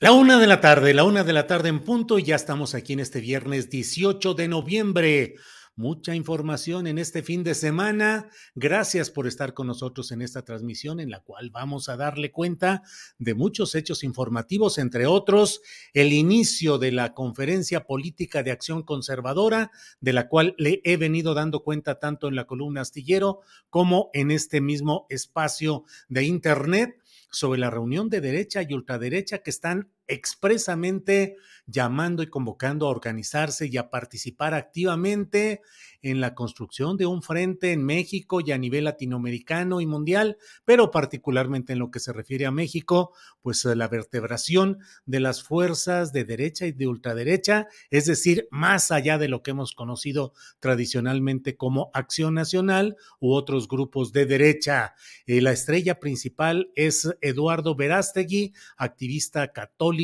La 0.00 0.12
una 0.12 0.38
de 0.38 0.46
la 0.46 0.60
tarde, 0.60 0.94
la 0.94 1.02
una 1.02 1.24
de 1.24 1.32
la 1.32 1.48
tarde 1.48 1.70
en 1.70 1.80
punto 1.80 2.20
y 2.20 2.22
ya 2.22 2.36
estamos 2.36 2.76
aquí 2.76 2.92
en 2.92 3.00
este 3.00 3.20
viernes 3.20 3.68
18 3.68 4.34
de 4.34 4.46
noviembre. 4.46 5.34
Mucha 5.74 6.14
información 6.14 6.86
en 6.86 6.98
este 6.98 7.24
fin 7.24 7.42
de 7.42 7.56
semana. 7.56 8.28
Gracias 8.54 9.10
por 9.10 9.26
estar 9.26 9.54
con 9.54 9.66
nosotros 9.66 10.12
en 10.12 10.22
esta 10.22 10.42
transmisión 10.42 11.00
en 11.00 11.10
la 11.10 11.18
cual 11.18 11.50
vamos 11.50 11.88
a 11.88 11.96
darle 11.96 12.30
cuenta 12.30 12.84
de 13.18 13.34
muchos 13.34 13.74
hechos 13.74 14.04
informativos, 14.04 14.78
entre 14.78 15.06
otros 15.06 15.62
el 15.94 16.12
inicio 16.12 16.78
de 16.78 16.92
la 16.92 17.12
conferencia 17.12 17.84
política 17.84 18.44
de 18.44 18.52
acción 18.52 18.84
conservadora, 18.84 19.72
de 20.00 20.12
la 20.12 20.28
cual 20.28 20.54
le 20.58 20.80
he 20.84 20.96
venido 20.96 21.34
dando 21.34 21.64
cuenta 21.64 21.98
tanto 21.98 22.28
en 22.28 22.36
la 22.36 22.46
columna 22.46 22.82
astillero 22.82 23.40
como 23.68 24.10
en 24.12 24.30
este 24.30 24.60
mismo 24.60 25.06
espacio 25.10 25.86
de 26.08 26.22
Internet 26.22 27.02
sobre 27.30 27.60
la 27.60 27.70
reunión 27.70 28.08
de 28.08 28.20
derecha 28.20 28.62
y 28.62 28.72
ultraderecha 28.72 29.38
que 29.38 29.50
están 29.50 29.90
expresamente 30.08 31.36
llamando 31.68 32.22
y 32.22 32.28
convocando 32.28 32.86
a 32.86 32.90
organizarse 32.90 33.68
y 33.70 33.76
a 33.76 33.90
participar 33.90 34.54
activamente 34.54 35.60
en 36.00 36.20
la 36.20 36.34
construcción 36.34 36.96
de 36.96 37.06
un 37.06 37.22
frente 37.22 37.72
en 37.72 37.84
México 37.84 38.40
y 38.40 38.52
a 38.52 38.58
nivel 38.58 38.84
latinoamericano 38.84 39.80
y 39.80 39.86
mundial, 39.86 40.38
pero 40.64 40.90
particularmente 40.90 41.74
en 41.74 41.80
lo 41.80 41.90
que 41.90 42.00
se 42.00 42.12
refiere 42.12 42.46
a 42.46 42.50
México, 42.50 43.12
pues 43.42 43.64
eh, 43.64 43.76
la 43.76 43.88
vertebración 43.88 44.78
de 45.04 45.20
las 45.20 45.42
fuerzas 45.42 46.12
de 46.12 46.24
derecha 46.24 46.66
y 46.66 46.72
de 46.72 46.86
ultraderecha, 46.86 47.66
es 47.90 48.06
decir, 48.06 48.48
más 48.50 48.90
allá 48.90 49.18
de 49.18 49.28
lo 49.28 49.42
que 49.42 49.50
hemos 49.50 49.74
conocido 49.74 50.32
tradicionalmente 50.60 51.56
como 51.56 51.90
Acción 51.92 52.34
Nacional 52.34 52.96
u 53.20 53.34
otros 53.34 53.68
grupos 53.68 54.12
de 54.12 54.24
derecha. 54.24 54.94
Eh, 55.26 55.42
la 55.42 55.52
estrella 55.52 55.98
principal 55.98 56.70
es 56.76 57.10
Eduardo 57.20 57.74
Verástegui, 57.74 58.54
activista 58.76 59.52
católico 59.52 59.97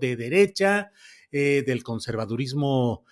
de 0.00 0.16
derecha, 0.16 0.90
eh, 1.30 1.62
del 1.66 1.82
conservadurismo 1.82 3.04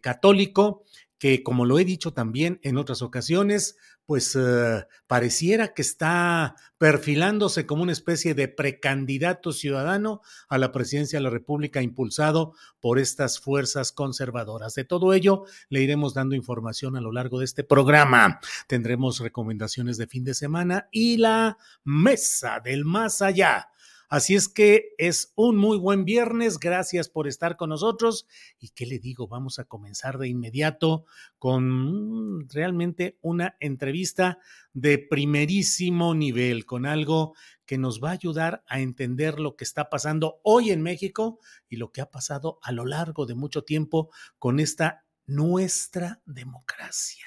católico, 0.00 0.84
que 1.18 1.42
como 1.42 1.64
lo 1.64 1.80
he 1.80 1.84
dicho 1.84 2.12
también 2.12 2.60
en 2.62 2.76
otras 2.76 3.02
ocasiones, 3.02 3.76
pues 4.06 4.36
uh, 4.36 4.82
pareciera 5.06 5.72
que 5.72 5.82
está 5.82 6.56
perfilándose 6.78 7.64
como 7.64 7.82
una 7.82 7.92
especie 7.92 8.34
de 8.34 8.48
precandidato 8.48 9.52
ciudadano 9.52 10.20
a 10.48 10.58
la 10.58 10.72
presidencia 10.72 11.18
de 11.18 11.22
la 11.22 11.30
República 11.30 11.80
impulsado 11.80 12.54
por 12.80 12.98
estas 12.98 13.40
fuerzas 13.40 13.92
conservadoras. 13.92 14.74
De 14.74 14.84
todo 14.84 15.14
ello 15.14 15.44
le 15.70 15.80
iremos 15.80 16.12
dando 16.12 16.34
información 16.34 16.96
a 16.96 17.00
lo 17.00 17.12
largo 17.12 17.38
de 17.38 17.46
este 17.46 17.64
programa. 17.64 18.40
Tendremos 18.66 19.20
recomendaciones 19.20 19.96
de 19.96 20.06
fin 20.06 20.24
de 20.24 20.34
semana 20.34 20.88
y 20.90 21.16
la 21.16 21.56
mesa 21.84 22.60
del 22.62 22.84
más 22.84 23.22
allá 23.22 23.70
Así 24.08 24.34
es 24.34 24.48
que 24.48 24.94
es 24.98 25.32
un 25.34 25.56
muy 25.56 25.78
buen 25.78 26.04
viernes. 26.04 26.58
Gracias 26.58 27.08
por 27.08 27.26
estar 27.26 27.56
con 27.56 27.70
nosotros. 27.70 28.26
¿Y 28.58 28.70
qué 28.70 28.86
le 28.86 28.98
digo? 28.98 29.28
Vamos 29.28 29.58
a 29.58 29.64
comenzar 29.64 30.18
de 30.18 30.28
inmediato 30.28 31.04
con 31.38 32.38
mm, 32.38 32.48
realmente 32.50 33.18
una 33.22 33.56
entrevista 33.60 34.38
de 34.72 34.98
primerísimo 34.98 36.14
nivel, 36.14 36.66
con 36.66 36.86
algo 36.86 37.34
que 37.66 37.78
nos 37.78 38.02
va 38.02 38.10
a 38.10 38.14
ayudar 38.14 38.62
a 38.66 38.80
entender 38.80 39.40
lo 39.40 39.56
que 39.56 39.64
está 39.64 39.88
pasando 39.88 40.40
hoy 40.42 40.70
en 40.70 40.82
México 40.82 41.40
y 41.68 41.76
lo 41.76 41.92
que 41.92 42.00
ha 42.00 42.10
pasado 42.10 42.58
a 42.62 42.72
lo 42.72 42.84
largo 42.84 43.26
de 43.26 43.34
mucho 43.34 43.62
tiempo 43.62 44.10
con 44.38 44.60
esta 44.60 45.04
nuestra 45.26 46.20
democracia. 46.26 47.26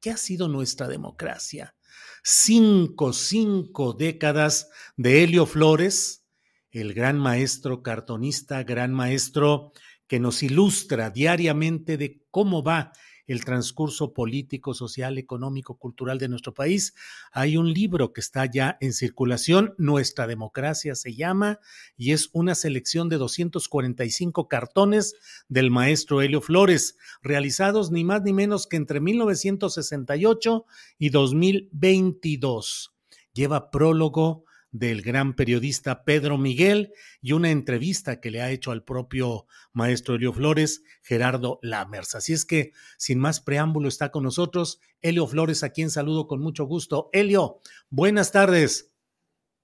¿Qué 0.00 0.10
ha 0.10 0.16
sido 0.16 0.48
nuestra 0.48 0.88
democracia? 0.88 1.74
Cinco, 2.22 3.12
cinco 3.12 3.92
décadas 3.92 4.70
de 4.96 5.22
Helio 5.22 5.46
Flores, 5.46 6.26
el 6.70 6.94
gran 6.94 7.18
maestro 7.18 7.82
cartonista, 7.82 8.62
gran 8.62 8.92
maestro 8.92 9.72
que 10.06 10.20
nos 10.20 10.42
ilustra 10.42 11.10
diariamente 11.10 11.96
de 11.96 12.22
cómo 12.30 12.62
va 12.62 12.92
el 13.32 13.44
transcurso 13.44 14.12
político, 14.12 14.74
social, 14.74 15.16
económico, 15.16 15.76
cultural 15.76 16.18
de 16.18 16.28
nuestro 16.28 16.52
país. 16.52 16.94
Hay 17.30 17.56
un 17.56 17.72
libro 17.72 18.12
que 18.12 18.20
está 18.20 18.44
ya 18.46 18.76
en 18.80 18.92
circulación, 18.92 19.72
Nuestra 19.78 20.26
Democracia 20.26 20.96
se 20.96 21.14
llama, 21.14 21.60
y 21.96 22.10
es 22.10 22.30
una 22.32 22.56
selección 22.56 23.08
de 23.08 23.18
245 23.18 24.48
cartones 24.48 25.14
del 25.48 25.70
maestro 25.70 26.22
Helio 26.22 26.40
Flores, 26.40 26.96
realizados 27.22 27.92
ni 27.92 28.02
más 28.02 28.22
ni 28.22 28.32
menos 28.32 28.66
que 28.66 28.76
entre 28.76 28.98
1968 28.98 30.66
y 30.98 31.10
2022. 31.10 32.92
Lleva 33.32 33.70
prólogo 33.70 34.44
del 34.72 35.02
gran 35.02 35.34
periodista 35.34 36.04
Pedro 36.04 36.38
Miguel 36.38 36.92
y 37.20 37.32
una 37.32 37.50
entrevista 37.50 38.20
que 38.20 38.30
le 38.30 38.40
ha 38.40 38.50
hecho 38.50 38.70
al 38.70 38.84
propio 38.84 39.46
maestro 39.72 40.14
Helio 40.14 40.32
Flores, 40.32 40.82
Gerardo 41.02 41.58
Lamers. 41.62 42.14
Así 42.14 42.32
es 42.32 42.44
que, 42.44 42.72
sin 42.96 43.18
más 43.18 43.40
preámbulo, 43.40 43.88
está 43.88 44.10
con 44.10 44.24
nosotros 44.24 44.80
Helio 45.02 45.26
Flores, 45.26 45.62
a 45.62 45.70
quien 45.70 45.90
saludo 45.90 46.26
con 46.26 46.40
mucho 46.40 46.64
gusto. 46.64 47.10
Helio, 47.12 47.60
buenas 47.88 48.32
tardes. 48.32 48.92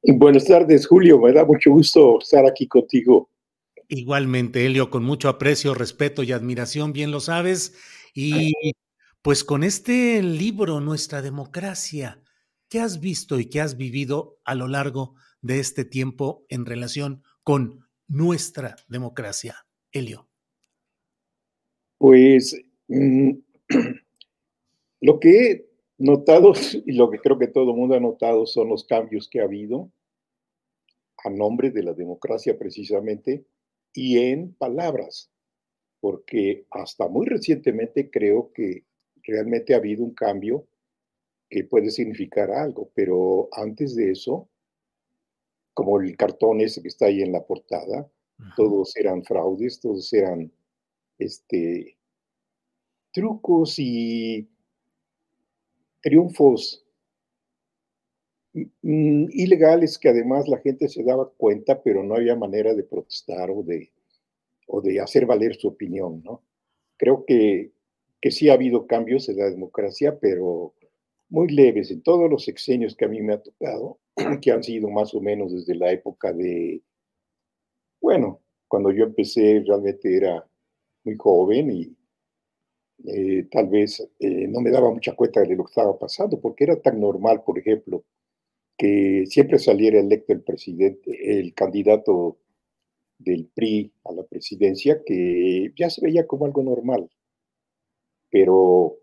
Buenas 0.02 0.44
tardes, 0.44 0.86
Julio. 0.86 1.20
Me 1.20 1.32
da 1.32 1.44
mucho 1.44 1.70
gusto 1.70 2.18
estar 2.20 2.46
aquí 2.46 2.66
contigo. 2.66 3.30
Igualmente, 3.88 4.66
Helio, 4.66 4.90
con 4.90 5.04
mucho 5.04 5.28
aprecio, 5.28 5.74
respeto 5.74 6.22
y 6.22 6.32
admiración, 6.32 6.92
bien 6.92 7.10
lo 7.10 7.20
sabes. 7.20 7.74
Y 8.14 8.52
pues 9.22 9.44
con 9.44 9.62
este 9.62 10.22
libro, 10.22 10.80
Nuestra 10.80 11.22
Democracia, 11.22 12.20
¿Qué 12.68 12.80
has 12.80 13.00
visto 13.00 13.38
y 13.38 13.48
qué 13.48 13.60
has 13.60 13.76
vivido 13.76 14.40
a 14.44 14.56
lo 14.56 14.66
largo 14.66 15.14
de 15.40 15.60
este 15.60 15.84
tiempo 15.84 16.44
en 16.48 16.66
relación 16.66 17.22
con 17.44 17.86
nuestra 18.08 18.74
democracia, 18.88 19.54
Helio? 19.92 20.28
Pues 21.98 22.60
mm, 22.88 23.30
lo 25.00 25.20
que 25.20 25.50
he 25.50 25.70
notado 25.98 26.52
y 26.86 26.92
lo 26.92 27.08
que 27.10 27.20
creo 27.20 27.38
que 27.38 27.46
todo 27.46 27.70
el 27.70 27.76
mundo 27.76 27.94
ha 27.94 28.00
notado 28.00 28.46
son 28.46 28.68
los 28.68 28.84
cambios 28.84 29.28
que 29.28 29.40
ha 29.40 29.44
habido 29.44 29.92
a 31.24 31.30
nombre 31.30 31.70
de 31.70 31.84
la 31.84 31.92
democracia 31.92 32.58
precisamente 32.58 33.46
y 33.92 34.18
en 34.18 34.54
palabras. 34.54 35.30
porque 36.00 36.66
hasta 36.70 37.08
muy 37.08 37.26
recientemente 37.26 38.10
creo 38.10 38.52
que 38.52 38.84
realmente 39.22 39.72
ha 39.74 39.78
habido 39.78 40.04
un 40.04 40.14
cambio 40.14 40.68
que 41.48 41.64
puede 41.64 41.90
significar 41.90 42.50
algo, 42.50 42.90
pero 42.94 43.48
antes 43.52 43.94
de 43.94 44.10
eso, 44.10 44.48
como 45.74 46.00
el 46.00 46.16
cartón 46.16 46.60
ese 46.60 46.82
que 46.82 46.88
está 46.88 47.06
ahí 47.06 47.22
en 47.22 47.32
la 47.32 47.44
portada, 47.44 48.10
todos 48.56 48.96
eran 48.96 49.24
fraudes, 49.24 49.80
todos 49.80 50.12
eran 50.12 50.50
este, 51.18 51.96
trucos 53.12 53.78
y 53.78 54.48
triunfos 56.02 56.84
mm, 58.52 59.26
ilegales 59.30 59.98
que 59.98 60.08
además 60.10 60.48
la 60.48 60.58
gente 60.58 60.88
se 60.88 61.02
daba 61.02 61.30
cuenta, 61.30 61.82
pero 61.82 62.02
no 62.02 62.14
había 62.14 62.36
manera 62.36 62.74
de 62.74 62.84
protestar 62.84 63.50
o 63.50 63.62
de, 63.62 63.90
o 64.66 64.80
de 64.80 65.00
hacer 65.00 65.26
valer 65.26 65.56
su 65.56 65.68
opinión, 65.68 66.22
¿no? 66.24 66.42
Creo 66.96 67.24
que, 67.26 67.72
que 68.20 68.30
sí 68.30 68.48
ha 68.48 68.54
habido 68.54 68.86
cambios 68.86 69.28
en 69.28 69.38
la 69.38 69.50
democracia, 69.50 70.18
pero 70.20 70.74
muy 71.28 71.48
leves 71.48 71.90
en 71.90 72.02
todos 72.02 72.30
los 72.30 72.44
sexenios 72.44 72.96
que 72.96 73.04
a 73.04 73.08
mí 73.08 73.20
me 73.22 73.34
ha 73.34 73.42
tocado, 73.42 73.98
que 74.42 74.52
han 74.52 74.62
sido 74.62 74.88
más 74.90 75.14
o 75.14 75.20
menos 75.20 75.52
desde 75.52 75.74
la 75.74 75.90
época 75.92 76.32
de, 76.32 76.82
bueno, 78.00 78.40
cuando 78.68 78.90
yo 78.92 79.04
empecé 79.04 79.62
realmente 79.66 80.16
era 80.16 80.46
muy 81.04 81.16
joven 81.16 81.70
y 81.70 81.96
eh, 83.04 83.46
tal 83.50 83.68
vez 83.68 84.00
eh, 84.18 84.48
no 84.48 84.60
me 84.60 84.70
daba 84.70 84.90
mucha 84.90 85.14
cuenta 85.14 85.40
de 85.42 85.54
lo 85.54 85.64
que 85.64 85.70
estaba 85.70 85.98
pasando, 85.98 86.40
porque 86.40 86.64
era 86.64 86.80
tan 86.80 87.00
normal, 87.00 87.42
por 87.44 87.58
ejemplo, 87.58 88.04
que 88.78 89.24
siempre 89.26 89.58
saliera 89.58 90.00
electo 90.00 90.32
el 90.32 90.42
presidente, 90.42 91.40
el 91.40 91.54
candidato 91.54 92.38
del 93.18 93.46
PRI 93.54 93.92
a 94.04 94.12
la 94.12 94.24
presidencia, 94.24 95.02
que 95.04 95.72
ya 95.76 95.90
se 95.90 96.02
veía 96.02 96.26
como 96.26 96.46
algo 96.46 96.62
normal. 96.62 97.08
Pero 98.30 98.98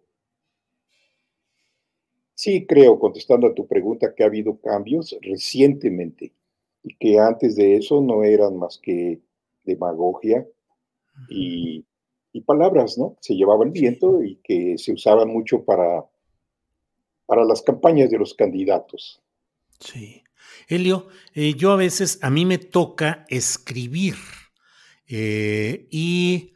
sí 2.44 2.66
creo, 2.66 3.00
contestando 3.00 3.48
a 3.48 3.54
tu 3.54 3.68
pregunta, 3.68 4.14
que 4.16 4.24
ha 4.24 4.28
habido 4.28 4.58
cambios 4.60 5.16
recientemente 5.22 6.34
y 6.84 6.96
que 6.96 7.20
antes 7.20 7.56
de 7.56 7.78
eso 7.78 8.02
no 8.02 8.24
eran 8.24 8.58
más 8.58 8.78
que 8.78 9.20
demagogia 9.64 10.46
y 11.30 11.86
y 12.34 12.42
palabras, 12.42 12.98
¿no? 12.98 13.16
Se 13.22 13.36
llevaba 13.36 13.64
el 13.64 13.72
viento 13.72 14.24
y 14.24 14.38
que 14.44 14.78
se 14.78 14.92
usaban 14.92 15.30
mucho 15.30 15.64
para, 15.64 16.04
para 17.28 17.46
las 17.46 17.62
campañas 17.62 18.10
de 18.10 18.18
los 18.18 18.34
candidatos. 18.34 19.22
Sí. 19.80 20.24
Elio, 20.68 21.08
eh, 21.36 21.54
yo 21.54 21.72
a 21.72 21.76
veces, 21.76 22.18
a 22.24 22.32
mí 22.32 22.46
me 22.46 22.58
toca 22.58 23.26
escribir 23.30 24.16
eh, 25.08 25.88
y 25.92 26.53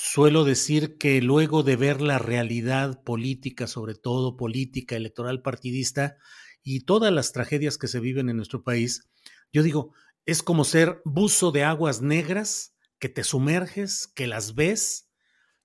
suelo 0.00 0.44
decir 0.44 0.96
que 0.96 1.20
luego 1.20 1.62
de 1.62 1.76
ver 1.76 2.00
la 2.00 2.18
realidad 2.18 3.02
política, 3.04 3.66
sobre 3.66 3.94
todo 3.94 4.36
política, 4.36 4.96
electoral, 4.96 5.42
partidista 5.42 6.16
y 6.62 6.80
todas 6.80 7.12
las 7.12 7.32
tragedias 7.32 7.76
que 7.76 7.86
se 7.86 8.00
viven 8.00 8.30
en 8.30 8.36
nuestro 8.36 8.62
país, 8.62 9.10
yo 9.52 9.62
digo, 9.62 9.92
es 10.24 10.42
como 10.42 10.64
ser 10.64 11.02
buzo 11.04 11.52
de 11.52 11.64
aguas 11.64 12.00
negras 12.00 12.74
que 12.98 13.10
te 13.10 13.24
sumerges, 13.24 14.08
que 14.08 14.26
las 14.26 14.54
ves 14.54 15.10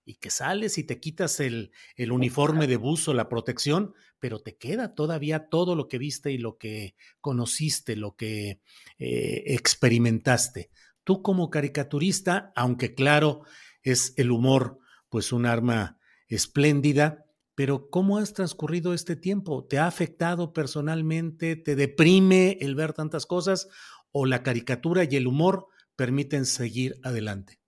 y 0.04 0.16
que 0.16 0.30
sales 0.30 0.78
y 0.78 0.84
te 0.84 1.00
quitas 1.00 1.40
el, 1.40 1.72
el, 1.96 2.12
uniforme 2.12 2.68
de 2.68 2.78
buzo, 2.78 3.14
la 3.14 3.30
protección, 3.30 3.94
pero 4.20 4.40
te 4.40 4.58
queda 4.58 4.96
todavía 4.96 5.48
todo 5.48 5.76
lo 5.76 5.88
que 5.88 5.98
viste 5.98 6.32
y 6.32 6.38
lo 6.38 6.58
que 6.58 6.96
conociste, 7.22 7.96
lo 7.96 8.16
que 8.16 8.60
eh, 9.00 9.44
experimentaste. 9.48 10.72
Tú 11.06 11.22
como 11.22 11.50
caricaturista, 11.50 12.52
aunque 12.56 12.96
claro, 12.96 13.44
es 13.86 14.14
el 14.18 14.32
humor 14.32 14.80
pues 15.10 15.32
un 15.32 15.46
arma 15.46 16.00
espléndida, 16.28 17.26
pero 17.56 17.90
¿cómo 17.90 18.18
has 18.18 18.34
transcurrido 18.34 18.94
este 18.94 19.16
tiempo? 19.16 19.66
¿Te 19.66 19.78
ha 19.78 19.88
afectado 19.88 20.52
personalmente? 20.52 21.56
¿Te 21.56 21.76
deprime 21.76 22.58
el 22.60 22.76
ver 22.76 22.92
tantas 22.92 23.26
cosas? 23.26 23.70
¿O 24.12 24.26
la 24.26 24.44
caricatura 24.44 25.06
y 25.10 25.16
el 25.16 25.28
humor 25.28 25.68
permiten 25.96 26.46
seguir 26.46 26.96
adelante? 27.04 27.60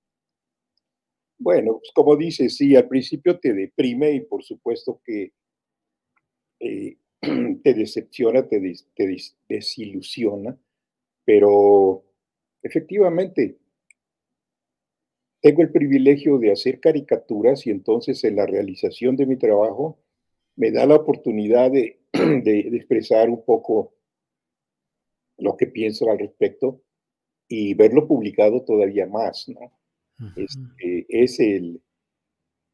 Bueno, 1.39 1.77
pues 1.79 1.91
como 1.93 2.17
dices, 2.17 2.57
sí, 2.57 2.75
al 2.75 2.87
principio 2.87 3.39
te 3.39 3.53
deprime 3.53 4.11
y 4.11 4.21
por 4.21 4.43
supuesto 4.43 5.01
que 5.05 5.33
eh, 6.59 6.97
te 7.63 7.73
decepciona, 7.73 8.47
te, 8.47 8.59
te 8.95 9.17
desilusiona, 9.47 10.57
pero 11.23 12.03
efectivamente 12.63 13.59
tengo 15.41 15.61
el 15.61 15.71
privilegio 15.71 16.37
de 16.39 16.51
hacer 16.51 16.79
caricaturas 16.79 17.65
y 17.67 17.71
entonces 17.71 18.23
en 18.23 18.35
la 18.35 18.45
realización 18.45 19.15
de 19.15 19.25
mi 19.25 19.37
trabajo 19.37 19.99
me 20.55 20.71
da 20.71 20.85
la 20.85 20.95
oportunidad 20.95 21.71
de, 21.71 21.99
de 22.11 22.59
expresar 22.73 23.29
un 23.29 23.43
poco 23.45 23.93
lo 25.37 25.55
que 25.55 25.67
pienso 25.67 26.09
al 26.09 26.19
respecto 26.19 26.81
y 27.47 27.73
verlo 27.75 28.07
publicado 28.07 28.63
todavía 28.63 29.05
más, 29.05 29.47
¿no? 29.47 29.71
Este, 30.35 31.05
es 31.09 31.39
el, 31.39 31.79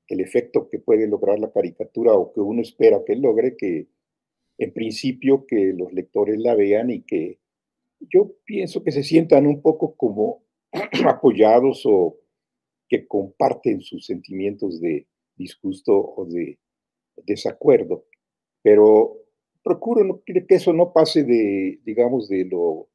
el, 0.07 0.19
efecto 0.21 0.69
que 0.69 0.79
puede 0.79 1.07
lograr 1.07 1.39
la 1.39 1.51
caricatura 1.51 2.13
o 2.13 2.31
que 2.31 2.39
uno 2.39 2.61
espera 2.61 3.03
que 3.05 3.17
logre, 3.17 3.57
que 3.57 3.89
en 4.57 4.71
principio 4.71 5.45
que 5.45 5.73
los 5.73 5.91
lectores 5.91 6.37
la 6.39 6.55
vean 6.55 6.89
y 6.89 7.01
que 7.01 7.39
yo 7.99 8.31
pienso 8.45 8.81
que 8.81 8.93
se 8.93 9.03
sientan 9.03 9.45
un 9.45 9.61
poco 9.61 9.95
como 9.95 10.45
apoyados 11.05 11.83
o 11.85 12.17
que 12.93 13.07
comparten 13.07 13.81
sus 13.81 14.05
sentimientos 14.05 14.79
de 14.79 15.07
disgusto 15.35 15.97
o 15.97 16.25
de 16.25 16.59
desacuerdo. 17.25 18.05
Pero 18.61 19.17
procuro 19.63 20.21
que 20.23 20.45
eso 20.49 20.73
no 20.73 20.93
pase 20.93 21.23
de, 21.23 21.79
digamos, 21.83 22.29
de 22.29 22.45
lo 22.45 22.89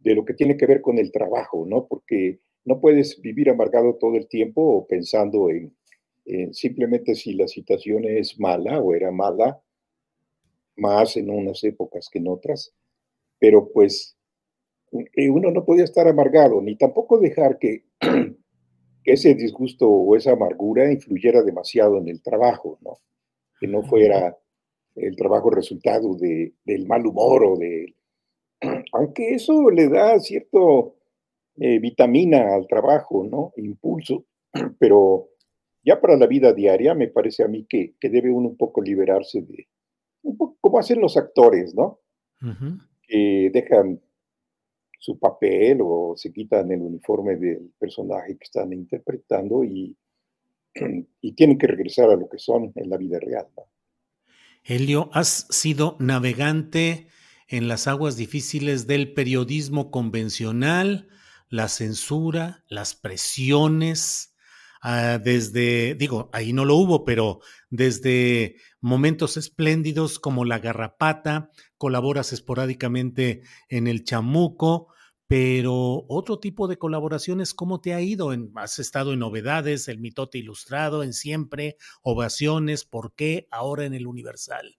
de 0.00 0.14
lo 0.14 0.26
que 0.26 0.34
tiene 0.34 0.58
que 0.58 0.66
ver 0.66 0.82
con 0.82 0.98
el 0.98 1.10
trabajo, 1.10 1.64
¿no? 1.66 1.86
Porque 1.86 2.38
no 2.66 2.80
puedes 2.80 3.18
vivir 3.22 3.48
amargado 3.48 3.94
todo 3.94 4.14
el 4.14 4.28
tiempo 4.28 4.86
pensando 4.86 5.48
en, 5.48 5.74
simplemente 6.52 7.14
si 7.14 7.32
la 7.32 7.48
situación 7.48 8.04
es 8.04 8.38
mala 8.38 8.78
o 8.78 8.94
era 8.94 9.10
mala, 9.10 9.58
más 10.76 11.16
en 11.16 11.30
unas 11.30 11.64
épocas 11.64 12.10
que 12.12 12.18
en 12.18 12.28
otras, 12.28 12.74
pero 13.38 13.72
pues 13.72 14.18
eh, 14.92 15.30
uno 15.30 15.50
no 15.50 15.64
podía 15.64 15.84
estar 15.84 16.06
amargado, 16.06 16.60
ni 16.60 16.76
tampoco 16.76 17.18
dejar 17.18 17.58
que, 17.58 17.84
ese 19.12 19.34
disgusto 19.34 19.88
o 19.88 20.16
esa 20.16 20.32
amargura 20.32 20.90
influyera 20.90 21.42
demasiado 21.42 21.98
en 21.98 22.08
el 22.08 22.22
trabajo, 22.22 22.78
¿no? 22.82 22.98
Que 23.60 23.66
no 23.66 23.82
fuera 23.82 24.36
el 24.94 25.16
trabajo 25.16 25.50
resultado 25.50 26.14
de, 26.14 26.54
del 26.64 26.86
mal 26.86 27.06
humor 27.06 27.44
o 27.44 27.56
de 27.56 27.94
aunque 28.92 29.34
eso 29.34 29.70
le 29.70 29.88
da 29.88 30.18
cierto 30.18 30.96
eh, 31.56 31.78
vitamina 31.78 32.54
al 32.54 32.66
trabajo, 32.66 33.26
¿no? 33.28 33.52
Impulso, 33.56 34.24
pero 34.78 35.28
ya 35.84 36.00
para 36.00 36.16
la 36.16 36.26
vida 36.26 36.52
diaria 36.52 36.94
me 36.94 37.08
parece 37.08 37.44
a 37.44 37.48
mí 37.48 37.66
que, 37.68 37.94
debe 38.00 38.30
uno 38.30 38.48
un 38.48 38.56
poco 38.56 38.82
liberarse 38.82 39.42
de, 39.42 39.68
un 40.22 40.36
poco 40.36 40.56
como 40.60 40.78
hacen 40.78 41.00
los 41.00 41.16
actores, 41.16 41.74
¿no? 41.74 42.00
Que 43.08 43.50
dejan 43.52 44.00
su 44.98 45.18
papel 45.18 45.78
o 45.82 46.14
se 46.16 46.32
quitan 46.32 46.70
el 46.72 46.82
uniforme 46.82 47.36
del 47.36 47.72
personaje 47.78 48.36
que 48.36 48.44
están 48.44 48.72
interpretando 48.72 49.64
y, 49.64 49.96
y 51.20 51.32
tienen 51.32 51.56
que 51.56 51.68
regresar 51.68 52.10
a 52.10 52.16
lo 52.16 52.28
que 52.28 52.38
son 52.38 52.72
en 52.74 52.90
la 52.90 52.96
vida 52.96 53.18
real. 53.20 53.46
¿no? 53.56 53.64
Helio, 54.64 55.08
has 55.12 55.46
sido 55.50 55.96
navegante 56.00 57.06
en 57.46 57.68
las 57.68 57.86
aguas 57.86 58.16
difíciles 58.16 58.86
del 58.86 59.14
periodismo 59.14 59.90
convencional, 59.90 61.08
la 61.48 61.68
censura, 61.68 62.64
las 62.68 62.94
presiones, 62.94 64.34
ah, 64.82 65.18
desde, 65.22 65.94
digo, 65.94 66.28
ahí 66.32 66.52
no 66.52 66.66
lo 66.66 66.76
hubo, 66.76 67.04
pero 67.04 67.40
desde 67.70 68.56
momentos 68.80 69.36
espléndidos 69.36 70.18
como 70.18 70.44
La 70.44 70.58
Garrapata, 70.58 71.50
colaboras 71.76 72.32
esporádicamente 72.32 73.42
en 73.68 73.86
El 73.86 74.04
Chamuco, 74.04 74.88
pero 75.26 76.06
otro 76.08 76.38
tipo 76.40 76.68
de 76.68 76.78
colaboraciones, 76.78 77.52
¿cómo 77.52 77.82
te 77.82 77.92
ha 77.92 78.00
ido? 78.00 78.32
has 78.54 78.78
estado 78.78 79.12
en 79.12 79.18
Novedades, 79.18 79.88
El 79.88 79.98
Mitote 79.98 80.38
Ilustrado, 80.38 81.02
en 81.02 81.12
Siempre, 81.12 81.76
Ovaciones, 82.02 82.86
¿por 82.86 83.14
qué 83.14 83.46
ahora 83.50 83.84
en 83.84 83.92
El 83.92 84.06
Universal? 84.06 84.78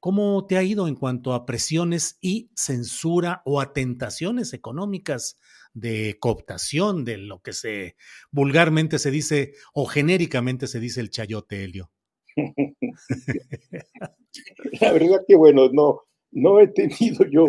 ¿Cómo 0.00 0.46
te 0.46 0.56
ha 0.56 0.62
ido 0.62 0.88
en 0.88 0.94
cuanto 0.94 1.34
a 1.34 1.44
presiones 1.44 2.18
y 2.20 2.50
censura 2.54 3.42
o 3.44 3.60
a 3.60 3.72
tentaciones 3.72 4.54
económicas 4.54 5.38
de 5.74 6.16
cooptación 6.18 7.04
de 7.04 7.18
lo 7.18 7.42
que 7.42 7.52
se 7.52 7.96
vulgarmente 8.30 8.98
se 8.98 9.10
dice 9.10 9.54
o 9.74 9.86
genéricamente 9.86 10.66
se 10.66 10.80
dice 10.80 11.00
el 11.00 11.10
chayote, 11.10 11.64
Helio? 11.64 11.90
La 14.80 14.92
verdad 14.92 15.24
que 15.26 15.36
bueno, 15.36 15.68
no, 15.72 16.02
no 16.30 16.60
he 16.60 16.68
tenido 16.68 17.24
yo, 17.30 17.48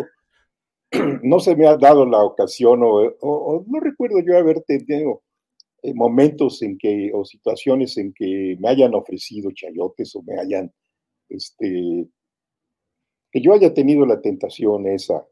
no 1.22 1.40
se 1.40 1.56
me 1.56 1.66
ha 1.66 1.76
dado 1.76 2.06
la 2.06 2.22
ocasión 2.22 2.80
o, 2.82 3.64
no 3.66 3.80
recuerdo 3.80 4.20
yo 4.20 4.36
haber 4.36 4.62
tenido 4.62 5.22
eh, 5.82 5.94
momentos 5.94 6.62
en 6.62 6.78
que, 6.78 7.10
o 7.14 7.24
situaciones 7.24 7.96
en 7.96 8.12
que 8.12 8.56
me 8.58 8.68
hayan 8.68 8.94
ofrecido 8.94 9.50
chayotes 9.52 10.14
o 10.16 10.22
me 10.22 10.38
hayan, 10.38 10.72
este, 11.28 12.08
que 13.30 13.40
yo 13.40 13.52
haya 13.52 13.72
tenido 13.72 14.04
la 14.06 14.20
tentación 14.20 14.88
esa, 14.88 15.26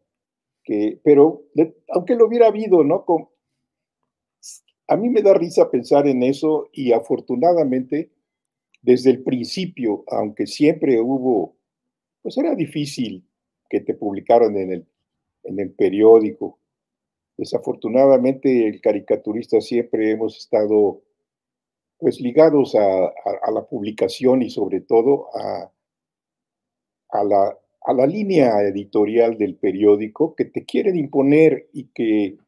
que, 0.63 1.01
pero 1.03 1.43
aunque 1.89 2.15
lo 2.15 2.27
hubiera 2.27 2.47
habido, 2.47 2.85
¿no? 2.85 3.05
a 4.89 4.97
mí 4.97 5.11
me 5.11 5.23
da 5.23 5.35
risa 5.35 5.71
pensar 5.71 6.07
en 6.07 6.23
eso 6.23 6.69
y 6.73 6.93
afortunadamente 6.93 8.11
desde 8.83 9.11
el 9.11 9.23
principio, 9.23 10.05
aunque 10.09 10.47
siempre 10.47 11.01
hubo, 11.01 11.57
pues 12.23 12.39
era 12.39 12.55
difícil 12.55 13.25
que 13.69 13.81
te 13.81 13.95
publicaran 13.95 14.57
en 14.57 14.73
el, 14.73 14.87
en 15.45 15.61
el 15.61 15.73
periódico. 15.73 16.59
Desafortunadamente 17.37 18.67
el 18.67 18.81
caricaturista 18.81 19.61
siempre 19.61 20.11
hemos 20.11 20.37
estado 20.37 21.03
pues 21.99 22.21
ligados 22.21 22.75
a, 22.77 23.13
la 23.53 23.67
publicación 23.69 24.43
y 24.43 24.51
sobre 24.51 24.81
todo 24.81 25.27
a, 25.37 25.73
a, 27.11 27.25
la, 27.25 27.59
a 27.83 27.93
la 27.93 28.07
línea 28.07 28.61
editorial 28.63 29.37
del 29.37 29.57
periódico 29.57 30.35
que 30.37 30.45
te 30.45 30.65
quieren 30.65 30.97
imponer 30.97 31.69
y 31.73 31.89
que 31.89 32.39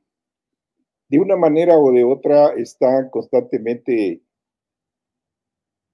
de 1.08 1.18
una 1.18 1.36
manera 1.36 1.76
o 1.76 1.90
de 1.90 2.04
otra 2.04 2.52
están 2.56 3.10
constantemente 3.10 4.22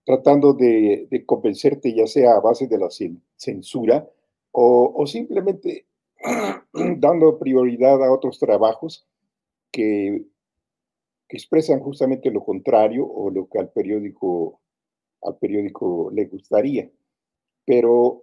tratando 0.07 0.55
de, 0.55 1.25
convencerte, 1.27 1.93
ya 1.93 2.07
sea 2.07 2.37
a 2.37 2.41
base 2.41 2.69
de 2.69 2.79
la 2.79 2.89
censura 3.37 4.09
o, 4.53 5.05
simplemente 5.07 5.85
dando 6.73 7.39
prioridad 7.39 8.03
a 8.03 8.13
otros 8.13 8.39
trabajos 8.39 9.05
que, 9.71 10.25
expresan 11.29 11.81
justamente 11.81 12.31
lo 12.31 12.45
contrario 12.45 13.05
o 13.05 13.31
lo 13.31 13.49
que 13.49 13.59
al 13.59 13.69
periódico, 13.71 14.61
al 15.23 15.37
periódico 15.39 16.09
le 16.15 16.27
gustaría. 16.27 16.89
Pero 17.65 18.23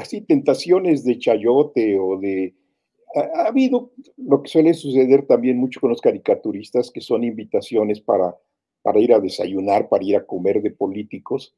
así 0.00 0.20
tentaciones 0.20 1.02
de 1.02 1.18
chayote 1.18 1.98
o 1.98 2.18
de... 2.18 2.54
ha, 3.16 3.48
habido 3.48 3.90
lo 4.16 4.40
que 4.40 4.48
suele 4.48 4.74
suceder 4.74 5.26
también 5.26 5.58
mucho 5.58 5.80
con 5.80 5.90
los 5.90 6.00
caricaturistas, 6.00 6.92
que 6.92 7.00
son 7.00 7.24
invitaciones 7.24 8.00
para 8.00 8.36
para 8.82 9.00
ir 9.00 9.12
a 9.12 9.20
desayunar, 9.20 9.88
para 9.88 10.04
ir 10.04 10.16
a 10.16 10.26
comer 10.26 10.62
de 10.62 10.70
políticos, 10.70 11.56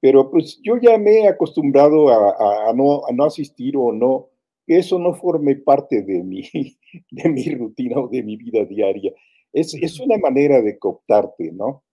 pero 0.00 0.30
pues 0.30 0.60
yo 0.62 0.76
ya 0.80 0.96
me 0.98 1.20
he 1.20 1.28
acostumbrado 1.28 2.08
a, 2.08 2.72
no, 2.74 3.02
a 3.06 3.12
no 3.12 3.24
asistir 3.24 3.76
o 3.76 3.92
no, 3.92 4.30
que 4.66 4.78
eso 4.78 4.98
no 4.98 5.14
forme 5.14 5.56
parte 5.56 6.02
de 6.02 6.22
mi, 6.22 6.42
de 7.10 7.28
mi 7.28 7.44
rutina 7.54 7.98
o 8.00 8.08
de 8.08 8.22
mi 8.22 8.36
vida 8.36 8.64
diaria. 8.64 9.12
Es, 9.52 9.74
es 9.74 9.98
una 9.98 10.18
manera 10.18 10.60
de 10.62 10.78
cooptarte, 10.78 11.52
¿no? 11.52 11.84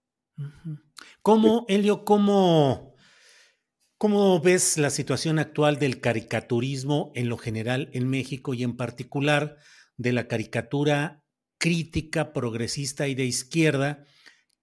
¿Cómo, 1.22 1.64
Helio, 1.68 2.04
cómo, 2.04 2.94
cómo 3.96 4.40
ves 4.40 4.76
la 4.76 4.90
situación 4.90 5.38
actual 5.38 5.78
del 5.78 6.00
caricaturismo 6.00 7.10
en 7.14 7.28
lo 7.28 7.38
general 7.38 7.88
en 7.92 8.08
México 8.08 8.54
y 8.54 8.62
en 8.62 8.76
particular 8.76 9.56
de 9.96 10.12
la 10.12 10.28
caricatura 10.28 11.24
crítica, 11.58 12.32
progresista 12.32 13.08
y 13.08 13.14
de 13.14 13.24
izquierda? 13.24 14.04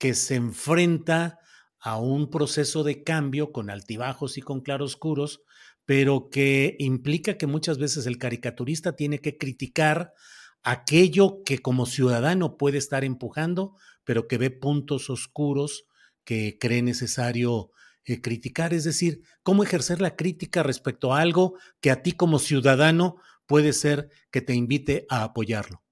Que 0.03 0.15
se 0.15 0.35
enfrenta 0.35 1.39
a 1.79 1.97
un 1.97 2.29
proceso 2.29 2.83
de 2.83 3.03
cambio 3.03 3.53
con 3.53 3.69
altibajos 3.69 4.37
y 4.37 4.41
con 4.41 4.59
claroscuros, 4.59 5.43
pero 5.85 6.27
que 6.29 6.75
implica 6.77 7.37
que 7.37 7.47
muchas 7.47 7.77
veces 7.77 8.05
el 8.05 8.17
caricaturista 8.17 8.97
tiene 8.97 9.19
que 9.19 9.37
criticar 9.37 10.11
aquello 10.61 11.41
que 11.45 11.59
como 11.59 11.85
ciudadano 11.85 12.57
puede 12.57 12.79
estar 12.79 13.05
empujando, 13.05 13.77
pero 14.03 14.27
que 14.27 14.37
ve 14.37 14.51
puntos 14.51 15.09
oscuros 15.09 15.85
que 16.25 16.57
cree 16.59 16.81
necesario 16.81 17.71
eh, 18.03 18.19
criticar, 18.19 18.73
es 18.73 18.83
decir, 18.83 19.21
cómo 19.41 19.63
ejercer 19.63 20.01
la 20.01 20.17
crítica 20.17 20.63
respecto 20.63 21.13
a 21.13 21.21
algo 21.21 21.53
que 21.79 21.91
a 21.91 22.03
ti 22.03 22.11
como 22.11 22.39
ciudadano 22.39 23.15
puede 23.45 23.71
ser 23.71 24.09
que 24.31 24.41
te 24.41 24.53
invite 24.53 25.05
a 25.07 25.23
apoyarlo 25.23 25.82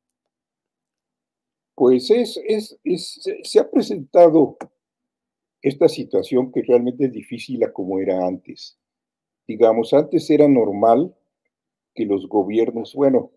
pues 1.76 2.12
es, 2.12 2.40
se 3.44 3.60
ha 3.60 3.70
presentado 3.70 4.58
esta 5.62 5.88
situación 5.88 6.52
que 6.52 6.64
realmente 6.64 7.06
es 7.06 7.12
difícil 7.12 7.64
a 7.64 7.72
como 7.72 8.00
era 8.00 8.26
antes. 8.26 8.78
Digamos, 9.48 9.94
antes 9.94 10.30
era 10.30 10.48
normal 10.48 11.16
que 11.94 12.06
los 12.06 12.28
gobiernos, 12.28 12.96
bueno, 12.96 13.32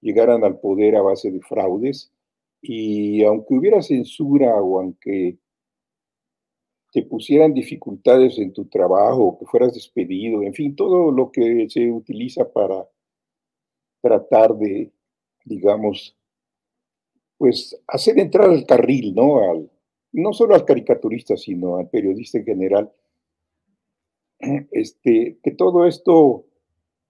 llegaran 0.00 0.44
al 0.44 0.60
poder 0.60 0.96
a 0.96 1.02
base 1.02 1.30
de 1.30 1.40
fraudes 1.40 2.12
y 2.60 3.24
aunque 3.24 3.54
hubiera 3.54 3.82
censura 3.82 4.54
o 4.62 4.78
aunque 4.78 5.38
te 6.92 7.02
pusieran 7.02 7.54
dificultades 7.54 8.38
en 8.38 8.52
tu 8.52 8.66
trabajo, 8.66 9.36
que 9.38 9.46
fueras 9.46 9.74
despedido, 9.74 10.42
en 10.42 10.54
fin, 10.54 10.76
todo 10.76 11.10
lo 11.10 11.32
que 11.32 11.66
se 11.68 11.90
utiliza 11.90 12.52
para 12.52 12.88
tratar 14.00 14.54
de, 14.54 14.92
digamos, 15.44 16.16
pues 17.38 17.80
hacer 17.86 18.18
entrar 18.18 18.50
al 18.50 18.66
carril, 18.66 19.14
¿no? 19.14 19.50
Al, 19.50 19.70
no 20.12 20.32
solo 20.32 20.54
al 20.54 20.64
caricaturista, 20.64 21.36
sino 21.36 21.76
al 21.76 21.88
periodista 21.88 22.38
en 22.38 22.44
general, 22.44 22.92
este, 24.70 25.38
que 25.42 25.50
todo 25.52 25.86
esto 25.86 26.46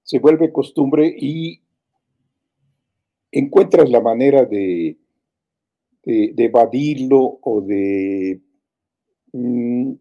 se 0.02 0.18
vuelve 0.18 0.52
costumbre 0.52 1.14
y 1.18 1.60
encuentras 3.32 3.90
la 3.90 4.00
manera 4.00 4.44
de, 4.44 4.96
de, 6.04 6.34
evadirlo 6.36 7.38
o 7.42 7.60
de 7.60 8.40
mm, 9.32 9.92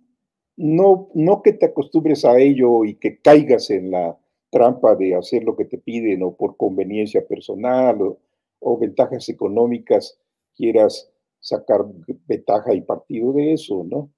no, 0.58 1.10
no 1.14 1.42
que 1.42 1.54
te 1.54 1.66
acostumbres 1.66 2.26
a 2.26 2.38
ello 2.38 2.86
y 2.86 2.96
que 2.96 3.20
caigas 3.20 3.70
en 3.70 3.92
la 3.92 4.18
trampa 4.50 4.96
de 4.96 5.16
hacer 5.16 5.44
lo 5.44 5.56
que 5.56 5.66
te 5.66 5.80
piden 5.80 6.22
o 6.22 6.36
por 6.36 6.58
conveniencia 6.58 7.26
personal 7.26 8.02
o, 8.02 8.20
o 8.64 8.78
ventajas 8.78 9.30
económicas 9.30 10.20
quieras 10.56 11.12
sacar 11.40 11.86
ventaja 12.26 12.74
y 12.74 12.82
partido 12.82 13.34
de 13.34 13.54
eso, 13.54 13.84
¿no? 13.84 14.10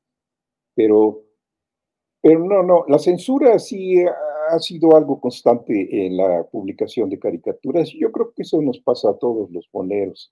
Pero, 0.76 1.24
pero 2.22 2.40
no, 2.40 2.64
no, 2.64 2.86
la 2.88 3.00
censura 3.00 3.58
sí 3.60 4.04
ha 4.50 4.60
sido 4.60 4.96
algo 4.96 5.20
constante 5.20 6.06
en 6.06 6.18
la 6.18 6.44
publicación 6.44 7.10
de 7.10 7.20
caricaturas 7.20 7.94
y 7.94 8.00
yo 8.00 8.12
creo 8.12 8.32
que 8.34 8.44
eso 8.44 8.62
nos 8.62 8.80
pasa 8.80 9.10
a 9.10 9.18
todos 9.18 9.50
los 9.52 9.68
poneros. 9.68 10.32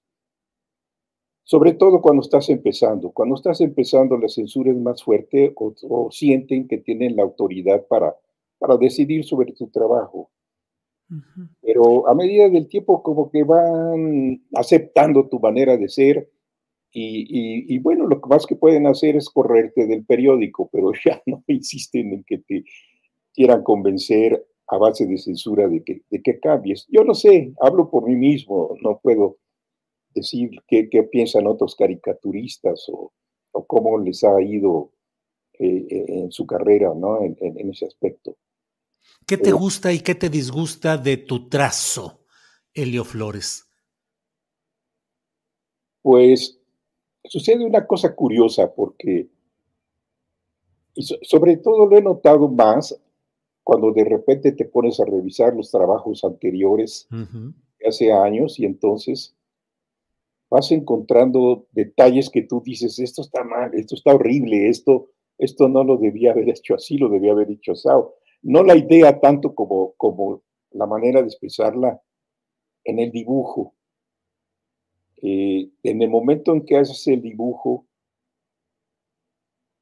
Sobre 1.46 1.74
todo 1.74 2.01
cuando 2.01 2.22
estás 2.22 2.50
empezando. 2.50 3.12
Cuando 3.12 3.36
estás 3.36 3.60
empezando, 3.60 4.17
la 4.17 4.29
censura 4.29 4.72
es 4.72 4.77
más 4.77 5.03
fuerte 5.03 5.53
o, 5.55 6.10
sienten 6.10 6.67
que 6.67 6.77
tienen 6.77 7.15
la 7.17 7.24
autoridad 7.24 7.86
para, 7.88 8.15
para 8.60 8.77
decidir 8.77 9.25
sobre 9.25 9.51
tu 9.51 9.67
trabajo. 9.67 10.29
Pero 11.62 12.07
a 12.07 12.15
medida 12.15 12.50
del 12.50 12.67
tiempo 12.67 13.03
como 13.03 13.29
que 13.29 13.43
van 13.43 14.43
aceptando 14.55 15.27
tu 15.27 15.39
manera 15.39 15.77
de 15.77 15.89
ser 15.89 16.29
y, 16.95 17.79
bueno, 17.79 18.05
lo 18.05 18.19
más 18.29 18.45
que 18.45 18.55
pueden 18.55 18.86
hacer 18.86 19.15
es 19.15 19.29
correrte 19.29 19.88
del 19.88 20.05
periódico, 20.05 20.69
pero 20.72 20.91
ya 21.05 21.22
no 21.25 21.43
insisten 21.48 22.13
en 22.13 22.24
que 22.24 22.38
te 22.39 22.63
quieran 23.33 23.63
convencer 23.63 24.45
a 24.67 24.77
base 24.77 25.05
de 25.05 25.17
censura 25.17 25.67
de 25.67 25.83
que, 25.83 26.01
de 26.10 26.22
que 26.22 26.39
cambies. 26.39 26.88
Yo 26.89 27.03
no 27.03 27.15
sé, 27.15 27.53
hablo 27.60 27.89
por 27.89 28.07
mí 28.07 28.15
mismo, 28.15 28.75
no 28.81 29.00
puedo 29.01 29.38
decir 30.13 30.51
qué, 30.67 30.88
piensan 31.12 31.48
otros 31.48 31.75
caricaturistas 31.75 32.88
o, 32.89 33.12
cómo 33.67 33.98
les 34.00 34.24
ha 34.24 34.41
ido 34.41 34.91
eh, 35.60 35.86
eh, 35.89 36.05
en 36.07 36.31
su 36.31 36.45
carrera, 36.45 36.93
¿no? 36.95 37.24
en 37.24 37.69
ese 37.69 37.86
aspecto. 37.86 38.36
¿Qué 39.25 39.38
te 39.38 39.51
gusta 39.51 39.91
y 39.93 40.00
qué 40.00 40.15
te 40.15 40.29
disgusta 40.29 40.98
de 40.98 41.17
tu 41.17 41.48
trazo, 41.48 42.25
Helio 42.74 43.05
Flores? 43.05 43.69
Pues 46.01 46.60
sucede 47.24 47.65
una 47.65 47.88
cosa 47.88 48.13
curiosa 48.13 48.74
porque, 48.74 49.29
sobre 51.22 51.57
todo 51.57 51.86
lo 51.86 51.98
he 51.98 52.01
notado 52.01 52.50
más 52.50 53.00
cuando 53.63 53.93
de 53.93 54.03
repente 54.03 54.51
te 54.51 54.65
pones 54.65 55.00
a 55.00 55.05
revisar 55.05 55.55
los 55.55 55.72
trabajos 55.72 56.24
anteriores 56.25 57.07
de 57.10 57.88
hace 57.88 58.12
años 58.12 58.60
y 58.60 58.65
entonces 58.65 59.36
vas 60.50 60.72
encontrando 60.72 61.65
detalles 61.72 62.29
que 62.29 62.43
tú 62.43 62.62
dices, 62.63 63.00
esto 63.00 63.22
está 63.22 63.43
mal, 63.43 63.74
esto 63.74 63.95
está 63.95 64.13
horrible, 64.13 64.69
esto, 64.69 65.10
esto 65.38 65.69
no 65.69 65.83
lo 65.83 65.98
debía 65.98 66.31
haber 66.31 66.50
hecho 66.50 66.75
así, 66.75 66.98
lo 66.98 67.10
debía 67.10 67.31
haber 67.31 67.50
hecho 67.50 67.72
así 67.72 67.88
no 68.44 68.64
la 68.64 68.76
idea 68.76 69.20
tanto 69.20 69.56
como, 69.56 69.94
como 69.94 70.42
la 70.72 70.86
manera 70.86 71.22
de 71.22 71.28
expresarla 71.28 72.02
en 72.84 73.00
el 73.00 73.12
dibujo. 73.12 73.74
Eh, 75.22 75.70
en 75.84 76.02
el 76.02 76.10
momento 76.10 76.54
en 76.54 76.66
que 76.66 76.78
haces 76.78 77.08
el 77.08 77.22
dibujo, 77.22 77.88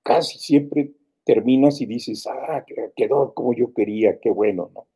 casi 0.04 0.38
siempre 0.38 0.94
terminas 1.24 1.82
y 1.82 1.88
dices, 1.88 2.28
ah, 2.28 2.64
quedó 2.96 3.34
como 3.34 3.54
yo 3.54 3.74
quería, 3.74 4.20
qué 4.20 4.30
bueno, 4.30 4.72
¿no? 4.74 4.88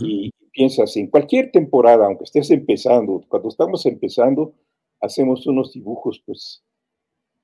Y 0.00 0.30
piensas 0.52 0.96
en 0.96 1.08
cualquier 1.08 1.50
temporada, 1.50 2.06
aunque 2.06 2.24
estés 2.24 2.50
empezando, 2.50 3.24
cuando 3.28 3.48
estamos 3.48 3.86
empezando, 3.86 4.54
hacemos 5.00 5.46
unos 5.46 5.72
dibujos, 5.72 6.22
pues, 6.26 6.62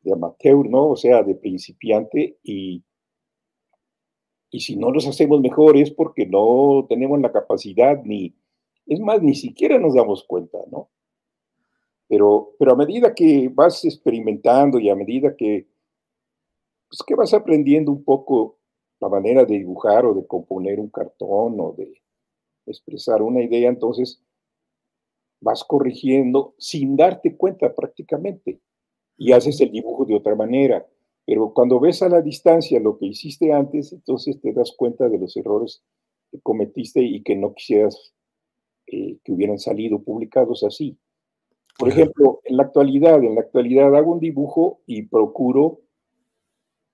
de 0.02 0.12
amateur, 0.12 0.68
¿no? 0.68 0.90
O 0.90 0.96
sea, 0.96 1.22
de 1.22 1.34
principiante 1.34 2.38
y, 2.42 2.84
y 4.50 4.60
si 4.60 4.76
no 4.76 4.90
los 4.90 5.06
hacemos 5.06 5.40
mejor 5.40 5.76
es 5.76 5.90
porque 5.90 6.26
no 6.26 6.86
tenemos 6.88 7.20
la 7.20 7.32
capacidad 7.32 8.02
ni, 8.04 8.34
es 8.86 9.00
más, 9.00 9.22
ni 9.22 9.34
siquiera 9.34 9.78
nos 9.78 9.94
damos 9.94 10.24
cuenta, 10.24 10.58
¿no? 10.70 10.90
Pero, 12.08 12.54
pero 12.58 12.72
a 12.72 12.76
medida 12.76 13.14
que 13.14 13.50
vas 13.52 13.84
experimentando 13.84 14.78
y 14.78 14.88
a 14.88 14.96
medida 14.96 15.36
que, 15.36 15.68
pues, 16.88 17.02
que 17.06 17.14
vas 17.14 17.34
aprendiendo 17.34 17.92
un 17.92 18.02
poco 18.02 18.58
la 19.00 19.08
manera 19.08 19.44
de 19.44 19.58
dibujar 19.58 20.06
o 20.06 20.14
de 20.14 20.26
componer 20.26 20.80
un 20.80 20.88
cartón 20.88 21.60
o 21.60 21.74
de 21.76 22.00
expresar 22.66 23.22
una 23.22 23.42
idea, 23.42 23.68
entonces 23.68 24.22
vas 25.40 25.62
corrigiendo 25.64 26.54
sin 26.58 26.96
darte 26.96 27.36
cuenta 27.36 27.74
prácticamente 27.74 28.60
y 29.16 29.32
haces 29.32 29.60
el 29.60 29.70
dibujo 29.70 30.04
de 30.06 30.16
otra 30.16 30.34
manera. 30.34 30.86
Pero 31.28 31.52
cuando 31.52 31.78
ves 31.78 32.00
a 32.00 32.08
la 32.08 32.22
distancia 32.22 32.80
lo 32.80 32.96
que 32.96 33.04
hiciste 33.04 33.52
antes, 33.52 33.92
entonces 33.92 34.40
te 34.40 34.54
das 34.54 34.72
cuenta 34.74 35.10
de 35.10 35.18
los 35.18 35.36
errores 35.36 35.82
que 36.30 36.40
cometiste 36.40 37.02
y 37.02 37.22
que 37.22 37.36
no 37.36 37.52
quisieras 37.52 38.14
eh, 38.86 39.18
que 39.22 39.32
hubieran 39.32 39.58
salido 39.58 40.02
publicados 40.02 40.64
así. 40.64 40.96
Por 41.78 41.90
ejemplo, 41.90 42.40
en 42.44 42.56
la 42.56 42.62
actualidad, 42.62 43.22
en 43.22 43.34
la 43.34 43.42
actualidad 43.42 43.94
hago 43.94 44.12
un 44.12 44.20
dibujo 44.20 44.80
y 44.86 45.02
procuro 45.02 45.82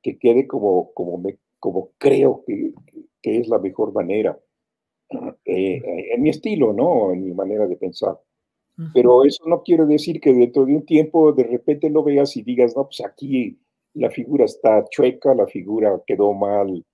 que 0.03 0.19
quede 0.19 0.49
como, 0.49 0.93
como, 0.95 1.17
me, 1.19 1.39
como 1.61 1.91
creo 1.97 2.43
que, 2.45 2.73
que 3.23 3.39
es 3.39 3.47
la 3.47 3.61
mejor 3.61 3.93
manera, 3.93 4.37
eh, 5.45 5.81
en 6.13 6.21
mi 6.21 6.31
estilo, 6.31 6.73
¿no? 6.73 7.13
En 7.13 7.25
mi 7.25 7.33
manera 7.33 7.69
de 7.69 7.77
pensar. 7.77 8.21
Pero 8.93 9.25
eso 9.25 9.45
no 9.47 9.63
quiere 9.63 9.87
decir 9.87 10.21
que 10.21 10.33
dentro 10.33 10.67
de 10.67 10.75
un 10.75 10.85
tiempo 10.85 11.33
de 11.33 11.45
repente 11.45 11.89
lo 11.89 12.03
veas 12.03 12.37
y 12.37 12.43
digas, 12.43 12.75
no, 12.75 12.87
pues 12.87 13.01
aquí 13.05 13.61
la 13.95 14.11
figura 14.11 14.45
está 14.45 14.85
chueca, 14.91 15.35
la 15.35 15.47
figura 15.47 16.03
quedó 16.07 16.33
mal 16.33 16.85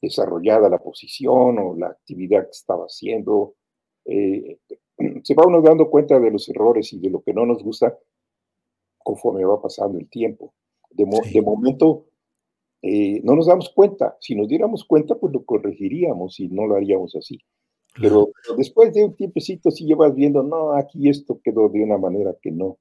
desarrollada 0.00 0.68
la 0.68 0.78
posición 0.78 1.58
o 1.58 1.74
la 1.76 1.88
actividad 1.88 2.44
que 2.44 2.50
estaba 2.50 2.84
haciendo. 2.84 3.54
Eh, 4.04 4.58
se 5.22 5.34
va 5.34 5.46
uno 5.46 5.62
dando 5.62 5.88
cuenta 5.88 6.20
de 6.20 6.30
los 6.30 6.48
errores 6.48 6.92
y 6.92 6.98
de 6.98 7.10
lo 7.10 7.22
que 7.22 7.32
no 7.32 7.46
nos 7.46 7.62
gusta 7.62 7.96
conforme 8.98 9.44
va 9.44 9.60
pasando 9.60 9.98
el 9.98 10.08
tiempo. 10.08 10.54
De, 10.90 11.06
momento 11.42 12.06
eh, 12.82 13.20
no 13.24 13.34
nos 13.34 13.46
damos 13.46 13.70
cuenta. 13.70 14.16
Si 14.20 14.34
nos 14.34 14.48
diéramos 14.48 14.84
cuenta, 14.84 15.14
pues 15.16 15.32
lo 15.32 15.44
corregiríamos 15.44 16.38
y 16.40 16.48
no 16.48 16.66
lo 16.66 16.76
haríamos 16.76 17.16
así. 17.16 17.40
Pero, 18.00 18.30
después 18.56 18.92
de 18.92 19.04
un 19.04 19.14
tiempecito, 19.14 19.70
si 19.70 19.86
llevas 19.86 20.14
viendo, 20.14 20.42
no, 20.42 20.72
aquí 20.72 21.08
esto 21.08 21.40
quedó 21.42 21.68
de 21.68 21.82
una 21.82 21.96
manera 21.96 22.34
que 22.42 22.50
no, 22.50 22.78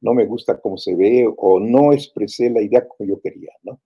no 0.00 0.14
me 0.14 0.26
gusta 0.26 0.60
cómo 0.60 0.76
se 0.76 0.94
ve 0.94 1.28
o 1.36 1.58
no 1.58 1.92
expresé 1.92 2.50
la 2.50 2.62
idea 2.62 2.86
como 2.86 3.08
yo 3.08 3.20
quería, 3.20 3.52
¿no? 3.62 3.80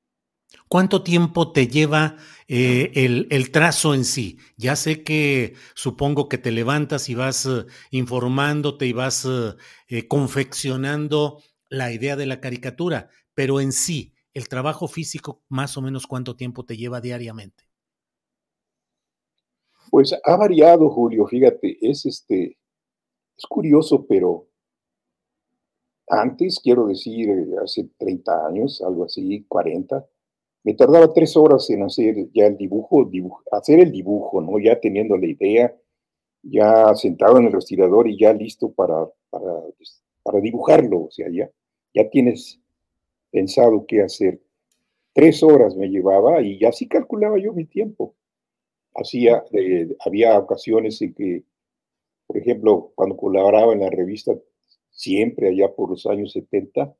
¿Cuánto 0.68 1.02
tiempo 1.02 1.52
te 1.52 1.68
lleva 1.68 2.16
eh, 2.48 2.92
el, 2.94 3.50
trazo 3.50 3.94
en 3.94 4.04
sí? 4.04 4.38
Ya 4.56 4.76
sé 4.76 5.02
que 5.02 5.54
supongo 5.74 6.28
que 6.28 6.38
te 6.38 6.50
levantas 6.50 7.08
y 7.08 7.14
vas 7.14 7.46
eh, 7.46 7.66
informándote 7.90 8.86
y 8.86 8.92
vas 8.92 9.26
eh, 9.88 10.08
confeccionando 10.08 11.40
la 11.68 11.92
idea 11.92 12.16
de 12.16 12.26
la 12.26 12.40
caricatura, 12.40 13.10
pero 13.34 13.60
en 13.60 13.72
sí, 13.72 14.14
el 14.34 14.48
trabajo 14.48 14.88
físico, 14.88 15.42
más 15.48 15.76
o 15.76 15.82
menos 15.82 16.06
cuánto 16.06 16.36
tiempo 16.36 16.64
te 16.64 16.76
lleva 16.76 17.00
diariamente. 17.00 17.64
Pues 19.90 20.16
ha 20.24 20.36
variado, 20.36 20.88
Julio, 20.88 21.26
fíjate, 21.26 21.78
es 21.80 22.06
este, 22.06 22.58
es 23.36 23.46
curioso, 23.46 24.06
pero 24.06 24.49
antes, 26.10 26.60
quiero 26.62 26.86
decir, 26.86 27.30
hace 27.62 27.88
30 27.98 28.46
años, 28.46 28.82
algo 28.82 29.04
así, 29.04 29.44
40, 29.48 30.06
me 30.64 30.74
tardaba 30.74 31.12
tres 31.12 31.36
horas 31.36 31.70
en 31.70 31.82
hacer 31.82 32.30
ya 32.32 32.46
el 32.46 32.56
dibujo, 32.56 33.08
hacer 33.52 33.80
el 33.80 33.92
dibujo, 33.92 34.40
¿no? 34.42 34.58
Ya 34.58 34.78
teniendo 34.78 35.16
la 35.16 35.26
idea, 35.26 35.74
ya 36.42 36.94
sentado 36.94 37.38
en 37.38 37.46
el 37.46 37.52
respirador 37.52 38.08
y 38.08 38.18
ya 38.18 38.32
listo 38.32 38.72
para, 38.72 39.08
para, 39.30 39.52
para 40.22 40.40
dibujarlo, 40.40 41.04
o 41.04 41.10
sea, 41.10 41.28
ya, 41.30 41.50
ya 41.94 42.10
tienes 42.10 42.60
pensado 43.30 43.86
qué 43.86 44.02
hacer. 44.02 44.40
Tres 45.14 45.42
horas 45.42 45.76
me 45.76 45.88
llevaba 45.88 46.42
y 46.42 46.58
ya 46.58 46.72
sí 46.72 46.88
calculaba 46.88 47.38
yo 47.38 47.52
mi 47.52 47.64
tiempo 47.64 48.14
hacía, 48.94 49.44
eh, 49.52 49.96
había 50.04 50.38
ocasiones 50.38 51.00
en 51.02 51.14
que, 51.14 51.44
por 52.26 52.38
ejemplo, 52.38 52.92
cuando 52.94 53.16
colaboraba 53.16 53.72
en 53.72 53.80
la 53.80 53.90
revista, 53.90 54.32
siempre 55.00 55.48
allá 55.48 55.74
por 55.74 55.88
los 55.88 56.04
años 56.06 56.32
70, 56.32 56.94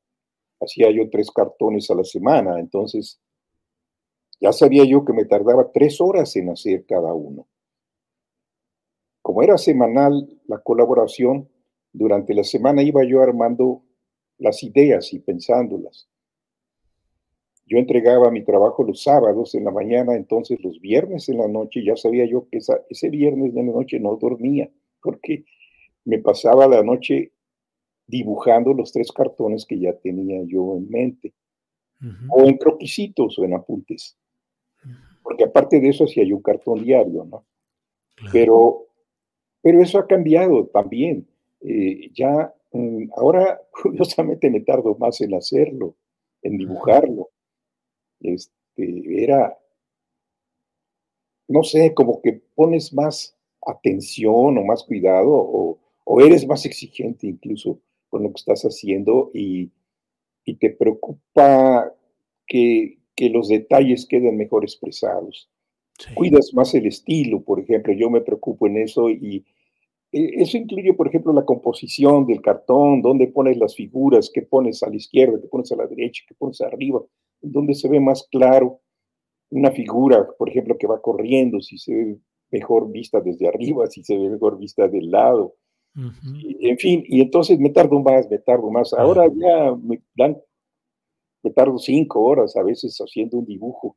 hacía 0.60 0.90
yo 0.90 1.10
tres 1.10 1.30
cartones 1.30 1.90
a 1.90 1.94
la 1.94 2.04
semana, 2.04 2.58
entonces 2.58 3.20
ya 4.40 4.52
sabía 4.52 4.84
yo 4.84 5.04
que 5.04 5.12
me 5.12 5.26
tardaba 5.26 5.70
tres 5.70 6.00
horas 6.00 6.34
en 6.36 6.48
hacer 6.48 6.86
cada 6.86 7.12
uno. 7.12 7.46
Como 9.20 9.42
era 9.42 9.58
semanal 9.58 10.40
la 10.46 10.60
colaboración, 10.60 11.50
durante 11.92 12.32
la 12.32 12.42
semana 12.42 12.82
iba 12.82 13.04
yo 13.04 13.20
armando 13.20 13.82
las 14.38 14.62
ideas 14.62 15.12
y 15.12 15.18
pensándolas. 15.18 16.08
Yo 17.66 17.76
entregaba 17.76 18.30
mi 18.30 18.42
trabajo 18.42 18.82
los 18.82 19.02
sábados 19.02 19.54
en 19.54 19.64
la 19.64 19.70
mañana, 19.70 20.16
entonces 20.16 20.58
los 20.64 20.80
viernes 20.80 21.28
en 21.28 21.36
la 21.36 21.48
noche 21.48 21.84
ya 21.84 21.96
sabía 21.96 22.24
yo 22.24 22.48
que 22.48 22.58
ese 22.88 23.10
viernes 23.10 23.52
de 23.54 23.62
la 23.62 23.72
noche 23.72 24.00
no 24.00 24.16
dormía, 24.16 24.70
porque 25.02 25.44
me 26.04 26.18
pasaba 26.18 26.66
la 26.66 26.82
noche 26.82 27.32
dibujando 28.10 28.74
los 28.74 28.92
tres 28.92 29.12
cartones 29.12 29.64
que 29.64 29.78
ya 29.78 29.92
tenía 29.94 30.42
yo 30.44 30.76
en 30.76 30.90
mente, 30.90 31.32
o 32.30 32.44
en 32.44 32.56
croquisitos 32.56 33.38
o 33.38 33.44
en 33.44 33.54
apuntes, 33.54 34.16
porque 35.22 35.44
aparte 35.44 35.80
de 35.80 35.88
eso 35.88 36.04
hacía 36.04 36.24
yo 36.24 36.36
un 36.36 36.42
cartón 36.42 36.82
diario, 36.82 37.24
¿no? 37.24 37.44
Pero, 38.32 38.86
pero 39.62 39.82
eso 39.82 39.98
ha 39.98 40.06
cambiado 40.06 40.66
también. 40.66 41.26
Eh, 41.60 42.10
ya 42.12 42.54
mm, 42.72 43.10
ahora, 43.16 43.60
curiosamente, 43.82 44.50
me 44.50 44.60
tardo 44.60 44.94
más 44.96 45.20
en 45.20 45.34
hacerlo, 45.34 45.94
en 46.42 46.58
dibujarlo. 46.58 47.28
Este, 48.20 49.22
era, 49.22 49.56
no 51.48 51.62
sé, 51.62 51.94
como 51.94 52.20
que 52.20 52.42
pones 52.54 52.92
más 52.92 53.36
atención 53.66 54.58
o 54.58 54.64
más 54.64 54.84
cuidado 54.84 55.30
o, 55.30 55.78
eres 56.20 56.44
más 56.44 56.66
exigente 56.66 57.28
incluso 57.28 57.78
con 58.10 58.24
lo 58.24 58.30
que 58.30 58.40
estás 58.40 58.62
haciendo 58.62 59.30
y, 59.34 59.70
te 60.58 60.70
preocupa 60.70 61.94
que, 62.46 62.98
los 63.32 63.48
detalles 63.48 64.06
queden 64.06 64.36
mejor 64.36 64.64
expresados. 64.64 65.48
Cuidas 66.14 66.52
más 66.54 66.74
el 66.74 66.86
estilo, 66.86 67.42
por 67.42 67.60
ejemplo, 67.60 67.92
yo 67.92 68.10
me 68.10 68.22
preocupo 68.22 68.66
en 68.66 68.78
eso 68.78 69.10
y 69.10 69.44
e, 70.10 70.42
eso 70.42 70.56
incluye, 70.56 70.94
por 70.94 71.06
ejemplo, 71.06 71.32
la 71.32 71.44
composición 71.44 72.26
del 72.26 72.40
cartón, 72.40 73.02
dónde 73.02 73.28
pones 73.28 73.58
las 73.58 73.76
figuras, 73.76 74.30
qué 74.32 74.42
pones 74.42 74.82
a 74.82 74.88
la 74.88 74.96
izquierda, 74.96 75.38
qué 75.40 75.48
pones 75.48 75.70
a 75.70 75.76
la 75.76 75.86
derecha, 75.86 76.24
qué 76.26 76.34
pones 76.34 76.60
arriba 76.62 77.00
donde 77.42 77.74
se 77.74 77.88
ve 77.88 78.00
más 78.00 78.26
claro 78.30 78.80
una 79.50 79.70
figura, 79.72 80.28
por 80.38 80.48
ejemplo, 80.48 80.78
que 80.78 80.86
va 80.86 81.00
corriendo, 81.00 81.60
si 81.60 81.78
se 81.78 81.94
ve 81.94 82.18
mejor 82.50 82.90
vista 82.90 83.20
desde 83.20 83.48
arriba, 83.48 83.86
si 83.86 84.02
se 84.04 84.16
ve 84.16 84.30
mejor 84.30 84.58
vista 84.58 84.88
del 84.88 85.10
lado. 85.10 85.54
En 85.94 86.78
fin, 86.78 87.04
y 87.06 87.20
entonces 87.20 87.58
me 87.58 87.70
tardo 87.70 88.00
más, 88.00 88.28
me 88.30 88.38
tardo 88.38 88.70
más. 88.70 88.92
Ahora 88.92 89.26
ya 89.34 89.74
me 89.82 90.00
dan, 90.16 90.38
me 91.42 91.50
tardo 91.50 91.78
cinco 91.78 92.20
horas 92.20 92.56
a 92.56 92.62
veces 92.62 92.96
haciendo 92.98 93.38
un 93.38 93.46
dibujo. 93.46 93.96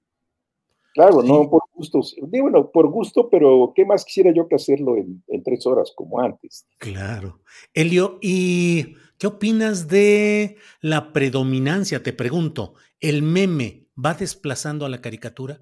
Claro, 0.94 1.24
no 1.24 1.50
por 1.50 1.64
gusto, 1.74 2.02
bueno, 2.22 2.70
por 2.70 2.88
gusto, 2.88 3.28
pero 3.28 3.74
¿qué 3.76 3.84
más 3.84 4.06
quisiera 4.06 4.32
yo 4.32 4.48
que 4.48 4.56
hacerlo 4.56 4.96
en, 4.96 5.24
en 5.28 5.42
tres 5.42 5.66
horas 5.66 5.92
como 5.96 6.20
antes? 6.20 6.68
Claro. 6.78 7.40
Elio, 7.74 8.20
¿y 8.22 8.94
qué 9.18 9.26
opinas 9.26 9.88
de 9.88 10.58
la 10.82 11.12
predominancia? 11.12 12.04
Te 12.04 12.14
pregunto, 12.14 12.76
¿El 13.04 13.22
meme 13.22 13.90
va 13.94 14.14
desplazando 14.14 14.86
a 14.86 14.90
la 14.90 15.02
caricatura? 15.02 15.62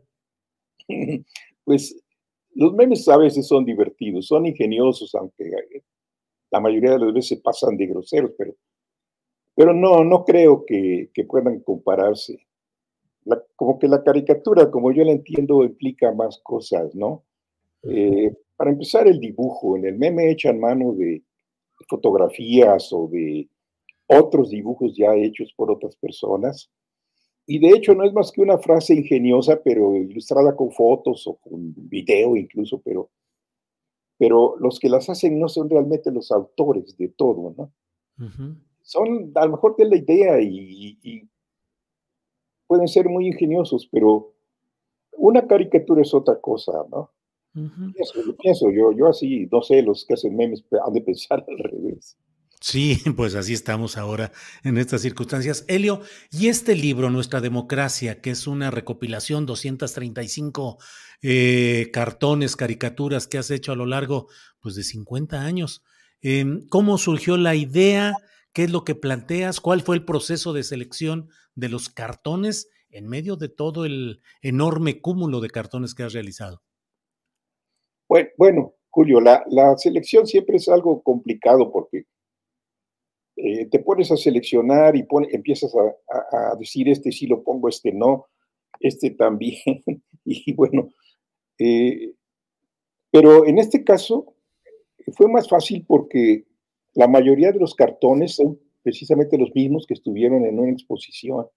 Pues 1.64 1.96
los 2.56 2.74
memes 2.74 3.08
a 3.08 3.18
veces 3.18 3.48
son 3.48 3.66
divertidos, 3.66 4.26
son 4.26 4.48
ingeniosos, 4.48 5.14
aunque 5.14 5.46
la 6.52 6.60
mayoría 6.60 6.92
de 6.92 7.00
las 7.00 7.14
veces 7.14 7.42
pasan 7.42 7.78
de 7.78 7.88
groseros, 7.88 8.32
pero, 8.38 8.54
pero 9.56 9.74
no, 9.74 10.04
no 10.04 10.24
creo 10.26 10.66
que, 10.66 11.10
puedan 11.28 11.62
compararse. 11.62 12.46
como 13.56 13.80
que 13.80 13.88
la 13.88 14.04
caricatura, 14.04 14.70
como 14.70 14.92
yo 14.92 15.04
la 15.04 15.12
entiendo, 15.12 15.64
implica 15.64 16.12
más 16.12 16.40
cosas, 16.44 16.94
¿no? 16.94 17.24
Eh, 17.84 18.34
para 18.56 18.72
empezar, 18.72 19.08
el 19.08 19.20
dibujo. 19.20 19.78
En 19.78 19.86
el 19.86 19.98
meme 19.98 20.30
echan 20.30 20.60
mano 20.60 20.94
de 20.94 21.24
fotografías 21.88 22.92
o 22.94 23.08
de 23.08 23.50
otros 24.08 24.50
dibujos 24.50 24.96
ya 24.96 25.16
hechos 25.16 25.54
por 25.56 25.72
otras 25.72 25.96
personas 25.96 26.70
y 27.46 27.60
de 27.60 27.70
hecho 27.70 27.94
no 27.96 28.06
es 28.06 28.14
más 28.14 28.32
que 28.32 28.42
una 28.42 28.58
frase 28.58 28.94
ingeniosa, 28.94 29.60
pero 29.64 29.96
ilustrada 29.96 30.56
con 30.56 30.72
fotos 30.72 31.26
o 31.28 31.36
con 31.36 31.74
video 31.90 32.38
incluso, 32.38 32.82
pero, 32.82 33.10
pero 34.22 34.56
los 34.60 34.78
que 34.80 34.88
las 34.88 35.10
hacen 35.10 35.40
no 35.40 35.50
son 35.50 35.68
realmente 35.68 36.12
los 36.12 36.32
autores 36.32 36.96
de 36.96 37.08
todo, 37.08 37.56
¿no? 37.58 37.74
son 38.84 39.32
a 39.34 39.46
lo 39.48 39.54
mejor 39.54 39.76
de 39.78 39.86
la 39.86 39.98
idea 39.98 40.40
y, 40.40 41.28
pueden 42.68 42.88
ser 42.88 43.10
muy 43.10 43.26
ingeniosos, 43.26 43.90
pero 43.92 44.36
una 45.18 45.48
caricatura 45.48 46.04
es 46.04 46.14
otra 46.14 46.40
cosa, 46.40 46.72
¿no? 46.92 47.10
pienso, 48.38 48.70
yo, 48.70 48.92
yo 48.92 49.08
así, 49.08 49.50
no 49.52 49.64
sé, 49.64 49.82
los 49.82 50.06
que 50.06 50.14
hacen 50.14 50.36
memes 50.36 50.64
han 50.86 50.94
de 50.94 51.02
pensar 51.02 51.44
al 51.50 51.58
revés. 51.58 52.16
Sí, 52.62 53.00
pues 53.18 53.34
así 53.34 53.54
estamos 53.54 53.98
ahora 53.98 54.32
en 54.64 54.78
estas 54.78 55.02
circunstancias. 55.02 55.66
Helio, 55.68 56.02
y 56.32 56.48
este 56.48 56.76
libro, 56.76 57.10
Nuestra 57.10 57.42
Democracia, 57.42 58.22
que 58.22 58.30
es 58.30 58.46
una 58.46 58.70
recopilación, 58.70 59.48
235 59.48 60.78
eh, 61.24 61.90
cartones, 61.92 62.56
caricaturas 62.56 63.28
que 63.28 63.40
has 63.40 63.50
hecho 63.50 63.72
a 63.72 63.76
lo 63.76 63.88
largo 63.88 64.28
pues, 64.60 64.76
de 64.76 64.84
50 64.84 65.42
años, 65.42 65.84
em, 66.22 66.68
¿cómo 66.70 67.00
surgió 67.00 67.36
la 67.36 67.56
idea? 67.56 68.14
¿Qué 68.54 68.66
es 68.66 68.72
lo 68.72 68.84
que 68.84 68.94
planteas? 68.94 69.60
¿Cuál 69.60 69.82
fue 69.82 69.96
el 69.96 70.06
proceso 70.06 70.54
de 70.54 70.64
selección 70.64 71.30
de 71.56 71.70
los 71.70 71.90
cartones 71.90 72.70
en 72.92 73.08
medio 73.08 73.38
de 73.38 73.50
todo 73.50 73.86
el 73.86 74.22
enorme 74.42 75.02
cúmulo 75.02 75.40
de 75.40 75.50
cartones 75.50 75.96
que 75.96 76.04
has 76.04 76.14
realizado? 76.14 76.62
Bueno, 78.38 78.76
Julio, 78.90 79.22
la, 79.22 79.44
la 79.50 79.76
selección 79.78 80.28
siempre 80.28 80.58
es 80.58 80.68
algo 80.68 81.02
complicado 81.02 81.72
porque 81.72 82.04
eh, 83.44 83.66
te 83.66 83.80
pones 83.80 84.12
a 84.12 84.18
seleccionar 84.18 84.96
y 84.96 85.08
empiezas 85.32 85.74
a, 85.76 86.56
decir, 86.60 86.88
este 86.90 87.12
sí 87.12 87.26
lo 87.26 87.44
pongo, 87.44 87.70
este 87.70 87.92
no, 87.92 88.28
este 88.80 89.10
también. 89.12 89.58
y 90.26 90.54
bueno, 90.54 90.90
eh, 91.58 92.14
pero 93.10 93.48
en 93.48 93.58
este 93.58 93.84
caso 93.84 94.36
fue 95.14 95.28
más 95.28 95.50
fácil 95.50 95.84
porque 95.88 96.46
la 96.94 97.08
mayoría 97.08 97.52
de 97.52 97.60
los 97.60 97.74
cartones 97.74 98.36
son 98.36 98.60
precisamente 98.84 99.40
los 99.40 99.54
mismos 99.56 99.88
que 99.88 99.96
estuvieron 99.96 100.46
en 100.46 100.60
una 100.60 100.72
exposición 100.72 101.48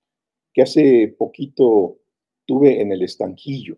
que 0.55 0.63
hace 0.63 1.15
poquito 1.19 1.99
tuve 2.47 2.81
en 2.81 2.93
el 2.93 3.03
estanquillo. 3.03 3.77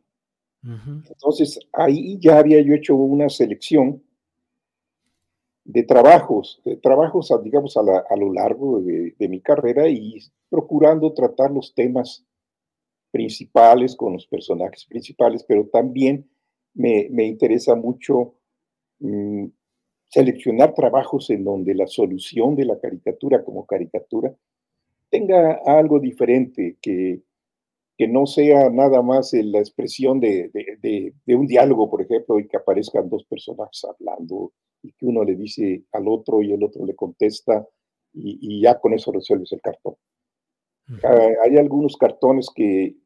Entonces 0.62 1.60
ahí 1.72 2.18
ya 2.20 2.38
había 2.38 2.60
yo 2.60 2.74
hecho 2.74 2.96
una 2.96 3.28
selección 3.28 4.02
de 5.66 5.82
trabajos, 5.82 6.60
de 6.64 6.76
trabajos, 6.76 7.32
digamos, 7.42 7.76
a, 7.76 8.16
lo 8.16 8.32
largo 8.32 8.80
de, 8.80 9.14
mi 9.28 9.40
carrera 9.40 9.88
y 9.88 10.18
procurando 10.48 11.12
tratar 11.12 11.50
los 11.50 11.74
temas 11.74 12.24
principales 13.10 13.96
con 13.96 14.12
los 14.12 14.26
personajes 14.26 14.84
principales, 14.86 15.44
pero 15.44 15.66
también 15.66 16.28
me, 16.74 17.08
interesa 17.26 17.74
mucho 17.74 18.34
mm, 19.00 19.46
seleccionar 20.08 20.72
trabajos 20.72 21.30
en 21.30 21.42
donde 21.42 21.74
la 21.74 21.88
solución 21.88 22.54
de 22.54 22.64
la 22.64 22.78
caricatura 22.78 23.42
como 23.42 23.66
caricatura 23.66 24.32
tenga 25.10 25.60
algo 25.66 25.98
diferente, 25.98 26.76
que, 26.80 27.22
que 27.98 28.06
no 28.06 28.26
sea 28.26 28.70
nada 28.70 29.02
más 29.02 29.32
la 29.32 29.58
expresión 29.58 30.20
de, 30.20 30.50
de, 30.52 31.36
un 31.36 31.46
diálogo, 31.46 31.90
por 31.90 32.02
ejemplo, 32.02 32.38
y 32.38 32.46
que 32.46 32.56
aparezcan 32.56 33.08
dos 33.08 33.24
personajes 33.24 33.84
hablando 33.84 34.52
y 34.86 34.92
que 34.92 35.06
uno 35.06 35.24
le 35.24 35.34
dice 35.34 35.84
al 35.92 36.06
otro 36.08 36.42
y 36.42 36.52
el 36.52 36.62
otro 36.62 36.86
le 36.86 36.94
contesta 36.94 37.66
y, 38.12 38.62
ya 38.62 38.78
con 38.80 38.94
eso 38.94 39.12
resuelves 39.12 39.52
el 39.52 39.60
cartón. 39.60 39.96
Ah, 41.02 41.28
hay 41.44 41.56
algunos 41.58 41.96
cartones 41.96 42.48
que 42.54 42.96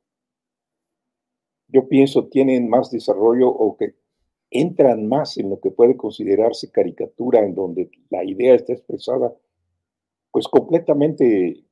yo 1.68 1.88
pienso 1.88 2.28
tienen 2.28 2.68
más 2.68 2.90
desarrollo 2.90 3.48
o 3.48 3.76
que 3.76 3.96
entran 4.50 5.08
más 5.08 5.38
en 5.38 5.48
lo 5.50 5.60
que 5.60 5.70
puede 5.70 5.96
considerarse 5.96 6.70
caricatura, 6.70 7.40
en 7.40 7.54
donde 7.54 7.90
la 8.10 8.24
idea 8.24 8.54
está 8.54 8.72
expresada 8.74 9.32
pues 10.30 10.46
completamente 10.46 11.64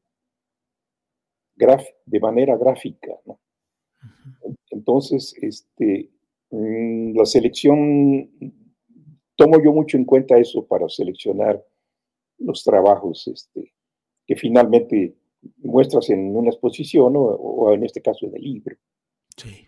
de 2.06 2.20
manera 2.20 2.56
gráfica. 2.56 3.12
Entonces, 4.70 5.34
este, 5.42 6.10
mm, 6.50 7.16
la 7.16 7.24
selección 7.24 8.30
tomo 9.38 9.62
yo 9.62 9.72
mucho 9.72 9.96
en 9.96 10.04
cuenta 10.04 10.36
eso 10.36 10.66
para 10.66 10.88
seleccionar 10.88 11.64
los 12.38 12.64
trabajos 12.64 13.28
este, 13.28 13.72
que 14.26 14.34
finalmente 14.34 15.14
muestras 15.58 16.10
en 16.10 16.36
una 16.36 16.50
exposición 16.50 17.12
o, 17.16 17.72
en 17.72 17.84
este 17.84 18.02
caso 18.02 18.26
en 18.26 18.34
el 18.34 18.42
libro. 18.42 18.76
Sí. 19.36 19.66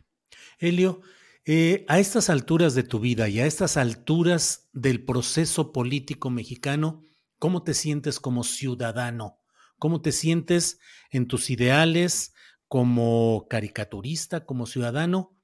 Helio, 0.58 1.00
eh, 1.46 1.84
a 1.88 2.00
estas 2.00 2.30
alturas 2.30 2.74
de 2.74 2.82
tu 2.82 2.98
vida 2.98 3.28
y 3.28 3.38
a 3.38 3.46
estas 3.46 3.76
alturas 3.76 4.68
del 4.72 5.04
proceso 5.04 5.72
político 5.72 6.30
mexicano, 6.30 7.02
¿cómo 7.38 7.62
te 7.62 7.72
sientes 7.72 8.18
como 8.18 8.42
ciudadano? 8.42 9.38
¿Cómo 9.78 10.02
te 10.02 10.10
sientes 10.10 10.80
en 11.12 11.28
tus 11.28 11.48
ideales 11.48 12.34
como 12.66 13.46
caricaturista, 13.48 14.44
como 14.44 14.66
ciudadano? 14.66 15.36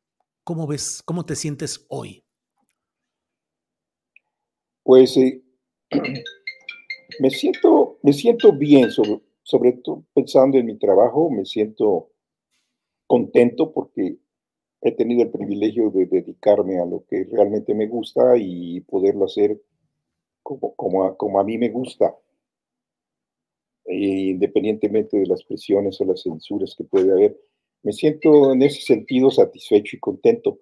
¿Cómo 0.42 0.66
ves, 0.66 1.02
cómo 1.04 1.24
te 1.24 1.36
sientes 1.36 1.86
hoy? 1.88 2.25
Pues 4.86 5.16
eh, 5.16 5.42
me, 7.18 7.30
siento, 7.30 7.98
me 8.02 8.12
siento 8.12 8.52
bien, 8.52 8.92
sobre, 8.92 9.20
sobre 9.42 9.72
todo 9.72 10.04
pensando 10.14 10.58
en 10.58 10.66
mi 10.66 10.78
trabajo, 10.78 11.28
me 11.28 11.44
siento 11.44 12.10
contento 13.08 13.72
porque 13.72 14.16
he 14.80 14.92
tenido 14.92 15.24
el 15.24 15.30
privilegio 15.30 15.90
de 15.90 16.06
dedicarme 16.06 16.78
a 16.80 16.86
lo 16.86 17.04
que 17.10 17.24
realmente 17.24 17.74
me 17.74 17.88
gusta 17.88 18.36
y 18.38 18.80
poderlo 18.82 19.24
hacer 19.24 19.60
como, 20.44 20.76
como, 21.16 21.40
a, 21.40 21.44
mí 21.44 21.58
me 21.58 21.70
gusta, 21.70 22.16
e 23.86 23.96
independientemente 24.30 25.18
de 25.18 25.26
las 25.26 25.42
presiones 25.42 26.00
o 26.00 26.04
las 26.04 26.22
censuras 26.22 26.76
que 26.78 26.84
puede 26.84 27.10
haber. 27.10 27.36
Me 27.82 27.92
siento 27.92 28.52
en 28.52 28.62
ese 28.62 28.82
sentido 28.82 29.32
satisfecho 29.32 29.96
y 29.96 30.00
contento. 30.00 30.60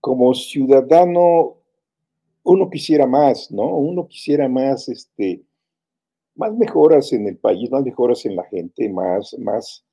Como 0.00 0.34
ciudadano 0.34 1.61
uno 2.44 2.70
quisiera 2.70 3.06
más, 3.06 3.50
¿no? 3.50 3.76
Uno 3.76 4.06
quisiera 4.08 4.48
más, 4.48 4.88
este, 4.88 5.44
más 6.34 6.52
mejoras 6.54 7.12
en 7.12 7.26
el 7.28 7.36
país, 7.38 7.70
más 7.70 7.84
mejoras 7.84 8.24
en 8.26 8.36
la 8.36 8.44
gente, 8.44 8.88
más, 8.88 9.36
más, 9.38 9.84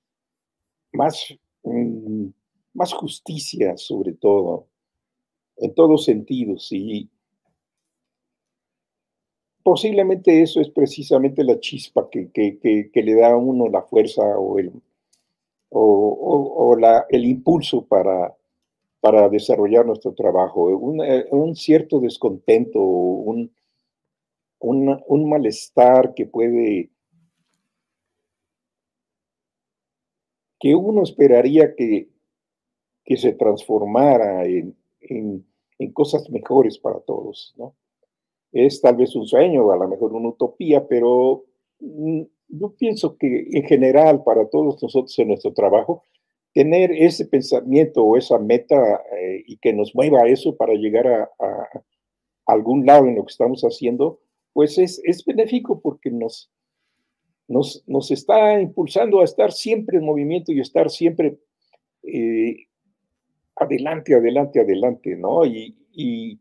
más, 0.92 1.28
mm, 1.64 2.28
más 2.74 2.94
justicia 2.94 3.78
sobre 3.78 4.14
todo, 4.14 4.68
en 5.58 5.74
todos 5.76 6.06
sentidos. 6.06 6.72
Y 6.72 7.10
posiblemente 9.64 10.42
eso 10.42 10.62
es 10.62 10.70
precisamente 10.70 11.44
la 11.44 11.60
chispa 11.60 12.10
que, 12.10 12.32
le 12.94 13.16
da 13.16 13.32
a 13.32 13.38
uno 13.38 13.68
la 13.70 13.84
fuerza 13.84 14.24
o 14.24 14.58
el, 14.58 14.72
o, 15.70 16.76
la, 16.80 17.06
el 17.10 17.26
impulso 17.26 17.86
para, 17.86 18.36
para 19.02 19.30
desarrollar 19.30 19.86
nuestro 19.86 20.14
trabajo, 20.14 20.64
un, 20.66 21.02
eh, 21.02 21.26
cierto 21.56 22.00
descontento, 22.00 22.80
un, 22.80 23.52
un, 24.60 25.30
malestar 25.30 26.14
que 26.14 26.26
puede, 26.26 26.90
que 30.60 30.76
uno 30.76 31.04
esperaría 31.04 31.76
que, 31.76 32.10
que 33.06 33.18
se 33.18 33.34
transformara 33.34 34.46
en, 34.46 34.76
en, 35.02 35.46
cosas 35.94 36.30
mejores 36.30 36.78
para 36.78 37.00
todos, 37.00 37.54
¿no? 37.58 37.76
Es 38.52 38.82
tal 38.82 38.98
vez 38.98 39.16
un 39.16 39.26
sueño, 39.26 39.72
a 39.72 39.78
lo 39.78 39.88
mejor 39.88 40.12
una 40.12 40.30
utopía, 40.30 40.86
pero 40.88 41.46
mm, 41.80 42.24
yo 42.50 42.76
pienso 42.76 43.16
que 43.18 43.48
en 43.52 43.64
general 43.64 44.24
para 44.24 44.50
todos 44.50 44.82
nosotros 44.82 45.18
en 45.20 45.30
nuestro 45.30 45.54
trabajo 45.54 46.04
tener 46.54 46.92
ese 46.92 47.26
pensamiento 47.26 48.04
o 48.04 48.18
esa 48.18 48.40
meta 48.40 48.76
eh, 49.18 49.44
y 49.46 49.58
que 49.58 49.74
nos 49.74 49.94
mueva 49.94 50.24
a 50.24 50.28
eso 50.28 50.56
para 50.56 50.74
llegar 50.74 51.08
a, 51.08 51.30
algún 52.46 52.86
lado 52.86 53.06
en 53.06 53.16
lo 53.16 53.26
que 53.26 53.32
estamos 53.32 53.62
haciendo, 53.62 54.20
pues 54.54 54.80
es, 54.80 55.24
benéfico 55.24 55.80
porque 55.82 56.10
nos, 56.10 56.52
nos, 57.48 57.84
nos, 57.86 58.10
está 58.10 58.60
impulsando 58.60 59.22
a 59.22 59.24
estar 59.24 59.52
siempre 59.52 60.00
en 60.00 60.06
movimiento 60.06 60.52
y 60.52 60.60
estar 60.60 60.90
siempre 60.90 61.38
eh, 62.02 62.66
adelante, 63.56 64.16
adelante, 64.16 64.60
adelante, 64.60 65.16
¿no? 65.16 65.46
Y, 65.46 65.78
y, 65.94 66.40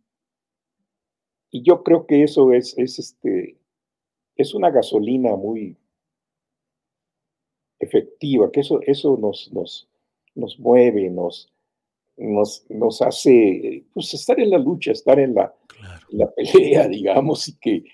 yo 1.53 1.83
creo 1.83 2.07
que 2.07 2.23
eso 2.23 2.53
es, 2.53 2.77
es, 2.79 2.99
este, 2.99 3.59
es 4.37 4.55
una 4.55 4.71
gasolina 4.71 5.37
muy 5.37 5.77
efectiva, 7.81 8.51
que 8.51 8.61
eso, 8.61 8.81
eso 8.83 9.17
nos, 9.17 9.53
nos, 9.53 9.89
nos 10.39 10.59
mueve, 10.59 11.11
nos, 11.11 11.53
nos, 12.17 12.65
nos 12.69 13.03
hace 13.03 13.85
pues, 13.93 14.15
estar 14.15 14.39
en 14.41 14.51
la 14.51 14.59
lucha, 14.59 14.93
estar 14.93 15.19
en 15.19 15.35
la, 15.35 15.53
la 16.11 16.31
pelea, 16.31 16.89
digamos, 16.89 17.49
y 17.49 17.59
que 17.59 17.85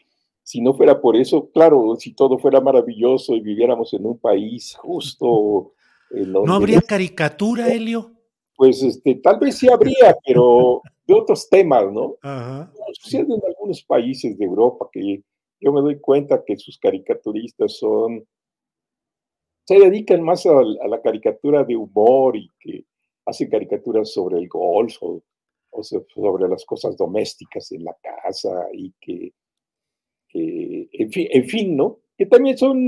si 0.42 0.60
no 0.60 0.74
fuera 0.74 1.00
por 1.00 1.16
eso, 1.16 1.50
claro, 1.50 1.96
si 1.98 2.12
todo 2.12 2.38
fuera 2.38 2.60
maravilloso 2.60 3.34
y 3.34 3.40
viviéramos 3.40 3.92
en 3.94 4.06
un 4.06 4.18
país 4.18 4.76
justo. 4.76 5.72
¿No 6.10 6.54
habría 6.54 6.80
caricatura, 6.80 7.68
Helio? 7.72 8.12
Pues 8.56 8.82
este, 8.82 9.16
tal 9.16 9.38
vez 9.40 9.56
sí 9.56 9.68
habría, 9.68 10.16
pero 10.24 10.80
de 11.06 11.14
otros 11.14 11.48
temas, 11.48 11.90
¿no? 11.90 12.16
Ajá. 12.22 12.72
Sucede 12.92 13.34
en 13.34 13.40
algunos 13.44 13.82
países 13.82 14.38
de 14.38 14.44
Europa 14.44 14.88
que 14.92 15.22
yo 15.60 15.72
me 15.72 15.80
doy 15.80 15.98
cuenta 15.98 16.44
que 16.46 16.56
sus 16.56 16.78
caricaturistas 16.78 17.78
son, 17.78 18.24
se 19.64 19.78
dedican 19.78 20.22
más 20.22 20.46
a, 20.46 20.62
la 20.62 21.00
caricatura 21.02 21.64
de 21.64 21.76
humor 21.76 22.36
y 22.36 22.50
que 22.60 22.84
hacen 23.26 23.48
caricaturas 23.48 24.12
sobre 24.12 24.38
el 24.38 24.48
golf 24.48 24.96
o, 25.00 25.22
sobre 25.82 26.48
las 26.48 26.64
cosas 26.64 26.96
domésticas 26.96 27.72
en 27.72 27.84
la 27.84 27.96
casa 28.00 28.68
y 28.72 28.92
que, 29.00 29.32
en, 30.32 31.10
fin, 31.10 31.28
en 31.30 31.48
fin, 31.48 31.76
¿no? 31.76 31.98
Que 32.16 32.26
también 32.26 32.56
son 32.56 32.78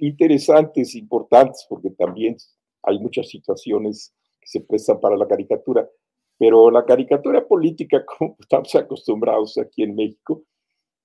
interesantes, 0.00 0.96
importantes, 0.96 1.64
porque 1.68 1.90
también 1.90 2.36
hay 2.82 2.98
muchas 2.98 3.28
situaciones 3.28 4.12
que 4.40 4.48
se 4.48 4.60
prestan 4.60 4.98
para 4.98 5.16
la 5.16 5.28
caricatura, 5.28 5.88
pero 6.36 6.70
la 6.70 6.84
caricatura 6.84 7.46
política, 7.46 8.04
como 8.18 8.36
estamos 8.40 8.74
acostumbrados 8.74 9.56
aquí 9.58 9.84
en 9.84 9.94
México, 9.94 10.42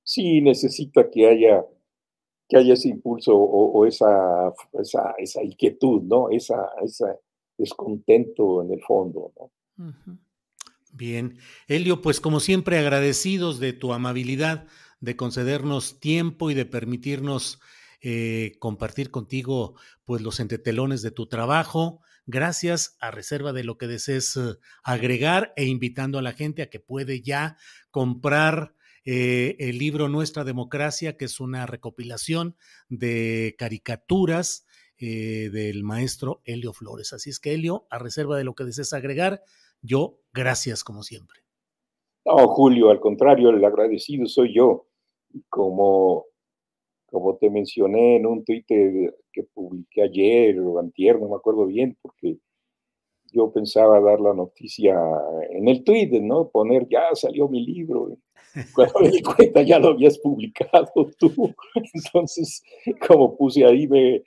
sí 0.03 0.41
necesita 0.41 1.09
que 1.11 1.27
haya, 1.27 1.65
que 2.47 2.57
haya 2.57 2.73
ese 2.73 2.89
impulso 2.89 3.36
o, 3.36 3.86
esa, 3.86 4.53
esa, 5.17 5.43
inquietud, 5.43 6.01
¿no? 6.03 6.29
Esa, 6.29 6.69
ese 6.83 7.05
descontento 7.57 8.63
en 8.63 8.73
el 8.73 8.81
fondo, 8.81 9.31
¿no? 9.38 9.51
Bien. 10.93 11.38
Elio, 11.67 12.01
pues 12.01 12.19
como 12.21 12.39
siempre 12.39 12.79
agradecidos 12.79 13.60
de 13.60 13.73
tu 13.73 13.93
amabilidad 13.93 14.65
de 14.99 15.15
concedernos 15.15 15.99
tiempo 15.99 16.49
y 16.49 16.53
de 16.53 16.65
permitirnos 16.65 17.60
eh, 18.01 18.55
compartir 18.60 19.12
contigo 19.12 19.75
pues 20.05 20.21
los 20.21 20.39
entretelones 20.39 21.01
de 21.01 21.12
tu 21.12 21.27
trabajo. 21.27 22.01
Gracias 22.25 22.97
a 22.99 23.12
reserva 23.12 23.53
de 23.53 23.63
lo 23.63 23.77
que 23.77 23.88
desees 23.88 24.38
eh, 24.38 24.55
agregar 24.83 25.53
e 25.55 25.65
invitando 25.65 26.17
a 26.17 26.21
la 26.21 26.33
gente 26.33 26.62
a 26.62 26.69
que 26.69 26.79
puede 26.79 27.21
ya 27.21 27.57
comprar 27.91 28.73
eh, 29.09 29.55
el 29.59 29.77
libro 29.77 30.09
Nuestra 30.09 30.43
Democracia, 30.43 31.15
que 31.15 31.23
es 31.25 31.39
una 31.39 31.65
recopilación 31.65 32.57
de 32.89 33.55
caricaturas 33.57 34.65
del 34.99 35.83
maestro 35.83 36.41
Helio 36.43 36.73
Flores. 36.73 37.13
Así 37.13 37.29
es 37.29 37.39
que, 37.39 37.53
Helio, 37.53 37.85
a 37.91 37.99
reserva 37.99 38.35
de 38.35 38.43
lo 38.43 38.55
que 38.55 38.63
desees 38.63 38.93
agregar, 38.93 39.43
yo, 39.83 40.19
gracias 40.33 40.83
como 40.83 41.03
siempre. 41.03 41.37
No, 42.25 42.35
Julio, 42.47 42.89
al 42.89 42.99
contrario, 42.99 43.51
el 43.51 43.63
agradecido 43.63 44.25
soy 44.25 44.55
yo. 44.55 44.87
Como 45.49 46.25
como 47.09 47.37
te 47.37 47.49
mencioné 47.49 48.17
en 48.17 48.25
un 48.25 48.43
tuit 48.43 48.65
que 48.67 49.43
publiqué 49.53 50.03
ayer 50.03 50.59
o 50.59 50.79
antier, 50.79 51.19
no 51.19 51.29
me 51.29 51.35
acuerdo 51.35 51.65
bien, 51.65 51.97
porque 52.01 52.37
yo 53.31 53.51
pensaba 53.51 53.99
dar 54.01 54.19
la 54.19 54.33
noticia 54.33 54.95
en 55.49 55.67
el 55.67 55.83
tuit, 55.83 56.11
¿no? 56.13 56.49
Poner, 56.49 56.87
ya 56.89 57.13
salió 57.13 57.47
mi 57.47 57.65
libro. 57.65 58.17
Cuando 58.73 58.99
me 59.01 59.09
di 59.09 59.21
cuenta 59.21 59.61
ya 59.61 59.79
lo 59.79 59.89
habías 59.89 60.17
publicado 60.17 61.11
tú. 61.17 61.53
Entonces, 61.93 62.63
como 63.07 63.37
puse 63.37 63.65
ahí, 63.65 63.87
me, 63.87 64.23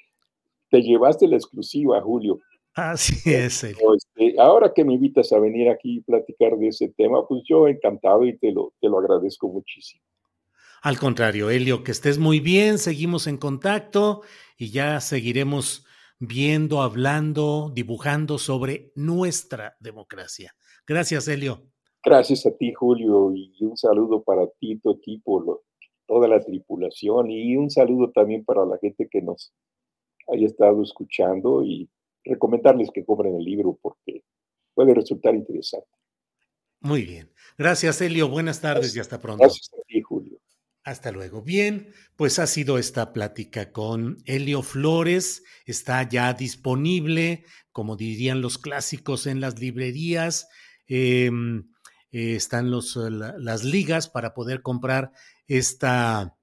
te 0.71 0.83
llevaste 0.83 1.27
la 1.27 1.37
exclusiva, 1.37 2.01
Julio. 2.01 2.39
Así 2.75 3.15
es. 3.29 3.65
Este, 3.65 4.35
ahora 4.39 4.73
que 4.75 4.85
me 4.85 4.95
invitas 4.95 5.33
a 5.33 5.39
venir 5.39 5.69
aquí 5.69 5.97
y 5.97 6.01
platicar 6.01 6.57
de 6.57 6.69
ese 6.69 6.89
tema, 6.89 7.27
pues 7.27 7.43
yo 7.49 7.67
encantado 7.69 8.25
y 8.25 8.39
te 8.39 8.53
lo, 8.53 8.73
te 8.81 8.89
lo 8.89 8.99
agradezco 8.99 9.49
muchísimo. 9.49 10.03
Al 10.83 10.99
contrario, 10.99 11.51
Helio, 11.51 11.85
que 11.85 11.91
estés 11.91 12.17
muy 12.19 12.41
bien, 12.41 12.79
seguimos 12.79 13.27
en 13.27 13.37
contacto 13.37 14.23
y 14.57 14.71
ya 14.71 15.01
seguiremos 15.01 15.85
viendo, 16.19 16.81
hablando, 16.81 17.71
dibujando 17.75 18.39
sobre 18.39 18.93
nuestra 18.95 19.77
democracia. 19.81 20.55
Gracias, 20.87 21.29
Helio. 21.29 21.70
Gracias 22.03 22.47
a 22.47 22.57
ti, 22.57 22.73
Julio, 22.73 23.33
y 23.35 23.53
un 23.61 23.77
saludo 23.77 24.23
para 24.23 24.47
ti, 24.59 24.79
tu 24.79 24.93
equipo, 24.93 25.63
toda 26.07 26.29
la 26.29 26.41
tripulación, 26.41 27.31
y 27.31 27.57
un 27.57 27.71
saludo 27.71 28.11
también 28.11 28.45
para 28.45 28.65
la 28.65 28.79
gente 28.79 29.09
que 29.11 29.21
nos 29.21 29.53
haya 30.29 30.47
estado 30.47 30.83
escuchando 30.83 31.63
y 31.63 31.91
recomendarles 32.25 32.91
que 32.93 33.05
compren 33.05 33.35
el 33.37 33.45
libro 33.45 33.79
porque 33.81 34.23
puede 34.75 34.95
resultar 34.95 35.35
interesante. 35.35 35.89
Muy 36.81 37.05
bien. 37.05 37.31
Gracias, 37.59 38.01
Helio. 38.01 38.29
Buenas 38.29 38.61
tardes 38.61 38.97
y 38.97 39.01
hasta 39.01 39.21
pronto. 39.21 39.43
Gracias 39.43 39.71
a 39.75 39.83
ti, 39.87 40.01
Julio. 40.01 40.41
Hasta 40.83 41.13
luego. 41.13 41.43
Bien, 41.43 41.93
pues 42.17 42.39
ha 42.39 42.47
sido 42.47 42.79
esta 42.79 43.13
plática 43.13 43.71
con 43.71 44.17
Helio 44.25 44.63
Flores. 44.63 45.45
Está 45.67 46.09
ya 46.09 46.33
disponible, 46.33 47.45
como 47.71 47.97
dirían 47.97 48.41
los 48.41 48.57
clásicos, 48.57 49.27
en 49.27 49.41
las 49.41 49.61
librerías. 49.61 50.49
Em, 50.87 51.71
eh, 52.13 52.35
están 52.35 52.71
los, 52.71 52.97
las 52.97 53.65
ligas 53.65 54.09
para 54.09 54.35
poder 54.35 54.63
comprar 54.63 55.13
esta, 55.47 56.37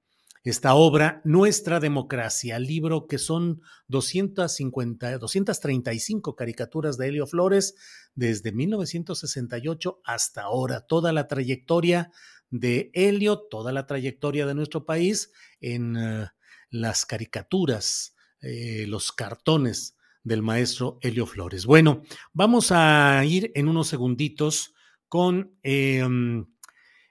esta 0.44 0.74
obra, 0.74 1.20
Nuestra 1.24 1.80
Democracia, 1.80 2.58
libro 2.58 3.06
que 3.06 3.18
son 3.18 3.60
250, 3.88 5.18
235 5.18 6.36
caricaturas 6.36 6.96
de 6.96 7.08
Helio 7.08 7.26
Flores 7.26 7.74
desde 8.14 8.52
1968 8.52 10.00
hasta 10.04 10.42
ahora, 10.42 10.80
toda 10.80 11.12
la 11.12 11.28
trayectoria 11.28 12.10
de 12.50 12.90
Helio, 12.94 13.40
toda 13.50 13.72
la 13.72 13.86
trayectoria 13.86 14.46
de 14.46 14.54
nuestro 14.54 14.86
país 14.86 15.32
en 15.60 15.96
eh, 15.96 16.28
las 16.70 17.04
caricaturas, 17.04 18.14
eh, 18.40 18.86
los 18.88 19.12
cartones 19.12 19.96
del 20.22 20.42
maestro 20.42 20.98
Helio 21.02 21.26
Flores. 21.26 21.66
Bueno, 21.66 22.02
vamos 22.32 22.70
a 22.70 23.22
ir 23.24 23.52
en 23.54 23.68
unos 23.68 23.88
segunditos 23.88 24.74
con, 25.08 25.56
em, 25.62 26.46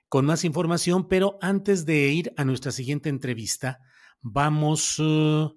con 0.10 0.25
más 0.25 0.43
información, 0.43 1.07
pero 1.07 1.38
antes 1.41 1.86
de 1.86 2.07
ir 2.10 2.33
a 2.38 2.45
nuestra 2.45 2.71
siguiente 2.71 3.10
entrevista, 3.10 3.79
vamos... 4.21 4.99
Uh, 4.99 5.55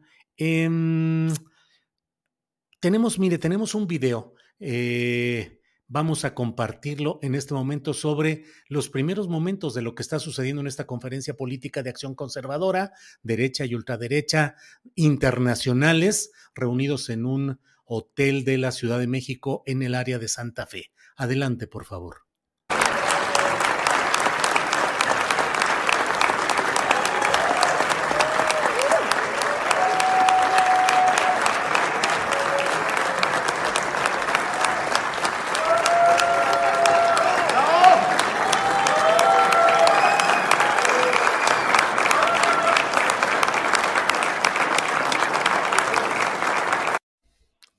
tenemos, 2.81 3.19
mire, 3.19 3.39
tenemos 3.39 3.75
un 3.75 3.87
video. 3.87 4.35
Eh, 4.59 5.61
vamos 5.87 6.25
a 6.25 6.35
compartirlo 6.35 7.19
en 7.21 7.35
este 7.35 7.53
momento 7.53 7.93
sobre 7.93 8.45
los 8.69 8.89
primeros 8.89 9.29
momentos 9.29 9.75
de 9.75 9.83
lo 9.83 9.95
que 9.95 10.03
está 10.03 10.19
sucediendo 10.19 10.61
en 10.63 10.67
esta 10.67 10.87
conferencia 10.87 11.35
política 11.35 11.83
de 11.83 11.91
acción 11.91 12.15
conservadora, 12.15 12.93
derecha 13.23 13.67
y 13.67 13.75
ultraderecha 13.75 14.55
internacionales, 14.95 16.31
reunidos 16.55 17.11
en 17.11 17.27
un 17.27 17.61
hotel 17.85 18.45
de 18.45 18.57
la 18.57 18.73
Ciudad 18.73 18.99
de 18.99 19.09
México 19.09 19.63
en 19.67 19.83
el 19.83 19.95
área 19.95 20.19
de 20.19 20.29
Santa 20.29 20.67
Fe. 20.67 20.93
Adelante, 21.17 21.67
por 21.67 21.85
favor. 21.85 22.30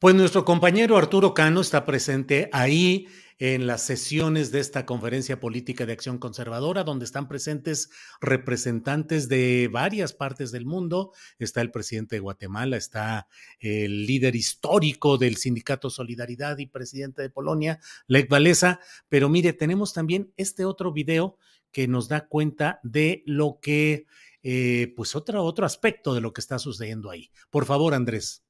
Pues 0.02 0.16
nuestro 0.16 0.46
compañero 0.46 0.98
Arturo 0.98 1.36
Cano 1.36 1.62
está 1.62 1.86
presente 1.86 2.50
ahí 2.54 3.08
en 3.38 3.68
las 3.68 3.84
sesiones 3.84 4.52
de 4.52 4.60
esta 4.60 4.84
conferencia 4.84 5.40
política 5.40 5.86
de 5.86 5.94
acción 5.94 6.18
conservadora, 6.18 6.84
donde 6.84 7.06
están 7.06 7.28
presentes 7.28 7.92
representantes 8.20 9.30
de 9.30 9.70
varias 9.72 10.14
partes 10.14 10.52
del 10.52 10.66
mundo. 10.66 11.12
Está 11.38 11.62
el 11.62 11.70
presidente 11.70 12.16
de 12.16 12.20
Guatemala, 12.20 12.78
está 12.78 13.28
el 13.60 14.08
líder 14.08 14.36
histórico 14.36 15.20
del 15.20 15.38
sindicato 15.38 15.92
Solidaridad 15.92 16.58
y 16.58 16.66
presidente 16.66 17.22
de 17.22 17.30
Polonia, 17.30 17.80
Lech 18.08 18.32
Walesa. 18.32 18.80
Pero 19.08 19.30
mire, 19.30 19.54
tenemos 19.54 19.94
también 19.94 20.34
este 20.36 20.66
otro 20.66 20.92
video 20.92 21.38
que 21.72 21.88
nos 21.88 22.08
da 22.08 22.28
cuenta 22.28 22.80
de 22.82 23.22
lo 23.28 23.60
que, 23.62 24.08
eh, 24.42 24.94
pues 24.96 25.16
otro, 25.16 25.44
otro 25.44 25.64
aspecto 25.64 26.16
de 26.16 26.22
lo 26.22 26.34
que 26.34 26.42
está 26.42 26.58
sucediendo 26.58 27.12
ahí. 27.12 27.30
Por 27.52 27.66
favor, 27.66 27.94
Andrés. 27.94 28.44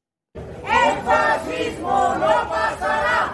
Fascismo 1.81 2.15
no 2.15 2.47
pasará. 2.47 3.33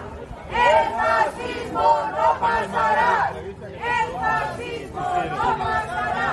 El 0.50 0.84
fascismo 0.96 1.88
no 2.16 2.40
pasará. 2.40 3.32
El 3.36 4.08
fascismo 4.18 5.04
no 5.36 5.58
pasará. 5.58 6.30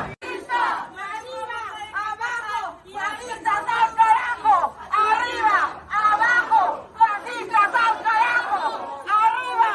Abajo, 2.07 2.79
fascistas 2.93 3.63
al 3.67 3.89
carajo. 3.95 4.55
Arriba, 4.91 5.59
abajo, 5.91 6.63
fascistas 6.97 7.71
al 7.83 7.95
carajo. 8.01 8.63
Arriba. 9.03 9.73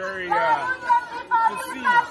very 0.00 0.28
uh, 0.30 0.74
deceived. 1.50 2.10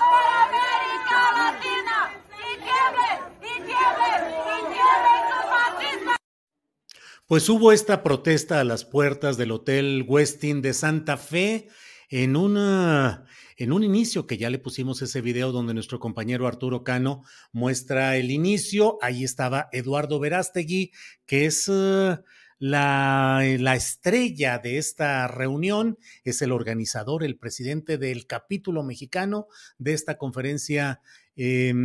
Pues 7.29 7.47
hubo 7.47 7.71
esta 7.71 8.01
protesta 8.01 8.59
a 8.59 8.63
las 8.63 8.85
puertas 8.85 9.37
del 9.37 9.51
Hotel 9.51 10.03
Westin 10.07 10.63
de 10.63 10.73
Santa 10.73 11.15
Fe 11.15 11.67
en 12.09 12.35
una 12.35 13.27
en 13.55 13.71
un 13.71 13.83
inicio 13.83 14.25
que 14.25 14.39
ya 14.39 14.49
le 14.49 14.57
pusimos 14.57 15.03
ese 15.03 15.21
video 15.21 15.51
donde 15.51 15.75
nuestro 15.75 15.99
compañero 15.99 16.47
Arturo 16.47 16.83
Cano 16.83 17.21
muestra 17.51 18.17
el 18.17 18.31
inicio, 18.31 18.97
ahí 19.03 19.23
estaba 19.23 19.69
Eduardo 19.71 20.19
Verástegui, 20.19 20.91
que 21.27 21.45
es 21.45 21.67
uh, 21.67 22.17
la, 22.57 23.43
la, 23.59 23.75
estrella 23.75 24.57
de 24.57 24.79
esta 24.79 25.27
reunión, 25.27 25.99
es 26.23 26.41
el 26.41 26.51
organizador, 26.51 27.23
el 27.23 27.37
presidente 27.37 27.99
del 27.99 28.25
capítulo 28.25 28.81
mexicano 28.81 29.45
de 29.77 29.93
esta 29.93 30.17
conferencia. 30.17 30.99
Eh, 31.35 31.75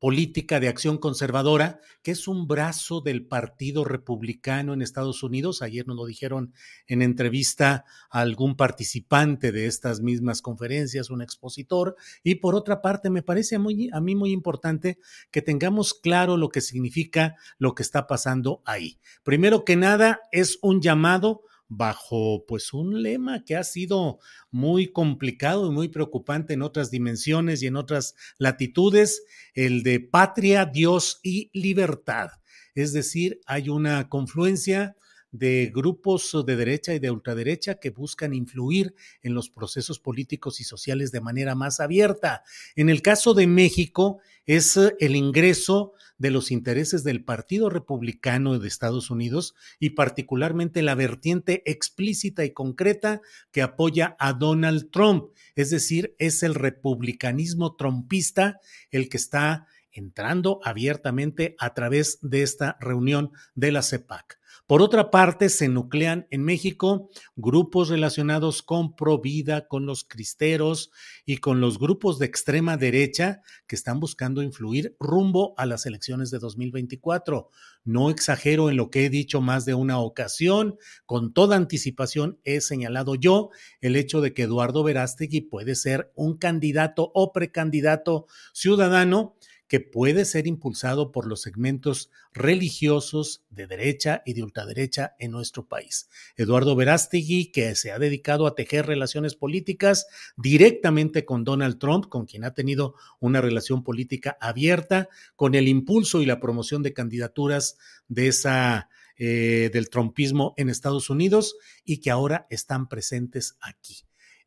política 0.00 0.58
de 0.58 0.68
acción 0.68 0.96
conservadora, 0.96 1.78
que 2.02 2.10
es 2.10 2.26
un 2.26 2.48
brazo 2.48 3.02
del 3.02 3.26
Partido 3.26 3.84
Republicano 3.84 4.72
en 4.72 4.80
Estados 4.80 5.22
Unidos. 5.22 5.60
Ayer 5.60 5.86
nos 5.86 5.96
lo 5.96 6.06
dijeron 6.06 6.54
en 6.86 7.02
entrevista 7.02 7.84
a 8.10 8.20
algún 8.20 8.56
participante 8.56 9.52
de 9.52 9.66
estas 9.66 10.00
mismas 10.00 10.40
conferencias, 10.40 11.10
un 11.10 11.20
expositor. 11.20 11.96
Y 12.24 12.36
por 12.36 12.54
otra 12.54 12.80
parte, 12.80 13.10
me 13.10 13.22
parece 13.22 13.58
muy, 13.58 13.90
a 13.92 14.00
mí 14.00 14.16
muy 14.16 14.32
importante 14.32 14.98
que 15.30 15.42
tengamos 15.42 15.92
claro 15.92 16.38
lo 16.38 16.48
que 16.48 16.62
significa 16.62 17.36
lo 17.58 17.74
que 17.74 17.82
está 17.82 18.06
pasando 18.06 18.62
ahí. 18.64 18.98
Primero 19.22 19.66
que 19.66 19.76
nada, 19.76 20.22
es 20.32 20.58
un 20.62 20.80
llamado 20.80 21.42
bajo 21.70 22.44
pues 22.46 22.74
un 22.74 23.02
lema 23.02 23.44
que 23.44 23.56
ha 23.56 23.64
sido 23.64 24.18
muy 24.50 24.88
complicado 24.92 25.68
y 25.68 25.70
muy 25.70 25.88
preocupante 25.88 26.52
en 26.52 26.62
otras 26.62 26.90
dimensiones 26.90 27.62
y 27.62 27.68
en 27.68 27.76
otras 27.76 28.16
latitudes, 28.38 29.22
el 29.54 29.84
de 29.84 30.00
patria, 30.00 30.66
Dios 30.66 31.20
y 31.22 31.48
libertad. 31.54 32.30
Es 32.74 32.92
decir, 32.92 33.40
hay 33.46 33.68
una 33.68 34.08
confluencia 34.08 34.96
de 35.32 35.70
grupos 35.74 36.36
de 36.44 36.56
derecha 36.56 36.94
y 36.94 36.98
de 36.98 37.10
ultraderecha 37.10 37.76
que 37.76 37.90
buscan 37.90 38.34
influir 38.34 38.94
en 39.22 39.34
los 39.34 39.50
procesos 39.50 39.98
políticos 39.98 40.60
y 40.60 40.64
sociales 40.64 41.12
de 41.12 41.20
manera 41.20 41.54
más 41.54 41.80
abierta. 41.80 42.42
En 42.76 42.88
el 42.88 43.02
caso 43.02 43.34
de 43.34 43.46
México 43.46 44.18
es 44.46 44.76
el 44.76 45.16
ingreso 45.16 45.92
de 46.18 46.30
los 46.30 46.50
intereses 46.50 47.02
del 47.02 47.24
Partido 47.24 47.70
Republicano 47.70 48.58
de 48.58 48.68
Estados 48.68 49.10
Unidos 49.10 49.54
y 49.78 49.90
particularmente 49.90 50.82
la 50.82 50.94
vertiente 50.94 51.62
explícita 51.64 52.44
y 52.44 52.52
concreta 52.52 53.22
que 53.52 53.62
apoya 53.62 54.16
a 54.18 54.34
Donald 54.34 54.90
Trump. 54.90 55.30
Es 55.54 55.70
decir, 55.70 56.14
es 56.18 56.42
el 56.42 56.54
republicanismo 56.54 57.74
trumpista 57.74 58.60
el 58.90 59.08
que 59.08 59.16
está 59.16 59.66
entrando 59.92 60.60
abiertamente 60.62 61.56
a 61.58 61.72
través 61.72 62.18
de 62.20 62.42
esta 62.42 62.76
reunión 62.80 63.32
de 63.54 63.72
la 63.72 63.82
CEPAC. 63.82 64.39
Por 64.70 64.82
otra 64.82 65.10
parte, 65.10 65.48
se 65.48 65.68
nuclean 65.68 66.28
en 66.30 66.44
México 66.44 67.10
grupos 67.34 67.88
relacionados 67.88 68.62
con 68.62 68.94
Provida, 68.94 69.66
con 69.66 69.84
los 69.84 70.04
cristeros 70.04 70.92
y 71.26 71.38
con 71.38 71.60
los 71.60 71.80
grupos 71.80 72.20
de 72.20 72.26
extrema 72.26 72.76
derecha 72.76 73.42
que 73.66 73.74
están 73.74 73.98
buscando 73.98 74.42
influir 74.42 74.94
rumbo 75.00 75.54
a 75.56 75.66
las 75.66 75.86
elecciones 75.86 76.30
de 76.30 76.38
2024. 76.38 77.48
No 77.82 78.10
exagero 78.10 78.70
en 78.70 78.76
lo 78.76 78.90
que 78.90 79.06
he 79.06 79.10
dicho 79.10 79.40
más 79.40 79.64
de 79.64 79.74
una 79.74 79.98
ocasión, 79.98 80.76
con 81.04 81.32
toda 81.32 81.56
anticipación 81.56 82.38
he 82.44 82.60
señalado 82.60 83.16
yo 83.16 83.50
el 83.80 83.96
hecho 83.96 84.20
de 84.20 84.34
que 84.34 84.42
Eduardo 84.42 84.84
Verástegui 84.84 85.40
puede 85.40 85.74
ser 85.74 86.12
un 86.14 86.38
candidato 86.38 87.10
o 87.12 87.32
precandidato 87.32 88.28
ciudadano 88.52 89.34
que 89.70 89.78
puede 89.78 90.24
ser 90.24 90.48
impulsado 90.48 91.12
por 91.12 91.28
los 91.28 91.42
segmentos 91.42 92.10
religiosos 92.34 93.44
de 93.50 93.68
derecha 93.68 94.20
y 94.26 94.32
de 94.32 94.42
ultraderecha 94.42 95.14
en 95.20 95.30
nuestro 95.30 95.68
país. 95.68 96.08
Eduardo 96.36 96.74
Verástegui, 96.74 97.52
que 97.52 97.76
se 97.76 97.92
ha 97.92 98.00
dedicado 98.00 98.48
a 98.48 98.56
tejer 98.56 98.86
relaciones 98.86 99.36
políticas 99.36 100.08
directamente 100.36 101.24
con 101.24 101.44
Donald 101.44 101.78
Trump, 101.78 102.06
con 102.08 102.26
quien 102.26 102.42
ha 102.42 102.52
tenido 102.52 102.96
una 103.20 103.40
relación 103.40 103.84
política 103.84 104.36
abierta, 104.40 105.08
con 105.36 105.54
el 105.54 105.68
impulso 105.68 106.20
y 106.20 106.26
la 106.26 106.40
promoción 106.40 106.82
de 106.82 106.92
candidaturas 106.92 107.78
de 108.08 108.26
esa 108.26 108.88
eh, 109.18 109.70
del 109.72 109.88
trumpismo 109.88 110.52
en 110.56 110.68
Estados 110.68 111.10
Unidos 111.10 111.54
y 111.84 111.98
que 111.98 112.10
ahora 112.10 112.48
están 112.50 112.88
presentes 112.88 113.56
aquí. 113.60 113.98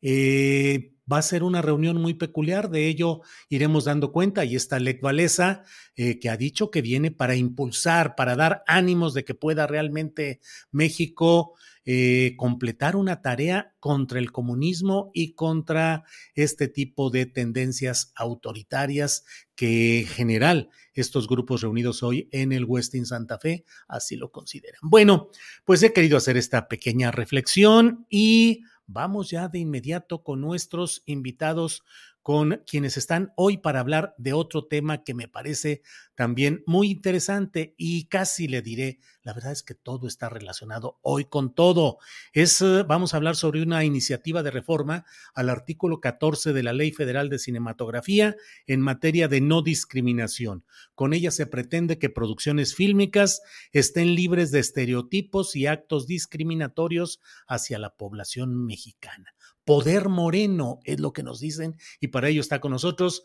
Eh, 0.02 0.93
va 1.12 1.18
a 1.18 1.22
ser 1.22 1.44
una 1.44 1.62
reunión 1.62 2.02
muy 2.02 2.14
peculiar, 2.14 2.70
de 2.70 2.88
ello 2.88 3.22
iremos 3.50 3.86
dando 3.86 4.12
cuenta. 4.12 4.46
Y 4.46 4.56
está 4.56 4.80
Lec 4.80 5.02
Valesa, 5.02 5.64
eh, 5.96 6.20
que 6.20 6.30
ha 6.30 6.38
dicho 6.38 6.72
que 6.72 6.82
viene 6.82 7.12
para 7.12 7.36
impulsar, 7.36 8.16
para 8.16 8.36
dar 8.36 8.64
ánimos 8.68 9.14
de 9.14 9.26
que 9.26 9.36
pueda 9.36 9.68
realmente 9.68 10.40
México 10.72 11.54
eh, 11.86 12.36
completar 12.38 12.96
una 12.96 13.22
tarea 13.22 13.76
contra 13.82 14.18
el 14.18 14.32
comunismo 14.32 15.12
y 15.14 15.34
contra 15.34 16.06
este 16.34 16.70
tipo 16.70 17.10
de 17.10 17.26
tendencias 17.26 18.14
autoritarias 18.16 19.26
que 19.54 20.00
en 20.00 20.08
general 20.08 20.70
estos 20.94 21.28
grupos 21.28 21.62
reunidos 21.62 22.02
hoy 22.02 22.30
en 22.32 22.54
el 22.54 22.64
Westin 22.64 23.06
Santa 23.06 23.38
Fe 23.38 23.66
así 23.90 24.16
lo 24.16 24.32
consideran. 24.32 24.80
Bueno, 24.82 25.28
pues 25.66 25.84
he 25.84 25.92
querido 25.92 26.16
hacer 26.16 26.38
esta 26.38 26.70
pequeña 26.70 27.12
reflexión 27.12 28.06
y 28.10 28.62
vamos 28.94 29.32
ya 29.32 29.50
de 29.50 29.60
inmediato 29.60 30.24
con 30.24 30.40
nuestros 30.40 31.02
invitados, 31.06 31.84
con 32.24 32.64
quienes 32.66 32.96
están 32.96 33.34
hoy 33.36 33.58
para 33.58 33.82
hablar 33.82 34.16
de 34.18 34.32
otro 34.32 34.66
tema 34.66 35.04
que 35.04 35.14
me 35.14 35.28
parece 35.28 35.82
también 36.16 36.64
muy 36.66 36.90
interesante 36.90 37.76
y 37.78 38.06
casi 38.06 38.48
le 38.48 38.62
diré, 38.62 39.00
la 39.24 39.34
verdad 39.34 39.52
es 39.52 39.62
que 39.62 39.76
todo 39.76 40.08
está 40.08 40.30
relacionado 40.30 41.00
hoy 41.02 41.26
con 41.26 41.54
todo. 41.54 41.98
Es, 42.32 42.62
eh, 42.62 42.84
vamos 42.88 43.14
a 43.14 43.18
hablar 43.18 43.36
sobre 43.36 43.62
una 43.62 43.84
iniciativa 43.84 44.42
de 44.42 44.52
reforma 44.52 45.06
al 45.34 45.50
artículo 45.50 46.00
14 46.00 46.54
de 46.54 46.64
la 46.64 46.72
Ley 46.72 46.92
Federal 46.92 47.30
de 47.30 47.40
Cinematografía 47.40 48.38
en 48.68 48.80
materia 48.80 49.28
de 49.28 49.42
no 49.42 49.62
discriminación. 49.62 50.64
Con 50.96 51.14
ella 51.14 51.30
se 51.30 51.46
pretende 51.46 52.00
que 52.00 52.10
producciones 52.10 52.74
fílmicas 52.74 53.42
estén 53.74 54.16
libres 54.16 54.52
de 54.52 54.60
estereotipos 54.60 55.58
y 55.58 55.68
actos 55.68 56.08
discriminatorios 56.08 57.20
hacia 57.48 57.80
la 57.80 57.96
población 57.96 58.66
mexicana. 58.66 59.33
Poder 59.66 60.10
moreno 60.10 60.80
es 60.84 61.00
lo 61.00 61.14
que 61.14 61.24
nos 61.24 61.40
dicen 61.40 61.78
y 62.00 62.08
para 62.08 62.30
ello 62.30 62.42
está 62.42 62.60
con 62.60 62.72
nosotros 62.72 63.24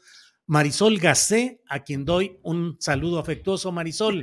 Marisol 0.48 0.98
Gacé, 0.98 1.60
a 1.68 1.84
quien 1.84 2.06
doy 2.06 2.40
un 2.42 2.78
saludo 2.80 3.18
afectuoso. 3.18 3.70
Marisol, 3.70 4.22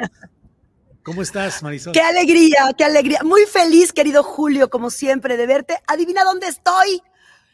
¿cómo 1.04 1.22
estás, 1.22 1.62
Marisol? 1.62 1.94
Qué 1.94 2.02
alegría, 2.02 2.74
qué 2.76 2.84
alegría. 2.84 3.20
Muy 3.24 3.44
feliz, 3.46 3.94
querido 3.94 4.24
Julio, 4.24 4.72
como 4.72 4.90
siempre, 4.90 5.38
de 5.38 5.46
verte. 5.46 5.78
Adivina 5.88 6.24
dónde 6.24 6.48
estoy. 6.48 7.00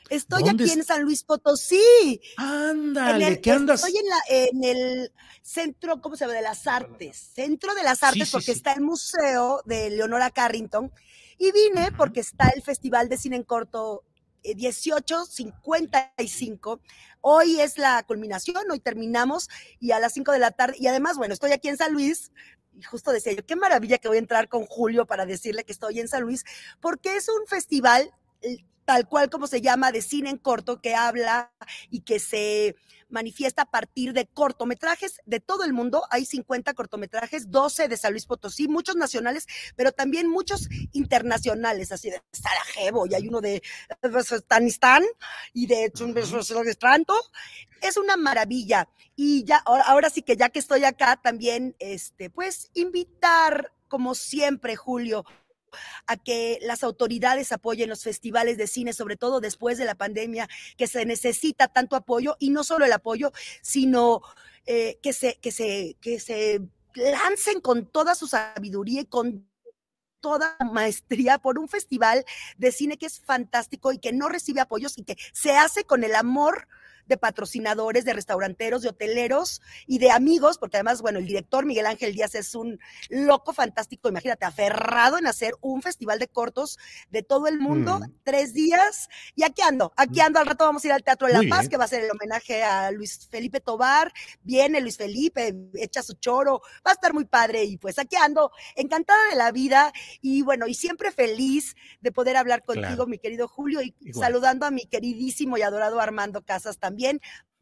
Estoy 0.10 0.48
aquí 0.48 0.72
en 0.72 0.86
San 0.86 1.04
Luis 1.04 1.24
Potosí. 1.24 2.22
Ándale, 2.38 3.42
¿qué 3.42 3.52
andas? 3.52 3.84
Estoy 3.84 4.00
en, 4.00 4.10
la, 4.10 4.18
en, 4.30 4.64
el 4.64 5.12
centro, 5.42 6.02
¿cómo 6.02 6.16
se 6.16 6.24
llama? 6.24 6.36
De 6.36 6.42
las 6.42 6.66
artes. 6.66 7.32
Centro 7.34 7.76
de 7.76 7.84
las 7.84 8.04
artes, 8.04 8.24
sí, 8.24 8.26
sí, 8.26 8.32
porque 8.32 8.46
sí. 8.46 8.52
está 8.52 8.72
el 8.72 8.82
museo 8.82 9.62
de 9.66 9.90
Leonora 9.90 10.30
Carrington. 10.30 10.92
Y 11.38 11.52
vine 11.52 11.92
porque 11.98 12.22
está 12.22 12.50
el 12.56 12.62
Festival 12.62 13.10
de 13.10 13.18
Cine 13.18 13.36
en 13.36 13.44
Corto 13.44 14.04
18.55. 14.44 16.78
Eh, 16.78 16.82
hoy 17.22 17.60
es 17.60 17.78
la 17.78 18.04
culminación, 18.04 18.70
hoy 18.70 18.80
terminamos 18.80 19.50
y 19.80 19.92
a 19.92 20.00
las 20.00 20.14
5 20.14 20.32
de 20.32 20.40
la 20.40 20.52
tarde, 20.52 20.76
y 20.80 20.88
además, 20.88 21.18
bueno, 21.18 21.34
estoy 21.34 21.52
aquí 21.52 21.68
en 21.70 21.78
San 21.78 21.94
Luis. 21.94 22.32
Y 22.80 22.84
justo 22.84 23.12
decía 23.12 23.34
yo, 23.34 23.46
qué 23.46 23.58
maravilla 23.58 23.98
que 23.98 24.08
voy 24.08 24.16
a 24.18 24.22
entrar 24.22 24.48
con 24.48 24.66
Julio 24.66 25.06
para 25.06 25.26
decirle 25.26 25.66
que 25.66 25.74
estoy 25.74 26.00
en 26.00 26.08
San 26.08 26.24
Luis, 26.24 26.46
porque 26.80 27.18
es 27.18 27.28
un 27.28 27.46
festival 27.46 28.10
tal 28.92 29.08
cual 29.08 29.30
como 29.30 29.48
se 29.48 29.62
llama, 29.62 29.94
de 29.94 30.02
cine 30.02 30.30
en 30.30 30.38
corto, 30.38 30.82
que 30.82 30.96
habla 30.96 31.54
y 31.90 32.02
que 32.02 32.20
se 32.20 32.76
manifiesta 33.08 33.62
a 33.62 33.72
partir 33.72 34.12
de 34.12 34.28
cortometrajes 34.28 35.22
de 35.26 35.40
todo 35.40 35.64
el 35.64 35.72
mundo. 35.72 36.04
Hay 36.10 36.26
50 36.26 36.74
cortometrajes, 36.74 37.50
12 37.50 37.88
de 37.88 37.96
San 37.96 38.12
Luis 38.12 38.26
Potosí, 38.26 38.68
muchos 38.68 38.98
nacionales, 38.98 39.48
pero 39.78 39.94
también 39.94 40.28
muchos 40.28 40.68
internacionales, 40.92 41.94
así 41.94 42.10
de 42.10 42.22
Sarajevo, 42.34 43.06
y 43.06 43.16
hay 43.16 43.30
uno 43.30 43.40
de 43.40 43.64
Afganistán 44.02 45.06
y 45.54 45.68
de 45.68 45.90
Tranto. 46.78 47.16
Es 47.80 47.96
una 47.96 48.18
maravilla. 48.18 48.90
Y 49.16 49.46
ya, 49.46 49.64
ahora 49.66 50.10
sí 50.10 50.22
que 50.22 50.36
ya 50.36 50.50
que 50.50 50.60
estoy 50.60 50.84
acá, 50.84 51.16
también, 51.16 51.78
este, 51.80 52.30
pues, 52.30 52.72
invitar, 52.74 53.72
como 53.88 54.16
siempre, 54.16 54.76
Julio, 54.76 55.24
a 56.08 56.18
que 56.18 56.60
las 56.62 56.84
autoridades 56.84 57.52
apoyen 57.52 57.90
los 57.90 58.04
festivales 58.04 58.58
de 58.58 58.68
cine, 58.68 58.94
sobre 58.94 59.18
todo 59.18 59.40
después 59.40 59.78
de 59.78 59.86
la 59.86 59.96
pandemia, 59.96 60.48
que 60.78 60.88
se 60.88 61.06
necesita 61.06 61.68
tanto 61.68 61.96
apoyo 61.96 62.36
y 62.40 62.50
no 62.50 62.64
solo 62.64 62.86
el 62.86 62.94
apoyo, 62.94 63.32
sino 63.62 64.22
eh, 64.66 65.00
que, 65.02 65.14
se, 65.14 65.36
que, 65.40 65.52
se, 65.52 65.96
que 66.02 66.20
se 66.20 66.62
lancen 66.96 67.62
con 67.62 67.86
toda 67.86 68.16
su 68.16 68.28
sabiduría 68.28 69.02
y 69.02 69.06
con 69.06 69.48
toda 70.20 70.56
maestría 70.72 71.40
por 71.40 71.58
un 71.58 71.68
festival 71.68 72.24
de 72.58 72.72
cine 72.72 72.98
que 72.98 73.08
es 73.08 73.20
fantástico 73.20 73.92
y 73.92 73.98
que 73.98 74.14
no 74.14 74.30
recibe 74.30 74.62
apoyos 74.62 74.98
y 74.98 75.04
que 75.04 75.18
se 75.34 75.58
hace 75.58 75.84
con 75.84 76.04
el 76.04 76.16
amor 76.16 76.68
de 77.12 77.18
patrocinadores, 77.18 78.06
de 78.06 78.14
restauranteros, 78.14 78.82
de 78.82 78.90
hoteleros 78.90 79.62
y 79.86 80.00
de 80.00 80.10
amigos, 80.12 80.58
porque 80.58 80.78
además, 80.78 81.02
bueno, 81.02 81.20
el 81.20 81.28
director 81.28 81.66
Miguel 81.66 81.86
Ángel 81.86 82.14
Díaz 82.14 82.34
es 82.36 82.56
un 82.56 82.80
loco 83.10 83.54
fantástico, 83.54 84.08
imagínate, 84.10 84.46
aferrado 84.46 85.18
en 85.18 85.28
hacer 85.28 85.54
un 85.62 85.82
festival 85.82 86.18
de 86.20 86.28
cortos 86.30 86.80
de 87.10 87.22
todo 87.22 87.48
el 87.48 87.60
mundo, 87.60 88.00
Mm. 88.00 88.14
tres 88.24 88.54
días, 88.54 89.10
y 89.36 89.44
aquí 89.44 89.62
ando, 89.62 89.92
aquí 89.98 90.22
ando, 90.22 90.40
al 90.40 90.46
rato 90.46 90.64
vamos 90.66 90.84
a 90.84 90.88
ir 90.88 90.94
al 90.94 91.04
Teatro 91.04 91.28
de 91.28 91.34
La 91.34 91.40
Paz, 91.50 91.62
bien. 91.62 91.70
que 91.72 91.78
va 91.78 91.84
a 91.84 91.88
ser 91.90 92.04
el 92.06 92.12
homenaje 92.12 92.64
a 92.64 92.92
Luis 92.92 93.28
Felipe 93.30 93.60
Tobar, 93.60 94.14
viene 94.42 94.80
Luis 94.80 94.96
Felipe, 94.98 95.54
echa 95.76 96.02
su 96.02 96.14
choro, 96.14 96.62
va 96.88 96.92
a 96.92 96.94
estar 96.94 97.14
muy 97.14 97.26
padre, 97.26 97.66
y 97.66 97.78
pues 97.78 98.00
aquí 98.00 98.16
ando, 98.16 98.52
encantada 98.76 99.20
de 99.30 99.36
la 99.36 99.52
vida, 99.52 99.92
y 100.22 100.42
bueno, 100.44 100.66
y 100.68 100.74
siempre 100.74 101.12
feliz 101.12 101.76
de 102.00 102.12
poder 102.14 102.38
hablar 102.38 102.64
contigo, 102.64 102.88
Claro. 102.88 103.08
mi 103.08 103.18
querido 103.20 103.48
Julio, 103.50 103.82
y 103.82 103.94
Igual. 104.00 104.26
saludando 104.28 104.66
a 104.66 104.72
mi 104.72 104.86
queridísimo 104.86 105.58
y 105.58 105.62
adorado 105.62 106.00
Armando 106.00 106.42
Casas 106.46 106.78
también, 106.78 107.01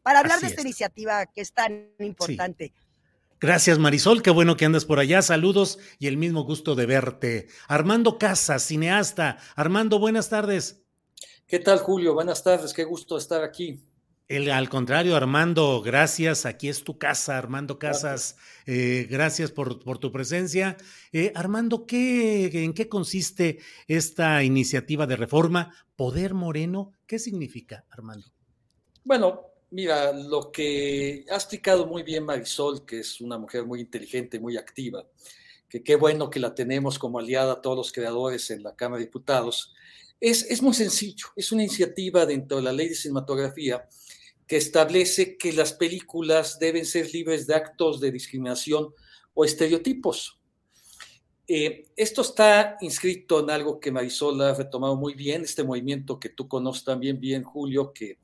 para 0.02 0.20
hablar 0.20 0.36
Así 0.36 0.46
de 0.46 0.48
esta 0.48 0.60
es. 0.60 0.66
iniciativa 0.66 1.26
que 1.26 1.40
es 1.40 1.52
tan 1.52 1.90
importante. 1.98 2.72
Gracias, 3.40 3.78
Marisol. 3.78 4.22
Qué 4.22 4.30
bueno 4.30 4.56
que 4.56 4.66
andas 4.66 4.84
por 4.84 4.98
allá. 4.98 5.22
Saludos 5.22 5.78
y 5.98 6.08
el 6.08 6.16
mismo 6.18 6.44
gusto 6.44 6.74
de 6.74 6.84
verte. 6.86 7.48
Armando 7.68 8.18
Casas, 8.18 8.62
cineasta. 8.62 9.38
Armando, 9.56 9.98
buenas 9.98 10.28
tardes. 10.28 10.82
¿Qué 11.46 11.58
tal, 11.58 11.78
Julio? 11.78 12.14
Buenas 12.14 12.44
tardes, 12.44 12.72
qué 12.72 12.84
gusto 12.84 13.16
estar 13.16 13.42
aquí. 13.42 13.82
El, 14.28 14.48
al 14.52 14.68
contrario, 14.68 15.16
Armando, 15.16 15.82
gracias. 15.82 16.46
Aquí 16.46 16.68
es 16.68 16.84
tu 16.84 16.98
casa, 16.98 17.36
Armando 17.36 17.78
Casas. 17.80 18.36
Eh, 18.66 19.08
gracias 19.10 19.50
por, 19.50 19.82
por 19.82 19.98
tu 19.98 20.12
presencia. 20.12 20.76
Eh, 21.12 21.32
Armando, 21.34 21.86
¿qué, 21.86 22.62
¿en 22.62 22.72
qué 22.72 22.88
consiste 22.88 23.58
esta 23.88 24.44
iniciativa 24.44 25.08
de 25.08 25.16
reforma? 25.16 25.74
Poder 25.96 26.34
Moreno, 26.34 26.92
¿qué 27.06 27.18
significa, 27.18 27.84
Armando? 27.90 28.30
Bueno, 29.04 29.46
mira, 29.70 30.12
lo 30.12 30.52
que 30.52 31.24
ha 31.30 31.34
explicado 31.34 31.86
muy 31.86 32.02
bien 32.02 32.24
Marisol, 32.24 32.84
que 32.84 33.00
es 33.00 33.20
una 33.20 33.38
mujer 33.38 33.64
muy 33.64 33.80
inteligente, 33.80 34.38
muy 34.38 34.56
activa, 34.56 35.06
que 35.68 35.82
qué 35.82 35.96
bueno 35.96 36.28
que 36.28 36.40
la 36.40 36.54
tenemos 36.54 36.98
como 36.98 37.18
aliada 37.18 37.54
a 37.54 37.60
todos 37.62 37.76
los 37.76 37.92
creadores 37.92 38.50
en 38.50 38.62
la 38.62 38.76
Cámara 38.76 38.98
de 38.98 39.06
Diputados, 39.06 39.72
es, 40.20 40.42
es 40.50 40.60
muy 40.62 40.74
sencillo. 40.74 41.28
Es 41.34 41.50
una 41.50 41.62
iniciativa 41.62 42.26
dentro 42.26 42.58
de 42.58 42.64
la 42.64 42.72
ley 42.72 42.88
de 42.88 42.94
cinematografía 42.94 43.88
que 44.46 44.56
establece 44.56 45.38
que 45.38 45.52
las 45.52 45.72
películas 45.72 46.58
deben 46.58 46.84
ser 46.84 47.12
libres 47.14 47.46
de 47.46 47.54
actos 47.54 48.00
de 48.00 48.10
discriminación 48.10 48.92
o 49.32 49.44
estereotipos. 49.44 50.39
Eh, 51.52 51.86
esto 51.96 52.22
está 52.22 52.76
inscrito 52.80 53.40
en 53.40 53.50
algo 53.50 53.80
que 53.80 53.90
Marisol 53.90 54.40
ha 54.40 54.54
retomado 54.54 54.94
muy 54.94 55.14
bien, 55.14 55.42
este 55.42 55.64
movimiento 55.64 56.20
que 56.20 56.28
tú 56.28 56.46
conoces 56.46 56.84
también 56.84 57.18
bien, 57.18 57.42
Julio, 57.42 57.92
que 57.92 58.18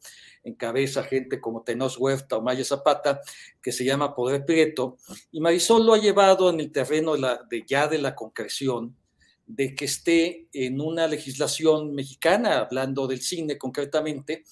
encabeza 0.44 1.02
gente 1.02 1.40
como 1.40 1.64
Tenos 1.64 1.98
Huerta 1.98 2.36
o 2.36 2.40
Maya 2.40 2.64
Zapata, 2.64 3.20
que 3.60 3.72
se 3.72 3.84
llama 3.84 4.14
Poder 4.14 4.46
Prieto, 4.46 4.98
y 5.32 5.40
Marisol 5.40 5.84
lo 5.84 5.94
ha 5.94 5.98
llevado 5.98 6.50
en 6.50 6.60
el 6.60 6.70
terreno 6.70 7.14
de, 7.14 7.20
la, 7.20 7.40
de 7.50 7.64
ya 7.66 7.88
de 7.88 7.98
la 7.98 8.14
concreción, 8.14 8.96
de 9.44 9.74
que 9.74 9.86
esté 9.86 10.46
en 10.52 10.80
una 10.80 11.08
legislación 11.08 11.96
mexicana, 11.96 12.60
hablando 12.60 13.08
del 13.08 13.22
cine 13.22 13.58
concretamente, 13.58 14.44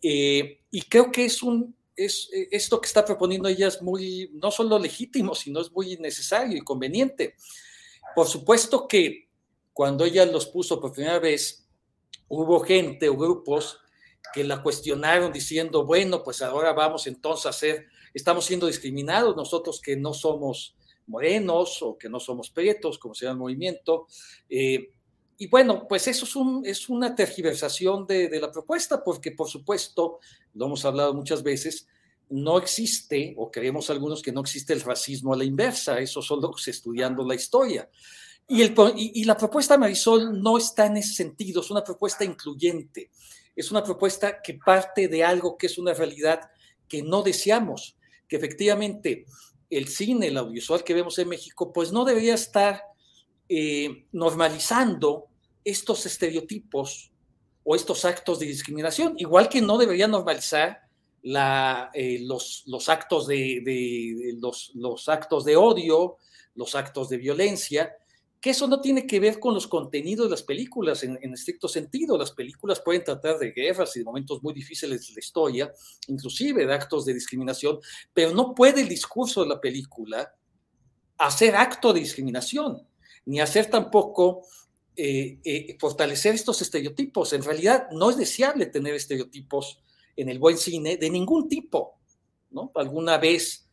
eh, 0.00 0.60
y 0.70 0.82
creo 0.82 1.10
que 1.10 1.24
es 1.24 1.42
un, 1.42 1.74
es, 1.96 2.30
esto 2.52 2.80
que 2.80 2.86
está 2.86 3.04
proponiendo 3.04 3.48
ella 3.48 3.66
es 3.66 3.82
muy, 3.82 4.30
no 4.34 4.52
solo 4.52 4.78
legítimo, 4.78 5.34
sino 5.34 5.60
es 5.60 5.72
muy 5.72 5.96
necesario 5.96 6.56
y 6.56 6.60
conveniente. 6.60 7.34
Por 8.16 8.28
supuesto 8.28 8.88
que 8.88 9.28
cuando 9.74 10.06
ella 10.06 10.24
los 10.24 10.46
puso 10.46 10.80
por 10.80 10.92
primera 10.92 11.18
vez, 11.18 11.68
hubo 12.28 12.60
gente 12.60 13.10
o 13.10 13.14
grupos 13.14 13.78
que 14.32 14.42
la 14.42 14.62
cuestionaron 14.62 15.34
diciendo, 15.34 15.84
bueno, 15.84 16.22
pues 16.22 16.40
ahora 16.40 16.72
vamos 16.72 17.06
entonces 17.06 17.44
a 17.44 17.52
ser, 17.52 17.88
estamos 18.14 18.46
siendo 18.46 18.68
discriminados 18.68 19.36
nosotros 19.36 19.82
que 19.82 19.98
no 19.98 20.14
somos 20.14 20.74
morenos 21.08 21.82
o 21.82 21.98
que 21.98 22.08
no 22.08 22.18
somos 22.18 22.48
prietos, 22.48 22.98
como 22.98 23.14
se 23.14 23.26
llama 23.26 23.34
el 23.34 23.38
movimiento. 23.40 24.06
Eh, 24.48 24.92
y 25.36 25.48
bueno, 25.48 25.86
pues 25.86 26.08
eso 26.08 26.24
es, 26.24 26.36
un, 26.36 26.64
es 26.64 26.88
una 26.88 27.14
tergiversación 27.14 28.06
de, 28.06 28.40
la 28.40 28.50
propuesta, 28.50 29.04
porque 29.04 29.32
por 29.32 29.50
supuesto, 29.50 30.20
lo 30.54 30.64
hemos 30.64 30.86
hablado 30.86 31.12
muchas 31.12 31.42
veces, 31.42 31.86
no 32.28 32.58
existe, 32.58 33.34
o 33.36 33.50
creemos 33.50 33.88
algunos 33.90 34.22
que 34.22 34.32
no 34.32 34.40
existe 34.40 34.72
el 34.72 34.80
racismo 34.80 35.32
a 35.32 35.36
la 35.36 35.44
inversa, 35.44 36.00
eso 36.00 36.20
solo 36.20 36.52
estudiando 36.66 37.24
la 37.24 37.34
historia. 37.34 37.88
Y, 38.48 39.24
la 39.24 39.36
propuesta 39.36 39.74
de 39.74 39.78
Marisol 39.78 40.40
no 40.40 40.56
está 40.56 40.86
en 40.86 40.98
ese 40.98 41.14
sentido, 41.14 41.60
es 41.60 41.70
una 41.70 41.82
propuesta 41.82 42.24
incluyente, 42.24 43.10
es 43.54 43.70
una 43.70 43.82
propuesta 43.82 44.40
que 44.40 44.54
parte 44.54 45.08
de 45.08 45.24
algo 45.24 45.56
que 45.56 45.66
es 45.66 45.78
una 45.78 45.94
realidad 45.94 46.40
que 46.88 47.02
no 47.02 47.22
deseamos, 47.22 47.96
que 48.28 48.36
efectivamente 48.36 49.26
el 49.68 49.88
cine, 49.88 50.28
el 50.28 50.36
audiovisual 50.36 50.84
que 50.84 50.94
vemos 50.94 51.18
en 51.18 51.28
México, 51.28 51.72
pues 51.72 51.90
no 51.90 52.04
debería 52.04 52.34
estar 52.34 52.82
eh, 53.48 54.06
normalizando 54.12 55.26
estos 55.64 56.06
estereotipos 56.06 57.10
o 57.64 57.74
estos 57.74 58.04
actos 58.04 58.38
de 58.38 58.46
discriminación, 58.46 59.14
igual 59.18 59.48
que 59.48 59.60
no 59.60 59.76
debería 59.76 60.06
normalizar 60.06 60.85
la, 61.26 61.90
eh, 61.92 62.20
los, 62.22 62.64
actos 62.88 63.26
de, 63.26 64.38
los, 64.40 65.08
actos 65.08 65.44
de 65.44 65.56
odio, 65.56 66.18
los 66.54 66.76
actos 66.76 67.08
de 67.08 67.16
violencia, 67.16 67.96
que 68.40 68.50
eso 68.50 68.68
no 68.68 68.80
tiene 68.80 69.08
que 69.08 69.18
ver 69.18 69.40
con 69.40 69.52
los 69.52 69.66
contenidos 69.66 70.26
de 70.26 70.30
las 70.30 70.44
películas 70.44 71.02
en, 71.02 71.18
en, 71.20 71.34
estricto 71.34 71.66
sentido. 71.66 72.16
Las 72.16 72.30
películas 72.30 72.80
pueden 72.80 73.02
tratar 73.02 73.40
de 73.40 73.50
guerras 73.50 73.96
y 73.96 74.00
de 74.00 74.04
momentos 74.04 74.40
muy 74.40 74.54
difíciles 74.54 75.08
de 75.08 75.14
la 75.14 75.18
historia, 75.18 75.72
inclusive 76.06 76.64
de 76.64 76.72
actos 76.72 77.04
de 77.04 77.14
discriminación, 77.14 77.80
pero 78.14 78.32
no 78.32 78.54
puede 78.54 78.82
el 78.82 78.88
discurso 78.88 79.42
de 79.42 79.48
la 79.48 79.60
película 79.60 80.32
hacer 81.18 81.56
acto 81.56 81.92
de 81.92 82.00
discriminación, 82.00 82.86
ni 83.24 83.40
hacer 83.40 83.66
tampoco 83.68 84.42
eh, 84.94 85.40
eh, 85.42 85.76
fortalecer 85.80 86.36
estos 86.36 86.62
estereotipos. 86.62 87.32
En 87.32 87.42
realidad 87.42 87.88
no 87.90 88.10
es 88.10 88.16
deseable 88.16 88.66
tener 88.66 88.94
estereotipos 88.94 89.80
en 90.16 90.28
el 90.28 90.38
buen 90.38 90.56
cine 90.56 90.96
de 90.96 91.10
ningún 91.10 91.48
tipo. 91.48 92.00
¿no? 92.50 92.72
Alguna 92.74 93.18
vez 93.18 93.68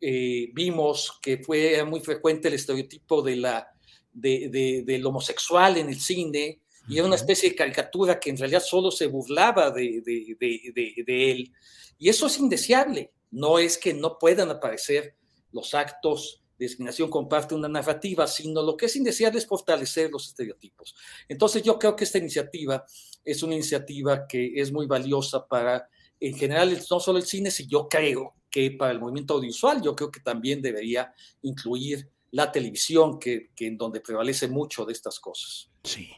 eh, 0.00 0.50
vimos 0.52 1.18
que 1.22 1.38
fue 1.38 1.82
muy 1.84 2.00
frecuente 2.00 2.48
el 2.48 2.54
estereotipo 2.54 3.22
de 3.22 3.36
la, 3.36 3.68
de, 4.12 4.48
de, 4.50 4.82
del 4.84 5.06
homosexual 5.06 5.78
en 5.78 5.88
el 5.88 6.00
cine 6.00 6.60
y 6.88 6.98
era 6.98 7.06
una 7.06 7.16
especie 7.16 7.50
de 7.50 7.56
caricatura 7.56 8.20
que 8.20 8.30
en 8.30 8.36
realidad 8.36 8.62
solo 8.62 8.90
se 8.90 9.06
burlaba 9.06 9.70
de, 9.70 10.02
de 10.04 11.30
él. 11.30 11.52
Y 11.98 12.08
eso 12.08 12.26
es 12.26 12.38
indeseable. 12.38 13.10
No 13.30 13.58
es 13.58 13.76
que 13.76 13.92
no 13.92 14.18
puedan 14.18 14.50
aparecer 14.50 15.16
los 15.52 15.74
actos 15.74 16.42
de 16.58 16.66
discriminación 16.66 17.10
como 17.10 17.28
parte 17.28 17.54
de 17.54 17.58
una 17.58 17.68
narrativa, 17.68 18.26
sino 18.26 18.62
lo 18.62 18.76
que 18.76 18.86
es 18.86 18.96
indeseable 18.96 19.38
es 19.38 19.46
fortalecer 19.46 20.10
los 20.10 20.28
estereotipos. 20.28 20.94
Entonces 21.28 21.62
yo 21.62 21.78
creo 21.78 21.96
que 21.96 22.04
esta 22.04 22.18
iniciativa 22.18 22.84
es 23.26 23.42
una 23.42 23.54
iniciativa 23.54 24.26
que 24.26 24.52
es 24.54 24.72
muy 24.72 24.86
valiosa 24.86 25.46
para, 25.46 25.88
en 26.20 26.34
general, 26.34 26.78
no 26.90 27.00
solo 27.00 27.18
el 27.18 27.26
cine, 27.26 27.50
sino 27.50 27.68
yo 27.68 27.88
creo 27.88 28.34
que 28.50 28.70
para 28.70 28.92
el 28.92 29.00
movimiento 29.00 29.34
audiovisual, 29.34 29.82
yo 29.82 29.94
creo 29.94 30.10
que 30.10 30.20
también 30.20 30.62
debería 30.62 31.12
incluir 31.42 32.08
la 32.30 32.50
televisión, 32.50 33.18
que, 33.18 33.50
que 33.54 33.66
en 33.66 33.76
donde 33.76 34.00
prevalece 34.00 34.48
mucho 34.48 34.84
de 34.84 34.92
estas 34.92 35.20
cosas. 35.20 35.70
Sí. 35.82 36.10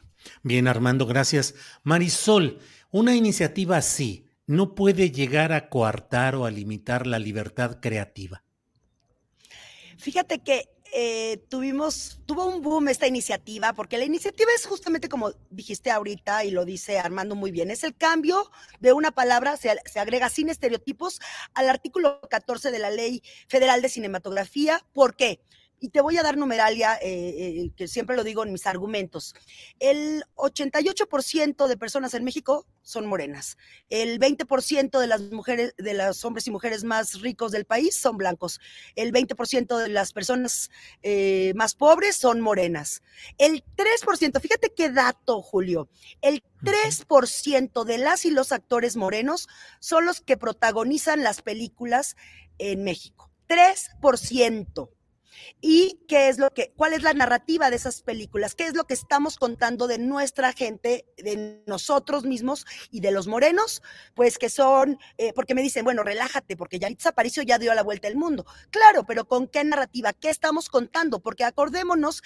Bien, 0.43 0.69
Armando, 0.69 1.07
gracias. 1.07 1.55
Marisol, 1.83 2.59
una 2.91 3.17
iniciativa 3.17 3.79
así 3.79 4.27
no 4.47 4.75
puede 4.75 5.11
llegar 5.11 5.53
a 5.53 5.69
coartar 5.69 6.35
o 6.35 6.45
a 6.45 6.51
limitar 6.51 7.07
la 7.07 7.19
libertad 7.19 7.81
creativa. 7.81 8.43
Fíjate 9.99 10.39
que 10.41 10.69
eh, 10.93 11.39
tuvimos, 11.49 12.21
tuvo 12.27 12.47
un 12.47 12.63
boom 12.63 12.89
esta 12.89 13.07
iniciativa, 13.07 13.73
porque 13.73 13.99
la 13.99 14.05
iniciativa 14.05 14.51
es 14.55 14.67
justamente 14.67 15.09
como 15.09 15.33
dijiste 15.51 15.91
ahorita 15.91 16.45
y 16.45 16.51
lo 16.51 16.65
dice 16.65 16.99
Armando 16.99 17.35
muy 17.35 17.51
bien, 17.51 17.71
es 17.71 17.85
el 17.85 17.95
cambio 17.97 18.51
de 18.81 18.93
una 18.93 19.11
palabra, 19.11 19.57
se, 19.57 19.71
se 19.85 20.01
agrega 20.01 20.29
sin 20.29 20.49
estereotipos 20.49 21.21
al 21.55 21.69
artículo 21.69 22.21
14 22.29 22.71
de 22.71 22.79
la 22.79 22.91
Ley 22.91 23.23
Federal 23.49 23.83
de 23.83 23.89
Cinematografía. 23.89 24.85
¿Por 24.93 25.17
qué? 25.17 25.41
Y 25.81 25.91
te 25.91 26.01
voy 26.01 26.17
a 26.17 26.23
dar 26.23 26.37
numeralia, 26.37 26.97
eh, 26.97 27.35
eh, 27.39 27.71
que 27.77 27.87
siempre 27.87 28.17
lo 28.17 28.25
digo 28.25 28.43
en 28.43 28.53
mis 28.53 28.67
argumentos. 28.67 29.35
El 29.79 30.25
88% 30.35 31.69
de 31.69 31.77
personas 31.77 32.15
en 32.15 32.25
México 32.25 32.67
son 32.83 33.07
morenas. 33.07 33.57
El 33.89 34.19
20% 34.19 34.99
de 34.99 35.07
las 35.07 35.21
mujeres, 35.31 35.75
de 35.77 35.95
los 35.95 36.25
hombres 36.25 36.47
y 36.47 36.51
mujeres 36.51 36.85
más 36.85 37.21
ricos 37.21 37.53
del 37.53 37.65
país 37.65 37.97
son 37.97 38.17
blancos. 38.17 38.61
El 38.97 39.13
20% 39.13 39.79
de 39.79 39.89
las 39.89 40.13
personas 40.13 40.71
eh, 41.03 41.53
más 41.55 41.75
pobres 41.75 42.17
son 42.17 42.41
morenas. 42.41 43.03
El 43.37 43.63
3%, 43.77 44.41
fíjate 44.41 44.73
qué 44.75 44.91
dato, 44.91 45.43
Julio. 45.43 45.89
El 46.23 46.43
3% 46.63 47.85
de 47.85 47.99
las 47.99 48.25
y 48.25 48.31
los 48.31 48.51
actores 48.51 48.97
morenos 48.97 49.49
son 49.79 50.07
los 50.07 50.21
que 50.21 50.37
protagonizan 50.37 51.23
las 51.23 51.43
películas 51.43 52.17
en 52.59 52.83
México. 52.83 53.31
3%. 53.49 54.91
Y 55.61 56.01
qué 56.09 56.29
es 56.29 56.39
lo 56.39 56.51
que, 56.51 56.73
cuál 56.77 56.93
es 56.93 57.03
la 57.03 57.15
narrativa 57.15 57.71
de 57.71 57.77
esas 57.77 58.03
películas, 58.03 58.55
qué 58.55 58.67
es 58.67 58.75
lo 58.75 58.85
que 58.85 58.95
estamos 58.95 59.37
contando 59.37 59.87
de 59.87 59.99
nuestra 59.99 60.53
gente, 60.53 61.07
de 61.17 61.63
nosotros 61.67 62.25
mismos 62.25 62.67
y 62.91 63.01
de 63.01 63.11
los 63.11 63.27
morenos, 63.27 63.83
pues 64.15 64.39
que 64.39 64.49
son, 64.49 64.99
eh, 65.17 65.33
porque 65.35 65.55
me 65.55 65.63
dicen, 65.63 65.85
bueno, 65.85 66.03
relájate, 66.03 66.57
porque 66.57 66.79
Yaritza 66.79 67.11
Aparicio 67.11 67.43
ya 67.43 67.59
dio 67.59 67.75
la 67.75 67.83
vuelta 67.83 68.09
al 68.09 68.17
mundo. 68.17 68.47
Claro, 68.71 69.05
pero 69.05 69.27
¿con 69.27 69.49
qué 69.49 69.65
narrativa? 69.65 70.13
¿Qué 70.13 70.31
estamos 70.31 70.69
contando? 70.69 71.21
Porque 71.21 71.45
acordémonos 71.45 72.23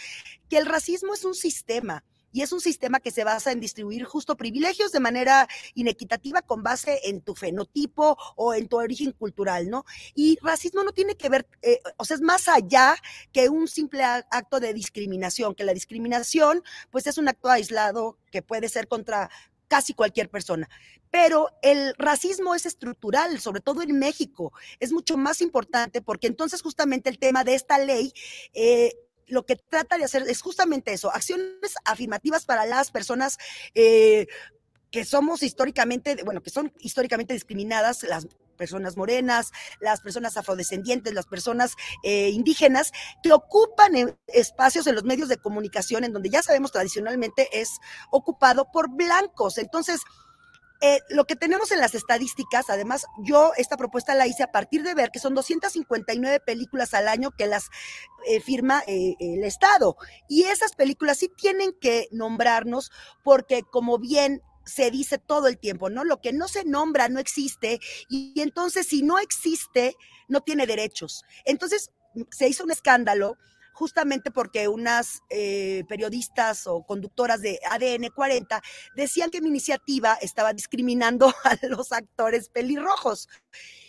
que 0.48 0.58
el 0.58 0.66
racismo 0.66 1.14
es 1.14 1.24
un 1.24 1.34
sistema 1.34 2.04
y 2.32 2.42
es 2.42 2.52
un 2.52 2.60
sistema 2.60 3.00
que 3.00 3.10
se 3.10 3.24
basa 3.24 3.52
en 3.52 3.60
distribuir 3.60 4.04
justo 4.04 4.36
privilegios 4.36 4.90
de 4.92 5.00
manera 5.00 5.48
inequitativa 5.74 6.42
con 6.42 6.62
base 6.62 7.00
en 7.04 7.20
tu 7.20 7.34
fenotipo 7.34 8.16
o 8.36 8.54
en 8.54 8.68
tu 8.68 8.78
origen 8.78 9.12
cultural, 9.12 9.68
¿no? 9.70 9.84
Y 10.14 10.38
racismo 10.42 10.82
no 10.82 10.92
tiene 10.92 11.14
que 11.14 11.28
ver, 11.28 11.46
eh, 11.62 11.80
o 11.98 12.04
sea, 12.04 12.16
es 12.16 12.22
más 12.22 12.48
allá 12.48 12.96
que 13.32 13.48
un 13.48 13.68
simple 13.68 14.02
acto 14.04 14.60
de 14.60 14.72
discriminación, 14.74 15.54
que 15.54 15.64
la 15.64 15.74
discriminación 15.74 16.62
pues 16.90 17.06
es 17.06 17.18
un 17.18 17.28
acto 17.28 17.50
aislado 17.50 18.18
que 18.30 18.42
puede 18.42 18.68
ser 18.68 18.88
contra 18.88 19.30
casi 19.68 19.94
cualquier 19.94 20.28
persona. 20.28 20.68
Pero 21.10 21.48
el 21.62 21.94
racismo 21.96 22.54
es 22.54 22.66
estructural, 22.66 23.40
sobre 23.40 23.60
todo 23.60 23.82
en 23.82 23.98
México. 23.98 24.52
Es 24.80 24.92
mucho 24.92 25.16
más 25.16 25.40
importante 25.40 26.02
porque 26.02 26.26
entonces 26.26 26.60
justamente 26.62 27.08
el 27.08 27.18
tema 27.18 27.42
de 27.44 27.54
esta 27.54 27.78
ley 27.78 28.12
eh, 28.52 28.92
lo 29.32 29.46
que 29.46 29.56
trata 29.56 29.96
de 29.96 30.04
hacer 30.04 30.24
es 30.28 30.42
justamente 30.42 30.92
eso, 30.92 31.10
acciones 31.10 31.74
afirmativas 31.86 32.44
para 32.44 32.66
las 32.66 32.90
personas 32.90 33.38
eh, 33.74 34.26
que 34.90 35.06
somos 35.06 35.42
históricamente, 35.42 36.22
bueno, 36.22 36.42
que 36.42 36.50
son 36.50 36.70
históricamente 36.80 37.32
discriminadas, 37.32 38.02
las 38.02 38.26
personas 38.58 38.98
morenas, 38.98 39.50
las 39.80 40.02
personas 40.02 40.36
afrodescendientes, 40.36 41.14
las 41.14 41.26
personas 41.26 41.76
eh, 42.02 42.28
indígenas, 42.28 42.92
que 43.22 43.32
ocupan 43.32 44.16
espacios 44.26 44.86
en 44.86 44.94
los 44.94 45.04
medios 45.04 45.30
de 45.30 45.38
comunicación 45.38 46.04
en 46.04 46.12
donde 46.12 46.28
ya 46.28 46.42
sabemos 46.42 46.70
tradicionalmente 46.70 47.48
es 47.58 47.80
ocupado 48.10 48.70
por 48.70 48.90
blancos. 48.90 49.56
Entonces, 49.56 50.02
eh, 50.84 51.00
lo 51.10 51.26
que 51.26 51.36
tenemos 51.36 51.70
en 51.70 51.78
las 51.78 51.94
estadísticas, 51.94 52.68
además, 52.68 53.06
yo 53.18 53.52
esta 53.56 53.76
propuesta 53.76 54.16
la 54.16 54.26
hice 54.26 54.42
a 54.42 54.50
partir 54.50 54.82
de 54.82 54.94
ver 54.94 55.12
que 55.12 55.20
son 55.20 55.32
259 55.32 56.40
películas 56.40 56.92
al 56.92 57.06
año 57.06 57.30
que 57.30 57.46
las 57.46 57.70
eh, 58.26 58.40
firma 58.40 58.82
eh, 58.88 59.14
el 59.20 59.44
Estado. 59.44 59.96
Y 60.28 60.42
esas 60.42 60.74
películas 60.74 61.18
sí 61.18 61.28
tienen 61.28 61.72
que 61.80 62.08
nombrarnos 62.10 62.90
porque 63.22 63.62
como 63.62 63.98
bien 63.98 64.42
se 64.64 64.90
dice 64.90 65.18
todo 65.18 65.46
el 65.46 65.56
tiempo, 65.56 65.88
¿no? 65.88 66.02
Lo 66.02 66.20
que 66.20 66.32
no 66.32 66.48
se 66.48 66.64
nombra 66.64 67.08
no 67.08 67.20
existe 67.20 67.78
y, 68.08 68.32
y 68.34 68.42
entonces 68.42 68.88
si 68.88 69.02
no 69.02 69.20
existe, 69.20 69.94
no 70.26 70.40
tiene 70.40 70.66
derechos. 70.66 71.24
Entonces 71.44 71.92
se 72.30 72.48
hizo 72.48 72.64
un 72.64 72.72
escándalo 72.72 73.38
justamente 73.72 74.30
porque 74.30 74.68
unas 74.68 75.22
eh, 75.30 75.84
periodistas 75.88 76.66
o 76.66 76.82
conductoras 76.82 77.40
de 77.40 77.58
ADN 77.70 78.10
40 78.14 78.62
decían 78.94 79.30
que 79.30 79.40
mi 79.40 79.48
iniciativa 79.48 80.14
estaba 80.20 80.52
discriminando 80.52 81.32
a 81.44 81.58
los 81.66 81.92
actores 81.92 82.48
pelirrojos. 82.48 83.28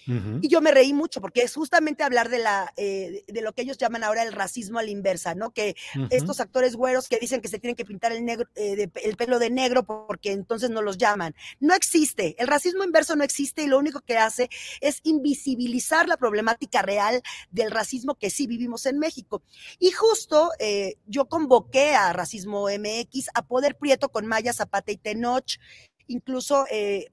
Y 0.06 0.48
yo 0.50 0.62
me 0.62 0.72
reí 0.72 0.94
mucho 0.94 1.22
porque 1.22 1.44
es 1.44 1.56
justamente 1.56 2.04
hablar 2.04 2.30
de, 2.30 2.40
la, 2.40 2.74
eh, 2.76 3.24
de 3.28 3.42
lo 3.42 3.54
que 3.54 3.62
ellos 3.62 3.78
llaman 3.78 4.04
ahora 4.04 4.24
el 4.24 4.34
racismo 4.34 4.80
a 4.80 4.84
la 4.84 4.90
inversa, 4.90 5.36
¿no? 5.36 5.52
Que 5.52 5.76
estos 6.10 6.40
actores 6.40 6.76
güeros 6.76 7.08
que 7.08 7.20
dicen 7.20 7.42
que 7.42 7.48
se 7.48 7.60
tienen 7.60 7.76
que 7.76 7.86
pintar 7.86 8.12
el, 8.12 8.26
negro, 8.26 8.50
eh, 8.56 8.90
el 9.04 9.16
pelo 9.16 9.40
de 9.40 9.50
negro 9.50 9.84
porque 9.84 10.32
entonces 10.32 10.70
no 10.70 10.82
los 10.82 10.98
llaman. 10.98 11.36
No 11.60 11.74
existe. 11.74 12.36
El 12.38 12.48
racismo 12.48 12.84
inverso 12.84 13.16
no 13.16 13.24
existe 13.24 13.64
y 13.64 13.68
lo 13.68 13.80
único 13.80 14.02
que 14.02 14.18
hace 14.18 14.50
es 14.82 15.00
invisibilizar 15.04 16.08
la 16.08 16.18
problemática 16.18 16.82
real 16.82 17.22
del 17.52 17.72
racismo 17.72 18.16
que 18.16 18.30
sí 18.30 18.48
vivimos 18.48 18.86
en 18.86 19.00
México. 19.00 19.42
Y 19.80 19.92
justo 19.92 20.52
eh, 20.60 20.96
yo 21.06 21.26
convoqué 21.26 21.96
a 21.96 22.12
Racismo 22.14 22.68
MX, 22.68 23.30
a 23.34 23.46
Poder 23.46 23.78
Prieto 23.78 24.10
con 24.10 24.26
Maya 24.26 24.54
Zapata 24.54 24.92
y 24.92 24.98
Tenoch 24.98 25.58
incluso 26.08 26.66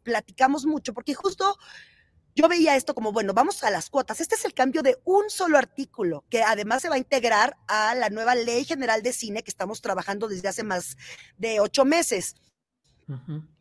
platicamos 0.03 0.67
mucho, 0.67 0.93
porque 0.93 1.15
justo 1.15 1.57
yo 2.41 2.49
veía 2.49 2.75
esto 2.75 2.95
como, 2.95 3.13
bueno, 3.13 3.35
vamos 3.35 3.63
a 3.65 3.71
las 3.71 3.91
cuotas. 3.91 4.21
Este 4.21 4.35
es 4.35 4.45
el 4.47 4.55
cambio 4.55 4.83
de 4.83 4.99
un 5.05 5.29
solo 5.29 5.59
artículo, 5.59 6.25
que 6.31 6.43
además 6.43 6.81
se 6.81 6.89
va 6.89 6.95
a 6.95 6.99
integrar 6.99 7.59
a 7.69 7.95
la 7.95 8.09
nueva 8.09 8.35
Ley 8.35 8.65
General 8.65 9.03
de 9.03 9.13
Cine 9.13 9.43
que 9.43 9.51
estamos 9.51 9.83
trabajando 9.83 10.27
desde 10.27 10.49
hace 10.49 10.63
más 10.63 10.97
de 11.37 11.61
ocho 11.61 11.85
meses. 11.85 12.37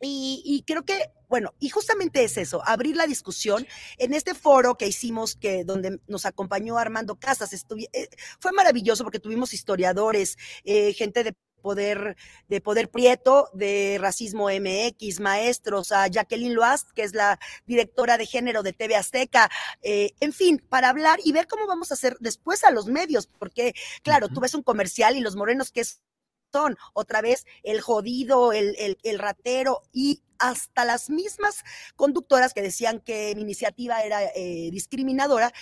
y, 0.00 0.62
creo 0.66 0.84
que, 0.84 1.10
bueno, 1.28 1.52
y 1.58 1.70
justamente 1.70 2.22
es 2.22 2.36
eso, 2.36 2.62
abrir 2.64 2.96
la 2.96 3.08
discusión 3.08 3.66
en 3.98 4.14
este 4.14 4.34
foro 4.34 4.76
que 4.76 4.86
hicimos, 4.86 5.34
que 5.34 5.64
donde 5.64 6.00
nos 6.06 6.24
acompañó 6.24 6.78
Armando 6.78 7.16
Casas, 7.18 7.52
eh, 7.52 8.08
fue 8.38 8.52
maravilloso 8.52 9.02
porque 9.02 9.18
tuvimos 9.18 9.52
historiadores, 9.52 10.38
eh, 10.64 10.92
gente 10.94 11.24
de 11.24 11.34
Poder, 11.60 12.16
de 12.48 12.60
Poder 12.60 12.90
Prieto, 12.90 13.48
de 13.52 13.98
Racismo 14.00 14.48
MX, 14.48 15.20
maestros, 15.20 15.92
a 15.92 16.06
Jacqueline 16.08 16.54
Loast, 16.54 16.90
que 16.92 17.02
es 17.02 17.14
la 17.14 17.38
directora 17.66 18.18
de 18.18 18.26
género 18.26 18.62
de 18.62 18.72
TV 18.72 18.96
Azteca, 18.96 19.50
eh, 19.82 20.12
en 20.20 20.32
fin, 20.32 20.64
para 20.68 20.88
hablar 20.88 21.20
y 21.24 21.32
ver 21.32 21.46
cómo 21.46 21.66
vamos 21.66 21.90
a 21.90 21.94
hacer 21.94 22.16
después 22.20 22.64
a 22.64 22.70
los 22.70 22.86
medios, 22.86 23.26
porque, 23.26 23.74
claro, 24.02 24.28
tú 24.28 24.40
ves 24.40 24.54
un 24.54 24.62
comercial 24.62 25.16
y 25.16 25.20
los 25.20 25.36
morenos 25.36 25.70
que 25.70 25.84
son 26.52 26.76
otra 26.94 27.20
vez 27.20 27.46
el 27.62 27.80
jodido, 27.80 28.52
el, 28.52 28.98
el, 29.02 29.18
ratero 29.18 29.82
y 29.92 30.22
hasta 30.38 30.84
las 30.84 31.10
mismas 31.10 31.62
conductoras 31.96 32.54
que 32.54 32.62
decían 32.62 33.00
que 33.00 33.34
mi 33.36 33.42
iniciativa 33.42 34.00
era 34.02 34.24
eh, 34.34 34.70
discriminadora, 34.72 35.52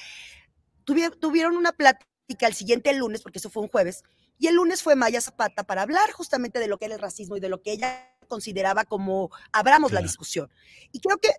tuvieron 0.85 1.57
una 1.57 1.73
plática 1.73 2.09
el 2.47 2.55
siguiente 2.55 2.93
lunes, 2.95 3.23
porque 3.23 3.39
eso 3.39 3.51
fue 3.51 3.63
un 3.63 3.69
jueves, 3.69 4.05
y 4.39 4.47
el 4.47 4.55
lunes 4.55 4.83
fue 4.83 4.97
Maya 4.97 5.21
Zapata 5.21 5.65
para 5.65 5.83
hablar 5.83 6.11
justamente 6.13 6.59
de 6.59 6.69
lo 6.69 6.79
que 6.79 6.87
era 6.87 6.95
el 6.95 7.01
racismo 7.01 7.37
y 7.37 7.41
de 7.41 7.49
lo 7.49 7.61
que 7.63 7.73
ella 7.73 8.15
consideraba 8.29 8.85
como 8.85 9.31
abramos 9.53 9.93
la 9.93 10.01
discusión. 10.01 10.51
Y 10.93 11.01
creo 11.01 11.19
que 11.19 11.31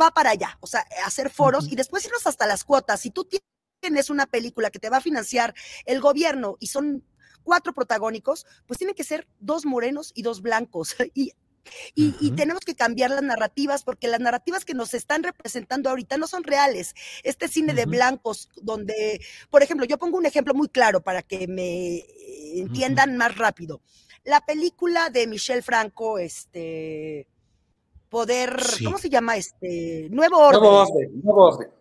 va 0.00 0.10
para 0.10 0.30
allá, 0.30 0.58
o 0.60 0.66
sea, 0.66 0.84
hacer 1.04 1.30
foros 1.30 1.70
y 1.70 1.76
después 1.76 2.04
irnos 2.04 2.26
hasta 2.26 2.46
las 2.46 2.64
cuotas. 2.64 3.00
Si 3.00 3.10
tú 3.10 3.28
tienes 3.80 4.10
una 4.10 4.26
película 4.26 4.70
que 4.70 4.78
te 4.78 4.90
va 4.90 4.98
a 4.98 5.02
financiar 5.02 5.54
el 5.84 6.00
gobierno 6.00 6.56
y 6.60 6.68
son 6.68 7.04
cuatro 7.42 7.72
protagónicos, 7.72 8.46
pues 8.66 8.78
tienen 8.78 8.94
que 8.94 9.04
ser 9.04 9.26
dos 9.38 9.64
morenos 9.64 10.12
y 10.14 10.22
dos 10.22 10.42
blancos. 10.42 10.96
Y 11.14 11.32
y, 11.94 12.30
tenemos 12.32 12.60
que 12.64 12.74
cambiar 12.74 13.10
las 13.10 13.22
narrativas 13.22 13.84
porque 13.84 14.08
las 14.08 14.20
narrativas 14.20 14.64
que 14.64 14.74
nos 14.74 14.94
están 14.94 15.22
representando 15.22 15.90
ahorita 15.90 16.16
no 16.16 16.26
son 16.26 16.42
reales. 16.44 16.94
Este 17.22 17.48
cine 17.48 17.74
de 17.74 17.86
blancos, 17.86 18.48
donde, 18.62 19.20
por 19.50 19.62
ejemplo, 19.62 19.86
yo 19.86 19.98
pongo 19.98 20.18
un 20.18 20.26
ejemplo 20.26 20.54
muy 20.54 20.68
claro 20.68 21.00
para 21.00 21.22
que 21.22 21.46
me 21.46 22.04
entiendan 22.60 23.16
más 23.16 23.36
rápido. 23.36 23.80
La 24.24 24.40
película 24.40 25.10
de 25.10 25.26
Michelle 25.26 25.62
Franco, 25.62 26.18
este, 26.18 27.26
Poder, 28.08 28.56
¿cómo 28.84 28.98
se 28.98 29.08
llama? 29.08 29.36
Este, 29.36 30.08
Nuevo 30.10 30.38
Orden. 30.38 30.60
Nuevo 30.60 30.78
Orden, 30.80 31.20
Nuevo 31.22 31.42
Orden. 31.44 31.79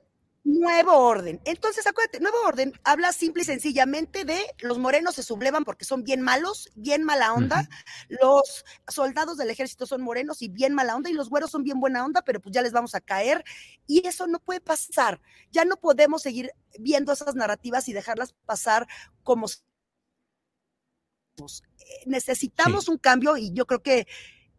Nuevo 0.51 0.97
orden. 0.97 1.39
Entonces, 1.45 1.85
acuérdate, 1.85 2.19
nuevo 2.19 2.37
orden 2.43 2.73
habla 2.83 3.13
simple 3.13 3.43
y 3.43 3.45
sencillamente 3.45 4.25
de 4.25 4.41
los 4.61 4.79
morenos 4.79 5.13
se 5.13 5.21
sublevan 5.21 5.63
porque 5.63 5.85
son 5.85 6.03
bien 6.03 6.21
malos, 6.21 6.71
bien 6.73 7.03
mala 7.03 7.33
onda. 7.33 7.69
Los 8.07 8.65
soldados 8.87 9.37
del 9.37 9.51
ejército 9.51 9.85
son 9.85 10.01
morenos 10.01 10.41
y 10.41 10.47
bien 10.49 10.73
mala 10.73 10.95
onda, 10.95 11.11
y 11.11 11.13
los 11.13 11.29
güeros 11.29 11.51
son 11.51 11.63
bien 11.63 11.79
buena 11.79 12.03
onda, 12.03 12.23
pero 12.23 12.41
pues 12.41 12.51
ya 12.51 12.63
les 12.63 12.71
vamos 12.71 12.95
a 12.95 12.99
caer. 12.99 13.43
Y 13.85 14.07
eso 14.07 14.25
no 14.25 14.39
puede 14.39 14.59
pasar. 14.59 15.21
Ya 15.51 15.65
no 15.65 15.77
podemos 15.77 16.23
seguir 16.23 16.51
viendo 16.79 17.13
esas 17.13 17.35
narrativas 17.35 17.87
y 17.87 17.93
dejarlas 17.93 18.33
pasar 18.47 18.87
como 19.21 19.45
necesitamos 22.05 22.89
un 22.89 22.97
cambio 22.97 23.37
y 23.37 23.53
yo 23.53 23.65
creo 23.65 23.81
que 23.81 24.07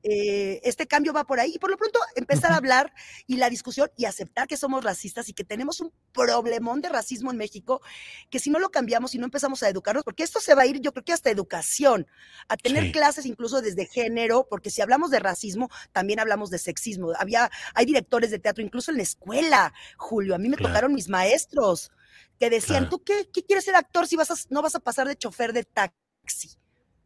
eh, 0.02 0.60
este 0.64 0.86
cambio 0.86 1.12
va 1.12 1.24
por 1.24 1.40
ahí. 1.40 1.52
Y 1.54 1.58
por 1.58 1.70
lo 1.70 1.76
pronto 1.76 1.98
empezar 2.14 2.52
a 2.52 2.56
hablar 2.56 2.92
y 3.26 3.36
la 3.36 3.50
discusión 3.50 3.90
y 3.96 4.04
aceptar 4.04 4.46
que 4.46 4.56
somos 4.56 4.84
racistas 4.84 5.28
y 5.28 5.32
que 5.32 5.44
tenemos 5.44 5.80
un 5.80 5.92
problemón 6.12 6.80
de 6.80 6.88
racismo 6.88 7.30
en 7.30 7.36
México, 7.36 7.80
que 8.30 8.38
si 8.38 8.50
no 8.50 8.58
lo 8.58 8.70
cambiamos 8.70 9.14
y 9.14 9.18
no 9.18 9.24
empezamos 9.24 9.62
a 9.62 9.68
educarnos, 9.68 10.04
porque 10.04 10.22
esto 10.22 10.40
se 10.40 10.54
va 10.54 10.62
a 10.62 10.66
ir, 10.66 10.80
yo 10.80 10.92
creo 10.92 11.04
que 11.04 11.12
hasta 11.12 11.30
educación, 11.30 12.06
a 12.48 12.56
tener 12.56 12.92
clases 12.92 13.26
incluso 13.26 13.60
desde 13.60 13.86
género, 13.86 14.46
porque 14.48 14.70
si 14.70 14.82
hablamos 14.82 15.10
de 15.10 15.20
racismo, 15.20 15.70
también 15.92 16.20
hablamos 16.20 16.50
de 16.50 16.58
sexismo. 16.58 17.12
Había, 17.18 17.50
hay 17.74 17.86
directores 17.86 18.30
de 18.30 18.38
teatro, 18.38 18.62
incluso 18.62 18.90
en 18.90 18.98
la 18.98 19.02
escuela, 19.02 19.72
Julio, 19.96 20.34
a 20.34 20.38
mí 20.38 20.48
me 20.48 20.56
tocaron 20.56 20.94
mis 20.94 21.08
maestros 21.08 21.90
que 22.38 22.50
decían, 22.50 22.88
¿tú 22.88 23.02
qué, 23.04 23.28
quieres 23.46 23.64
ser 23.64 23.76
actor 23.76 24.06
si 24.06 24.16
vas 24.16 24.46
no 24.50 24.62
vas 24.62 24.74
a 24.74 24.80
pasar 24.80 25.06
de 25.06 25.16
chofer 25.16 25.52
de 25.52 25.64
taxi? 25.64 26.56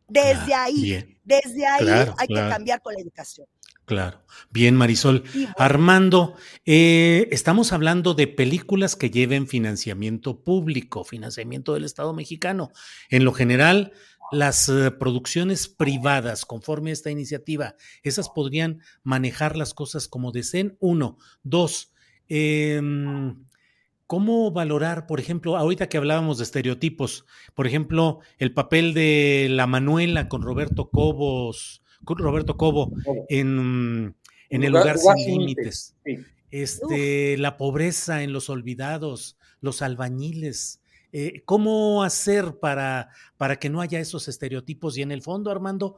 Desde 0.08 0.54
ahí, 0.54 1.18
desde 1.24 1.66
ahí 1.66 1.88
hay 2.18 2.28
que 2.28 2.34
cambiar 2.34 2.82
con 2.82 2.94
la 2.94 3.00
educación. 3.00 3.46
Claro. 3.84 4.22
Bien, 4.50 4.76
Marisol. 4.76 5.24
Armando, 5.58 6.36
eh, 6.64 7.28
estamos 7.30 7.72
hablando 7.72 8.14
de 8.14 8.26
películas 8.26 8.96
que 8.96 9.10
lleven 9.10 9.46
financiamiento 9.46 10.42
público, 10.42 11.04
financiamiento 11.04 11.74
del 11.74 11.84
Estado 11.84 12.14
mexicano. 12.14 12.70
En 13.10 13.24
lo 13.24 13.32
general, 13.32 13.92
las 14.32 14.70
eh, 14.70 14.90
producciones 14.90 15.68
privadas, 15.68 16.46
conforme 16.46 16.90
a 16.90 16.92
esta 16.94 17.10
iniciativa, 17.10 17.76
esas 18.02 18.30
podrían 18.30 18.80
manejar 19.02 19.56
las 19.56 19.74
cosas 19.74 20.08
como 20.08 20.32
deseen. 20.32 20.78
Uno. 20.80 21.18
Dos, 21.42 21.92
em, 22.28 23.44
¿Cómo 24.06 24.50
valorar, 24.50 25.06
por 25.06 25.18
ejemplo, 25.18 25.56
ahorita 25.56 25.88
que 25.88 25.96
hablábamos 25.96 26.38
de 26.38 26.44
estereotipos, 26.44 27.24
por 27.54 27.66
ejemplo, 27.66 28.20
el 28.38 28.52
papel 28.52 28.92
de 28.92 29.48
la 29.50 29.66
Manuela 29.66 30.28
con 30.28 30.42
Roberto 30.42 30.90
Cobos, 30.90 31.82
con 32.04 32.18
Roberto 32.18 32.56
Cobo 32.56 32.92
en, 33.28 34.14
en 34.50 34.62
El 34.62 34.72
lugar, 34.72 34.96
lugar 34.96 35.16
sin 35.16 35.38
límites? 35.38 35.96
Sí. 36.04 36.18
Este, 36.50 37.36
la 37.38 37.56
pobreza 37.56 38.22
en 38.22 38.32
los 38.32 38.50
olvidados, 38.50 39.36
los 39.60 39.82
albañiles. 39.82 40.80
Eh, 41.10 41.42
¿Cómo 41.44 42.04
hacer 42.04 42.58
para, 42.60 43.08
para 43.36 43.56
que 43.56 43.70
no 43.70 43.80
haya 43.80 44.00
esos 44.00 44.28
estereotipos? 44.28 44.98
Y 44.98 45.02
en 45.02 45.12
el 45.12 45.22
fondo, 45.22 45.50
Armando, 45.50 45.96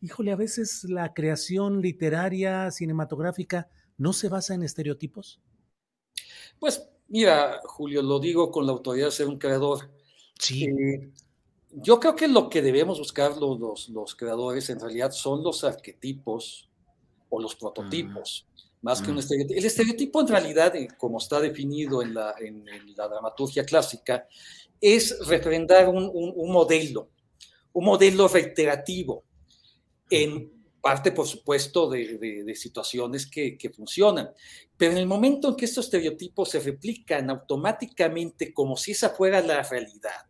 híjole, 0.00 0.32
a 0.32 0.36
veces 0.36 0.84
la 0.84 1.12
creación 1.12 1.82
literaria, 1.82 2.70
cinematográfica, 2.70 3.68
¿no 3.98 4.12
se 4.12 4.28
basa 4.28 4.54
en 4.54 4.62
estereotipos? 4.62 5.40
Pues 6.58 6.88
mira, 7.10 7.60
Julio, 7.64 8.00
lo 8.00 8.18
digo 8.18 8.50
con 8.50 8.64
la 8.64 8.72
autoridad 8.72 9.06
de 9.06 9.12
ser 9.12 9.28
un 9.28 9.38
creador. 9.38 9.90
Sí. 10.38 10.64
Eh, 10.64 11.10
yo 11.72 12.00
creo 12.00 12.16
que 12.16 12.26
lo 12.26 12.48
que 12.48 12.62
debemos 12.62 12.98
buscar 12.98 13.36
los, 13.36 13.88
los, 13.90 14.14
creadores 14.14 14.70
en 14.70 14.80
realidad 14.80 15.12
son 15.12 15.42
los 15.44 15.62
arquetipos 15.62 16.68
o 17.28 17.40
los 17.40 17.54
prototipos, 17.54 18.46
más 18.82 19.00
que 19.00 19.10
un 19.10 19.16
mm. 19.16 19.20
estereotipo. 19.20 19.58
El 19.58 19.66
estereotipo 19.66 20.20
en 20.20 20.28
realidad, 20.28 20.74
eh, 20.74 20.88
como 20.98 21.18
está 21.18 21.38
definido 21.40 22.02
en 22.02 22.14
la, 22.14 22.34
en, 22.40 22.64
la 22.96 23.06
dramaturgia 23.06 23.64
clásica, 23.64 24.26
es 24.80 25.16
refrendar 25.26 25.88
un, 25.88 26.10
un, 26.12 26.50
modelo, 26.50 27.10
un 27.72 27.84
modelo 27.84 28.26
reiterativo 28.26 29.24
en 30.08 30.59
parte, 30.80 31.12
por 31.12 31.26
supuesto, 31.26 31.88
de, 31.88 32.54
situaciones 32.56 33.26
que, 33.26 33.72
funcionan. 33.74 34.30
Pero 34.76 34.92
en 34.92 34.98
el 34.98 35.06
momento 35.06 35.48
en 35.48 35.56
que 35.56 35.64
estos 35.64 35.86
estereotipos 35.86 36.50
se 36.50 36.60
replican 36.60 37.30
automáticamente 37.30 38.52
como 38.52 38.76
si 38.76 38.92
esa 38.92 39.10
fuera 39.10 39.40
la 39.40 39.62
realidad, 39.62 40.26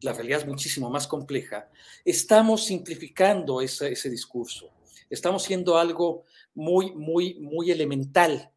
la 0.00 0.12
realidad 0.12 0.40
es 0.40 0.46
muchísimo 0.46 0.90
más 0.90 1.06
compleja, 1.06 1.70
estamos 2.04 2.64
simplificando 2.64 3.60
ese, 3.60 4.10
discurso. 4.10 4.70
Estamos 5.08 5.44
siendo 5.44 5.78
algo 5.78 6.24
muy, 6.54 6.92
muy, 6.92 7.34
muy 7.34 7.70
elemental. 7.70 8.50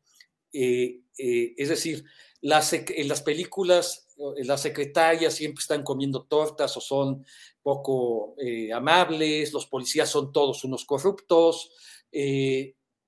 Eh, 0.51 1.01
eh, 1.17 1.53
es 1.57 1.69
decir, 1.69 2.03
en 2.41 3.07
las 3.07 3.21
películas, 3.21 4.07
las 4.38 4.61
secretarias 4.61 5.34
siempre 5.34 5.61
están 5.61 5.84
comiendo 5.84 6.23
tortas 6.23 6.75
o 6.77 6.82
son 6.82 7.25
poco 7.62 8.36
eh, 8.38 8.72
amables, 8.72 9.53
los 9.53 9.68
policías 9.68 10.10
son 10.10 10.32
todos 10.32 10.64
unos 10.64 10.86
corruptos, 10.86 11.72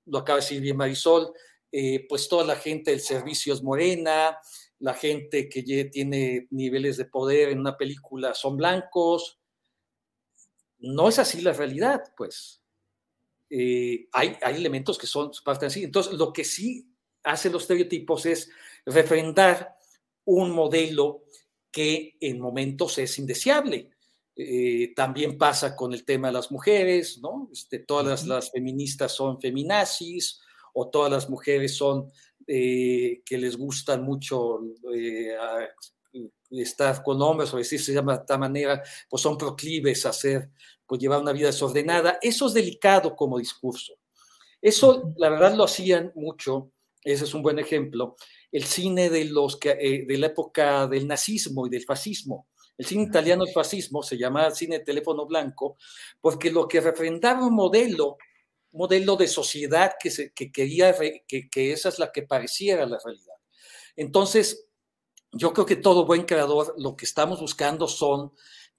lo 0.04 0.18
acaba 0.18 0.38
de 0.38 0.44
decir 0.44 0.60
bien 0.60 0.76
Marisol, 0.76 1.32
pues 2.08 2.28
toda 2.28 2.44
la 2.44 2.56
gente 2.56 2.90
del 2.90 3.00
servicio 3.00 3.54
es 3.54 3.62
morena, 3.62 4.38
la 4.82 4.94
gente 4.94 5.48
que 5.48 5.62
tiene 5.62 6.48
niveles 6.50 6.96
de 6.96 7.04
poder 7.04 7.50
en 7.50 7.60
una 7.60 7.76
película 7.76 8.34
son 8.34 8.56
blancos. 8.56 9.38
No 10.80 11.08
es 11.08 11.20
así 11.20 11.40
la 11.40 11.52
realidad, 11.52 12.02
pues. 12.16 12.60
Eh, 13.48 14.08
hay, 14.10 14.36
hay, 14.42 14.56
elementos 14.56 14.98
que 14.98 15.06
son 15.06 15.30
parte 15.44 15.66
así. 15.66 15.84
Entonces, 15.84 16.14
lo 16.14 16.32
que 16.32 16.42
sí 16.42 16.92
hacen 17.22 17.52
los 17.52 17.62
estereotipos 17.62 18.26
es 18.26 18.50
refrendar 18.84 19.76
un 20.24 20.50
modelo 20.50 21.26
que 21.70 22.16
en 22.20 22.40
momentos 22.40 22.98
es 22.98 23.16
indeseable. 23.20 23.91
Eh, 24.34 24.92
también 24.96 25.36
pasa 25.36 25.76
con 25.76 25.92
el 25.92 26.04
tema 26.04 26.28
de 26.28 26.34
las 26.34 26.50
mujeres, 26.50 27.18
¿no? 27.20 27.48
Este, 27.52 27.80
todas 27.80 28.26
las, 28.26 28.50
feministas 28.50 29.12
son 29.12 29.40
feminazis 29.40 30.40
o 30.72 30.88
todas 30.88 31.10
las 31.10 31.28
mujeres 31.28 31.76
son 31.76 32.10
eh, 32.46 33.22
que 33.24 33.36
les 33.36 33.56
gustan 33.56 34.02
mucho 34.02 34.60
estar 36.50 37.02
con 37.02 37.20
hombres 37.22 37.52
o 37.52 37.58
decirse 37.58 37.92
de 37.92 38.12
esta 38.12 38.38
manera, 38.38 38.82
pues 39.08 39.22
son 39.22 39.38
proclives 39.38 40.04
a 40.06 40.10
hacer 40.10 40.50
pues 40.86 41.00
llevar 41.00 41.20
una 41.20 41.32
vida 41.32 41.46
desordenada. 41.46 42.18
Eso 42.20 42.46
es 42.46 42.54
delicado 42.54 43.16
como 43.16 43.38
discurso. 43.38 43.94
Eso, 44.60 45.14
la 45.16 45.28
verdad, 45.28 45.54
lo 45.56 45.64
hacían 45.64 46.12
mucho, 46.14 46.70
ese 47.02 47.24
es 47.24 47.34
un 47.34 47.42
buen 47.42 47.58
ejemplo, 47.58 48.16
el 48.52 48.64
cine 48.64 49.10
de, 49.10 49.24
los, 49.24 49.58
eh, 49.64 50.04
de 50.06 50.18
la 50.18 50.26
época 50.26 50.86
del 50.86 51.08
nazismo 51.08 51.66
y 51.66 51.70
del 51.70 51.84
fascismo. 51.84 52.46
El 52.82 52.88
cine 52.88 53.04
italiano 53.04 53.44
del 53.44 53.54
fascismo 53.54 54.02
se 54.02 54.18
llamaba 54.18 54.50
cine 54.50 54.80
teléfono 54.80 55.24
blanco 55.24 55.76
porque 56.20 56.50
lo 56.50 56.66
que 56.66 56.80
refrendaba 56.80 57.46
un 57.46 57.54
modelo, 57.54 58.16
modelo 58.72 59.14
de 59.14 59.28
sociedad 59.28 59.92
que, 60.00 60.10
se, 60.10 60.32
que 60.32 60.50
quería 60.50 60.92
que, 61.28 61.48
que 61.48 61.72
esa 61.72 61.90
es 61.90 62.00
la 62.00 62.10
que 62.10 62.24
pareciera 62.24 62.84
la 62.84 62.98
realidad. 62.98 63.36
Entonces, 63.94 64.66
yo 65.30 65.52
creo 65.52 65.64
que 65.64 65.76
todo 65.76 66.06
buen 66.06 66.24
creador 66.24 66.74
lo 66.76 66.96
que 66.96 67.04
estamos 67.04 67.40
buscando 67.40 67.86
son 67.86 68.32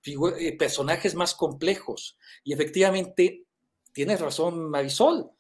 eh, 0.04 0.58
personajes 0.58 1.16
más 1.16 1.34
complejos. 1.34 2.18
Y 2.44 2.52
efectivamente, 2.52 3.46
tienes 3.94 4.20
razón 4.20 4.70
Marisol. 4.70 5.32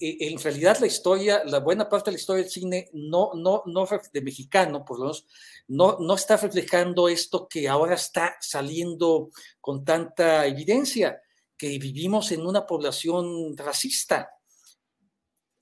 Eh, 0.00 0.16
en 0.20 0.38
realidad 0.38 0.78
la 0.78 0.86
historia, 0.86 1.42
la 1.44 1.58
buena 1.58 1.88
parte 1.88 2.10
de 2.10 2.16
la 2.16 2.20
historia 2.20 2.42
del 2.42 2.52
cine 2.52 2.88
no, 2.92 3.32
no, 3.34 3.62
no 3.66 3.88
de 4.12 4.22
mexicano, 4.22 4.84
por 4.84 4.98
lo 4.98 5.04
menos, 5.06 5.26
no, 5.66 5.98
no 5.98 6.14
está 6.14 6.36
reflejando 6.36 7.08
esto 7.08 7.48
que 7.48 7.68
ahora 7.68 7.94
está 7.94 8.36
saliendo 8.40 9.30
con 9.60 9.84
tanta 9.84 10.46
evidencia, 10.46 11.20
que 11.56 11.78
vivimos 11.78 12.30
en 12.30 12.46
una 12.46 12.66
población 12.66 13.56
racista. 13.56 14.30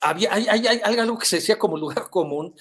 Había, 0.00 0.34
hay, 0.34 0.46
hay, 0.48 0.66
hay 0.66 0.98
algo 0.98 1.18
que 1.18 1.26
se 1.26 1.36
decía 1.36 1.58
como 1.58 1.78
lugar 1.78 2.10
común, 2.10 2.54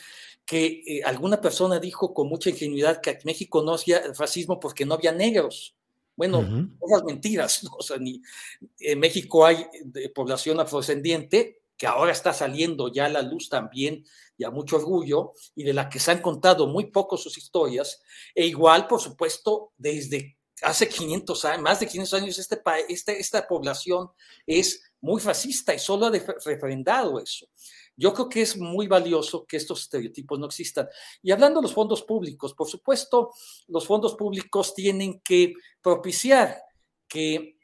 que 0.45 0.84
eh, 0.86 1.01
alguna 1.03 1.41
persona 1.41 1.80
dijo 1.80 2.13
con 2.13 2.30
mucha 2.30 2.49
ingenuidad 2.49 3.01
que 3.01 3.19
México 3.26 3.63
no 3.63 3.73
hacía 3.73 4.01
racismo 4.17 4.59
porque 4.59 4.86
no 4.86 4.93
había 4.93 5.11
negros. 5.11 5.76
Bueno, 6.15 6.69
esas 6.88 7.03
mentiras. 7.03 7.61
O 7.78 7.82
sea, 7.82 7.97
ni, 7.97 8.21
en 8.80 8.99
México 8.99 9.45
hay 9.45 9.65
población 10.13 10.59
afrodescendiente 10.61 11.64
ahora 11.86 12.11
está 12.11 12.33
saliendo 12.33 12.91
ya 12.91 13.05
a 13.05 13.09
la 13.09 13.21
luz 13.21 13.49
también 13.49 14.05
y 14.38 14.43
a 14.43 14.51
mucho 14.51 14.75
orgullo, 14.75 15.31
y 15.55 15.63
de 15.63 15.73
la 15.73 15.89
que 15.89 15.99
se 15.99 16.11
han 16.11 16.21
contado 16.21 16.67
muy 16.67 16.91
poco 16.91 17.17
sus 17.17 17.38
historias, 17.38 18.01
e 18.33 18.45
igual, 18.45 18.88
por 18.88 18.99
supuesto, 18.99 19.71
desde 19.77 20.38
hace 20.61 20.88
500 20.88 21.45
años, 21.45 21.61
más 21.61 21.79
de 21.79 21.88
500 21.88 22.21
años, 22.21 22.39
este, 22.39 22.61
este, 22.89 23.19
esta 23.19 23.47
población 23.47 24.09
es 24.45 24.81
muy 25.01 25.21
fascista 25.21 25.73
y 25.73 25.79
solo 25.79 26.07
ha 26.07 26.11
refrendado 26.11 27.19
eso. 27.19 27.47
Yo 27.95 28.13
creo 28.13 28.27
que 28.27 28.41
es 28.41 28.57
muy 28.57 28.88
valioso 28.88 29.45
que 29.45 29.57
estos 29.57 29.81
estereotipos 29.81 30.38
no 30.38 30.47
existan. 30.47 30.88
Y 31.21 31.31
hablando 31.31 31.59
de 31.59 31.63
los 31.63 31.73
fondos 31.73 32.03
públicos, 32.03 32.53
por 32.53 32.67
supuesto, 32.67 33.31
los 33.67 33.86
fondos 33.86 34.15
públicos 34.15 34.73
tienen 34.73 35.21
que 35.21 35.53
propiciar 35.81 36.61
que 37.07 37.55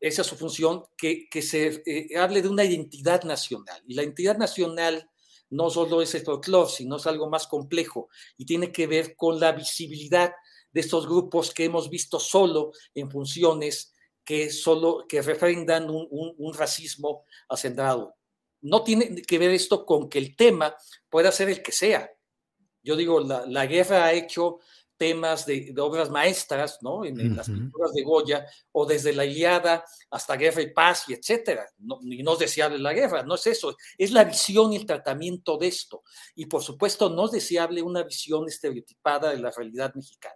esa 0.00 0.22
es 0.22 0.28
su 0.28 0.36
función, 0.36 0.84
que, 0.96 1.28
se 1.42 1.82
eh, 1.86 2.16
hable 2.18 2.42
de 2.42 2.48
una 2.48 2.64
identidad 2.64 3.22
nacional. 3.24 3.82
Y 3.86 3.94
la 3.94 4.02
identidad 4.02 4.38
nacional 4.38 5.08
no 5.50 5.70
solo 5.70 6.00
es 6.00 6.14
el 6.14 6.22
folclore, 6.22 6.70
sino 6.70 6.96
es 6.96 7.06
algo 7.06 7.28
más 7.28 7.46
complejo 7.46 8.08
y 8.36 8.46
tiene 8.46 8.72
que 8.72 8.86
ver 8.86 9.16
con 9.16 9.38
la 9.40 9.52
visibilidad 9.52 10.32
de 10.72 10.80
estos 10.80 11.06
grupos 11.06 11.52
que 11.52 11.64
hemos 11.64 11.90
visto 11.90 12.20
solo 12.20 12.72
en 12.94 13.10
funciones 13.10 13.92
que 14.24 14.50
solo 14.50 15.06
que 15.08 15.22
refrendan 15.22 15.90
un, 15.90 16.06
un 16.10 16.54
racismo 16.54 17.24
acendrado 17.48 18.14
no 18.62 18.84
tiene 18.84 19.22
que 19.22 19.38
ver 19.38 19.50
esto 19.50 19.86
con 19.86 20.08
que 20.08 20.18
el 20.18 20.36
tema 20.36 20.74
pueda 21.08 21.32
ser 21.32 21.48
el 21.48 21.62
que 21.62 21.72
sea. 21.72 22.10
Yo 22.82 22.96
digo, 22.96 23.20
la, 23.20 23.66
guerra 23.66 24.06
ha 24.06 24.12
hecho 24.12 24.60
temas 25.00 25.46
de, 25.46 25.74
obras 25.78 26.10
maestras, 26.10 26.76
¿no? 26.82 27.06
En, 27.06 27.34
las 27.34 27.48
pinturas 27.48 27.90
de 27.94 28.02
Goya, 28.02 28.44
o 28.70 28.84
desde 28.84 29.14
la 29.14 29.24
Iliada 29.24 29.82
hasta 30.10 30.36
Guerra 30.36 30.60
y 30.60 30.74
Paz, 30.74 31.04
y 31.08 31.14
etcétera. 31.14 31.66
y 32.02 32.22
no 32.22 32.34
es 32.34 32.38
deseable 32.38 32.78
la 32.78 32.92
guerra, 32.92 33.22
no 33.22 33.36
es 33.36 33.46
eso, 33.46 33.74
es 33.96 34.10
la 34.12 34.24
visión 34.24 34.74
y 34.74 34.76
el 34.76 34.84
tratamiento 34.84 35.56
de 35.56 35.68
esto. 35.68 36.02
Y 36.34 36.44
por 36.44 36.62
supuesto, 36.62 37.08
no 37.08 37.24
es 37.24 37.30
deseable 37.30 37.80
una 37.80 38.02
visión 38.02 38.46
estereotipada 38.46 39.30
de 39.30 39.38
la 39.38 39.50
realidad 39.50 39.94
mexicana. 39.94 40.34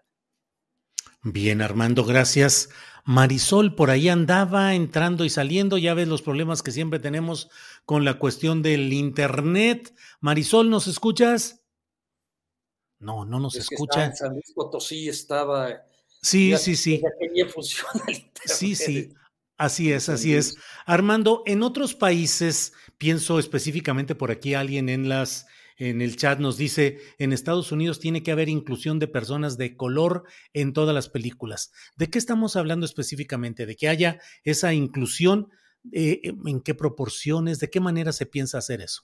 Bien, 1.22 1.60
Armando, 1.60 2.02
gracias. 2.02 2.70
Marisol 3.04 3.74
por 3.74 3.90
ahí 3.90 4.08
andaba 4.08 4.74
entrando 4.74 5.26
y 5.26 5.30
saliendo, 5.30 5.76
ya 5.76 5.92
ves 5.92 6.08
los 6.08 6.22
problemas 6.22 6.62
que 6.62 6.72
siempre 6.72 7.00
tenemos 7.00 7.50
con 7.84 8.06
la 8.06 8.18
cuestión 8.18 8.62
del 8.62 8.94
Internet. 8.94 9.94
Marisol, 10.20 10.70
¿nos 10.70 10.86
escuchas? 10.86 11.63
No, 13.04 13.24
no 13.24 13.38
nos 13.38 13.56
escucha. 13.56 14.06
En 14.06 14.16
San 14.16 14.32
Luis 14.32 14.52
Potosí 14.54 15.08
estaba. 15.08 15.84
Sí, 16.22 16.56
sí, 16.58 16.74
sí. 16.74 17.02
Internet. 17.20 17.54
Sí, 18.46 18.74
sí. 18.74 19.12
Así 19.56 19.92
es, 19.92 20.08
así 20.08 20.34
es. 20.34 20.56
Armando, 20.84 21.42
en 21.46 21.62
otros 21.62 21.94
países, 21.94 22.72
pienso 22.98 23.38
específicamente 23.38 24.14
por 24.14 24.30
aquí 24.30 24.54
alguien 24.54 24.88
en 24.88 25.08
las 25.08 25.46
en 25.76 26.02
el 26.02 26.16
chat 26.16 26.38
nos 26.38 26.56
dice, 26.56 27.00
en 27.18 27.32
Estados 27.32 27.72
Unidos 27.72 27.98
tiene 27.98 28.22
que 28.22 28.30
haber 28.30 28.48
inclusión 28.48 28.98
de 28.98 29.08
personas 29.08 29.58
de 29.58 29.76
color 29.76 30.24
en 30.52 30.72
todas 30.72 30.94
las 30.94 31.08
películas. 31.08 31.72
¿De 31.96 32.08
qué 32.08 32.18
estamos 32.18 32.54
hablando 32.54 32.86
específicamente? 32.86 33.66
¿De 33.66 33.74
que 33.74 33.88
haya 33.88 34.20
esa 34.44 34.72
inclusión? 34.72 35.50
Eh, 35.92 36.20
¿En 36.46 36.60
qué 36.60 36.74
proporciones? 36.74 37.58
¿De 37.58 37.70
qué 37.70 37.80
manera 37.80 38.12
se 38.12 38.26
piensa 38.26 38.58
hacer 38.58 38.82
eso? 38.82 39.02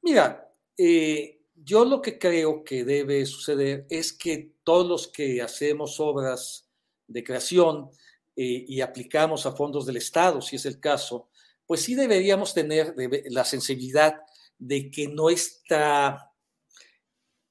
Mira, 0.00 0.50
eh, 0.78 1.37
yo 1.64 1.84
lo 1.84 2.00
que 2.00 2.18
creo 2.18 2.64
que 2.64 2.84
debe 2.84 3.24
suceder 3.26 3.86
es 3.90 4.12
que 4.12 4.52
todos 4.64 4.86
los 4.86 5.08
que 5.08 5.42
hacemos 5.42 5.98
obras 6.00 6.68
de 7.06 7.24
creación 7.24 7.90
eh, 8.36 8.64
y 8.68 8.80
aplicamos 8.80 9.46
a 9.46 9.52
fondos 9.52 9.86
del 9.86 9.96
Estado, 9.96 10.40
si 10.40 10.56
es 10.56 10.66
el 10.66 10.78
caso, 10.78 11.28
pues 11.66 11.82
sí 11.82 11.94
deberíamos 11.94 12.54
tener 12.54 12.94
la 13.30 13.44
sensibilidad 13.44 14.16
de 14.58 14.90
que 14.90 15.08
nuestra, 15.08 16.32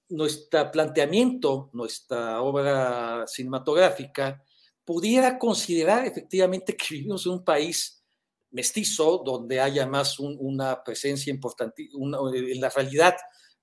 nuestro 0.09 0.71
planteamiento, 0.71 1.69
nuestra 1.73 2.41
obra 2.41 3.25
cinematográfica, 3.27 4.43
pudiera 4.83 5.37
considerar 5.37 6.05
efectivamente 6.07 6.75
que 6.75 6.95
vivimos 6.95 7.25
en 7.25 7.33
un 7.33 7.43
país 7.43 8.03
mestizo, 8.51 9.21
donde 9.23 9.59
haya 9.59 9.85
más 9.85 10.19
una 10.19 10.81
presencia 10.83 11.29
importante, 11.29 11.89
en 11.93 12.61
la 12.61 12.69
realidad 12.69 13.15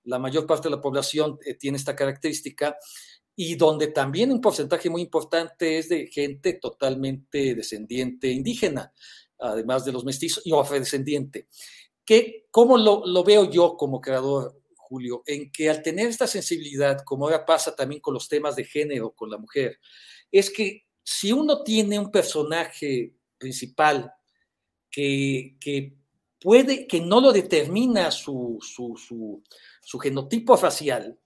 la 0.05 0.19
mayor 0.19 0.47
parte 0.47 0.69
de 0.69 0.77
la 0.77 0.81
población 0.81 1.39
eh, 1.45 1.55
tiene 1.55 1.77
esta 1.77 1.97
característica, 1.97 2.77
y 3.37 3.57
donde 3.57 3.89
también 3.89 4.31
un 4.31 4.41
porcentaje 4.41 4.89
muy 4.89 5.03
importante 5.03 5.79
es 5.79 5.89
de 5.89 6.07
gente 6.07 6.55
totalmente 6.55 7.55
descendiente 7.55 8.31
indígena, 8.31 8.93
además 9.39 9.85
de 9.85 9.93
los 9.93 10.05
mestizos 10.05 10.47
y 10.47 10.55
afrodescendiente. 10.55 11.49
¿Qué, 12.05 12.47
¿Cómo 12.51 12.79
lo, 12.79 13.05
lo 13.07 13.25
veo 13.25 13.51
yo 13.51 13.77
como 13.77 14.01
creador, 14.01 14.61
Julio? 14.77 15.23
En 15.27 15.51
que 15.51 15.69
al 15.69 15.83
tener 15.83 16.07
esta 16.07 16.27
sensibilidad, 16.27 17.01
como 17.05 17.25
ahora 17.25 17.45
pasa 17.45 17.75
también 17.75 18.01
con 18.01 18.15
los 18.15 18.29
temas 18.29 18.55
de 18.55 18.65
género, 18.65 19.11
con 19.11 19.31
la 19.31 19.39
mujer, 19.39 19.81
es 20.31 20.51
que 20.51 20.85
si 21.03 21.33
uno 21.33 21.63
tiene 21.63 21.99
un 21.99 22.11
personaje 22.11 23.15
principal 23.39 24.13
que, 24.91 25.57
que 25.59 25.97
puede, 26.41 26.87
que 26.87 27.01
no 27.01 27.21
lo 27.21 27.33
determina 27.33 28.11
su, 28.11 28.59
su, 28.61 28.97
su, 28.97 29.43
su 29.85 29.99
genotipo 29.99 30.57
facial, 30.57 31.19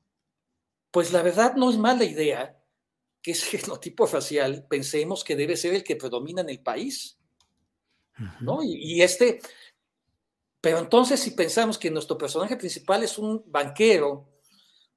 pues 0.91 1.13
la 1.13 1.23
verdad 1.23 1.55
no 1.55 1.71
es 1.71 1.79
mala 1.79 2.05
idea 2.05 2.59
que 3.23 3.33
ese 3.33 3.59
genotipo 3.59 4.07
facial 4.07 4.67
pensemos 4.69 5.25
que 5.25 5.37
debe 5.37 5.57
ser 5.57 5.75
el 5.75 5.85
que 5.85 5.97
predomina 5.97 6.43
en 6.43 6.51
el 6.51 6.61
país. 6.61 7.19
¿no? 8.41 8.59
Y, 8.65 9.01
este, 9.01 9.41
pero 10.61 10.79
entonces 10.79 11.21
si 11.21 11.31
pensamos 11.31 11.79
que 11.79 11.91
nuestro 11.91 12.19
personaje 12.19 12.57
principal 12.57 13.05
es 13.05 13.17
un 13.17 13.45
banquero, 13.47 14.29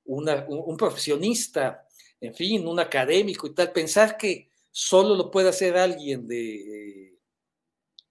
un, 0.05 0.75
profesionista, 0.75 1.87
en 2.19 2.33
fin, 2.33 2.67
un 2.67 2.79
académico 2.79 3.45
y 3.45 3.53
tal, 3.53 3.71
pensar 3.71 4.17
que 4.17 4.49
solo 4.71 5.15
lo 5.15 5.29
puede 5.29 5.49
hacer 5.49 5.77
alguien 5.77 6.27
de 6.27 7.19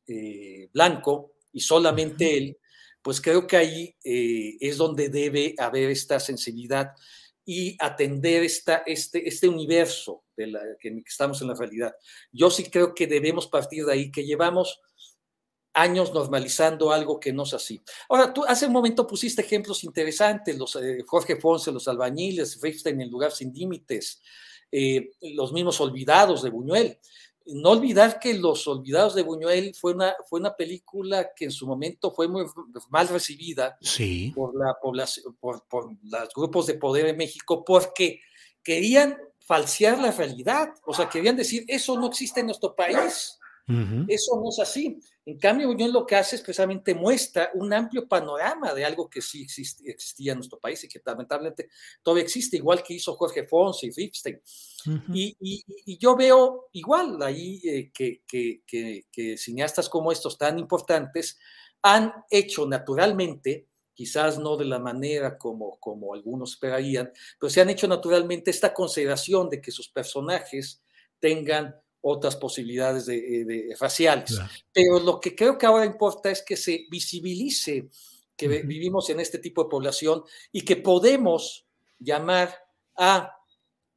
eh, 0.06 0.68
blanco 0.72 1.32
y 1.52 1.60
solamente 1.60 2.36
él, 2.36 2.59
pues 3.02 3.20
creo 3.20 3.46
que 3.46 3.56
ahí 3.56 3.96
eh, 4.04 4.56
es 4.60 4.76
donde 4.76 5.08
debe 5.08 5.54
haber 5.58 5.90
esta 5.90 6.20
sensibilidad 6.20 6.92
y 7.44 7.76
atender 7.80 8.42
esta, 8.42 8.82
este, 8.86 9.26
este 9.26 9.48
universo 9.48 10.24
de 10.36 10.48
la, 10.48 10.60
que 10.78 11.02
estamos 11.06 11.40
en 11.42 11.48
la 11.48 11.54
realidad. 11.54 11.94
Yo 12.30 12.50
sí 12.50 12.64
creo 12.70 12.94
que 12.94 13.06
debemos 13.06 13.46
partir 13.46 13.84
de 13.84 13.92
ahí, 13.92 14.10
que 14.10 14.24
llevamos 14.24 14.80
años 15.72 16.12
normalizando 16.12 16.92
algo 16.92 17.18
que 17.20 17.32
no 17.32 17.44
es 17.44 17.54
así. 17.54 17.80
Ahora, 18.08 18.32
tú 18.32 18.44
hace 18.44 18.66
un 18.66 18.72
momento 18.72 19.06
pusiste 19.06 19.42
ejemplos 19.42 19.84
interesantes, 19.84 20.58
los 20.58 20.76
eh, 20.76 21.02
Jorge 21.06 21.36
Ponce, 21.36 21.72
los 21.72 21.88
albañiles, 21.88 22.60
Ripstein 22.60 23.00
en 23.00 23.10
Lugar 23.10 23.32
Sin 23.32 23.52
Límites, 23.52 24.20
eh, 24.70 25.10
los 25.20 25.52
mismos 25.52 25.80
olvidados 25.80 26.42
de 26.42 26.50
Buñuel 26.50 26.98
no 27.46 27.70
olvidar 27.70 28.18
que 28.20 28.34
Los 28.34 28.66
Olvidados 28.66 29.14
de 29.14 29.22
Buñuel 29.22 29.74
fue 29.74 29.94
una, 29.94 30.14
fue 30.28 30.40
una 30.40 30.54
película 30.54 31.30
que 31.34 31.46
en 31.46 31.50
su 31.50 31.66
momento 31.66 32.10
fue 32.10 32.28
muy 32.28 32.44
mal 32.90 33.08
recibida 33.08 33.78
por 34.34 34.54
la 34.56 34.74
población, 34.80 35.36
por, 35.40 35.64
los 36.02 36.34
grupos 36.34 36.66
de 36.66 36.74
poder 36.74 37.06
en 37.06 37.16
México, 37.16 37.64
porque 37.64 38.20
querían 38.62 39.16
falsear 39.40 39.98
la 39.98 40.12
realidad, 40.12 40.74
o 40.84 40.94
sea, 40.94 41.08
querían 41.08 41.36
decir, 41.36 41.64
eso 41.66 41.98
no 41.98 42.06
existe 42.06 42.40
en 42.40 42.46
nuestro 42.46 42.74
país. 42.74 43.36
Eso 44.08 44.40
no 44.42 44.50
es 44.50 44.58
así. 44.58 44.98
En 45.24 45.38
cambio, 45.38 45.70
Unión 45.70 45.92
lo 45.92 46.04
que 46.04 46.16
hace 46.16 46.34
es 46.34 46.42
precisamente 46.42 46.92
muestra 46.92 47.50
un 47.54 47.72
amplio 47.72 48.08
panorama 48.08 48.74
de 48.74 48.84
algo 48.84 49.08
que 49.08 49.22
sí 49.22 49.46
existía 49.84 50.32
en 50.32 50.38
nuestro 50.38 50.58
país 50.58 50.82
y 50.82 50.88
que 50.88 51.00
lamentablemente 51.04 51.68
todavía 52.02 52.24
existe, 52.24 52.56
igual 52.56 52.82
que 52.82 52.94
hizo 52.94 53.14
Jorge 53.14 53.46
Fons 53.46 53.84
y 53.84 53.90
Ripstein. 53.90 54.40
Y, 55.12 55.98
yo 55.98 56.16
veo 56.16 56.68
igual 56.72 57.22
ahí 57.22 57.60
eh, 57.64 57.92
que, 57.92 59.36
cineastas 59.36 59.88
como 59.88 60.12
estos 60.12 60.38
tan 60.38 60.58
importantes 60.58 61.38
han 61.82 62.12
hecho 62.30 62.66
naturalmente 62.66 63.66
quizás 63.94 64.38
no 64.38 64.56
de 64.56 64.64
la 64.64 64.78
manera 64.78 65.36
como, 65.36 65.78
como 65.78 66.14
algunos 66.14 66.52
esperarían, 66.52 67.12
pero 67.38 67.50
se 67.50 67.60
han 67.60 67.68
hecho 67.68 67.86
naturalmente 67.86 68.50
esta 68.50 68.72
consideración 68.72 69.50
de 69.50 69.60
que 69.60 69.70
sus 69.70 69.90
personajes 69.90 70.82
tengan 71.18 71.74
otras 72.00 72.36
posibilidades 72.36 73.06
de, 73.06 73.42
eh, 73.42 73.76
raciales. 73.78 74.38
Pero 74.72 75.00
lo 75.00 75.20
que 75.20 75.34
creo 75.34 75.58
que 75.58 75.66
ahora 75.66 75.84
importa 75.84 76.30
es 76.30 76.42
que 76.42 76.56
se 76.56 76.86
visibilice 76.90 77.90
que 78.36 78.48
vivimos 78.48 79.10
en 79.10 79.20
este 79.20 79.38
tipo 79.38 79.64
de 79.64 79.68
población 79.68 80.24
y 80.50 80.62
que 80.62 80.76
podemos 80.76 81.66
llamar 81.98 82.56
a 82.96 83.36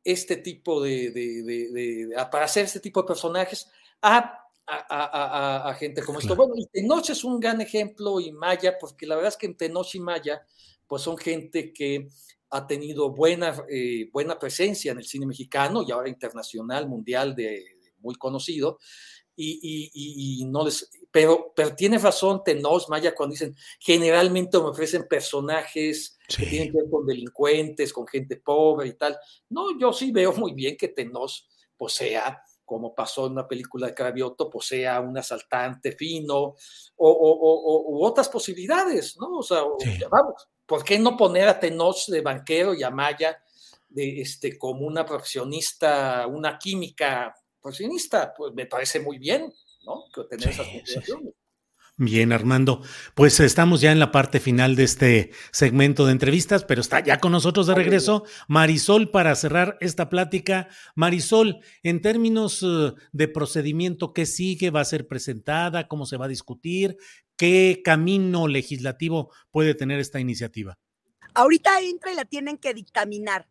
este 0.04 0.38
tipo 0.38 0.82
de, 0.82 2.10
para 2.32 2.46
hacer 2.46 2.66
este 2.66 2.80
tipo 2.80 3.02
de 3.02 3.08
personajes 3.08 3.70
a, 4.02 4.40
a, 4.68 5.76
gente 5.80 6.04
como 6.04 6.20
esto. 6.20 6.36
Bueno, 6.36 6.54
y 6.56 6.66
Tenoch 6.68 7.10
es 7.10 7.24
un 7.24 7.40
gran 7.40 7.62
ejemplo 7.62 8.20
y 8.20 8.32
Maya, 8.32 8.78
porque 8.80 9.06
la 9.06 9.16
verdad 9.16 9.30
es 9.30 9.38
que 9.38 9.46
en 9.46 9.56
Tenoch 9.56 9.96
y 9.96 10.00
Maya, 10.00 10.46
pues 10.88 11.02
son 11.02 11.18
gente 11.18 11.74
que 11.74 12.08
ha 12.50 12.68
tenido 12.68 13.12
buena, 13.12 13.56
eh, 13.70 14.10
buena 14.12 14.38
presencia 14.38 14.92
en 14.92 15.00
el 15.00 15.06
cine 15.06 15.26
mexicano 15.26 15.84
y 15.88 15.92
ahora 15.92 16.10
internacional, 16.10 16.88
mundial 16.88 17.36
de, 17.36 17.64
muy 18.00 18.16
conocido, 18.16 18.80
y, 19.36 20.44
no 20.48 20.66
les, 20.66 20.90
pero, 21.12 21.54
pero 21.56 21.76
tiene 21.76 21.98
razón 21.98 22.44
Tenos 22.44 22.90
Maya 22.90 23.16
cuando 23.16 23.34
dicen, 23.34 23.56
generalmente 23.80 24.58
me 24.60 24.66
ofrecen 24.66 25.08
personajes 25.08 26.18
que 26.28 26.46
tienen 26.46 26.72
que 26.72 26.78
ver 26.78 26.90
con 26.90 27.06
delincuentes, 27.06 27.94
con 27.94 28.08
gente 28.08 28.38
pobre 28.38 28.90
y 28.90 28.94
tal. 28.94 29.18
No, 29.50 29.78
yo 29.80 29.94
sí 29.94 30.12
veo 30.12 30.34
muy 30.34 30.54
bien 30.54 30.78
que 30.78 30.90
Tenos 30.90 31.48
posea, 31.78 32.42
como 32.66 32.94
pasó 32.96 33.26
en 33.28 33.34
una 33.34 33.48
película 33.48 33.88
de 33.88 33.94
Cravioto, 33.94 34.50
posea 34.50 35.00
un 35.02 35.18
asaltante 35.18 35.92
fino 35.94 36.56
o, 36.96 37.86
u 37.88 38.04
otras 38.04 38.30
posibilidades, 38.30 39.18
¿no? 39.20 39.38
O 39.38 39.44
sea, 39.44 39.64
vamos, 40.10 40.48
¿por 40.66 40.84
qué 40.84 40.98
no 40.98 41.18
poner 41.18 41.48
a 41.48 41.60
Tenos 41.60 42.06
de 42.08 42.22
banquero 42.22 42.74
y 42.74 42.84
a 42.84 42.90
Maya 42.90 43.38
de, 43.90 44.22
este, 44.22 44.58
como 44.58 44.88
una 44.88 45.06
profesionista, 45.06 46.26
una 46.28 46.58
química 46.58 47.36
pues 47.64 48.54
me 48.54 48.66
parece 48.66 49.00
muy 49.00 49.18
bien, 49.18 49.52
¿no? 49.86 50.04
Que 50.14 50.24
tener 50.26 50.50
esas 50.50 50.68
Bien, 51.96 52.34
Armando. 52.34 52.82
Pues 53.14 53.40
estamos 53.40 53.80
ya 53.80 53.92
en 53.92 54.00
la 54.00 54.12
parte 54.12 54.40
final 54.40 54.76
de 54.76 54.84
este 54.84 55.32
segmento 55.52 56.08
de 56.08 56.12
entrevistas, 56.12 56.66
pero 56.66 56.82
está 56.82 57.02
ya 57.02 57.20
con 57.20 57.32
nosotros 57.32 57.68
de 57.68 57.76
regreso 57.76 58.24
Marisol 58.48 59.12
para 59.12 59.36
cerrar 59.36 59.78
esta 59.80 60.10
plática. 60.10 60.70
Marisol, 60.96 61.60
en 61.84 62.02
términos 62.02 62.64
eh, 62.64 62.94
de 63.12 63.28
procedimiento, 63.28 64.12
¿qué 64.12 64.26
sigue? 64.26 64.72
¿Va 64.72 64.82
a 64.82 64.86
ser 64.86 65.08
presentada? 65.08 65.88
¿Cómo 65.88 66.08
se 66.08 66.18
va 66.18 66.26
a 66.26 66.30
discutir? 66.30 66.98
¿Qué 67.38 67.82
camino 67.86 68.48
legislativo 68.48 69.32
puede 69.52 69.76
tener 69.76 70.00
esta 70.00 70.20
iniciativa? 70.20 70.80
Ahorita 71.36 71.80
entra 71.80 72.12
y 72.12 72.16
la 72.16 72.26
tienen 72.26 72.58
que 72.58 72.74
dictaminar. 72.74 73.48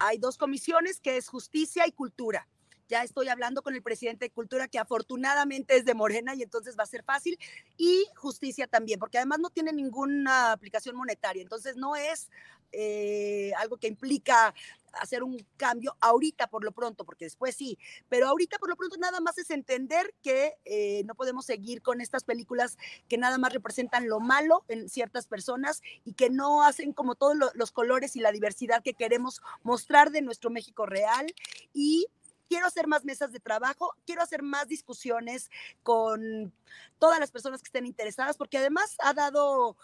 Hay 0.00 0.18
dos 0.18 0.38
comisiones 0.38 1.00
que 1.00 1.16
es 1.18 1.28
justicia 1.28 1.86
y 1.86 1.92
cultura 1.92 2.48
ya 2.88 3.02
estoy 3.02 3.28
hablando 3.28 3.62
con 3.62 3.74
el 3.74 3.82
presidente 3.82 4.26
de 4.26 4.30
Cultura, 4.30 4.68
que 4.68 4.78
afortunadamente 4.78 5.76
es 5.76 5.84
de 5.84 5.94
Morena 5.94 6.34
y 6.34 6.42
entonces 6.42 6.76
va 6.78 6.84
a 6.84 6.86
ser 6.86 7.02
fácil, 7.02 7.38
y 7.76 8.06
justicia 8.16 8.66
también, 8.66 8.98
porque 8.98 9.18
además 9.18 9.38
no 9.40 9.50
tiene 9.50 9.72
ninguna 9.72 10.52
aplicación 10.52 10.96
monetaria, 10.96 11.42
entonces 11.42 11.76
no 11.76 11.96
es 11.96 12.30
eh, 12.72 13.52
algo 13.58 13.76
que 13.76 13.86
implica 13.86 14.52
hacer 15.00 15.22
un 15.22 15.44
cambio 15.56 15.96
ahorita 16.00 16.46
por 16.48 16.64
lo 16.64 16.72
pronto, 16.72 17.04
porque 17.04 17.24
después 17.24 17.54
sí, 17.54 17.78
pero 18.08 18.28
ahorita 18.28 18.58
por 18.58 18.68
lo 18.68 18.76
pronto 18.76 18.96
nada 18.96 19.20
más 19.20 19.38
es 19.38 19.50
entender 19.50 20.14
que 20.22 20.54
eh, 20.64 21.02
no 21.04 21.14
podemos 21.14 21.46
seguir 21.46 21.82
con 21.82 22.00
estas 22.00 22.24
películas 22.24 22.76
que 23.08 23.18
nada 23.18 23.38
más 23.38 23.52
representan 23.52 24.08
lo 24.08 24.20
malo 24.20 24.64
en 24.68 24.88
ciertas 24.88 25.26
personas 25.26 25.82
y 26.04 26.14
que 26.14 26.30
no 26.30 26.64
hacen 26.64 26.92
como 26.92 27.14
todos 27.14 27.36
los 27.54 27.72
colores 27.72 28.16
y 28.16 28.20
la 28.20 28.32
diversidad 28.32 28.82
que 28.82 28.94
queremos 28.94 29.40
mostrar 29.62 30.10
de 30.10 30.22
nuestro 30.22 30.50
México 30.50 30.86
real 30.86 31.26
y 31.72 32.06
quiero 32.48 32.66
hacer 32.66 32.86
más 32.86 33.04
mesas 33.04 33.32
de 33.32 33.40
trabajo, 33.40 33.94
quiero 34.06 34.22
hacer 34.22 34.42
más 34.42 34.68
discusiones 34.68 35.50
con 35.82 36.52
todas 36.98 37.18
las 37.18 37.30
personas 37.30 37.62
que 37.62 37.68
estén 37.68 37.86
interesadas, 37.86 38.36
porque 38.36 38.58
además 38.58 38.96
ha 39.00 39.12
dado 39.12 39.76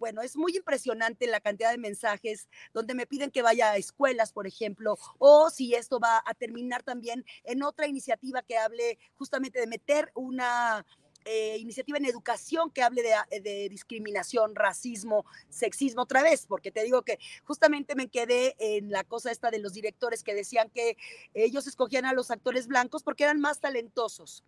bueno, 0.00 0.22
es 0.22 0.34
muy 0.34 0.56
impresionante 0.56 1.26
la 1.26 1.40
cantidad 1.40 1.70
de 1.70 1.78
mensajes 1.78 2.48
donde 2.72 2.94
me 2.94 3.06
piden 3.06 3.30
que 3.30 3.42
vaya 3.42 3.70
a 3.70 3.76
escuelas, 3.76 4.32
por 4.32 4.46
ejemplo, 4.46 4.96
o 5.18 5.50
si 5.50 5.74
esto 5.74 6.00
va 6.00 6.22
a 6.24 6.34
terminar 6.34 6.82
también 6.82 7.24
en 7.44 7.62
otra 7.62 7.86
iniciativa 7.86 8.42
que 8.42 8.56
hable 8.56 8.98
justamente 9.16 9.60
de 9.60 9.66
meter 9.66 10.10
una 10.14 10.86
eh, 11.32 11.58
iniciativa 11.58 11.96
en 11.96 12.06
educación 12.06 12.72
que 12.72 12.82
hable 12.82 13.02
de, 13.02 13.40
de, 13.40 13.68
discriminación, 13.68 14.56
racismo, 14.56 15.24
sexismo 15.48 16.02
otra 16.02 16.24
vez, 16.24 16.46
porque 16.46 16.72
te 16.72 16.82
digo 16.82 17.02
que 17.02 17.20
justamente 17.44 17.94
me 17.94 18.08
quedé 18.08 18.56
en 18.58 18.90
la 18.90 19.04
cosa 19.04 19.30
esta 19.30 19.52
de 19.52 19.60
los 19.60 19.72
directores 19.72 20.24
que 20.24 20.34
decían 20.34 20.70
que 20.70 20.96
ellos 21.32 21.68
escogían 21.68 22.04
a 22.04 22.14
los 22.14 22.32
actores 22.32 22.66
blancos 22.66 23.04
porque 23.04 23.22
eran 23.22 23.40
más 23.40 23.60
talentosos. 23.60 24.42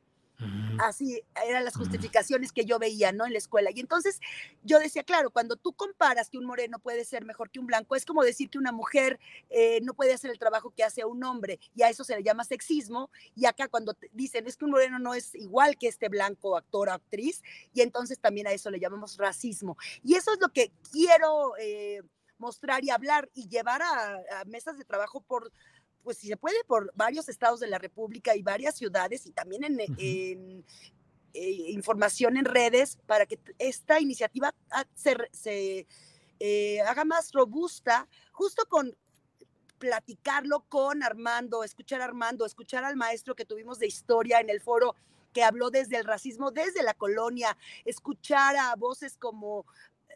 Así 0.79 1.23
eran 1.47 1.65
las 1.65 1.77
justificaciones 1.77 2.53
que 2.53 2.65
yo 2.65 2.79
veía, 2.79 3.13
¿no? 3.13 3.27
En 3.27 3.33
la 3.33 3.39
escuela. 3.39 3.71
Y 3.75 3.81
entonces 3.81 4.21
yo 4.63 4.79
decía, 4.79 5.03
claro, 5.03 5.31
cuando 5.31 5.57
tú 5.57 5.73
comparas 5.73 6.31
que 6.31 6.39
un 6.39 6.45
moreno 6.45 6.79
puede 6.79 7.05
ser 7.05 7.25
mejor 7.25 7.51
que 7.51 7.61
un 7.61 7.67
blanco, 7.67 7.95
es 7.95 8.05
como 8.05 8.23
decir 8.23 8.51
que 8.51 8.59
una 8.59 8.73
mujer 8.73 9.21
eh, 9.51 9.81
no 9.83 9.95
puede 9.95 10.15
hacer 10.15 10.31
el 10.31 10.39
trabajo 10.39 10.71
que 10.71 10.85
hace 10.85 11.05
un 11.05 11.23
hombre, 11.25 11.61
y 11.75 11.83
a 11.83 11.89
eso 11.89 12.05
se 12.05 12.17
le 12.17 12.23
llama 12.23 12.45
sexismo. 12.45 13.11
Y 13.35 13.47
acá 13.47 13.69
cuando 13.69 13.97
dicen, 14.13 14.47
es 14.47 14.57
que 14.57 14.65
un 14.65 14.71
moreno 14.71 14.99
no 14.99 15.15
es 15.15 15.35
igual 15.35 15.77
que 15.77 15.89
este 15.89 16.09
blanco 16.09 16.57
actor 16.57 16.89
o 16.89 16.93
actriz, 16.93 17.43
y 17.75 17.83
entonces 17.83 18.19
también 18.19 18.47
a 18.47 18.53
eso 18.53 18.71
le 18.71 18.81
llamamos 18.81 19.17
racismo. 19.19 19.77
Y 20.03 20.15
eso 20.15 20.33
es 20.33 20.41
lo 20.41 20.49
que 20.49 20.73
quiero... 20.91 21.53
Eh, 21.61 22.03
mostrar 22.39 22.83
y 22.83 22.91
hablar 22.91 23.31
y 23.35 23.49
llevar 23.49 23.83
a, 23.83 24.17
a 24.41 24.45
mesas 24.47 24.77
de 24.77 24.85
trabajo 24.85 25.21
por 25.21 25.53
pues 26.03 26.19
si 26.19 26.29
se 26.29 26.37
puede, 26.37 26.63
por 26.65 26.93
varios 26.95 27.29
estados 27.29 27.61
de 27.61 27.69
la 27.69 27.79
República 27.79 28.35
y 28.37 28.43
varias 28.43 28.77
ciudades 28.77 29.27
y 29.27 29.33
también 29.33 29.65
en, 29.65 29.81
en 29.81 30.65
eh, 31.35 31.51
información 31.69 32.37
en 32.37 32.45
redes 32.45 32.99
para 33.07 33.25
que 33.27 33.39
esta 33.59 34.01
iniciativa 34.01 34.55
se, 34.95 35.17
se 35.33 35.87
eh, 36.41 36.81
haga 36.83 37.05
más 37.05 37.33
robusta, 37.33 38.09
justo 38.33 38.67
con 38.69 38.95
platicarlo 39.79 40.65
con 40.69 41.03
Armando, 41.03 41.65
escuchar 41.65 42.03
a 42.03 42.05
Armando, 42.05 42.45
escuchar 42.45 42.85
al 42.85 42.97
maestro 42.97 43.35
que 43.35 43.45
tuvimos 43.45 43.79
de 43.79 43.87
historia 43.87 44.41
en 44.41 44.51
el 44.51 44.61
foro 44.61 44.95
que 45.33 45.43
habló 45.43 45.71
desde 45.71 45.97
el 45.97 46.05
racismo, 46.05 46.51
desde 46.51 46.83
la 46.83 46.95
colonia, 46.95 47.57
escuchar 47.85 48.55
a 48.57 48.77
voces 48.77 49.17
como 49.17 49.65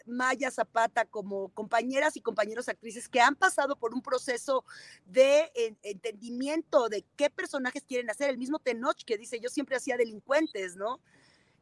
Maya 0.06 0.50
Zapata 0.50 1.04
como 1.04 1.48
compañeras 1.50 2.16
y 2.16 2.20
compañeros 2.20 2.68
actrices 2.68 3.08
que 3.08 3.20
han 3.20 3.34
pasado 3.34 3.76
por 3.76 3.94
un 3.94 4.02
proceso 4.02 4.64
de 5.04 5.50
entendimiento 5.82 6.88
de 6.88 7.04
qué 7.16 7.30
personajes 7.30 7.84
quieren 7.84 8.10
hacer. 8.10 8.30
El 8.30 8.38
mismo 8.38 8.58
Tenoch 8.58 9.04
que 9.04 9.18
dice, 9.18 9.40
yo 9.40 9.48
siempre 9.48 9.76
hacía 9.76 9.96
delincuentes, 9.96 10.76
¿no? 10.76 11.00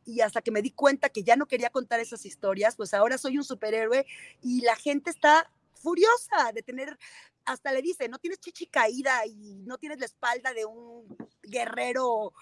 Y 0.05 0.21
hasta 0.21 0.43
que 0.43 0.51
me 0.51 0.63
di 0.63 0.71
cuenta 0.71 1.09
que 1.09 1.23
ya 1.23 1.37
no 1.37 1.47
quería 1.47 1.71
contar 1.71 2.01
esas 2.01 2.27
historias, 2.27 2.77
pues 2.77 2.93
ahora 2.93 3.17
soy 3.17 3.39
un 3.39 3.45
superhéroe 3.45 4.07
y 4.43 4.61
la 4.61 4.77
gente 4.77 5.11
está 5.11 5.51
furiosa 5.73 6.53
de 6.55 6.63
tener, 6.63 6.99
hasta 7.45 7.73
le 7.73 7.83
dice, 7.83 8.09
no 8.09 8.19
tienes 8.19 8.41
chichi 8.41 8.67
caída 8.67 9.27
y 9.27 9.63
no 9.67 9.79
tienes 9.79 9.99
la 9.99 10.07
espalda 10.07 10.53
de 10.53 10.65
un 10.65 11.07
guerrero 11.43 12.33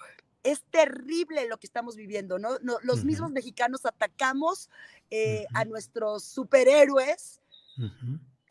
es 0.43 0.63
terrible 0.71 1.47
lo 1.49 1.59
que 1.59 1.67
estamos 1.67 1.97
viviendo, 1.97 2.39
¿no? 2.39 2.59
los 2.83 3.05
mismos 3.05 3.31
mexicanos 3.31 3.87
atacamos 3.87 4.71
eh, 5.11 5.47
a 5.55 5.65
nuestros 5.65 6.25
superhéroes 6.25 7.41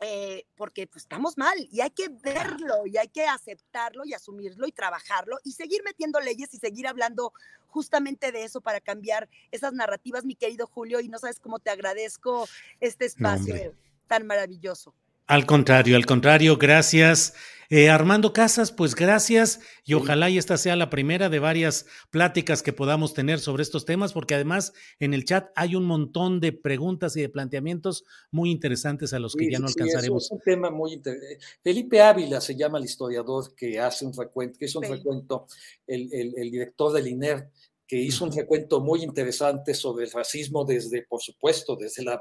eh, 0.04 0.46
porque 0.56 0.88
pues, 0.88 1.04
estamos 1.04 1.38
mal 1.38 1.56
y 1.70 1.80
hay 1.80 1.90
que 1.90 2.08
verlo 2.08 2.86
y 2.86 2.96
hay 2.96 3.06
que 3.06 3.24
aceptarlo 3.24 4.04
y 4.04 4.14
asumirlo 4.14 4.66
y 4.66 4.72
trabajarlo 4.72 5.38
y 5.44 5.52
seguir 5.52 5.82
metiendo 5.84 6.18
leyes 6.18 6.52
y 6.54 6.58
seguir 6.58 6.88
hablando 6.88 7.32
justamente 7.68 8.32
de 8.32 8.42
eso 8.42 8.60
para 8.60 8.80
cambiar 8.80 9.28
esas 9.52 9.72
narrativas, 9.72 10.24
mi 10.24 10.34
querido 10.34 10.66
Julio, 10.66 10.98
y 10.98 11.08
no 11.08 11.18
sabes 11.18 11.38
cómo 11.38 11.60
te 11.60 11.70
agradezco 11.70 12.48
este 12.80 13.04
espacio 13.04 13.74
tan 14.08 14.26
maravilloso. 14.26 14.92
Al 15.26 15.46
contrario, 15.46 15.96
al 15.96 16.06
contrario, 16.06 16.56
gracias. 16.58 17.34
Eh, 17.74 17.88
Armando 17.88 18.34
Casas, 18.34 18.70
pues 18.70 18.94
gracias 18.94 19.60
y 19.82 19.94
ojalá 19.94 20.28
y 20.28 20.36
esta 20.36 20.58
sea 20.58 20.76
la 20.76 20.90
primera 20.90 21.30
de 21.30 21.38
varias 21.38 21.86
pláticas 22.10 22.62
que 22.62 22.74
podamos 22.74 23.14
tener 23.14 23.40
sobre 23.40 23.62
estos 23.62 23.86
temas, 23.86 24.12
porque 24.12 24.34
además 24.34 24.74
en 25.00 25.14
el 25.14 25.24
chat 25.24 25.48
hay 25.56 25.74
un 25.74 25.84
montón 25.84 26.38
de 26.38 26.52
preguntas 26.52 27.16
y 27.16 27.22
de 27.22 27.30
planteamientos 27.30 28.04
muy 28.30 28.50
interesantes 28.50 29.14
a 29.14 29.18
los 29.18 29.34
que 29.34 29.50
ya 29.50 29.58
no 29.58 29.68
alcanzaremos. 29.68 30.24
es 30.24 30.32
un 30.32 30.40
tema 30.40 30.70
muy 30.70 30.92
interesante. 30.92 31.38
Felipe 31.62 32.02
Ávila 32.02 32.42
se 32.42 32.54
llama 32.56 32.76
el 32.76 32.84
historiador 32.84 33.54
que 33.54 33.80
hace 33.80 34.04
un 34.04 34.12
recuento, 34.12 34.58
que 34.58 34.66
es 34.66 34.76
un 34.76 34.82
recuento, 34.82 35.46
el, 35.86 36.12
el, 36.12 36.34
el 36.36 36.50
director 36.50 36.92
del 36.92 37.08
INER 37.08 37.48
que 37.92 37.98
hizo 37.98 38.24
un 38.24 38.32
recuento 38.32 38.80
muy 38.80 39.02
interesante 39.02 39.74
sobre 39.74 40.06
el 40.06 40.10
racismo 40.10 40.64
desde, 40.64 41.02
por 41.02 41.20
supuesto, 41.20 41.76
desde, 41.76 42.02
la, 42.02 42.18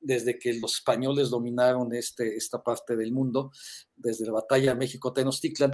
desde 0.00 0.40
que 0.40 0.54
los 0.54 0.74
españoles 0.74 1.30
dominaron 1.30 1.94
este, 1.94 2.34
esta 2.34 2.60
parte 2.60 2.96
del 2.96 3.12
mundo, 3.12 3.52
desde 3.94 4.26
la 4.26 4.32
batalla 4.32 4.74
México-Tenochtitlan. 4.74 5.70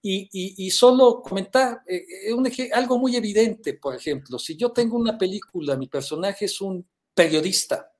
Y, 0.00 0.28
y, 0.32 0.70
solo 0.70 1.22
comentar 1.22 1.82
eh, 1.88 2.04
eh, 2.28 2.32
un, 2.32 2.48
algo 2.72 3.00
muy 3.00 3.16
evidente, 3.16 3.74
por 3.74 3.96
ejemplo, 3.96 4.38
si 4.38 4.56
yo 4.56 4.70
tengo 4.70 4.96
una 4.96 5.18
película, 5.18 5.76
mi 5.76 5.88
personaje 5.88 6.44
es 6.44 6.60
un 6.60 6.88
periodista, 7.12 7.90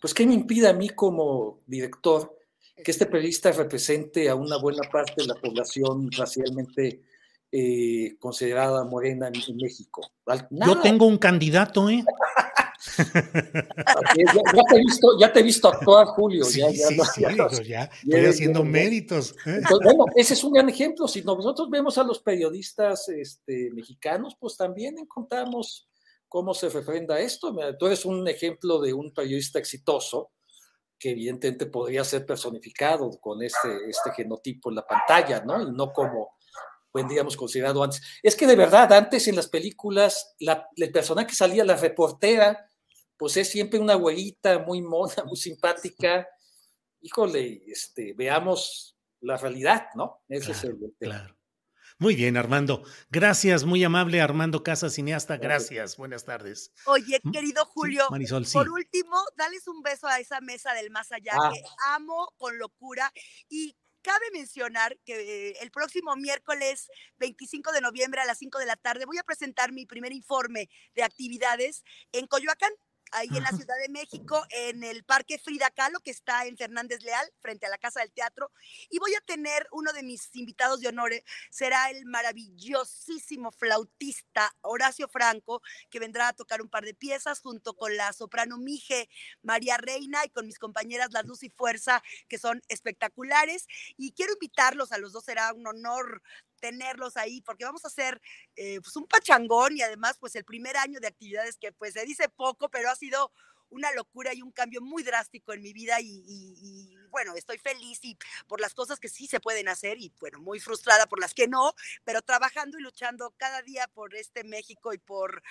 pues 0.00 0.12
¿qué 0.12 0.26
me 0.26 0.34
impide 0.34 0.66
a 0.66 0.72
mí 0.72 0.88
como 0.88 1.60
director 1.68 2.36
que 2.82 2.90
este 2.90 3.06
periodista 3.06 3.52
represente 3.52 4.28
a 4.28 4.34
una 4.34 4.56
buena 4.56 4.82
parte 4.90 5.22
de 5.22 5.28
la 5.28 5.36
población 5.36 6.10
racialmente 6.10 7.04
eh, 7.50 8.16
considerada 8.18 8.84
morena 8.84 9.28
en, 9.28 9.56
México. 9.56 10.02
Yo 10.50 10.80
tengo 10.80 11.06
un 11.06 11.18
candidato, 11.18 11.88
¿eh? 11.88 12.04
ya, 12.98 14.62
te 14.68 14.76
he 14.76 14.78
visto, 14.78 15.18
ya 15.18 15.32
te 15.32 15.40
he 15.40 15.42
visto 15.42 15.68
actuar, 15.68 16.06
Julio. 16.08 16.44
ya, 16.50 16.70
ya, 16.70 16.88
ya, 17.64 17.90
estoy 18.02 18.24
haciendo 18.26 18.64
méritos. 18.64 19.34
¿eh? 19.46 19.60
bueno, 19.82 20.04
ese 20.14 20.34
es 20.34 20.44
un 20.44 20.52
gran 20.52 20.68
ejemplo. 20.68 21.08
Si 21.08 21.22
nosotros 21.22 21.70
vemos 21.70 21.96
a 21.98 22.04
los 22.04 22.20
periodistas 22.20 23.08
este, 23.08 23.70
mexicanos, 23.72 24.36
pues 24.38 24.56
también 24.56 24.98
encontramos 24.98 25.88
cómo 26.28 26.54
se 26.54 26.68
refrenda 26.68 27.18
esto. 27.18 27.56
Tú 27.78 27.86
eres 27.86 28.04
un 28.04 28.28
ejemplo 28.28 28.80
de 28.80 28.92
un 28.92 29.12
periodista 29.12 29.58
exitoso 29.58 30.32
que 30.98 31.10
evidentemente 31.10 31.66
podría 31.66 32.04
ser 32.04 32.26
personificado 32.26 33.10
con 33.20 33.42
este, 33.42 33.88
este 33.88 34.10
genotipo 34.12 34.68
en 34.68 34.76
la 34.76 34.86
pantalla, 34.86 35.42
¿no? 35.44 35.62
Y 35.62 35.72
no 35.72 35.92
como 35.92 36.37
digamos, 37.06 37.36
considerado 37.36 37.82
antes. 37.82 38.02
Es 38.22 38.34
que 38.34 38.46
de 38.46 38.56
verdad, 38.56 38.92
antes 38.92 39.28
en 39.28 39.36
las 39.36 39.48
películas, 39.48 40.34
la, 40.40 40.68
el 40.76 40.90
personaje 40.90 41.28
que 41.28 41.34
salía, 41.34 41.64
la 41.64 41.76
reportera, 41.76 42.68
pues 43.16 43.36
es 43.36 43.48
siempre 43.48 43.78
una 43.78 43.94
güerita 43.94 44.60
muy 44.60 44.80
mona, 44.80 45.14
muy 45.26 45.36
simpática. 45.36 46.26
Híjole, 47.00 47.62
este, 47.66 48.14
veamos 48.14 48.96
la 49.20 49.36
realidad, 49.36 49.88
¿no? 49.94 50.22
Ese 50.28 50.52
es 50.52 50.64
el, 50.64 50.78
Claro. 50.98 51.38
Muy 52.00 52.14
bien, 52.14 52.36
Armando. 52.36 52.84
Gracias, 53.10 53.64
muy 53.64 53.82
amable 53.82 54.20
Armando 54.20 54.62
Casa, 54.62 54.88
cineasta. 54.88 55.36
Gracias. 55.36 55.96
Buenas 55.96 56.24
tardes. 56.24 56.72
Oye, 56.86 57.20
querido 57.32 57.64
Julio, 57.64 58.06
por 58.52 58.70
último, 58.70 59.16
dales 59.36 59.66
un 59.66 59.82
beso 59.82 60.06
a 60.06 60.20
esa 60.20 60.40
mesa 60.40 60.72
del 60.74 60.92
más 60.92 61.10
allá 61.10 61.32
ah. 61.34 61.50
que 61.52 61.60
amo 61.88 62.32
con 62.36 62.56
locura 62.56 63.12
y 63.48 63.76
Cabe 64.08 64.30
mencionar 64.32 64.98
que 65.04 65.50
el 65.60 65.70
próximo 65.70 66.16
miércoles 66.16 66.88
25 67.18 67.72
de 67.72 67.82
noviembre 67.82 68.22
a 68.22 68.24
las 68.24 68.38
5 68.38 68.58
de 68.58 68.64
la 68.64 68.76
tarde 68.76 69.04
voy 69.04 69.18
a 69.18 69.22
presentar 69.22 69.70
mi 69.70 69.84
primer 69.84 70.14
informe 70.14 70.70
de 70.94 71.02
actividades 71.02 71.84
en 72.12 72.26
Coyoacán 72.26 72.72
ahí 73.12 73.28
en 73.28 73.42
la 73.42 73.50
Ciudad 73.50 73.76
de 73.80 73.88
México, 73.88 74.44
en 74.50 74.84
el 74.84 75.04
Parque 75.04 75.38
Frida 75.38 75.70
Kahlo, 75.70 76.00
que 76.00 76.10
está 76.10 76.46
en 76.46 76.56
Fernández 76.56 77.02
Leal, 77.02 77.32
frente 77.40 77.66
a 77.66 77.70
la 77.70 77.78
Casa 77.78 78.00
del 78.00 78.12
Teatro. 78.12 78.50
Y 78.90 78.98
voy 78.98 79.14
a 79.14 79.20
tener 79.20 79.66
uno 79.72 79.92
de 79.92 80.02
mis 80.02 80.34
invitados 80.34 80.80
de 80.80 80.88
honor, 80.88 81.12
será 81.50 81.90
el 81.90 82.04
maravillosísimo 82.04 83.50
flautista 83.52 84.54
Horacio 84.62 85.08
Franco, 85.08 85.62
que 85.90 86.00
vendrá 86.00 86.28
a 86.28 86.32
tocar 86.32 86.60
un 86.60 86.68
par 86.68 86.84
de 86.84 86.94
piezas 86.94 87.40
junto 87.40 87.74
con 87.74 87.96
la 87.96 88.12
soprano 88.12 88.58
Mije 88.58 89.08
María 89.42 89.76
Reina 89.76 90.24
y 90.24 90.30
con 90.30 90.46
mis 90.46 90.58
compañeras 90.58 91.12
La 91.12 91.22
Luz 91.22 91.42
y 91.42 91.50
Fuerza, 91.50 92.02
que 92.28 92.38
son 92.38 92.62
espectaculares. 92.68 93.66
Y 93.96 94.12
quiero 94.12 94.32
invitarlos 94.34 94.92
a 94.92 94.98
los 94.98 95.12
dos, 95.12 95.24
será 95.24 95.52
un 95.52 95.66
honor 95.66 96.22
tenerlos 96.58 97.16
ahí, 97.16 97.40
porque 97.40 97.64
vamos 97.64 97.84
a 97.84 97.88
hacer 97.88 98.20
eh, 98.56 98.80
pues 98.82 98.94
un 98.96 99.06
pachangón 99.06 99.76
y 99.76 99.82
además 99.82 100.18
pues 100.18 100.34
el 100.36 100.44
primer 100.44 100.76
año 100.76 101.00
de 101.00 101.06
actividades 101.06 101.56
que 101.56 101.72
pues 101.72 101.94
se 101.94 102.04
dice 102.04 102.28
poco, 102.28 102.68
pero 102.68 102.90
ha 102.90 102.96
sido 102.98 103.32
una 103.70 103.92
locura 103.92 104.32
y 104.34 104.42
un 104.42 104.50
cambio 104.50 104.80
muy 104.80 105.02
drástico 105.02 105.52
en 105.52 105.62
mi 105.62 105.72
vida 105.72 105.98
y, 106.00 106.96
bueno, 107.10 107.34
estoy 107.34 107.58
feliz 107.58 107.98
y 108.02 108.16
por 108.46 108.60
las 108.60 108.74
cosas 108.74 108.98
que 108.98 109.08
sí 109.08 109.26
se 109.26 109.40
pueden 109.40 109.68
hacer 109.68 109.98
y 109.98 110.12
bueno, 110.20 110.40
muy 110.40 110.60
frustrada 110.60 111.06
por 111.06 111.20
las 111.20 111.34
que 111.34 111.48
no, 111.48 111.74
pero 112.04 112.22
trabajando 112.22 112.78
y 112.78 112.82
luchando 112.82 113.34
cada 113.36 113.62
día 113.62 113.86
por 113.88 114.14
este 114.14 114.44
México 114.44 114.92
y 114.92 114.98
por 114.98 115.42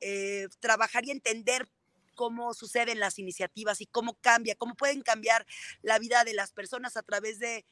eh, 0.00 0.48
trabajar 0.60 1.04
y 1.06 1.10
entender 1.10 1.68
cómo 2.14 2.52
suceden 2.52 3.00
las 3.00 3.18
iniciativas 3.18 3.80
y 3.80 3.86
cómo 3.86 4.14
cambia, 4.20 4.54
cómo 4.54 4.74
pueden 4.74 5.02
cambiar 5.02 5.46
la 5.80 5.98
vida 5.98 6.24
de 6.24 6.34
las 6.34 6.52
personas 6.52 6.96
a 6.96 7.02
través 7.02 7.38
de 7.38 7.64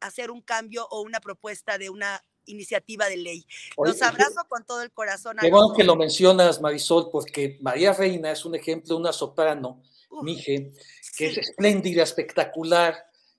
hacer 0.00 0.30
un 0.30 0.40
cambio 0.40 0.86
o 0.90 1.02
una 1.02 1.20
propuesta 1.20 1.76
de 1.76 1.90
una 1.90 2.22
iniciativa 2.48 3.08
de 3.08 3.16
ley. 3.16 3.46
Los 3.76 4.02
abrazo 4.02 4.44
con 4.48 4.64
todo 4.64 4.82
el 4.82 4.90
corazón. 4.90 5.36
Qué 5.40 5.50
bueno 5.50 5.72
que 5.76 5.84
lo 5.84 5.96
mencionas, 5.96 6.60
Marisol, 6.60 7.10
porque 7.10 7.58
María 7.60 7.92
Reina 7.92 8.32
es 8.32 8.44
un 8.44 8.54
ejemplo 8.54 8.94
de 8.94 9.00
una 9.00 9.12
soprano, 9.12 9.82
Mije, 10.22 10.72
que 11.16 11.26
es 11.26 11.38
espléndida, 11.38 12.02
espectacular, 12.02 12.96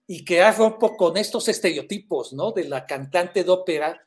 y 0.07 0.26
que 0.26 0.41
ha 0.41 0.51
rompo 0.51 0.95
con 0.95 1.18
estos 1.18 1.47
estereotipos, 1.47 2.34
¿no? 2.34 2.51
De 2.51 2.64
la 2.64 2.86
cantante 2.86 3.43
de 3.43 3.51
ópera 3.51 4.01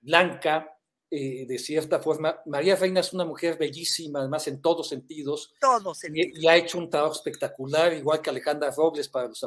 blanca, 0.00 0.77
eh, 1.10 1.46
de 1.46 1.58
cierta 1.58 2.00
forma. 2.00 2.38
María 2.44 2.76
Reina 2.76 3.00
es 3.00 3.14
una 3.14 3.24
mujer 3.24 3.56
bellísima, 3.56 4.20
además 4.20 4.46
en 4.46 4.60
todos 4.60 4.88
sentidos. 4.88 5.54
Todos 5.58 6.04
y, 6.04 6.42
y, 6.42 6.46
ha 6.46 6.56
hecho 6.56 6.76
un 6.76 6.90
trabajo 6.90 7.14
espectacular, 7.14 7.94
igual 7.94 8.20
que 8.20 8.28
Alejandra 8.28 8.70
Robles 8.70 9.08
para 9.08 9.28
los 9.28 9.40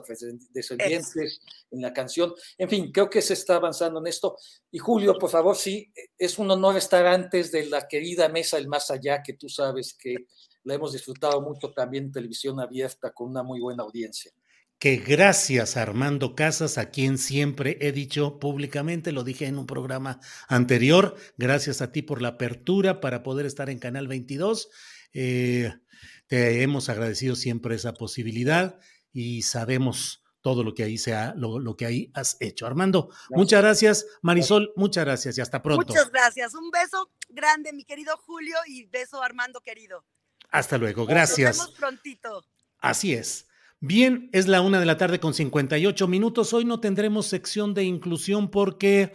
descendientes 0.51 1.41
en 1.69 1.81
la 1.81 1.93
canción. 1.93 2.33
En 2.57 2.67
fin, 2.67 2.91
creo 2.91 3.09
que 3.09 3.21
se 3.21 3.33
está 3.33 3.57
avanzando 3.57 3.99
en 3.99 4.07
esto. 4.07 4.37
Y 4.71 4.79
Julio, 4.79 5.17
por 5.19 5.29
favor, 5.29 5.55
sí, 5.55 5.91
es 6.17 6.39
un 6.39 6.49
honor 6.49 6.77
estar 6.77 7.05
antes 7.05 7.51
de 7.51 7.67
la 7.67 7.87
querida 7.87 8.27
mesa 8.27 8.57
El 8.57 8.67
Más 8.67 8.89
Allá, 8.89 9.21
que 9.21 9.33
tú 9.33 9.47
sabes 9.47 9.93
que 9.93 10.15
la 10.63 10.73
hemos 10.73 10.93
disfrutado 10.93 11.41
mucho 11.41 11.71
también 11.71 12.05
en 12.05 12.11
televisión 12.11 12.59
abierta 12.59 13.11
con 13.11 13.29
una 13.29 13.43
muy 13.43 13.59
buena 13.59 13.83
audiencia 13.83 14.31
que 14.81 14.95
gracias 14.95 15.77
a 15.77 15.83
Armando 15.83 16.33
Casas, 16.33 16.79
a 16.79 16.89
quien 16.89 17.19
siempre 17.19 17.77
he 17.81 17.91
dicho 17.91 18.39
públicamente, 18.39 19.11
lo 19.11 19.23
dije 19.23 19.45
en 19.45 19.59
un 19.59 19.67
programa 19.67 20.19
anterior, 20.47 21.15
gracias 21.37 21.83
a 21.83 21.91
ti 21.91 22.01
por 22.01 22.19
la 22.19 22.29
apertura 22.29 22.99
para 22.99 23.21
poder 23.21 23.45
estar 23.45 23.69
en 23.69 23.77
Canal 23.77 24.07
22. 24.07 24.69
Eh, 25.13 25.71
te 26.25 26.63
hemos 26.63 26.89
agradecido 26.89 27.35
siempre 27.35 27.75
esa 27.75 27.93
posibilidad 27.93 28.79
y 29.13 29.43
sabemos 29.43 30.23
todo 30.41 30.63
lo 30.63 30.73
que 30.73 30.81
ahí 30.81 30.97
se 30.97 31.15
lo, 31.35 31.59
lo, 31.59 31.77
que 31.77 31.85
ahí 31.85 32.11
has 32.15 32.37
hecho. 32.39 32.65
Armando, 32.65 33.11
muchas 33.29 33.61
gracias. 33.61 34.07
Marisol, 34.23 34.73
muchas 34.75 35.05
gracias 35.05 35.37
y 35.37 35.41
hasta 35.41 35.61
pronto. 35.61 35.85
Muchas 35.85 36.09
gracias. 36.09 36.55
Un 36.55 36.71
beso 36.71 37.11
grande, 37.29 37.71
mi 37.71 37.85
querido 37.85 38.17
Julio, 38.17 38.57
y 38.65 38.87
beso 38.87 39.21
Armando 39.21 39.61
querido. 39.61 40.07
Hasta 40.49 40.79
luego, 40.79 41.05
gracias. 41.05 41.57
Nos 41.57 41.67
vemos 41.67 41.79
prontito. 41.79 42.45
Así 42.79 43.13
es. 43.13 43.45
Bien, 43.83 44.29
es 44.31 44.47
la 44.47 44.61
una 44.61 44.79
de 44.79 44.85
la 44.85 44.97
tarde 44.97 45.19
con 45.19 45.33
58 45.33 46.07
minutos. 46.07 46.53
Hoy 46.53 46.65
no 46.65 46.79
tendremos 46.79 47.25
sección 47.25 47.73
de 47.73 47.83
inclusión 47.83 48.51
porque, 48.51 49.11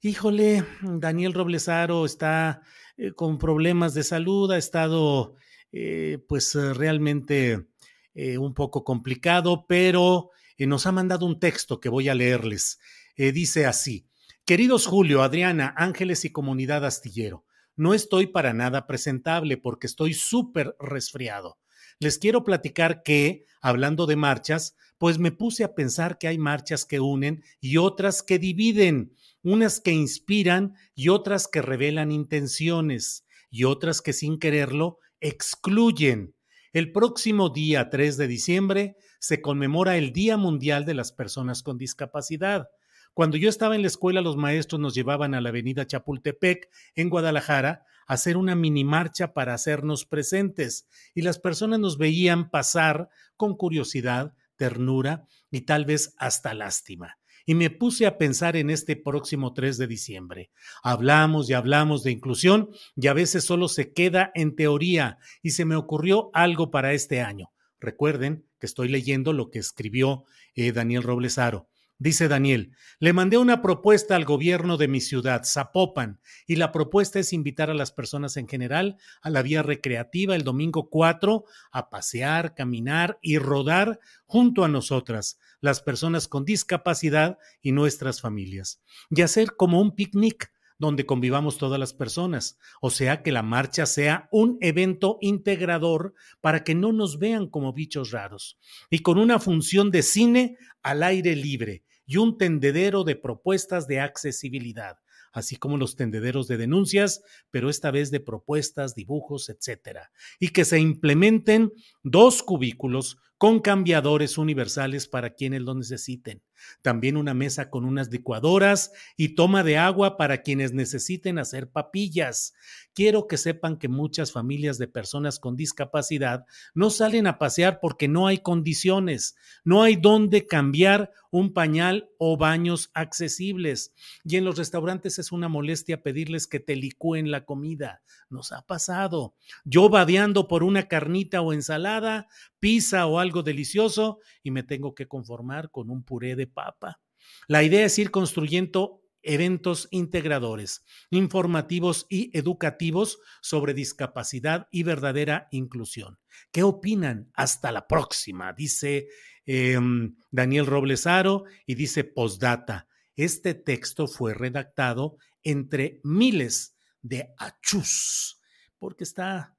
híjole, 0.00 0.64
Daniel 0.80 1.32
Roblesaro 1.32 2.04
está 2.04 2.62
eh, 2.96 3.12
con 3.12 3.38
problemas 3.38 3.94
de 3.94 4.02
salud, 4.02 4.50
ha 4.50 4.58
estado 4.58 5.36
eh, 5.70 6.18
pues 6.28 6.52
realmente 6.56 7.68
eh, 8.14 8.38
un 8.38 8.54
poco 8.54 8.82
complicado, 8.82 9.66
pero 9.68 10.30
nos 10.58 10.86
ha 10.86 10.92
mandado 10.92 11.24
un 11.24 11.38
texto 11.38 11.78
que 11.78 11.88
voy 11.88 12.08
a 12.08 12.14
leerles. 12.16 12.80
dice 13.16 13.66
así, 13.66 14.08
queridos 14.44 14.86
Julio, 14.86 15.22
Adriana, 15.22 15.74
Ángeles 15.76 16.24
y 16.24 16.30
comunidad 16.30 16.84
astillero, 16.84 17.44
no 17.76 17.94
estoy 17.94 18.26
para 18.26 18.52
nada 18.52 18.88
presentable 18.88 19.58
porque 19.58 19.86
estoy 19.86 20.12
súper 20.12 20.74
resfriado 20.80 21.58
les 21.98 22.18
quiero 22.18 22.44
platicar 22.44 23.02
que, 23.02 23.46
hablando 23.60 24.06
de 24.06 24.16
marchas, 24.16 24.76
pues 24.98 25.18
me 25.18 25.32
puse 25.32 25.64
a 25.64 25.74
pensar 25.74 26.18
que 26.18 26.28
hay 26.28 26.38
marchas 26.38 26.84
que 26.84 27.00
unen 27.00 27.42
y 27.60 27.76
otras 27.76 28.22
que 28.22 28.38
dividen, 28.38 29.14
unas 29.42 29.80
que 29.80 29.92
inspiran 29.92 30.74
y 30.94 31.08
otras 31.08 31.48
que 31.48 31.62
revelan 31.62 32.12
intenciones 32.12 33.26
y 33.50 33.64
otras 33.64 34.00
que 34.00 34.12
sin 34.12 34.38
quererlo 34.38 34.98
excluyen. 35.20 36.34
El 36.72 36.92
próximo 36.92 37.50
día 37.50 37.90
3 37.90 38.16
de 38.16 38.26
diciembre 38.26 38.96
se 39.18 39.42
conmemora 39.42 39.96
el 39.96 40.12
Día 40.12 40.36
Mundial 40.36 40.84
de 40.84 40.94
las 40.94 41.12
Personas 41.12 41.62
con 41.62 41.78
Discapacidad. 41.78 42.68
Cuando 43.14 43.36
yo 43.36 43.48
estaba 43.48 43.74
en 43.74 43.82
la 43.82 43.88
escuela, 43.88 44.22
los 44.22 44.36
maestros 44.36 44.80
nos 44.80 44.94
llevaban 44.94 45.34
a 45.34 45.40
la 45.40 45.50
avenida 45.50 45.86
Chapultepec, 45.86 46.70
en 46.94 47.10
Guadalajara, 47.10 47.84
hacer 48.12 48.36
una 48.36 48.54
mini 48.54 48.84
marcha 48.84 49.32
para 49.32 49.54
hacernos 49.54 50.04
presentes 50.04 50.86
y 51.14 51.22
las 51.22 51.38
personas 51.38 51.80
nos 51.80 51.98
veían 51.98 52.50
pasar 52.50 53.08
con 53.36 53.56
curiosidad, 53.56 54.34
ternura 54.56 55.26
y 55.50 55.62
tal 55.62 55.84
vez 55.84 56.14
hasta 56.18 56.54
lástima. 56.54 57.18
Y 57.44 57.54
me 57.54 57.70
puse 57.70 58.06
a 58.06 58.18
pensar 58.18 58.56
en 58.56 58.70
este 58.70 58.94
próximo 58.94 59.52
3 59.52 59.76
de 59.78 59.86
diciembre. 59.86 60.50
Hablamos 60.82 61.50
y 61.50 61.54
hablamos 61.54 62.04
de 62.04 62.12
inclusión 62.12 62.70
y 62.94 63.08
a 63.08 63.14
veces 63.14 63.44
solo 63.44 63.68
se 63.68 63.92
queda 63.92 64.30
en 64.34 64.54
teoría 64.54 65.18
y 65.42 65.50
se 65.50 65.64
me 65.64 65.74
ocurrió 65.74 66.30
algo 66.34 66.70
para 66.70 66.92
este 66.92 67.20
año. 67.20 67.50
Recuerden 67.80 68.46
que 68.60 68.66
estoy 68.66 68.88
leyendo 68.88 69.32
lo 69.32 69.50
que 69.50 69.58
escribió 69.58 70.24
eh, 70.54 70.70
Daniel 70.70 71.02
Roblesaro. 71.02 71.68
Dice 72.02 72.26
Daniel, 72.26 72.72
le 72.98 73.12
mandé 73.12 73.38
una 73.38 73.62
propuesta 73.62 74.16
al 74.16 74.24
gobierno 74.24 74.76
de 74.76 74.88
mi 74.88 75.00
ciudad, 75.00 75.44
Zapopan, 75.44 76.18
y 76.48 76.56
la 76.56 76.72
propuesta 76.72 77.20
es 77.20 77.32
invitar 77.32 77.70
a 77.70 77.74
las 77.74 77.92
personas 77.92 78.36
en 78.36 78.48
general 78.48 78.96
a 79.22 79.30
la 79.30 79.40
vía 79.40 79.62
recreativa 79.62 80.34
el 80.34 80.42
domingo 80.42 80.90
4 80.90 81.44
a 81.70 81.90
pasear, 81.90 82.56
caminar 82.56 83.20
y 83.22 83.38
rodar 83.38 84.00
junto 84.26 84.64
a 84.64 84.68
nosotras, 84.68 85.38
las 85.60 85.80
personas 85.80 86.26
con 86.26 86.44
discapacidad 86.44 87.38
y 87.60 87.70
nuestras 87.70 88.20
familias, 88.20 88.82
y 89.08 89.22
hacer 89.22 89.54
como 89.54 89.80
un 89.80 89.94
picnic 89.94 90.50
donde 90.78 91.06
convivamos 91.06 91.56
todas 91.56 91.78
las 91.78 91.94
personas, 91.94 92.58
o 92.80 92.90
sea 92.90 93.22
que 93.22 93.30
la 93.30 93.44
marcha 93.44 93.86
sea 93.86 94.28
un 94.32 94.58
evento 94.60 95.18
integrador 95.20 96.14
para 96.40 96.64
que 96.64 96.74
no 96.74 96.92
nos 96.92 97.20
vean 97.20 97.46
como 97.46 97.72
bichos 97.72 98.10
raros, 98.10 98.58
y 98.90 98.98
con 99.02 99.18
una 99.18 99.38
función 99.38 99.92
de 99.92 100.02
cine 100.02 100.56
al 100.82 101.04
aire 101.04 101.36
libre 101.36 101.84
y 102.06 102.16
un 102.16 102.38
tendedero 102.38 103.04
de 103.04 103.16
propuestas 103.16 103.86
de 103.86 104.00
accesibilidad, 104.00 104.98
así 105.32 105.56
como 105.56 105.76
los 105.76 105.96
tendederos 105.96 106.48
de 106.48 106.56
denuncias, 106.56 107.22
pero 107.50 107.70
esta 107.70 107.90
vez 107.90 108.10
de 108.10 108.20
propuestas, 108.20 108.94
dibujos, 108.94 109.48
etcétera, 109.48 110.10
y 110.38 110.48
que 110.48 110.64
se 110.64 110.78
implementen 110.78 111.72
dos 112.02 112.42
cubículos 112.42 113.18
con 113.42 113.58
cambiadores 113.58 114.38
universales 114.38 115.08
para 115.08 115.30
quienes 115.30 115.62
lo 115.62 115.74
necesiten. 115.74 116.44
También 116.80 117.16
una 117.16 117.34
mesa 117.34 117.70
con 117.70 117.84
unas 117.84 118.08
licuadoras 118.08 118.92
y 119.16 119.30
toma 119.34 119.64
de 119.64 119.78
agua 119.78 120.16
para 120.16 120.42
quienes 120.42 120.72
necesiten 120.72 121.40
hacer 121.40 121.68
papillas. 121.68 122.54
Quiero 122.94 123.26
que 123.26 123.38
sepan 123.38 123.78
que 123.78 123.88
muchas 123.88 124.30
familias 124.30 124.78
de 124.78 124.86
personas 124.86 125.40
con 125.40 125.56
discapacidad 125.56 126.44
no 126.72 126.90
salen 126.90 127.26
a 127.26 127.38
pasear 127.38 127.80
porque 127.80 128.06
no 128.06 128.28
hay 128.28 128.38
condiciones, 128.38 129.34
no 129.64 129.82
hay 129.82 129.96
dónde 129.96 130.46
cambiar 130.46 131.10
un 131.32 131.54
pañal 131.54 132.10
o 132.18 132.36
baños 132.36 132.90
accesibles. 132.92 133.94
Y 134.22 134.36
en 134.36 134.44
los 134.44 134.58
restaurantes 134.58 135.18
es 135.18 135.32
una 135.32 135.48
molestia 135.48 136.02
pedirles 136.02 136.46
que 136.46 136.60
te 136.60 136.76
licúen 136.76 137.30
la 137.30 137.46
comida. 137.46 138.02
Nos 138.28 138.52
ha 138.52 138.62
pasado. 138.62 139.34
Yo 139.64 139.88
vadeando 139.88 140.46
por 140.46 140.62
una 140.62 140.88
carnita 140.88 141.40
o 141.40 141.54
ensalada, 141.54 142.28
pizza 142.60 143.06
o 143.06 143.18
algo 143.18 143.31
delicioso 143.40 144.18
y 144.42 144.50
me 144.50 144.62
tengo 144.62 144.94
que 144.94 145.08
conformar 145.08 145.70
con 145.70 145.88
un 145.88 146.04
puré 146.04 146.36
de 146.36 146.46
papa. 146.46 147.00
La 147.48 147.62
idea 147.62 147.86
es 147.86 147.98
ir 147.98 148.10
construyendo 148.10 149.02
eventos 149.22 149.88
integradores, 149.90 150.84
informativos 151.10 152.06
y 152.08 152.36
educativos 152.36 153.18
sobre 153.40 153.74
discapacidad 153.74 154.68
y 154.70 154.82
verdadera 154.82 155.48
inclusión. 155.50 156.18
¿Qué 156.50 156.62
opinan? 156.62 157.30
Hasta 157.34 157.72
la 157.72 157.86
próxima, 157.86 158.52
dice 158.52 159.08
em, 159.46 160.16
Daniel 160.30 160.66
Roblesaro 160.66 161.44
y 161.66 161.74
dice 161.74 162.04
postdata. 162.04 162.88
Este 163.16 163.54
texto 163.54 164.06
fue 164.06 164.34
redactado 164.34 165.16
entre 165.42 166.00
miles 166.02 166.76
de 167.02 167.32
achus, 167.38 168.40
porque 168.78 169.04
está 169.04 169.56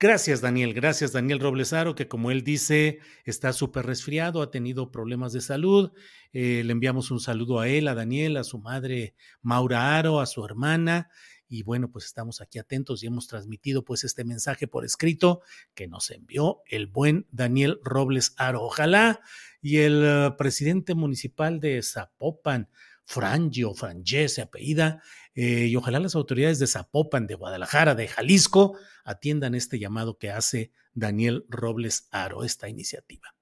Gracias, 0.00 0.40
Daniel. 0.40 0.74
Gracias, 0.74 1.12
Daniel 1.12 1.40
Roblesaro, 1.40 1.96
que 1.96 2.06
como 2.06 2.30
él 2.30 2.44
dice, 2.44 3.00
está 3.24 3.52
súper 3.52 3.84
resfriado, 3.84 4.42
ha 4.42 4.50
tenido 4.52 4.92
problemas 4.92 5.32
de 5.32 5.40
salud. 5.40 5.90
Eh, 6.32 6.62
le 6.64 6.70
enviamos 6.70 7.10
un 7.10 7.18
saludo 7.18 7.58
a 7.58 7.66
él, 7.66 7.88
a 7.88 7.96
Daniel, 7.96 8.36
a 8.36 8.44
su 8.44 8.60
madre 8.60 9.16
Maura 9.42 9.98
Aro, 9.98 10.20
a 10.20 10.26
su 10.26 10.44
hermana. 10.44 11.10
Y 11.48 11.64
bueno, 11.64 11.90
pues 11.90 12.04
estamos 12.04 12.40
aquí 12.40 12.60
atentos 12.60 13.02
y 13.02 13.06
hemos 13.06 13.26
transmitido 13.26 13.84
pues 13.84 14.04
este 14.04 14.22
mensaje 14.22 14.68
por 14.68 14.84
escrito 14.84 15.40
que 15.74 15.88
nos 15.88 16.12
envió 16.12 16.62
el 16.66 16.86
buen 16.86 17.26
Daniel 17.32 17.80
Robles 17.82 18.34
Aro. 18.36 18.62
Ojalá 18.62 19.20
y 19.60 19.78
el 19.78 20.04
uh, 20.04 20.36
presidente 20.36 20.94
municipal 20.94 21.58
de 21.58 21.82
Zapopan, 21.82 22.68
Frangio, 23.08 23.72
Frangé 23.72 24.28
se 24.28 24.42
apellida, 24.42 25.02
eh, 25.34 25.66
y 25.66 25.76
ojalá 25.76 25.98
las 25.98 26.14
autoridades 26.14 26.58
de 26.58 26.66
Zapopan, 26.66 27.26
de 27.26 27.36
Guadalajara, 27.36 27.94
de 27.94 28.06
Jalisco, 28.06 28.76
atiendan 29.02 29.54
este 29.54 29.78
llamado 29.78 30.18
que 30.18 30.30
hace 30.30 30.72
Daniel 30.92 31.46
Robles 31.48 32.08
Aro, 32.10 32.44
esta 32.44 32.68
iniciativa. 32.68 33.34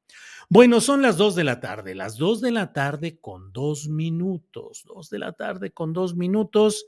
Bueno, 0.48 0.80
son 0.80 1.02
las 1.02 1.16
dos 1.16 1.34
de 1.34 1.42
la 1.42 1.58
tarde, 1.58 1.96
las 1.96 2.16
dos 2.16 2.40
de 2.40 2.52
la 2.52 2.72
tarde 2.72 3.18
con 3.20 3.52
dos 3.52 3.88
minutos, 3.88 4.84
dos 4.86 5.10
de 5.10 5.18
la 5.18 5.32
tarde 5.32 5.72
con 5.72 5.92
dos 5.92 6.14
minutos, 6.14 6.86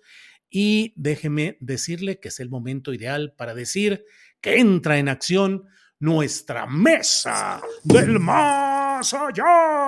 y 0.49 0.93
déjeme 0.95 1.57
decirle 1.59 2.21
que 2.21 2.29
es 2.29 2.39
el 2.39 2.49
momento 2.49 2.95
ideal 2.95 3.35
para 3.37 3.55
decir 3.55 4.05
que 4.41 4.61
entra 4.61 4.99
en 4.99 5.09
acción 5.09 5.65
nuestra 5.99 6.67
mesa 6.67 7.61
del 7.83 8.21
más 8.21 9.13
allá. 9.13 9.88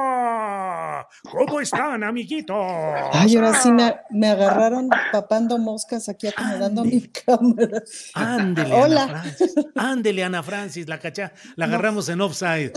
¿Cómo 1.30 1.60
están, 1.60 2.02
amiguitos? 2.04 2.56
Ay, 3.12 3.36
ahora 3.36 3.54
sí 3.54 3.70
me, 3.72 3.94
me 4.10 4.28
agarraron 4.28 4.88
papando 5.12 5.58
moscas 5.58 6.08
aquí 6.08 6.28
acomodando 6.28 6.84
mi 6.84 7.00
cámara. 7.08 7.82
Ándele, 8.14 8.74
Hola. 8.74 9.02
Ana 9.04 9.20
Francis. 9.22 9.54
Ándele, 9.74 10.24
Ana 10.24 10.42
Francis, 10.42 10.88
la 10.88 10.98
cacha, 10.98 11.32
la 11.56 11.66
agarramos 11.66 12.08
en 12.08 12.20
offside. 12.20 12.72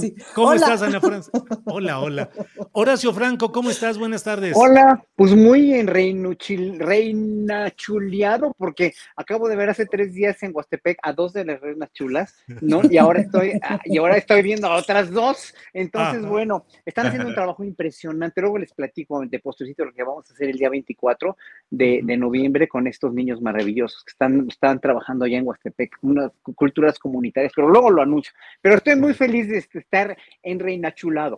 Sí. 0.00 0.14
¿Cómo 0.34 0.48
Hola. 0.48 0.56
estás, 0.60 0.82
Ana 0.82 1.00
Francis? 1.00 1.30
Hola, 1.66 2.00
hola. 2.00 2.30
Horacio 2.72 3.12
Franco, 3.12 3.52
¿cómo 3.52 3.70
estás? 3.70 3.98
Buenas 3.98 4.22
tardes. 4.24 4.54
Hola, 4.56 5.04
pues 5.16 5.32
muy 5.34 5.74
en 5.74 5.86
reinuchil- 5.88 6.78
reinachuleado 6.78 8.54
porque 8.58 8.92
acabo 9.16 9.48
de 9.48 9.56
ver 9.56 9.70
hace 9.70 9.86
tres 9.86 10.12
días 10.14 10.42
en 10.42 10.52
Huastepec 10.54 10.98
a 11.02 11.12
dos 11.12 11.32
de 11.32 11.44
las 11.44 11.60
reinas 11.60 11.92
chulas, 11.92 12.34
¿no? 12.60 12.82
Y 12.90 12.98
ahora 12.98 13.20
estoy, 13.20 13.52
ah, 13.62 13.78
y 13.84 13.98
ahora 13.98 14.16
estoy 14.16 14.42
viendo 14.42 14.66
a 14.68 14.76
otras 14.76 15.10
dos. 15.10 15.54
Entonces, 15.72 16.20
Ajá. 16.20 16.28
bueno, 16.28 16.66
están 16.84 17.06
haciendo 17.06 17.28
un 17.28 17.34
trabajo 17.34 17.64
impresionante. 17.74 18.40
Luego 18.40 18.58
les 18.58 18.72
platico 18.72 19.20
de 19.26 19.38
postrecito 19.40 19.84
lo 19.84 19.92
que 19.92 20.04
vamos 20.04 20.30
a 20.30 20.32
hacer 20.32 20.48
el 20.48 20.56
día 20.56 20.70
24 20.70 21.36
de, 21.70 22.00
de 22.04 22.16
noviembre 22.16 22.68
con 22.68 22.86
estos 22.86 23.12
niños 23.12 23.40
maravillosos 23.42 24.04
que 24.04 24.10
están, 24.12 24.46
están 24.48 24.80
trabajando 24.80 25.24
allá 25.24 25.38
en 25.38 25.46
Huastepec, 25.46 25.96
unas 26.02 26.30
cu- 26.42 26.54
culturas 26.54 26.98
comunitarias, 26.98 27.52
pero 27.54 27.68
luego 27.68 27.90
lo 27.90 28.02
anuncio. 28.02 28.32
Pero 28.62 28.76
estoy 28.76 28.96
muy 28.96 29.12
feliz 29.14 29.48
de 29.48 29.58
estar 29.80 30.16
en 30.42 30.58
reinachulado. 30.60 31.36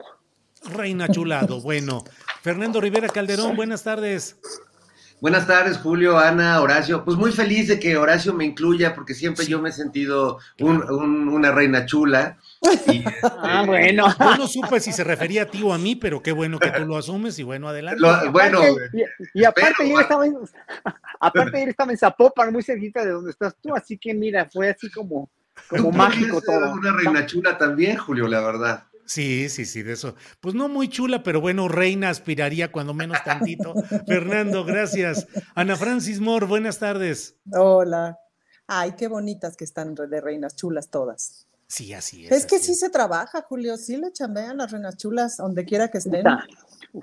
Reina 0.74 1.09
Chulado, 1.09 1.61
bueno. 1.62 2.05
Fernando 2.43 2.80
Rivera 2.80 3.09
Calderón, 3.09 3.57
buenas 3.57 3.82
tardes. 3.82 4.39
Buenas 5.18 5.47
tardes, 5.47 5.78
Julio, 5.78 6.18
Ana, 6.18 6.61
Horacio. 6.61 7.03
Pues 7.03 7.16
muy 7.16 7.32
feliz 7.32 7.68
de 7.68 7.80
que 7.80 7.97
Horacio 7.97 8.34
me 8.34 8.45
incluya 8.45 8.95
porque 8.95 9.14
siempre 9.14 9.47
yo 9.47 9.62
me 9.62 9.70
he 9.70 9.72
sentido 9.72 10.39
un- 10.61 10.82
un- 10.91 11.28
una 11.28 11.51
reina 11.53 11.87
chula. 11.87 12.37
Y, 12.87 13.05
Ah, 13.23 13.64
bueno. 13.67 14.07
Yo 14.19 14.37
no 14.37 14.47
supe 14.47 14.81
si 14.81 14.93
se 14.93 15.05
refería 15.05 15.43
a 15.43 15.47
ti 15.47 15.62
o 15.62 15.73
a 15.73 15.79
mí, 15.79 15.97
pero 15.97 16.23
qué 16.23 16.33
bueno 16.33 16.59
que 16.59 16.71
tú 16.71 16.85
lo 16.85 16.97
asumes 16.97 17.39
y 17.39 17.43
bueno, 17.43 17.69
adelante. 17.69 18.01
Lo- 18.01 18.33
bueno, 18.33 18.61
y, 18.93 19.41
y 19.41 19.45
aparte, 19.45 19.71
espero, 19.71 19.85
ayer 19.85 19.97
va. 19.97 20.03
estaba 20.03 20.27
en, 20.27 20.37
aparte 21.21 21.57
ayer 21.57 21.69
estaba 21.71 21.93
en 21.93 21.99
Zapopan, 21.99 22.53
muy 22.53 22.62
cerquita 22.62 23.05
de 23.05 23.11
donde 23.12 23.31
estás 23.31 23.55
tú, 23.62 23.75
así 23.75 23.97
que 23.99 24.14
mira, 24.14 24.49
fue 24.53 24.71
así 24.71 24.91
como, 24.91 25.31
como 25.69 25.91
mágico 25.93 26.41
todo. 26.41 26.73
Una 26.73 26.93
reina 26.93 27.27
chula 27.27 27.57
también, 27.59 27.97
Julio, 27.97 28.29
la 28.29 28.41
verdad. 28.41 28.85
Sí, 29.09 29.49
sí, 29.49 29.64
sí, 29.67 29.83
de 29.85 29.93
eso. 29.93 30.17
Pues 30.41 30.57
no 30.57 30.69
muy 30.69 30.89
chula, 30.89 31.23
pero 31.23 31.41
bueno, 31.41 31.69
reina 31.69 32.09
aspiraría 32.09 32.73
cuando 32.73 32.93
menos 32.93 33.23
tantito. 33.23 33.73
Fernando, 34.09 34.64
gracias. 34.64 35.29
Ana 35.55 35.77
Francis 35.77 36.19
Moore, 36.21 36.47
buenas 36.47 36.81
tardes. 36.81 37.37
Hola. 37.53 38.19
Ay, 38.67 38.95
qué 38.99 39.07
bonitas 39.07 39.57
que 39.57 39.62
están 39.62 39.95
de 39.95 40.21
reinas 40.21 40.57
chulas 40.57 40.91
todas. 40.91 41.47
Sí, 41.69 41.93
así 41.93 42.27
es. 42.27 42.33
Es 42.33 42.47
que 42.47 42.59
sí 42.59 42.75
se 42.75 42.91
trabaja, 42.91 43.43
Julio, 43.43 43.77
sí 43.77 43.97
le 43.97 44.12
chambean 44.12 44.57
las 44.59 44.71
reinas 44.71 44.97
chulas, 44.97 45.37
donde 45.39 45.64
quiera 45.64 45.89
que 45.89 45.99
estén. 45.99 46.25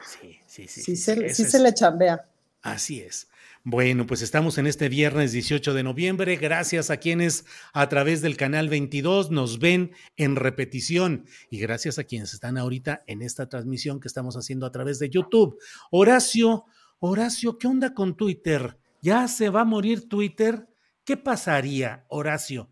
Sí, 0.05 0.39
sí, 0.47 0.67
sí. 0.67 0.81
Sí, 0.81 0.95
sí, 0.95 0.97
se, 0.97 1.33
sí 1.33 1.43
es- 1.43 1.51
se 1.51 1.59
le 1.59 1.73
chambea. 1.73 2.29
Así 2.61 3.01
es. 3.01 3.27
Bueno, 3.65 4.05
pues 4.07 4.21
estamos 4.21 4.57
en 4.57 4.67
este 4.67 4.87
viernes 4.89 5.33
18 5.33 5.73
de 5.73 5.83
noviembre. 5.83 6.35
Gracias 6.37 6.89
a 6.89 6.97
quienes 6.97 7.45
a 7.73 7.87
través 7.89 8.21
del 8.21 8.37
canal 8.37 8.69
22 8.69 9.31
nos 9.31 9.59
ven 9.59 9.91
en 10.15 10.35
repetición 10.37 11.25
y 11.49 11.59
gracias 11.59 11.99
a 11.99 12.05
quienes 12.05 12.33
están 12.33 12.57
ahorita 12.57 13.03
en 13.07 13.21
esta 13.21 13.47
transmisión 13.49 13.99
que 13.99 14.07
estamos 14.07 14.35
haciendo 14.35 14.65
a 14.65 14.71
través 14.71 14.99
de 14.99 15.09
YouTube. 15.09 15.57
Horacio, 15.91 16.65
Horacio, 16.99 17.57
¿qué 17.57 17.67
onda 17.67 17.93
con 17.93 18.15
Twitter? 18.15 18.77
¿Ya 19.01 19.27
se 19.27 19.49
va 19.49 19.61
a 19.61 19.65
morir 19.65 20.07
Twitter? 20.07 20.67
¿Qué 21.03 21.17
pasaría, 21.17 22.05
Horacio? 22.09 22.69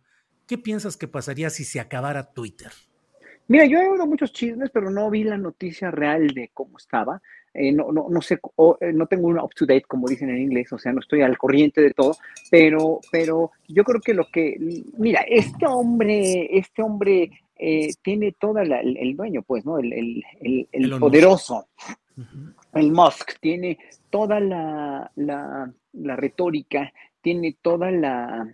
¿Qué 0.52 0.58
piensas 0.58 0.98
que 0.98 1.08
pasaría 1.08 1.50
si 1.50 1.64
se 1.64 1.80
acabara 1.80 2.34
Twitter? 2.34 2.72
Mira, 3.48 3.66
yo 3.68 3.80
he 3.80 3.88
oído 3.88 4.06
muchos 4.06 4.34
chismes, 4.34 4.70
pero 4.70 4.90
no 4.90 5.10
vi 5.10 5.24
la 5.24 5.38
noticia 5.38 5.92
real 5.92 6.28
de 6.28 6.52
cómo 6.54 6.78
estaba. 6.78 7.22
Eh, 7.54 7.72
no, 7.72 7.94
no, 7.94 8.08
no 8.10 8.22
sé, 8.22 8.34
eh, 8.82 8.92
no 8.92 9.08
tengo 9.08 9.30
una 9.30 9.46
up 9.46 9.56
to 9.56 9.66
date, 9.66 9.86
como 9.88 10.10
dicen 10.10 10.30
en 10.30 10.40
inglés, 10.40 10.74
o 10.74 10.78
sea, 10.78 10.92
no 10.92 11.00
estoy 11.00 11.22
al 11.22 11.38
corriente 11.38 11.80
de 11.80 11.92
todo, 11.92 12.18
pero, 12.50 13.00
pero 13.14 13.52
yo 13.70 13.86
creo 13.86 14.02
que 14.02 14.14
lo 14.14 14.30
que, 14.30 14.58
mira, 14.98 15.22
este 15.22 15.66
hombre, 15.68 16.50
este 16.58 16.84
hombre 16.84 17.32
eh, 17.56 17.94
tiene 18.02 18.34
toda 18.34 18.66
la, 18.66 18.82
el, 18.82 18.98
el 18.98 19.16
dueño, 19.16 19.44
pues, 19.44 19.66
¿no? 19.66 19.80
El, 19.80 19.94
el, 19.94 20.68
el, 20.70 21.00
poderoso, 21.00 21.70
el 22.74 22.92
Musk, 22.92 23.40
tiene 23.40 23.78
toda 24.10 24.42
la, 24.42 25.10
la, 25.16 25.72
la 25.94 26.16
retórica, 26.18 26.92
tiene 27.22 27.56
toda 27.62 27.90
la, 27.90 28.54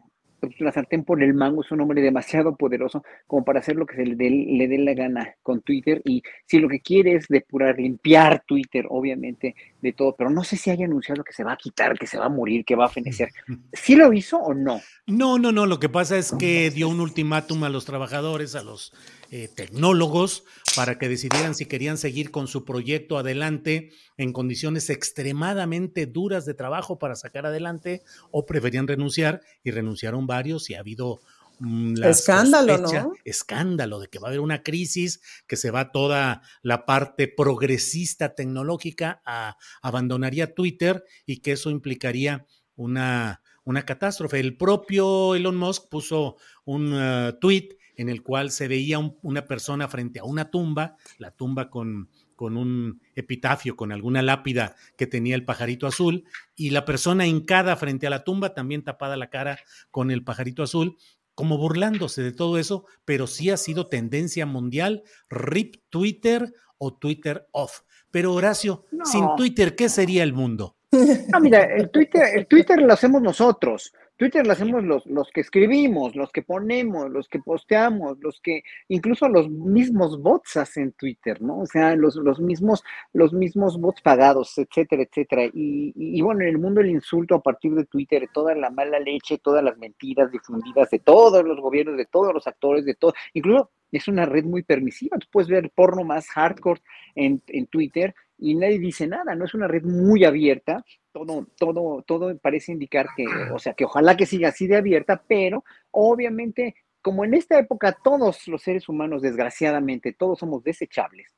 la 0.60 0.72
sartén 0.72 1.04
por 1.04 1.22
el 1.24 1.34
mango, 1.34 1.62
es 1.62 1.72
un 1.72 1.82
hombre 1.82 2.02
demasiado 2.02 2.56
poderoso 2.56 3.04
como 3.26 3.44
para 3.44 3.60
hacer 3.60 3.76
lo 3.76 3.86
que 3.86 3.96
se 3.96 4.06
le 4.06 4.16
dé, 4.16 4.30
le 4.30 4.68
dé 4.68 4.78
la 4.78 4.94
gana 4.94 5.36
con 5.44 5.62
Twitter. 5.62 6.02
Y 6.06 6.24
si 6.46 6.60
lo 6.60 6.70
que 6.70 6.80
quiere 6.80 7.14
es 7.14 7.28
depurar, 7.28 7.78
limpiar 7.80 8.44
Twitter, 8.46 8.86
obviamente, 8.90 9.56
de 9.82 9.94
todo, 9.94 10.16
pero 10.16 10.30
no 10.30 10.44
sé 10.44 10.58
si 10.58 10.70
haya 10.70 10.86
anunciado 10.86 11.24
que 11.24 11.34
se 11.34 11.44
va 11.44 11.54
a 11.54 11.58
quitar, 11.58 11.98
que 11.98 12.08
se 12.08 12.18
va 12.18 12.26
a 12.26 12.30
morir, 12.30 12.66
que 12.66 12.76
va 12.76 12.86
a 12.86 12.90
fenecer. 12.90 13.30
¿Sí 13.74 13.96
lo 13.96 14.12
hizo 14.12 14.38
o 14.38 14.54
no? 14.54 14.82
No, 15.06 15.38
no, 15.38 15.52
no. 15.52 15.66
Lo 15.66 15.80
que 15.80 15.90
pasa 15.90 16.18
es 16.18 16.34
que 16.38 16.70
dio 16.72 16.90
un 16.90 17.00
ultimátum 17.00 17.64
a 17.64 17.70
los 17.70 17.86
trabajadores, 17.86 18.56
a 18.56 18.64
los 18.64 18.94
eh, 19.30 19.50
tecnólogos, 19.56 20.44
para 20.76 20.98
que 20.98 21.10
decidieran 21.10 21.54
si 21.54 21.66
querían 21.66 21.98
seguir 21.98 22.32
con 22.32 22.48
su 22.48 22.66
proyecto 22.66 23.18
adelante 23.18 23.92
en 24.18 24.34
condiciones 24.34 24.90
extremadamente 24.90 26.06
duras 26.06 26.46
de 26.46 26.54
trabajo 26.54 26.98
para 26.98 27.16
sacar 27.16 27.46
adelante 27.46 28.02
o 28.32 28.46
preferían 28.46 28.88
renunciar 28.88 29.42
y 29.64 29.72
renunciaron 29.72 30.28
varios 30.28 30.70
y 30.70 30.76
ha 30.76 30.80
habido 30.80 31.20
la 31.60 32.10
Escándalo, 32.10 32.78
sospecha, 32.78 33.03
¿no? 33.03 33.14
Escándalo 33.26 33.99
de 33.99 34.08
que 34.08 34.20
va 34.20 34.28
a 34.28 34.30
haber 34.30 34.41
una 34.41 34.64
crisis, 34.64 35.22
que 35.47 35.55
se 35.55 35.72
va 35.72 35.91
toda 35.91 36.41
la 36.62 36.86
parte 36.86 37.28
progresista 37.28 38.36
tecnológica 38.36 39.22
a 39.26 39.58
abandonaría 39.82 40.53
Twitter 40.53 41.03
y 41.26 41.38
que 41.38 41.53
eso 41.53 41.70
implicaría 41.70 42.45
una, 42.76 43.41
una 43.64 43.84
catástrofe. 43.84 44.39
El 44.39 44.58
propio 44.58 45.36
Elon 45.36 45.58
Musk 45.58 45.89
puso 45.89 46.38
un 46.66 46.93
uh, 46.93 47.34
tweet 47.39 47.78
en 47.95 48.10
el 48.10 48.22
cual 48.22 48.51
se 48.51 48.68
veía 48.68 48.99
un, 48.99 49.18
una 49.24 49.45
persona 49.45 49.88
frente 49.88 50.20
a 50.20 50.24
una 50.24 50.51
tumba, 50.51 50.97
la 51.18 51.32
tumba 51.32 51.72
con, 51.72 52.10
con 52.36 52.55
un 52.55 53.01
epitafio, 53.16 53.76
con 53.76 53.91
alguna 53.91 54.22
lápida 54.22 54.76
que 54.95 55.08
tenía 55.08 55.34
el 55.34 55.43
pajarito 55.43 55.88
azul, 55.88 56.24
y 56.55 56.70
la 56.70 56.86
persona 56.86 57.26
hincada 57.26 57.76
frente 57.76 58.05
a 58.05 58.12
la 58.12 58.24
tumba, 58.24 58.53
también 58.53 58.84
tapada 58.84 59.18
la 59.18 59.32
cara 59.32 59.60
con 59.89 60.12
el 60.12 60.24
pajarito 60.24 60.62
azul, 60.62 60.97
como 61.38 61.60
burlándose 61.60 62.24
de 62.24 62.32
todo 62.32 62.58
eso, 62.58 62.86
pero 63.06 63.28
sí 63.28 63.52
ha 63.52 63.58
sido 63.58 63.86
tendencia 63.86 64.48
mundial, 64.48 65.04
RIP 65.30 65.76
Twitter 65.92 66.52
o 66.80 66.96
Twitter 66.96 67.48
off. 67.52 67.82
Pero 68.10 68.34
Horacio, 68.34 68.86
No. 68.92 69.06
sin 69.06 69.24
Twitter, 69.38 69.76
¿qué 69.76 69.88
sería 69.88 70.24
el 70.24 70.34
mundo? 70.34 70.78
No, 70.92 70.92
mira, 71.40 71.64
el 71.76 71.92
Twitter, 71.92 72.24
el 72.34 72.48
Twitter 72.48 72.82
lo 72.82 72.92
hacemos 72.92 73.22
nosotros. 73.22 73.94
Twitter 74.18 74.45
lo 74.45 74.53
hacemos 74.53 74.84
los, 74.84 75.05
los 75.05 75.30
que 75.32 75.41
escribimos, 75.41 76.15
los 76.15 76.32
que 76.32 76.41
ponemos, 76.41 77.09
los 77.11 77.28
que 77.28 77.39
posteamos, 77.39 78.18
los 78.20 78.41
que 78.41 78.63
incluso 78.88 79.30
los 79.30 79.49
mismos 79.49 80.22
bots 80.22 80.57
hacen 80.57 80.93
Twitter, 80.93 81.41
¿no? 81.41 81.59
O 81.59 81.65
sea, 81.65 81.95
los, 81.95 82.15
los 82.15 82.39
mismos, 82.39 82.84
los 83.13 83.32
mismos 83.32 83.80
bots 83.80 84.01
pagados, 84.01 84.57
etcétera, 84.57 85.03
etcétera. 85.03 85.45
Y, 85.45 85.93
y, 85.95 86.18
y 86.18 86.22
bueno, 86.22 86.41
en 86.41 86.47
el 86.47 86.57
mundo 86.57 86.82
del 86.82 86.89
insulto 86.89 87.36
a 87.36 87.41
partir 87.41 87.74
de 87.74 87.86
Twitter, 87.86 88.28
toda 88.34 88.55
la 88.55 88.70
mala 88.72 88.99
leche, 88.99 89.38
todas 89.38 89.63
las 89.63 89.78
mentiras 89.78 90.32
difundidas 90.32 90.89
de 90.89 90.99
todos 90.99 91.43
los 91.45 91.59
gobiernos, 91.59 91.97
de 91.97 92.05
todos 92.05 92.34
los 92.34 92.47
actores, 92.47 92.86
de 92.86 92.95
todo, 92.95 93.13
incluso 93.34 93.72
es 93.91 94.07
una 94.07 94.26
red 94.26 94.43
muy 94.43 94.63
permisiva. 94.63 95.18
Tú 95.18 95.28
puedes 95.32 95.47
ver 95.47 95.72
porno 95.74 96.03
más 96.03 96.28
hardcore 96.30 96.82
en, 97.15 97.41
en 97.47 97.68
Twitter 97.68 98.13
y 98.38 98.55
nadie 98.55 98.80
dice 98.80 99.07
nada, 99.07 99.36
no 99.36 99.45
es 99.45 99.53
una 99.53 99.68
red 99.68 99.84
muy 99.84 100.24
abierta, 100.24 100.84
todo, 101.18 101.47
todo, 101.57 102.01
todo 102.03 102.38
parece 102.38 102.72
indicar 102.72 103.07
que, 103.15 103.26
o 103.53 103.59
sea, 103.59 103.74
que 103.74 103.86
ojalá 103.86 104.15
que 104.15 104.26
siga 104.26 104.49
así 104.49 104.68
de 104.68 104.78
abierta, 104.78 105.24
pero 105.28 105.63
obviamente, 105.91 106.76
como 107.01 107.26
en 107.26 107.34
esta 107.34 107.57
época 107.57 107.97
todos 108.03 108.48
los 108.48 108.61
seres 108.61 108.89
humanos, 108.89 109.22
desgraciadamente, 109.22 110.14
todos 110.14 110.39
somos 110.39 110.64
desechables, 110.64 111.35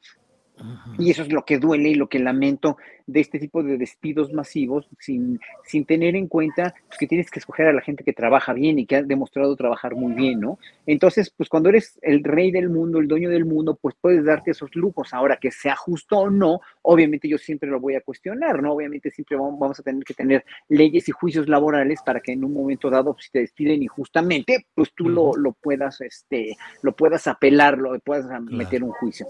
y 0.98 1.12
eso 1.12 1.24
es 1.24 1.32
lo 1.32 1.46
que 1.46 1.58
duele 1.58 1.90
y 1.90 1.96
lo 1.96 2.10
que 2.10 2.20
lamento 2.20 2.78
de 3.10 3.22
este 3.22 3.40
tipo 3.40 3.64
de 3.64 3.78
despidos 3.78 4.32
masivos, 4.34 4.88
sin, 5.00 5.40
sin 5.66 5.86
tener 5.86 6.16
en 6.16 6.28
cuenta 6.28 6.76
pues, 6.88 7.00
que 7.00 7.08
tienes 7.08 7.32
que 7.32 7.40
escoger 7.40 7.68
a 7.68 7.74
la 7.74 7.82
gente 7.82 8.04
que 8.04 8.14
trabaja 8.14 8.54
bien 8.54 8.78
y 8.78 8.86
que 8.86 8.98
ha 8.98 9.04
demostrado 9.04 9.56
trabajar 9.56 9.96
muy 9.96 10.14
bien, 10.14 10.40
¿no? 10.40 10.60
Entonces, 10.86 11.32
pues 11.36 11.50
cuando 11.50 11.70
eres 11.70 11.98
el 12.04 12.24
rey 12.24 12.52
del 12.52 12.70
mundo, 12.70 13.00
el 13.00 13.08
dueño 13.08 13.30
del 13.30 13.46
mundo, 13.46 13.80
pues 13.82 13.96
puedes 14.00 14.24
darte 14.26 14.52
esos 14.52 14.76
lujos. 14.76 15.14
Ahora, 15.14 15.38
que 15.38 15.50
sea 15.50 15.76
justo 15.76 16.20
o 16.20 16.30
no, 16.30 16.62
obviamente 16.84 17.28
yo 17.28 17.40
siempre 17.40 17.70
lo 17.70 17.80
voy 17.80 17.96
a 17.96 18.02
cuestionar, 18.02 18.62
¿no? 18.62 18.74
Obviamente 18.74 19.10
siempre 19.10 19.38
vamos 19.38 19.80
a 19.80 19.84
tener 19.84 20.04
que 20.04 20.14
tener 20.14 20.46
leyes 20.68 21.10
y 21.10 21.12
juicios 21.12 21.48
laborales 21.48 22.02
para 22.06 22.20
que 22.20 22.34
en 22.34 22.44
un 22.44 22.54
momento 22.54 22.92
dado, 22.92 23.14
pues, 23.14 23.26
si 23.26 23.32
te 23.32 23.40
despiden 23.40 23.82
injustamente, 23.82 24.68
pues 24.76 24.92
tú 24.94 25.10
lo, 25.10 25.36
lo 25.36 25.54
puedas, 25.54 26.00
este, 26.02 26.56
lo 26.84 26.92
puedas 26.96 27.28
apelar, 27.28 27.78
lo 27.78 27.98
puedas 28.00 28.28
meter 28.42 28.84
un 28.84 28.92
juicio. 28.92 29.26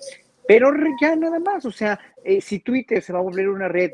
Pero 0.50 0.72
ya 1.00 1.16
nada 1.16 1.38
más, 1.38 1.64
o 1.64 1.72
sea, 1.72 2.00
eh, 2.24 2.42
si 2.42 2.58
Twitter 2.58 3.04
se 3.04 3.14
va 3.14 3.20
a 3.20 3.22
volver 3.22 3.48
una 3.50 3.68
red 3.68 3.92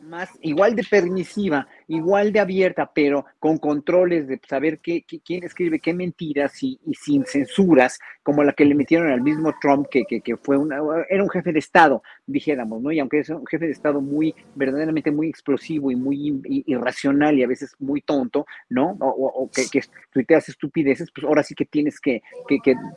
más, 0.00 0.28
igual 0.40 0.74
de 0.74 0.82
permisiva, 0.82 1.68
igual 1.88 2.32
de 2.32 2.40
abierta, 2.40 2.90
pero 2.94 3.24
con 3.38 3.58
controles 3.58 4.26
de 4.28 4.40
saber 4.48 4.78
qué, 4.80 5.02
qué- 5.06 5.20
quién 5.20 5.44
escribe 5.44 5.80
qué 5.80 5.94
mentiras 5.94 6.62
y, 6.62 6.78
y 6.86 6.94
sin 6.94 7.24
censuras, 7.24 7.98
como 8.22 8.42
la 8.44 8.52
que 8.52 8.64
le 8.64 8.74
metieron 8.74 9.08
al 9.10 9.20
mismo 9.20 9.54
Trump, 9.60 9.86
que, 9.90 10.04
que, 10.04 10.20
que 10.20 10.36
fue 10.36 10.56
una, 10.56 10.78
era 11.08 11.22
un 11.22 11.30
jefe 11.30 11.52
de 11.52 11.58
Estado, 11.58 12.02
dijéramos, 12.26 12.80
¿no? 12.82 12.90
Y 12.92 12.98
aunque 13.00 13.18
es 13.20 13.28
un 13.30 13.46
jefe 13.46 13.66
de 13.66 13.72
Estado 13.72 14.00
muy, 14.00 14.34
verdaderamente 14.54 15.10
muy 15.10 15.28
explosivo 15.28 15.90
y 15.90 15.96
muy 15.96 16.40
irracional 16.66 17.38
y 17.38 17.42
a 17.42 17.46
veces 17.48 17.74
muy 17.78 18.00
tonto, 18.00 18.46
¿no? 18.68 18.96
O, 19.00 19.08
o- 19.08 19.42
o 19.44 19.50
que, 19.50 19.68
que 19.70 19.82
tuiteas 20.12 20.48
estupideces, 20.48 21.10
pues 21.14 21.24
ahora 21.26 21.42
sí 21.42 21.54
que 21.54 21.64
tienes 21.66 22.00
que, 22.00 22.22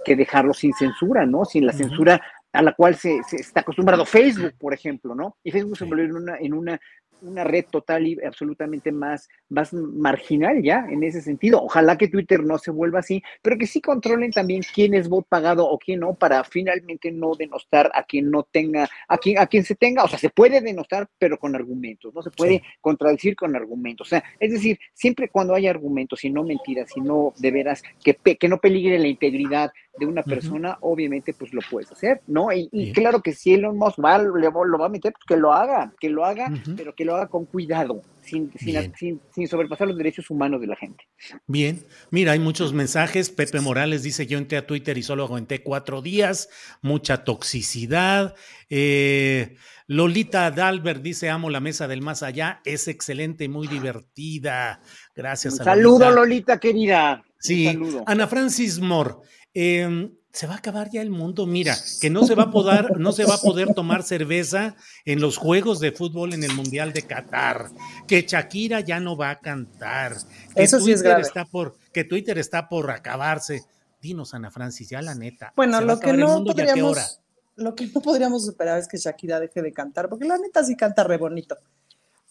que, 0.06 0.16
dejarlo 0.16 0.54
sin 0.54 0.74
censura, 0.74 1.26
¿no? 1.26 1.46
Sin 1.46 1.66
la 1.66 1.74
censura 1.74 2.22
a 2.54 2.62
la 2.62 2.74
cual 2.74 2.96
se, 2.96 3.22
se 3.28 3.36
está 3.38 3.60
acostumbrado 3.60 4.06
Facebook, 4.06 4.54
por 4.58 4.74
ejemplo, 4.74 5.14
¿no? 5.14 5.38
Y 5.44 5.52
Facebook 5.52 5.78
se 5.78 5.86
volvió 5.86 6.06
en 6.06 6.16
una, 6.16 6.38
en 6.38 6.54
una, 6.54 6.80
una 7.22 7.44
red 7.44 7.66
total 7.70 8.08
y 8.08 8.18
absolutamente 8.24 8.92
más, 8.92 9.30
más 9.50 9.74
marginal 9.74 10.62
ya 10.62 10.86
en 10.90 11.04
ese 11.04 11.22
sentido. 11.22 11.62
Ojalá 11.64 11.98
que 11.98 12.08
Twitter 12.08 12.44
no 12.44 12.58
se 12.58 12.72
vuelva 12.72 13.00
así, 13.00 13.24
pero 13.42 13.58
que 13.58 13.68
sí 13.68 13.82
controlen 13.82 14.32
también 14.32 14.62
quién 14.74 14.94
es 14.94 15.10
bot 15.10 15.28
pagado 15.28 15.68
o 15.68 15.78
quién 15.78 16.02
no, 16.02 16.14
para 16.14 16.44
finalmente 16.44 17.12
no 17.12 17.34
denostar 17.36 17.92
a 17.94 18.04
quien 18.04 18.30
no 18.32 18.44
tenga, 18.44 18.88
a 19.08 19.18
quien, 19.18 19.40
a 19.40 19.48
quien 19.48 19.64
se 19.64 19.76
tenga, 19.76 20.04
o 20.04 20.08
sea, 20.08 20.20
se 20.20 20.30
puede 20.30 20.62
denostar, 20.62 21.08
pero 21.18 21.38
con 21.38 21.56
argumentos, 21.56 22.14
no 22.14 22.22
se 22.22 22.32
puede 22.32 22.62
contradecir 22.82 23.36
con 23.36 23.56
argumentos. 23.56 24.08
O 24.08 24.10
sea, 24.10 24.24
es 24.40 24.52
decir, 24.52 24.80
siempre 24.94 25.30
cuando 25.30 25.54
hay 25.56 25.68
argumentos 25.68 26.24
y 26.24 26.30
no 26.30 26.44
mentiras, 26.44 26.92
y 26.96 27.02
no 27.02 27.34
de 27.38 27.52
veras 27.52 27.84
que, 28.04 28.14
pe- 28.14 28.38
que 28.38 28.48
no 28.48 28.58
peligre 28.60 29.00
la 29.00 29.08
integridad 29.08 29.72
de 30.00 30.06
una 30.06 30.24
persona, 30.24 30.78
obviamente 30.82 31.34
pues 31.34 31.54
lo 31.54 31.62
puedes 31.70 31.92
hacer, 31.92 32.22
¿no? 32.28 32.52
Y, 32.52 32.70
y 32.72 32.92
claro 32.92 33.22
que 33.22 33.34
si 33.34 33.54
Elon 33.54 33.78
Musk 33.78 34.00
va, 34.04 34.18
lo 34.18 34.78
va 34.78 34.86
a 34.86 34.90
meter, 34.90 35.14
pues 35.14 35.26
que 35.28 35.38
lo 35.38 35.54
haga, 35.54 35.94
que 36.00 36.10
lo 36.10 36.26
haga, 36.26 36.52
pero 36.76 36.94
que 36.96 37.06
lo 37.06 37.16
haga 37.16 37.28
con 37.28 37.46
cuidado, 37.46 38.02
sin, 38.22 38.52
sin, 38.58 38.94
sin, 38.96 39.22
sin 39.34 39.48
sobrepasar 39.48 39.88
los 39.88 39.98
derechos 39.98 40.30
humanos 40.30 40.62
de 40.62 40.68
la 40.68 40.76
gente. 40.76 41.06
Bien, 41.48 41.86
mira, 42.12 42.34
hay 42.34 42.40
muchos 42.40 42.74
mensajes. 42.74 43.30
Pepe 43.30 43.60
Morales 43.62 44.04
dice, 44.04 44.28
yo 44.28 44.38
entré 44.38 44.58
a 44.58 44.68
Twitter 44.68 44.98
y 44.98 45.04
solo 45.04 45.24
aguanté 45.24 45.64
cuatro 45.64 46.02
días, 46.02 46.50
mucha 46.82 47.24
toxicidad. 47.24 48.36
Eh, 48.70 49.56
Lolita 49.88 50.52
Dalbert 50.52 51.02
dice, 51.02 51.30
amo 51.30 51.50
la 51.50 51.62
mesa 51.62 51.88
del 51.88 52.02
más 52.02 52.22
allá, 52.22 52.62
es 52.66 52.88
excelente 52.88 53.46
y 53.46 53.48
muy 53.48 53.68
divertida. 53.68 54.82
Gracias 55.16 55.56
Un 55.56 55.62
a 55.62 55.64
saludo, 55.64 56.00
Lolita. 56.00 56.16
Lolita 56.16 56.60
querida. 56.60 57.24
Sí. 57.40 57.80
Ana 58.06 58.28
Francis 58.28 58.80
Moore. 58.80 59.16
Eh, 59.60 60.12
se 60.32 60.46
va 60.46 60.54
a 60.54 60.58
acabar 60.58 60.92
ya 60.92 61.02
el 61.02 61.10
mundo. 61.10 61.48
Mira, 61.48 61.76
que 62.00 62.12
no 62.12 62.24
se 62.28 62.36
va 62.36 62.44
a 62.44 62.52
poder, 62.52 63.00
no 63.00 63.12
se 63.12 63.26
va 63.26 63.34
a 63.34 63.40
poder 63.40 63.74
tomar 63.74 64.04
cerveza 64.04 64.76
en 65.04 65.20
los 65.20 65.38
juegos 65.38 65.80
de 65.80 65.92
fútbol 65.92 66.34
en 66.34 66.44
el 66.44 66.54
Mundial 66.54 66.94
de 66.94 67.02
Qatar. 67.02 67.72
Que 68.08 68.22
Shakira 68.22 68.82
ya 68.82 69.00
no 69.00 69.18
va 69.18 69.32
a 69.32 69.40
cantar. 69.40 70.16
Que 70.56 70.62
Eso 70.62 70.80
sí 70.80 70.92
es 70.92 71.00
Twitter 71.00 71.14
grave. 71.14 71.22
está 71.24 71.46
por, 71.46 71.76
que 71.92 72.04
Twitter 72.04 72.38
está 72.38 72.70
por 72.70 72.92
acabarse. 72.92 73.64
Dinos, 74.00 74.36
Ana 74.36 74.52
Francis, 74.52 74.90
ya 74.90 75.02
la 75.02 75.16
neta. 75.16 75.54
Bueno, 75.56 75.80
¿se 75.80 75.86
va 75.86 75.92
a 75.92 75.96
lo 75.96 76.00
que 76.00 76.14
no 76.14 76.44
podríamos, 76.44 77.20
lo 77.56 77.74
que 77.74 77.88
no 77.88 78.02
podríamos 78.02 78.46
superar 78.46 78.78
es 78.78 78.88
que 78.88 78.98
Shakira 78.98 79.40
deje 79.40 79.64
de 79.64 79.74
cantar, 79.74 80.08
porque 80.08 80.26
la 80.26 80.38
neta 80.38 80.64
sí 80.64 80.76
canta 80.76 81.04
re 81.04 81.18
bonito. 81.18 81.58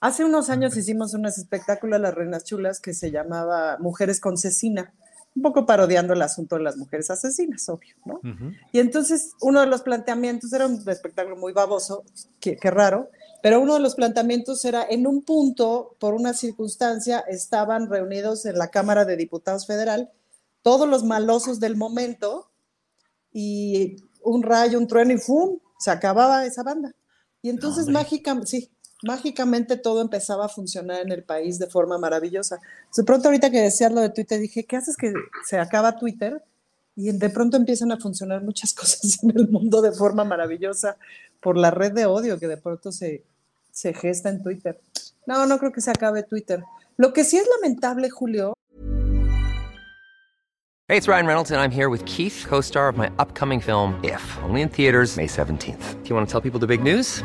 Hace 0.00 0.24
unos 0.24 0.48
años 0.48 0.76
hicimos 0.76 1.12
un 1.14 1.26
espectáculo 1.26 1.96
a 1.96 1.98
las 1.98 2.14
Reinas 2.14 2.44
Chulas 2.44 2.78
que 2.78 2.94
se 2.94 3.10
llamaba 3.10 3.78
Mujeres 3.80 4.20
con 4.20 4.36
Cecina, 4.36 4.94
un 5.36 5.42
poco 5.42 5.66
parodiando 5.66 6.14
el 6.14 6.22
asunto 6.22 6.56
de 6.56 6.62
las 6.62 6.76
mujeres 6.76 7.10
asesinas, 7.10 7.68
obvio, 7.68 7.94
¿no? 8.04 8.20
Y 8.72 8.80
entonces 8.80 9.34
uno 9.40 9.60
de 9.60 9.66
los 9.66 9.82
planteamientos 9.82 10.52
era 10.52 10.66
un 10.66 10.82
espectáculo 10.88 11.36
muy 11.36 11.52
baboso, 11.52 12.04
qué, 12.40 12.56
qué 12.56 12.70
raro, 12.70 13.10
pero 13.42 13.60
uno 13.60 13.74
de 13.74 13.80
los 13.80 13.94
planteamientos 13.94 14.64
era 14.64 14.84
en 14.88 15.06
un 15.06 15.22
punto, 15.22 15.94
por 16.00 16.14
una 16.14 16.32
circunstancia, 16.32 17.20
estaban 17.20 17.88
reunidos 17.88 18.46
en 18.46 18.58
la 18.58 18.68
Cámara 18.68 19.04
de 19.04 19.16
Diputados 19.16 19.66
Federal 19.66 20.10
todos 20.62 20.88
los 20.88 21.04
malosos 21.04 21.60
del 21.60 21.76
momento 21.76 22.50
y 23.32 23.98
un 24.20 24.42
rayo, 24.42 24.78
un 24.78 24.88
trueno 24.88 25.12
y 25.12 25.18
¡fum! 25.18 25.60
Se 25.78 25.92
acababa 25.92 26.44
esa 26.44 26.64
banda. 26.64 26.92
Y 27.40 27.50
entonces 27.50 27.86
mágicamente, 27.86 28.48
sí, 28.48 28.70
mágicamente 29.02 29.76
todo 29.76 30.00
empezaba 30.00 30.46
a 30.46 30.48
funcionar 30.48 31.00
en 31.00 31.12
el 31.12 31.22
país 31.22 31.58
de 31.58 31.66
forma 31.66 31.98
maravillosa. 31.98 32.60
De 32.96 33.04
pronto 33.04 33.28
ahorita 33.28 33.50
que 33.50 33.60
decías 33.60 33.92
lo 33.92 34.00
de 34.00 34.10
Twitter, 34.10 34.40
dije, 34.40 34.64
¿qué 34.64 34.76
haces 34.76 34.96
que 34.96 35.12
se 35.46 35.58
acaba 35.58 35.98
Twitter? 35.98 36.42
Y 36.94 37.12
de 37.12 37.30
pronto 37.30 37.56
empiezan 37.56 37.92
a 37.92 37.98
funcionar 37.98 38.42
muchas 38.42 38.72
cosas 38.74 39.22
en 39.22 39.30
el 39.30 39.48
mundo 39.48 39.82
de 39.82 39.92
forma 39.92 40.24
maravillosa 40.24 40.96
por 41.40 41.56
la 41.56 41.70
red 41.70 41.92
de 41.92 42.06
odio 42.06 42.38
que 42.38 42.48
de 42.48 42.56
pronto 42.56 42.90
se, 42.92 43.22
se 43.70 43.92
gesta 43.92 44.30
en 44.30 44.42
Twitter. 44.42 44.80
No, 45.26 45.46
no 45.46 45.58
creo 45.58 45.72
que 45.72 45.80
se 45.80 45.90
acabe 45.90 46.22
Twitter. 46.22 46.62
Lo 46.96 47.12
que 47.12 47.24
sí 47.24 47.36
es 47.36 47.46
lamentable, 47.60 48.10
Julio, 48.10 48.54
Hey, 50.88 50.96
it's 50.96 51.08
Ryan 51.08 51.26
Reynolds, 51.26 51.50
and 51.50 51.60
I'm 51.60 51.72
here 51.72 51.88
with 51.88 52.04
Keith, 52.04 52.44
co 52.46 52.60
star 52.60 52.88
of 52.88 52.96
my 52.96 53.10
upcoming 53.18 53.58
film, 53.58 53.98
If, 54.04 54.22
only 54.44 54.60
in 54.60 54.68
theaters, 54.68 55.16
May 55.16 55.26
17th. 55.26 56.00
Do 56.04 56.08
you 56.08 56.14
want 56.14 56.28
to 56.28 56.30
tell 56.30 56.40
people 56.40 56.60
the 56.60 56.68
big 56.68 56.80
news? 56.80 57.24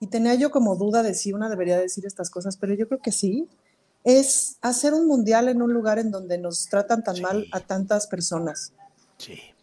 y 0.00 0.08
tenía 0.08 0.34
yo 0.34 0.50
como 0.50 0.76
duda 0.76 1.02
de 1.02 1.14
si 1.14 1.32
una 1.32 1.48
debería 1.48 1.78
decir 1.78 2.06
estas 2.06 2.30
cosas, 2.30 2.56
pero 2.56 2.74
yo 2.74 2.86
creo 2.88 3.00
que 3.00 3.12
sí, 3.12 3.48
es 4.04 4.58
hacer 4.60 4.94
un 4.94 5.06
mundial 5.06 5.48
en 5.48 5.62
un 5.62 5.72
lugar 5.72 5.98
en 5.98 6.10
donde 6.10 6.38
nos 6.38 6.68
tratan 6.68 7.02
tan 7.02 7.20
mal 7.20 7.46
a 7.52 7.60
tantas 7.60 8.06
personas. 8.06 8.72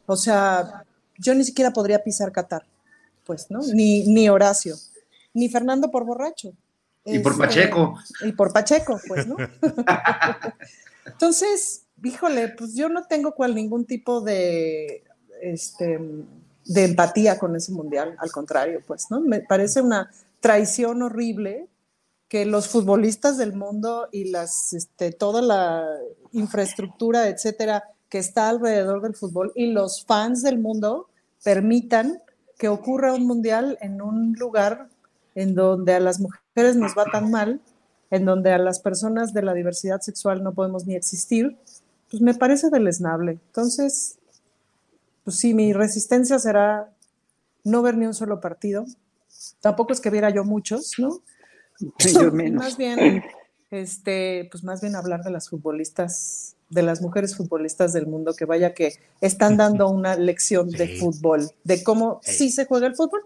O 0.05 0.17
sea, 0.17 0.83
yo 1.17 1.33
ni 1.33 1.43
siquiera 1.43 1.71
podría 1.71 2.03
pisar 2.03 2.31
Qatar, 2.31 2.65
pues, 3.25 3.49
¿no? 3.49 3.59
Ni, 3.73 4.05
ni 4.07 4.27
Horacio, 4.27 4.75
ni 5.33 5.47
Fernando 5.49 5.91
por 5.91 6.05
borracho. 6.05 6.53
Y 7.05 7.19
por 7.19 7.33
Este, 7.33 7.45
Pacheco. 7.45 7.99
Y 8.25 8.31
por 8.31 8.51
Pacheco, 8.51 8.99
pues, 9.07 9.27
¿no? 9.27 9.37
Entonces, 11.05 11.85
híjole, 12.03 12.49
pues 12.49 12.75
yo 12.75 12.89
no 12.89 13.05
tengo 13.05 13.33
cual 13.33 13.55
ningún 13.55 13.85
tipo 13.85 14.21
de, 14.21 15.03
este, 15.41 15.99
de 16.65 16.85
empatía 16.85 17.37
con 17.37 17.55
ese 17.55 17.71
mundial, 17.71 18.15
al 18.19 18.31
contrario, 18.31 18.81
pues, 18.85 19.07
¿no? 19.09 19.19
Me 19.21 19.41
parece 19.41 19.81
una 19.81 20.09
traición 20.39 21.01
horrible 21.01 21.67
que 22.27 22.45
los 22.45 22.67
futbolistas 22.67 23.37
del 23.37 23.53
mundo 23.53 24.07
y 24.11 24.31
las, 24.31 24.73
este, 24.73 25.11
toda 25.11 25.41
la 25.41 25.87
infraestructura, 26.31 27.27
etcétera, 27.27 27.83
que 28.09 28.17
está 28.17 28.49
alrededor 28.49 29.01
del 29.01 29.15
fútbol 29.15 29.51
y 29.55 29.67
los 29.67 30.05
fans 30.05 30.41
del 30.41 30.59
mundo 30.59 31.09
permitan 31.43 32.21
que 32.57 32.69
ocurra 32.69 33.13
un 33.13 33.25
mundial 33.27 33.77
en 33.81 34.01
un 34.01 34.33
lugar 34.33 34.89
en 35.35 35.55
donde 35.55 35.93
a 35.93 35.99
las 35.99 36.19
mujeres 36.19 36.75
nos 36.75 36.93
va 36.97 37.05
tan 37.05 37.31
mal, 37.31 37.61
en 38.09 38.25
donde 38.25 38.51
a 38.51 38.57
las 38.57 38.79
personas 38.79 39.33
de 39.33 39.41
la 39.41 39.53
diversidad 39.53 40.01
sexual 40.01 40.43
no 40.43 40.53
podemos 40.53 40.85
ni 40.85 40.95
existir, 40.95 41.57
pues 42.09 42.21
me 42.21 42.35
parece 42.35 42.69
deleznable. 42.69 43.39
Entonces, 43.47 44.19
pues 45.23 45.37
sí, 45.37 45.53
mi 45.53 45.73
resistencia 45.73 46.39
será 46.39 46.91
no 47.63 47.81
ver 47.81 47.97
ni 47.97 48.05
un 48.05 48.13
solo 48.13 48.39
partido. 48.39 48.85
Tampoco 49.61 49.93
es 49.93 50.01
que 50.01 50.09
viera 50.09 50.29
yo 50.29 50.43
muchos, 50.43 50.93
¿no? 50.97 51.21
Yo 51.79 52.31
menos. 52.31 52.63
Más 52.63 52.77
bien, 52.77 53.23
este, 53.71 54.47
pues 54.51 54.63
más 54.63 54.81
bien 54.81 54.95
hablar 54.95 55.23
de 55.23 55.31
las 55.31 55.49
futbolistas, 55.49 56.55
de 56.69 56.83
las 56.83 57.01
mujeres 57.01 57.35
futbolistas 57.35 57.93
del 57.93 58.07
mundo, 58.07 58.35
que 58.35 58.45
vaya 58.45 58.73
que 58.73 58.93
están 59.21 59.57
dando 59.57 59.87
una 59.89 60.15
lección 60.15 60.69
de 60.69 60.99
fútbol, 60.99 61.49
de 61.63 61.83
cómo 61.83 62.19
sí 62.23 62.51
se 62.51 62.65
juega 62.65 62.87
el 62.87 62.95
fútbol. 62.95 63.21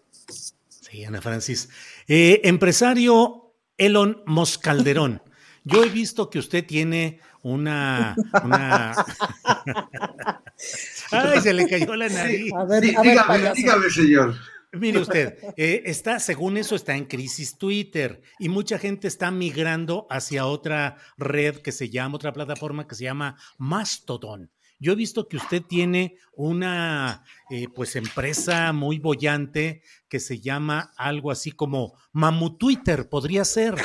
Sí, 0.69 1.03
Ana 1.03 1.21
Francis. 1.21 1.69
Eh, 2.07 2.41
empresario 2.43 3.53
Elon 3.77 4.23
Moscalderón. 4.25 5.21
yo 5.63 5.83
he 5.83 5.89
visto 5.89 6.29
que 6.29 6.39
usted 6.39 6.65
tiene 6.65 7.19
una, 7.43 8.15
una... 8.43 8.93
Ay, 11.11 11.41
se 11.41 11.53
le 11.53 11.67
cayó 11.67 11.95
la 11.95 12.09
nariz. 12.09 12.53
A 12.53 12.65
ver, 12.65 12.95
a 12.95 13.01
ver, 13.01 13.11
dígame, 13.11 13.53
dígame, 13.53 13.89
señor. 13.89 14.35
Mire 14.73 14.99
usted, 14.99 15.37
eh, 15.55 15.83
está, 15.85 16.19
según 16.19 16.57
eso, 16.57 16.75
está 16.75 16.95
en 16.95 17.05
crisis 17.05 17.57
Twitter 17.57 18.21
y 18.37 18.49
mucha 18.49 18.77
gente 18.77 19.07
está 19.07 19.31
migrando 19.31 20.07
hacia 20.09 20.45
otra 20.45 20.97
red 21.17 21.57
que 21.57 21.71
se 21.71 21.89
llama, 21.89 22.17
otra 22.17 22.33
plataforma 22.33 22.87
que 22.87 22.95
se 22.95 23.05
llama 23.05 23.37
Mastodon. 23.57 24.51
Yo 24.79 24.91
he 24.91 24.95
visto 24.95 25.27
que 25.27 25.37
usted 25.37 25.63
tiene 25.63 26.17
una 26.35 27.23
eh, 27.49 27.67
pues 27.73 27.95
empresa 27.95 28.71
muy 28.73 28.99
bollante 28.99 29.81
que 30.07 30.19
se 30.19 30.39
llama 30.39 30.91
algo 30.97 31.31
así 31.31 31.51
como 31.51 31.93
Mamu 32.11 32.57
Twitter, 32.57 33.09
podría 33.09 33.43
ser. 33.43 33.75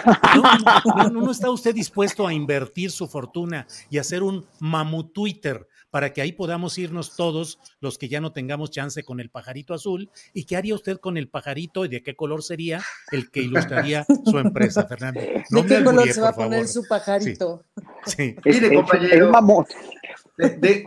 ¿No, 0.96 1.08
no, 1.08 1.30
está 1.30 1.50
usted 1.50 1.74
dispuesto 1.74 2.26
a 2.26 2.34
invertir 2.34 2.90
su 2.90 3.08
fortuna 3.08 3.66
y 3.88 3.98
hacer 3.98 4.22
un 4.22 4.46
Mamu 4.60 5.04
Twitter 5.12 5.66
para 5.92 6.14
que 6.14 6.22
ahí 6.22 6.32
podamos 6.32 6.78
irnos 6.78 7.14
todos 7.16 7.58
los 7.80 7.98
que 7.98 8.08
ya 8.08 8.20
no 8.20 8.32
tengamos 8.32 8.70
chance 8.70 9.04
con 9.04 9.20
el 9.20 9.28
pajarito 9.28 9.74
azul? 9.74 10.10
¿Y 10.32 10.44
qué 10.44 10.56
haría 10.56 10.74
usted 10.74 10.98
con 10.98 11.18
el 11.18 11.28
pajarito 11.28 11.84
y 11.84 11.88
de 11.88 12.02
qué 12.02 12.16
color 12.16 12.42
sería 12.42 12.82
el 13.12 13.30
que 13.30 13.42
ilustraría 13.42 14.06
su 14.24 14.38
empresa, 14.38 14.86
Fernando? 14.86 15.20
¿De 15.50 15.66
qué 15.66 15.84
color 15.84 16.08
se 16.08 16.22
va 16.22 16.30
a 16.30 16.34
poner 16.34 16.66
su 16.66 16.88
pajarito? 16.88 17.62
Sí. 18.06 18.34
Mire, 18.42 18.74
compañero. 18.74 19.30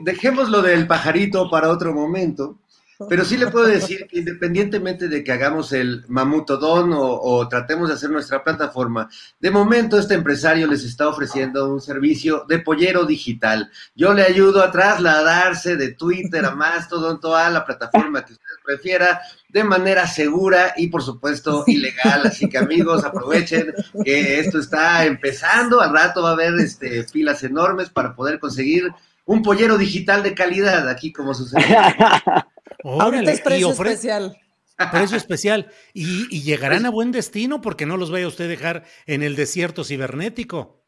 dejemos 0.02 0.50
lo 0.50 0.64
del 0.64 0.88
pajarito 0.88 1.52
para 1.52 1.70
otro 1.70 1.94
momento. 1.94 2.60
Pero 3.10 3.26
sí 3.26 3.38
le 3.38 3.48
puedo 3.48 3.66
decir 3.66 4.08
que 4.08 4.20
independientemente 4.20 5.08
de 5.10 5.24
que 5.24 5.32
hagamos 5.32 5.74
el 5.74 6.06
mamutodón 6.08 6.94
o, 6.94 7.20
o, 7.20 7.48
tratemos 7.50 7.90
de 7.90 7.96
hacer 7.96 8.10
nuestra 8.10 8.44
plataforma, 8.44 9.10
de 9.40 9.52
momento 9.52 10.00
este 10.00 10.14
empresario 10.14 10.66
les 10.68 10.84
está 10.84 11.10
ofreciendo 11.10 11.70
un 11.72 11.82
servicio 11.82 12.46
de 12.48 12.60
pollero 12.60 13.06
digital. 13.06 13.70
Yo 13.96 14.14
le 14.14 14.24
ayudo 14.24 14.64
a 14.64 14.72
trasladarse 14.72 15.76
de 15.76 15.94
Twitter 15.94 16.46
a 16.46 16.56
Mastodon, 16.56 17.20
toda 17.20 17.50
la 17.50 17.66
plataforma 17.66 18.24
que 18.24 18.34
usted 18.34 18.46
prefiera, 18.64 19.22
de 19.50 19.64
manera 19.64 20.08
segura 20.08 20.74
y 20.78 20.88
por 20.88 21.04
supuesto 21.04 21.64
ilegal. 21.68 22.28
Así 22.28 22.50
que 22.50 22.58
amigos, 22.58 23.04
aprovechen 23.04 23.74
que 24.04 24.40
esto 24.40 24.60
está 24.60 25.06
empezando. 25.06 25.82
Al 25.82 25.94
rato 25.94 26.24
va 26.24 26.30
a 26.30 26.34
haber 26.34 26.54
este, 26.60 27.04
filas 27.04 27.44
enormes 27.44 27.90
para 27.90 28.16
poder 28.16 28.40
conseguir 28.40 28.90
un 29.26 29.42
pollero 29.42 29.78
digital 29.78 30.24
de 30.24 30.34
calidad 30.34 30.88
aquí 30.88 31.12
como 31.12 31.34
sucede. 31.34 31.64
Ahorita 32.86 33.32
es 33.32 33.42
precio 33.42 33.72
especial. 33.72 34.38
Precio 34.92 35.18
especial. 35.18 35.72
Y, 35.94 36.42
llegarán 36.42 36.80
pues 36.80 36.88
a 36.88 36.92
buen 36.92 37.12
destino 37.12 37.62
porque 37.62 37.86
no 37.86 37.98
los 37.98 38.12
vaya 38.12 38.28
usted 38.28 38.46
a 38.46 38.50
dejar 38.50 38.84
en 39.06 39.24
el 39.24 39.36
desierto 39.36 39.84
cibernético. 39.84 40.84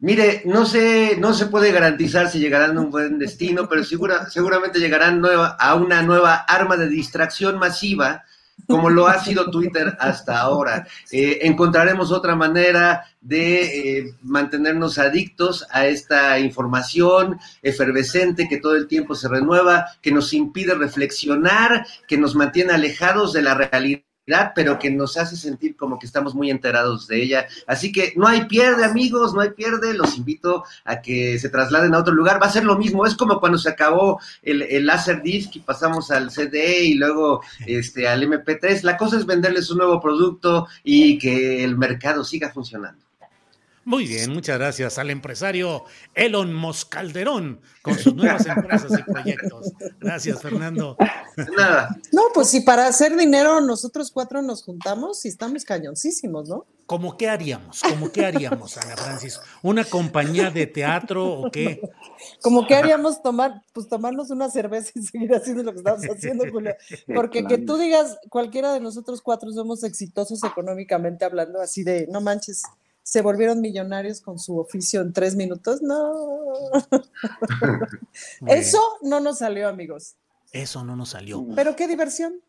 Mire, 0.00 0.42
no 0.44 0.64
sé, 0.64 1.16
no 1.18 1.34
se 1.34 1.46
puede 1.46 1.72
garantizar 1.72 2.30
si 2.30 2.38
llegarán 2.38 2.76
a 2.76 2.80
un 2.80 2.90
buen 2.90 3.18
destino, 3.18 3.68
pero 3.68 3.82
segura, 3.82 4.30
seguramente 4.30 4.78
llegarán 4.78 5.20
nueva, 5.20 5.56
a 5.58 5.74
una 5.74 6.02
nueva 6.02 6.36
arma 6.36 6.76
de 6.76 6.88
distracción 6.88 7.58
masiva 7.58 8.24
como 8.66 8.90
lo 8.90 9.06
ha 9.06 9.22
sido 9.22 9.50
Twitter 9.50 9.96
hasta 9.98 10.40
ahora. 10.40 10.86
Eh, 11.10 11.40
encontraremos 11.42 12.12
otra 12.12 12.36
manera 12.36 13.04
de 13.20 13.98
eh, 13.98 14.14
mantenernos 14.22 14.98
adictos 14.98 15.66
a 15.70 15.86
esta 15.86 16.38
información 16.38 17.38
efervescente 17.62 18.48
que 18.48 18.58
todo 18.58 18.76
el 18.76 18.86
tiempo 18.86 19.14
se 19.14 19.28
renueva, 19.28 19.86
que 20.00 20.12
nos 20.12 20.32
impide 20.32 20.74
reflexionar, 20.74 21.86
que 22.06 22.18
nos 22.18 22.34
mantiene 22.34 22.72
alejados 22.72 23.32
de 23.32 23.42
la 23.42 23.54
realidad 23.54 24.07
pero 24.54 24.78
que 24.78 24.90
nos 24.90 25.16
hace 25.16 25.36
sentir 25.36 25.76
como 25.76 25.98
que 25.98 26.06
estamos 26.06 26.34
muy 26.34 26.50
enterados 26.50 27.06
de 27.08 27.22
ella. 27.22 27.46
Así 27.66 27.92
que 27.92 28.12
no 28.16 28.26
hay 28.26 28.44
pierde, 28.46 28.84
amigos, 28.84 29.34
no 29.34 29.40
hay 29.40 29.50
pierde. 29.50 29.94
Los 29.94 30.16
invito 30.16 30.64
a 30.84 31.00
que 31.00 31.38
se 31.38 31.48
trasladen 31.48 31.94
a 31.94 31.98
otro 31.98 32.14
lugar. 32.14 32.40
Va 32.42 32.46
a 32.46 32.52
ser 32.52 32.64
lo 32.64 32.76
mismo. 32.76 33.06
Es 33.06 33.14
como 33.14 33.40
cuando 33.40 33.58
se 33.58 33.70
acabó 33.70 34.20
el, 34.42 34.62
el 34.62 34.86
láser 34.86 35.22
disc 35.22 35.56
y 35.56 35.60
pasamos 35.60 36.10
al 36.10 36.30
CD 36.30 36.84
y 36.84 36.94
luego 36.94 37.42
este, 37.66 38.08
al 38.08 38.22
MP3. 38.22 38.82
La 38.82 38.96
cosa 38.96 39.16
es 39.16 39.26
venderles 39.26 39.70
un 39.70 39.78
nuevo 39.78 40.00
producto 40.00 40.68
y 40.84 41.18
que 41.18 41.64
el 41.64 41.76
mercado 41.76 42.24
siga 42.24 42.50
funcionando. 42.50 43.07
Muy 43.88 44.06
bien, 44.06 44.34
muchas 44.34 44.58
gracias 44.58 44.98
al 44.98 45.08
empresario 45.08 45.84
Elon 46.14 46.52
Moscalderón 46.52 47.62
con 47.80 47.98
sus 47.98 48.14
nuevas 48.14 48.44
empresas 48.44 49.00
y 49.00 49.02
proyectos. 49.10 49.72
Gracias, 49.98 50.42
Fernando. 50.42 50.94
Nada. 51.56 51.96
No, 52.12 52.24
pues 52.34 52.50
si 52.50 52.60
para 52.60 52.86
hacer 52.86 53.16
dinero 53.16 53.62
nosotros 53.62 54.10
cuatro 54.10 54.42
nos 54.42 54.62
juntamos 54.62 55.24
y 55.24 55.28
estamos 55.28 55.64
cañoncísimos, 55.64 56.50
¿no? 56.50 56.66
¿Cómo 56.84 57.16
qué 57.16 57.30
haríamos? 57.30 57.80
¿Cómo 57.80 58.12
qué 58.12 58.26
haríamos, 58.26 58.76
Ana 58.76 58.94
Francis? 58.94 59.40
¿Una 59.62 59.84
compañía 59.86 60.50
de 60.50 60.66
teatro 60.66 61.26
o 61.26 61.50
qué? 61.50 61.80
Como 62.42 62.66
que 62.66 62.74
haríamos 62.74 63.22
tomar, 63.22 63.62
pues 63.72 63.88
tomarnos 63.88 64.28
una 64.28 64.50
cerveza 64.50 64.92
y 64.96 65.02
seguir 65.02 65.34
haciendo 65.34 65.62
lo 65.62 65.72
que 65.72 65.78
estamos 65.78 66.04
haciendo, 66.04 66.44
Julio. 66.52 66.74
Porque 67.14 67.46
que 67.46 67.56
tú 67.56 67.78
digas, 67.78 68.18
cualquiera 68.28 68.74
de 68.74 68.80
nosotros 68.80 69.22
cuatro 69.22 69.50
somos 69.50 69.82
exitosos 69.82 70.44
económicamente 70.44 71.24
hablando, 71.24 71.58
así 71.62 71.84
de, 71.84 72.06
no 72.10 72.20
manches, 72.20 72.64
se 73.08 73.22
volvieron 73.22 73.62
millonarios 73.62 74.20
con 74.20 74.38
su 74.38 74.58
oficio 74.58 75.00
en 75.00 75.14
tres 75.14 75.34
minutos. 75.34 75.80
No. 75.80 76.12
Eso 78.46 78.82
no 79.00 79.18
nos 79.18 79.38
salió, 79.38 79.66
amigos. 79.66 80.16
Eso 80.52 80.84
no 80.84 80.94
nos 80.94 81.08
salió. 81.08 81.42
Pero 81.56 81.74
qué 81.74 81.88
diversión. 81.88 82.42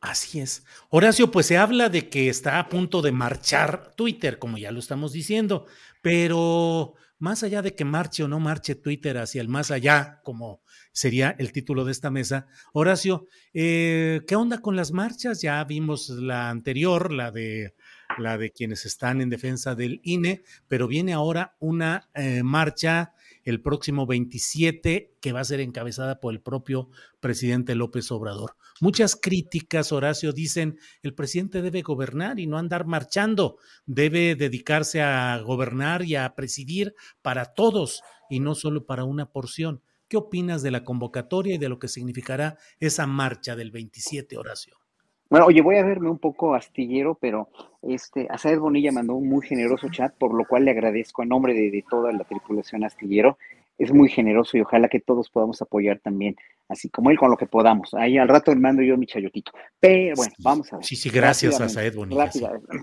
Así 0.00 0.38
es. 0.38 0.62
Horacio, 0.90 1.32
pues 1.32 1.46
se 1.46 1.56
habla 1.56 1.88
de 1.88 2.08
que 2.08 2.28
está 2.28 2.60
a 2.60 2.68
punto 2.68 3.02
de 3.02 3.10
marchar 3.10 3.94
Twitter, 3.96 4.38
como 4.38 4.58
ya 4.58 4.70
lo 4.70 4.78
estamos 4.78 5.10
diciendo, 5.10 5.66
pero 6.02 6.94
más 7.18 7.42
allá 7.42 7.60
de 7.60 7.74
que 7.74 7.84
marche 7.84 8.22
o 8.22 8.28
no 8.28 8.38
marche 8.38 8.76
Twitter 8.76 9.18
hacia 9.18 9.40
el 9.40 9.48
más 9.48 9.72
allá, 9.72 10.20
como 10.22 10.62
sería 10.92 11.34
el 11.40 11.50
título 11.50 11.84
de 11.84 11.90
esta 11.90 12.10
mesa, 12.10 12.46
Horacio, 12.72 13.26
eh, 13.54 14.20
¿qué 14.28 14.36
onda 14.36 14.60
con 14.60 14.76
las 14.76 14.92
marchas? 14.92 15.42
Ya 15.42 15.64
vimos 15.64 16.10
la 16.10 16.48
anterior, 16.48 17.12
la 17.12 17.32
de 17.32 17.74
la 18.18 18.38
de 18.38 18.50
quienes 18.50 18.86
están 18.86 19.20
en 19.20 19.30
defensa 19.30 19.74
del 19.74 20.00
INE, 20.02 20.42
pero 20.68 20.88
viene 20.88 21.12
ahora 21.12 21.56
una 21.58 22.08
eh, 22.14 22.42
marcha 22.42 23.12
el 23.44 23.62
próximo 23.62 24.06
27 24.06 25.14
que 25.20 25.32
va 25.32 25.40
a 25.40 25.44
ser 25.44 25.60
encabezada 25.60 26.20
por 26.20 26.34
el 26.34 26.40
propio 26.40 26.90
presidente 27.20 27.74
López 27.74 28.10
Obrador. 28.10 28.56
Muchas 28.80 29.16
críticas, 29.16 29.92
Horacio, 29.92 30.32
dicen, 30.32 30.78
el 31.02 31.14
presidente 31.14 31.62
debe 31.62 31.82
gobernar 31.82 32.40
y 32.40 32.46
no 32.46 32.58
andar 32.58 32.86
marchando, 32.86 33.58
debe 33.86 34.34
dedicarse 34.34 35.00
a 35.00 35.38
gobernar 35.38 36.02
y 36.02 36.16
a 36.16 36.34
presidir 36.34 36.94
para 37.22 37.54
todos 37.54 38.02
y 38.28 38.40
no 38.40 38.54
solo 38.54 38.84
para 38.84 39.04
una 39.04 39.30
porción. 39.30 39.80
¿Qué 40.08 40.16
opinas 40.16 40.62
de 40.62 40.70
la 40.70 40.84
convocatoria 40.84 41.54
y 41.54 41.58
de 41.58 41.68
lo 41.68 41.78
que 41.78 41.88
significará 41.88 42.58
esa 42.80 43.06
marcha 43.06 43.56
del 43.56 43.70
27, 43.70 44.36
Horacio? 44.36 44.85
Bueno, 45.28 45.46
oye, 45.46 45.60
voy 45.60 45.76
a 45.76 45.84
verme 45.84 46.08
un 46.08 46.18
poco 46.18 46.54
astillero, 46.54 47.16
pero 47.20 47.48
este, 47.82 48.28
Asaed 48.30 48.58
Bonilla 48.58 48.92
mandó 48.92 49.14
un 49.14 49.28
muy 49.28 49.44
generoso 49.44 49.88
chat, 49.90 50.14
por 50.16 50.32
lo 50.34 50.44
cual 50.44 50.64
le 50.64 50.70
agradezco 50.70 51.22
a 51.22 51.26
nombre 51.26 51.52
de, 51.52 51.84
toda 51.88 52.12
la 52.12 52.24
tripulación 52.24 52.84
astillero. 52.84 53.38
Es 53.78 53.92
muy 53.92 54.08
generoso 54.08 54.56
y 54.56 54.62
ojalá 54.62 54.88
que 54.88 55.00
todos 55.00 55.28
podamos 55.28 55.60
apoyar 55.60 55.98
también, 55.98 56.36
así 56.68 56.88
como 56.88 57.10
él, 57.10 57.18
con 57.18 57.30
lo 57.30 57.36
que 57.36 57.46
podamos. 57.46 57.92
Ahí 57.92 58.16
al 58.16 58.28
rato 58.28 58.54
mando 58.56 58.82
yo 58.82 58.96
mi 58.96 59.06
chayotito. 59.06 59.52
Pero 59.78 60.16
bueno, 60.16 60.32
vamos 60.38 60.72
a 60.72 60.76
ver. 60.76 60.84
Sí, 60.84 60.96
sí, 60.96 61.10
gracias 61.10 61.60
a 61.60 61.68
Saed 61.68 61.94
Bonilla. 61.94 62.30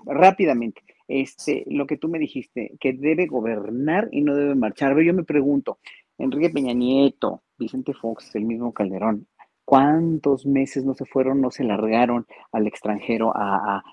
Rápidamente, 0.06 0.82
este, 1.07 1.64
lo 1.68 1.88
que 1.88 1.98
tú 1.98 2.10
me 2.10 2.20
dijiste, 2.20 2.74
que 2.80 2.94
debe 2.94 3.26
gobernar 3.26 4.10
y 4.11 4.22
no 4.22 4.36
debe 4.36 4.53
marchar. 4.53 4.99
yo 4.99 5.14
me 5.14 5.24
pregunto, 5.24 5.80
Enrique 6.18 6.52
Peña 6.52 6.74
Nieto, 6.74 7.41
Vicente 7.57 7.94
Fox, 7.94 8.36
el 8.36 8.45
mismo 8.45 8.72
Calderón, 8.74 9.28
¿Cuántos 9.74 10.45
meses 10.45 10.86
no 10.86 10.94
se 10.94 11.04
fueron, 11.04 11.41
no 11.41 11.50
se 11.50 11.64
largaron 11.64 12.28
al 12.52 12.68
extranjero 12.68 13.34
a, 13.36 13.84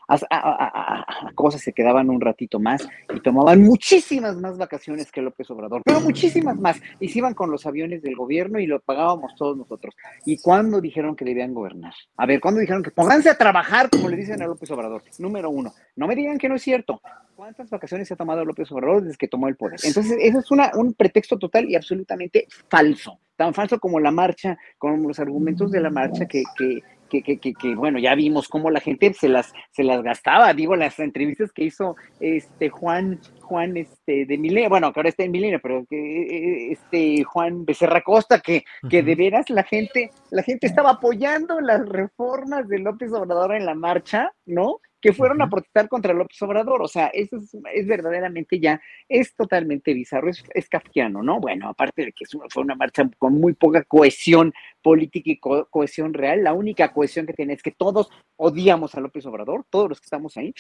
cosas, 1.35 1.63
se 1.63 1.73
quedaban 1.73 2.11
un 2.11 2.21
ratito 2.21 2.61
más 2.61 2.87
y 3.15 3.21
tomaban 3.21 3.63
muchísimas 3.63 4.37
más 4.37 4.59
vacaciones 4.59 5.11
que 5.11 5.23
López 5.23 5.51
Obrador, 5.51 5.81
pero 5.83 6.03
muchísimas 6.03 6.59
más. 6.59 6.79
Y 7.01 7.09
se 7.09 7.21
iban 7.21 7.33
con 7.33 7.51
los 7.51 7.65
aviones 7.65 8.03
del 8.03 8.15
gobierno 8.15 8.59
y 8.59 8.67
lo 8.67 8.79
pagábamos 8.81 9.35
todos 9.37 9.57
nosotros. 9.57 9.95
¿Y 10.27 10.37
cuándo 10.43 10.83
dijeron 10.83 11.17
que 11.17 11.25
debían 11.25 11.55
gobernar? 11.55 11.95
A 12.19 12.27
ver, 12.27 12.43
¿cuándo 12.43 12.61
dijeron 12.61 12.83
que 12.83 12.91
pónganse 12.91 13.31
a 13.31 13.39
trabajar, 13.39 13.89
como 13.89 14.11
le 14.11 14.19
dicen 14.19 14.43
a 14.43 14.47
López 14.47 14.71
Obrador? 14.71 15.03
Número 15.19 15.49
uno, 15.49 15.73
no 15.97 16.07
me 16.07 16.15
digan 16.15 16.37
que 16.37 16.51
no 16.51 16.57
es 16.57 16.63
cierto. 16.63 17.01
¿Cuántas 17.41 17.71
vacaciones 17.71 18.07
se 18.07 18.13
ha 18.13 18.19
tomado 18.19 18.45
López 18.45 18.71
Obrador 18.71 19.03
desde 19.03 19.17
que 19.17 19.27
tomó 19.27 19.49
el 19.49 19.57
poder? 19.57 19.81
Entonces, 19.83 20.15
eso 20.21 20.41
es 20.41 20.51
un 20.75 20.93
pretexto 20.93 21.39
total 21.39 21.71
y 21.71 21.75
absolutamente 21.75 22.47
falso. 22.69 23.19
Tan 23.35 23.55
falso 23.55 23.81
como 23.81 23.99
la 23.99 24.11
marcha, 24.11 24.59
como 24.77 25.09
los 25.09 25.19
argumentos 25.21 25.71
de 25.71 25.81
la 25.81 25.89
marcha 25.89 26.27
que, 26.27 26.43
que, 26.55 26.83
que, 27.09 27.39
que, 27.39 27.55
que, 27.55 27.75
bueno, 27.75 27.99
ya 27.99 28.15
vimos 28.15 28.47
cómo 28.47 28.71
la 28.71 28.81
gente 28.81 29.15
se 29.15 29.31
las, 29.31 29.55
se 29.71 29.85
las 29.85 30.03
gastaba, 30.03 30.53
digo, 30.53 30.77
las 30.77 30.99
entrevistas 30.99 31.51
que 31.51 31.65
hizo 31.65 31.97
este 32.21 32.69
Juan, 32.69 33.19
Juan 33.51 33.77
este, 33.77 34.27
de 34.27 34.39
Milenio, 34.39 34.69
bueno, 34.69 34.93
que 34.93 35.01
ahora 35.01 35.09
está 35.09 35.25
en 35.25 35.33
Milenio, 35.33 35.59
pero 35.61 35.85
que 35.91 35.97
eh, 35.97 36.73
este 36.73 37.25
Juan 37.25 37.65
Becerra 37.65 38.01
Costa, 38.01 38.39
que, 38.39 38.63
que 38.89 39.03
de 39.03 39.17
veras 39.17 39.51
la 39.51 39.65
gente, 39.65 40.13
la 40.31 40.45
gente 40.45 40.69
estaba 40.69 40.91
apoyando 40.91 41.61
las 41.61 41.85
reformas 41.89 42.69
de 42.69 42.79
López 42.79 43.13
Obrador 43.13 43.57
en 43.57 43.67
la 43.67 43.75
marcha, 43.75 44.33
¿no? 44.47 44.79
que 45.01 45.13
fueron 45.13 45.41
a 45.43 45.49
protestar 45.49 45.89
contra 45.89 46.13
López 46.13 46.41
Obrador. 46.43 46.83
O 46.83 46.87
sea, 46.87 47.09
eso 47.09 47.39
es, 47.39 47.57
es 47.75 47.87
verdaderamente 47.87 48.61
ya, 48.61 48.81
es 49.09 49.35
totalmente 49.35 49.95
bizarro, 49.95 50.31
es, 50.31 50.45
es, 50.55 50.69
kafkiano, 50.69 51.23
¿no? 51.23 51.41
Bueno, 51.41 51.71
aparte 51.71 52.05
de 52.05 52.13
que 52.13 52.27
fue 52.27 52.63
una 52.63 52.75
marcha 52.75 53.09
con 53.19 53.41
muy 53.41 53.55
poca 53.55 53.83
cohesión 53.83 54.53
política 54.83 55.31
y 55.31 55.39
co 55.39 55.67
cohesión 55.71 56.15
real, 56.15 56.45
la 56.45 56.53
única 56.53 56.93
cohesión 56.93 57.27
que 57.27 57.33
tiene 57.33 57.55
es 57.55 57.63
que 57.63 57.73
todos 57.73 58.11
odiamos 58.37 58.95
a 58.95 59.01
López 59.01 59.27
Obrador, 59.27 59.65
todos 59.71 59.89
los 59.89 60.01
que 60.01 60.05
estamos 60.05 60.37
ahí, 60.37 60.55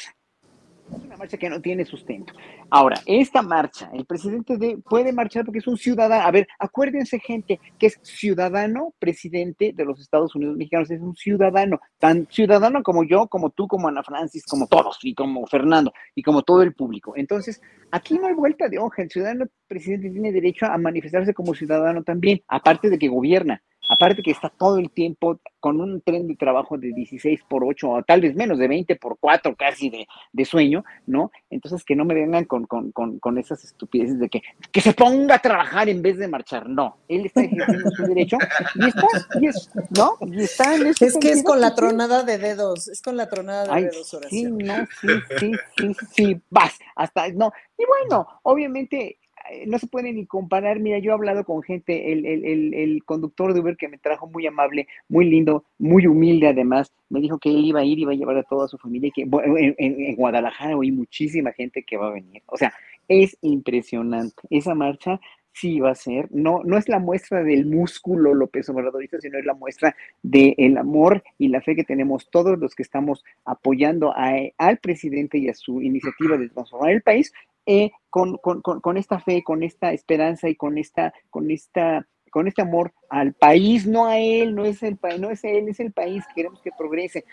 es 0.97 1.05
una 1.05 1.17
marcha 1.17 1.37
que 1.37 1.51
no 1.51 1.61
tiene 1.61 1.85
sustento. 1.85 2.33
Ahora, 2.71 3.01
esta 3.07 3.43
marcha, 3.43 3.91
el 3.93 4.05
presidente 4.05 4.57
de, 4.57 4.79
puede 4.79 5.12
marchar 5.12 5.45
porque 5.45 5.59
es 5.59 5.67
un 5.67 5.77
ciudadano. 5.77 6.25
A 6.25 6.31
ver, 6.31 6.49
acuérdense, 6.59 7.19
gente, 7.19 7.61
que 7.79 7.87
es 7.87 7.99
ciudadano 8.03 8.95
presidente 8.99 9.73
de 9.75 9.85
los 9.85 10.01
Estados 10.01 10.35
Unidos 10.35 10.57
mexicanos. 10.57 10.91
Es 10.91 11.01
un 11.01 11.15
ciudadano, 11.15 11.81
tan 11.99 12.27
ciudadano 12.31 12.83
como 12.83 13.05
yo, 13.05 13.29
como 13.29 13.51
tú, 13.51 13.67
como 13.67 13.89
Ana 13.89 14.03
Francis, 14.03 14.45
como 14.47 14.67
todos, 14.67 14.99
y 15.03 15.15
como 15.15 15.47
Fernando, 15.47 15.93
y 16.15 16.23
como 16.23 16.43
todo 16.43 16.62
el 16.62 16.75
público. 16.75 17.15
Entonces, 17.17 17.61
aquí 17.91 18.19
no 18.19 18.27
hay 18.27 18.35
vuelta 18.35 18.69
de 18.69 18.79
hoja. 18.79 19.03
El 19.03 19.11
ciudadano 19.11 19.47
presidente 19.67 20.11
tiene 20.11 20.33
derecho 20.33 20.67
a 20.67 20.79
manifestarse 20.79 21.35
como 21.35 21.55
ciudadano 21.55 22.03
también, 22.03 22.43
aparte 22.49 22.91
de 22.91 22.99
que 22.99 23.09
gobierna. 23.09 23.62
Aparte 23.91 24.23
que 24.23 24.31
está 24.31 24.49
todo 24.49 24.79
el 24.79 24.89
tiempo 24.89 25.41
con 25.59 25.81
un 25.81 26.01
tren 26.01 26.29
de 26.29 26.37
trabajo 26.37 26.79
de 26.79 26.93
16 26.93 27.41
por 27.49 27.65
8, 27.65 27.91
o 27.91 28.03
tal 28.05 28.21
vez 28.21 28.37
menos 28.37 28.57
de 28.57 28.69
20 28.69 28.95
por 28.95 29.19
4 29.19 29.57
casi 29.57 29.91
de, 29.91 30.07
de 30.33 30.45
sueño, 30.45 30.85
¿no? 31.07 31.33
Entonces 31.51 31.85
que 31.85 31.97
no 31.97 32.05
me 32.05 32.15
vengan 32.15 32.45
con, 32.45 32.67
con, 32.67 32.93
con, 32.93 33.19
con, 33.19 33.37
esas 33.37 33.65
estupideces 33.65 34.21
de 34.21 34.29
que, 34.29 34.43
que 34.71 34.81
se 34.81 34.93
ponga 34.93 35.35
a 35.35 35.39
trabajar 35.41 35.89
en 35.89 36.03
vez 36.03 36.19
de 36.19 36.29
marchar. 36.29 36.69
No, 36.69 36.99
él 37.09 37.27
está 37.27 37.43
ejerciendo 37.43 37.91
su 37.91 38.03
derecho 38.05 38.39
y 38.77 38.87
está, 38.87 39.07
y 39.41 39.47
es, 39.47 39.71
¿no? 39.91 40.12
Y 40.21 40.43
está 40.45 40.77
en 40.77 40.87
Es 40.87 41.19
que 41.21 41.33
es 41.33 41.43
con 41.43 41.61
la 41.61 41.75
tronada 41.75 42.23
de 42.23 42.39
dedos, 42.39 42.87
es 42.87 43.03
con 43.03 43.17
la 43.17 43.29
tronada 43.29 43.65
de 43.65 43.71
Ay, 43.73 43.85
dedos. 43.87 44.17
Sí, 44.29 44.45
no, 44.45 44.87
sí, 45.01 45.09
sí, 45.41 45.53
sí, 45.77 45.97
sí, 46.12 46.41
vas, 46.49 46.79
hasta, 46.95 47.29
no. 47.31 47.53
Y 47.77 47.85
bueno, 47.87 48.29
obviamente 48.45 49.19
no 49.66 49.78
se 49.78 49.86
puede 49.86 50.12
ni 50.12 50.27
comparar. 50.27 50.81
Mira, 50.81 50.98
yo 50.98 51.10
he 51.10 51.14
hablado 51.14 51.44
con 51.44 51.62
gente, 51.62 52.12
el, 52.12 52.27
el, 52.27 52.74
el, 52.74 53.05
conductor 53.05 53.55
de 53.55 53.60
Uber 53.60 53.77
que 53.77 53.89
me 53.89 53.98
trajo 53.98 54.27
muy 54.27 54.47
amable, 54.47 54.86
muy 55.09 55.28
lindo, 55.28 55.64
muy 55.78 56.06
humilde 56.06 56.48
además, 56.48 56.93
me 57.09 57.20
dijo 57.20 57.39
que 57.39 57.51
él 57.51 57.64
iba 57.64 57.81
a 57.81 57.85
ir, 57.85 57.98
iba 57.98 58.12
a 58.12 58.16
llevar 58.16 58.36
a 58.36 58.43
toda 58.43 58.68
su 58.68 58.78
familia 58.78 59.09
y 59.09 59.12
que 59.12 59.22
en, 59.22 59.74
en, 59.78 60.16
Guadalajara 60.16 60.77
hay 60.81 60.93
muchísima 60.93 61.52
gente 61.52 61.82
que 61.82 61.97
va 61.97 62.09
a 62.09 62.12
venir. 62.12 62.43
O 62.47 62.56
sea, 62.56 62.72
es 63.09 63.36
impresionante. 63.40 64.43
Esa 64.51 64.74
marcha 64.74 65.20
sí 65.52 65.81
va 65.81 65.90
a 65.90 65.94
ser, 65.94 66.28
no, 66.31 66.62
no 66.64 66.77
es 66.78 66.89
la 66.89 66.98
muestra 66.98 67.43
del 67.43 67.66
músculo 67.66 68.35
López 68.35 68.68
Obradorista, 68.68 69.20
sino 69.20 69.39
es 69.39 69.44
la 69.44 69.55
muestra 69.55 69.97
del 70.22 70.77
amor 70.78 71.22
y 71.39 71.48
la 71.48 71.60
fe 71.60 71.74
que 71.74 71.85
tenemos 71.85 72.31
todos 72.31 72.59
los 72.59 72.74
que 72.74 72.82
estamos 72.82 73.24
apoyando 73.44 74.12
a, 74.16 74.35
al 74.59 74.78
presidente 74.78 75.39
y 75.39 75.48
a 75.48 75.55
su 75.55 75.82
iniciativa 75.82 76.36
de 76.36 76.48
transformar 76.48 76.90
el 76.93 77.02
país 77.02 77.32
eh, 77.66 77.91
con, 78.09 78.37
con, 78.39 78.62
con, 78.62 78.81
con, 78.81 78.97
esta 78.97 79.20
fe, 79.20 79.43
con 79.43 79.62
esta 79.62 79.93
esperanza 79.93 80.49
y 80.49 80.57
con 80.57 80.78
esta, 80.78 81.12
con 81.31 81.51
esta, 81.51 82.07
con 82.31 82.48
este 82.48 82.62
amor 82.62 82.93
al 83.09 83.35
país, 83.35 83.86
no 83.86 84.07
a 84.07 84.19
él, 84.19 84.55
no 84.55 84.65
es 84.65 84.82
el 84.82 84.97
país, 84.97 85.20
no 85.20 85.31
es 85.31 85.43
él, 85.44 85.69
es 85.69 85.81
el 85.81 85.93
país, 85.93 86.24
queremos 86.35 86.61
que 86.62 86.70
progrese. 86.77 87.24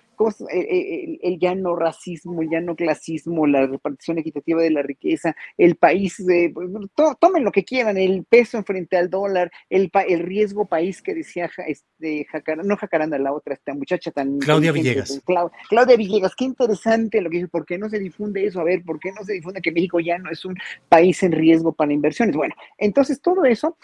El, 0.50 0.66
el, 0.68 1.20
el, 1.22 1.40
ya 1.40 1.54
no 1.54 1.76
racismo, 1.76 2.42
el 2.42 2.50
ya 2.50 2.60
no 2.60 2.76
clasismo, 2.76 3.46
la 3.46 3.68
repartición 3.68 4.18
equitativa 4.18 4.60
de 4.64 4.72
la 4.72 4.82
riqueza, 4.82 5.36
el 5.58 5.76
país, 5.76 6.20
eh, 6.28 6.52
to, 6.96 7.16
tomen 7.22 7.44
lo 7.44 7.52
que 7.52 7.64
quieran, 7.64 7.98
el 7.98 8.26
peso 8.26 8.58
en 8.58 8.66
frente 8.66 8.98
al 8.98 9.12
dólar, 9.12 9.52
el, 9.70 9.92
el 10.08 10.20
riesgo 10.22 10.66
país 10.66 11.04
que 11.04 11.14
decía 11.14 11.52
este, 11.68 12.26
Jacaranda, 12.26 12.68
no 12.68 12.78
Jacaranda, 12.78 13.20
la 13.20 13.32
otra, 13.32 13.54
esta 13.54 13.76
muchacha 13.76 14.10
tan... 14.10 14.40
Claudia 14.40 14.72
Villegas. 14.72 15.22
Clau, 15.24 15.52
Claudia 15.70 15.96
Villegas, 15.96 16.36
qué 16.36 16.46
interesante 16.46 17.22
lo 17.22 17.30
que 17.30 17.38
dice, 17.38 17.50
¿por 17.50 17.68
qué 17.68 17.78
no 17.78 17.88
se 17.88 18.00
difunde 18.00 18.44
eso? 18.44 18.60
A 18.60 18.64
ver, 18.64 18.84
¿por 18.84 19.00
qué 19.00 19.12
no 19.12 19.24
se 19.24 19.34
difunde 19.34 19.62
que 19.62 19.72
México 19.72 20.00
ya 20.00 20.18
no 20.18 20.32
es 20.32 20.44
un 20.46 20.56
país 20.90 21.22
en 21.22 21.32
riesgo 21.32 21.74
para 21.74 21.94
inversiones? 21.94 22.36
Bueno, 22.36 22.56
entonces 22.80 23.22
todo 23.22 23.46
eso 23.46 23.78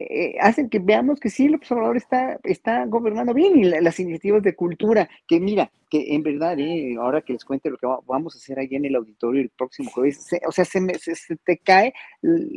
eh, 0.00 0.36
hacen 0.40 0.70
que 0.70 0.78
veamos 0.78 1.20
que 1.20 1.28
sí, 1.28 1.46
el 1.46 1.56
observador 1.56 1.96
está, 1.96 2.38
está 2.44 2.86
gobernando 2.86 3.34
bien 3.34 3.58
y 3.58 3.64
la, 3.64 3.82
las 3.82 4.00
iniciativas 4.00 4.42
de 4.42 4.54
cultura, 4.56 5.10
que 5.28 5.38
mira, 5.40 5.70
que 5.90 6.14
en 6.14 6.22
verdad, 6.22 6.58
eh, 6.58 6.96
ahora 6.98 7.20
que 7.20 7.34
les 7.34 7.44
cuente 7.44 7.68
lo 7.68 7.76
que 7.76 7.86
va, 7.86 7.98
vamos 8.06 8.34
a 8.34 8.38
hacer 8.38 8.58
allá 8.58 8.78
en 8.78 8.86
el 8.86 8.96
auditorio 8.96 9.42
el 9.42 9.50
próximo 9.50 9.90
jueves, 9.90 10.24
se, 10.24 10.40
o 10.46 10.52
sea, 10.52 10.64
se, 10.64 10.80
me, 10.80 10.94
se, 10.94 11.14
se, 11.14 11.36
te 11.36 11.58
cae, 11.58 11.92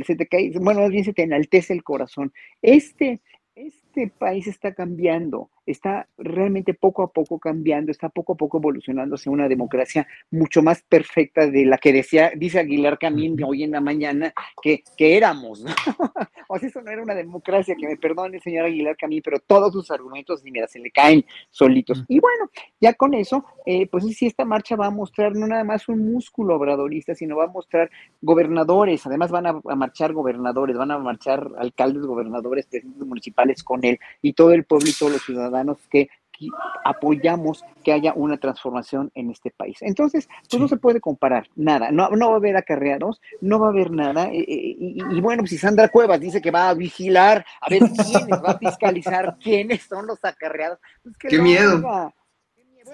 se 0.06 0.15
te 0.15 0.26
cae, 0.28 0.52
bueno, 0.60 0.82
más 0.82 0.91
bien 0.91 1.03
se 1.03 1.14
te 1.14 1.24
enaltece 1.24 1.74
el 1.74 1.84
corazón. 1.84 2.32
Este, 2.61 3.20
este 3.56 3.82
país 4.07 4.48
está 4.48 4.74
cambiando, 4.74 5.49
está 5.65 6.07
realmente 6.18 6.74
poco 6.74 7.03
a 7.03 7.11
poco 7.11 7.40
cambiando, 7.40 7.91
está 7.91 8.10
poco 8.10 8.34
a 8.34 8.36
poco 8.36 8.57
evolucionando 8.57 9.15
hacia 9.15 9.32
una 9.32 9.48
democracia 9.48 10.07
mucho 10.30 10.61
más 10.61 10.84
perfecta 10.84 11.48
de 11.48 11.65
la 11.65 11.78
que 11.78 11.94
decía, 11.94 12.32
dice 12.36 12.60
Aguilar 12.60 12.99
Camín 12.99 13.41
hoy 13.44 13.64
en 13.64 13.72
la 13.72 13.82
mañana 13.82 14.34
que, 14.61 14.84
que 14.98 15.18
éramos, 15.18 15.61
¿no? 15.61 15.72
o 16.48 16.60
sea, 16.60 16.70
eso 16.70 16.82
no 16.82 16.91
era 16.91 17.02
una 17.02 17.15
democracia, 17.15 17.76
que 17.76 17.88
me 17.88 17.98
perdone 17.98 18.40
señor 18.40 18.65
Aguilar 18.65 18.98
Camín, 18.98 19.22
pero 19.24 19.40
todos 19.40 19.72
sus 19.74 19.90
argumentos, 19.90 20.44
mira, 20.44 20.68
se 20.68 20.80
le 20.80 20.91
caen 20.91 21.26
solitos. 21.49 22.03
Y 22.07 22.20
bueno, 22.20 22.49
ya 22.80 22.94
con 22.94 23.14
eso, 23.14 23.45
eh, 23.65 23.88
pues 23.88 24.06
sí, 24.06 24.26
esta 24.26 24.45
marcha 24.45 24.76
va 24.76 24.88
a 24.88 24.91
mostrar 24.91 25.36
no 25.36 25.48
nada 25.48 25.64
más 25.64 25.88
un 25.88 26.11
músculo 26.11 26.56
obradorista, 26.56 27.15
sino 27.15 27.38
va 27.38 27.45
a 27.45 27.48
mostrar 27.48 27.90
gobernadores, 28.22 29.06
además 29.07 29.32
van 29.32 29.48
a, 29.48 29.61
a 29.64 29.76
marchar 29.76 30.14
gobernadores, 30.14 30.78
van 30.78 30.91
a 30.91 30.98
marchar 30.99 31.49
alcaldes, 31.57 32.03
gobernadores, 32.03 32.68
presidentes 32.84 33.07
municipales 33.07 33.64
con 33.64 33.82
él 33.85 33.99
y 34.22 34.34
todo 34.34 34.51
el 34.51 34.65
pueblo 34.65 34.89
y 34.89 34.93
todos 34.93 35.14
los 35.14 35.23
ciudadanos 35.23 35.77
que, 35.89 36.10
apoyamos 36.84 37.64
que 37.84 37.93
haya 37.93 38.14
una 38.14 38.38
transformación 38.38 39.11
en 39.15 39.31
este 39.31 39.51
país. 39.51 39.77
Entonces, 39.81 40.27
pues 40.27 40.47
sí. 40.49 40.60
no 40.60 40.68
se 40.68 40.77
puede 40.77 40.99
comparar 40.99 41.47
nada, 41.55 41.91
no, 41.91 42.10
no 42.10 42.30
va 42.30 42.34
a 42.34 42.38
haber 42.38 42.57
acarreados, 42.57 43.22
no 43.39 43.60
va 43.60 43.68
a 43.68 43.69
haber 43.69 43.91
nada, 43.91 44.30
y, 44.34 44.39
y, 44.39 44.97
y, 44.97 45.22
bueno, 45.22 45.45
si 45.45 45.57
Sandra 45.57 45.88
Cuevas 45.89 46.19
dice 46.19 46.41
que 46.41 46.51
va 46.51 46.69
a 46.69 46.73
vigilar, 46.73 47.45
a 47.61 47.69
ver 47.69 47.81
quiénes, 47.81 48.43
va 48.43 48.51
a 48.51 48.57
fiscalizar 48.57 49.38
quiénes 49.41 49.84
son 49.84 50.07
los 50.07 50.23
acarreados. 50.23 50.80
Pues 51.03 51.18
que 51.18 51.27
¡Qué 51.30 51.39
miedo! 51.39 51.88
Haga. 51.88 52.14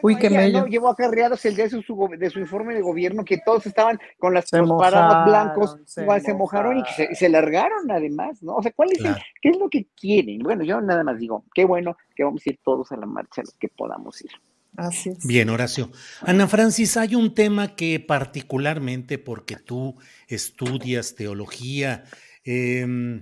Uy, 0.01 0.17
qué 0.17 0.30
bello. 0.30 0.61
¿no? 0.61 0.67
Llevó 0.67 0.89
acarreados 0.89 1.43
el 1.45 1.55
día 1.55 1.65
de 1.65 1.69
su, 1.69 2.09
de 2.17 2.30
su 2.30 2.39
informe 2.39 2.73
de 2.73 2.81
gobierno 2.81 3.26
que 3.26 3.39
todos 3.43 3.65
estaban 3.65 3.99
con 4.17 4.34
las, 4.34 4.51
los 4.51 4.69
parados 4.71 5.26
blancos, 5.26 5.77
se 5.85 6.01
igual 6.01 6.21
se 6.21 6.34
mojaron 6.34 6.77
y 6.77 6.84
se, 6.95 7.15
se, 7.15 7.30
largaron 7.30 7.89
además, 7.91 8.41
¿no? 8.41 8.55
O 8.55 8.61
sea, 8.61 8.71
¿cuál 8.71 8.91
es 8.91 8.99
claro. 8.99 9.17
el, 9.17 9.23
qué 9.41 9.49
es 9.49 9.57
lo 9.57 9.69
que 9.69 9.88
quieren? 9.95 10.39
Bueno, 10.39 10.63
yo 10.63 10.81
nada 10.81 11.03
más 11.03 11.19
digo, 11.19 11.45
qué 11.53 11.65
bueno 11.65 11.97
que 12.15 12.23
vamos 12.23 12.41
a 12.45 12.49
ir 12.49 12.59
todos 12.63 12.91
a 12.91 12.97
la 12.97 13.05
marcha, 13.05 13.41
los 13.41 13.53
que 13.55 13.69
podamos 13.69 14.21
ir. 14.21 14.31
Así 14.76 15.09
es. 15.09 15.26
Bien, 15.26 15.49
Horacio. 15.49 15.91
Ana 16.21 16.47
Francis, 16.47 16.95
hay 16.97 17.15
un 17.15 17.34
tema 17.34 17.76
que 17.76 17.99
particularmente 17.99 19.17
porque 19.17 19.57
tú 19.57 19.97
estudias 20.27 21.15
teología, 21.15 22.03
eh, 22.45 23.19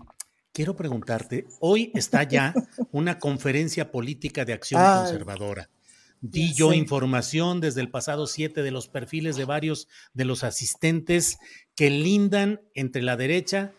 quiero 0.58 0.76
preguntarte, 0.76 1.46
hoy 1.60 1.92
está 1.94 2.24
ya 2.24 2.54
una 2.92 3.20
conferencia 3.20 3.92
política 3.92 4.44
de 4.44 4.54
acción 4.54 4.82
Ay. 4.84 5.04
conservadora. 5.04 5.70
Di 6.22 6.54
yo 6.54 6.74
información 6.74 7.62
desde 7.62 7.82
el 7.82 7.90
pasado 7.90 8.26
7 8.26 8.64
de 8.64 8.72
los 8.72 8.88
perfiles 8.88 9.36
de 9.36 9.46
varios 9.46 9.88
de 10.14 10.26
los 10.26 10.44
asistentes 10.44 11.38
que 11.76 11.90
lindan 11.90 12.62
entre 12.74 13.04
la 13.04 13.18
derecha, 13.18 13.74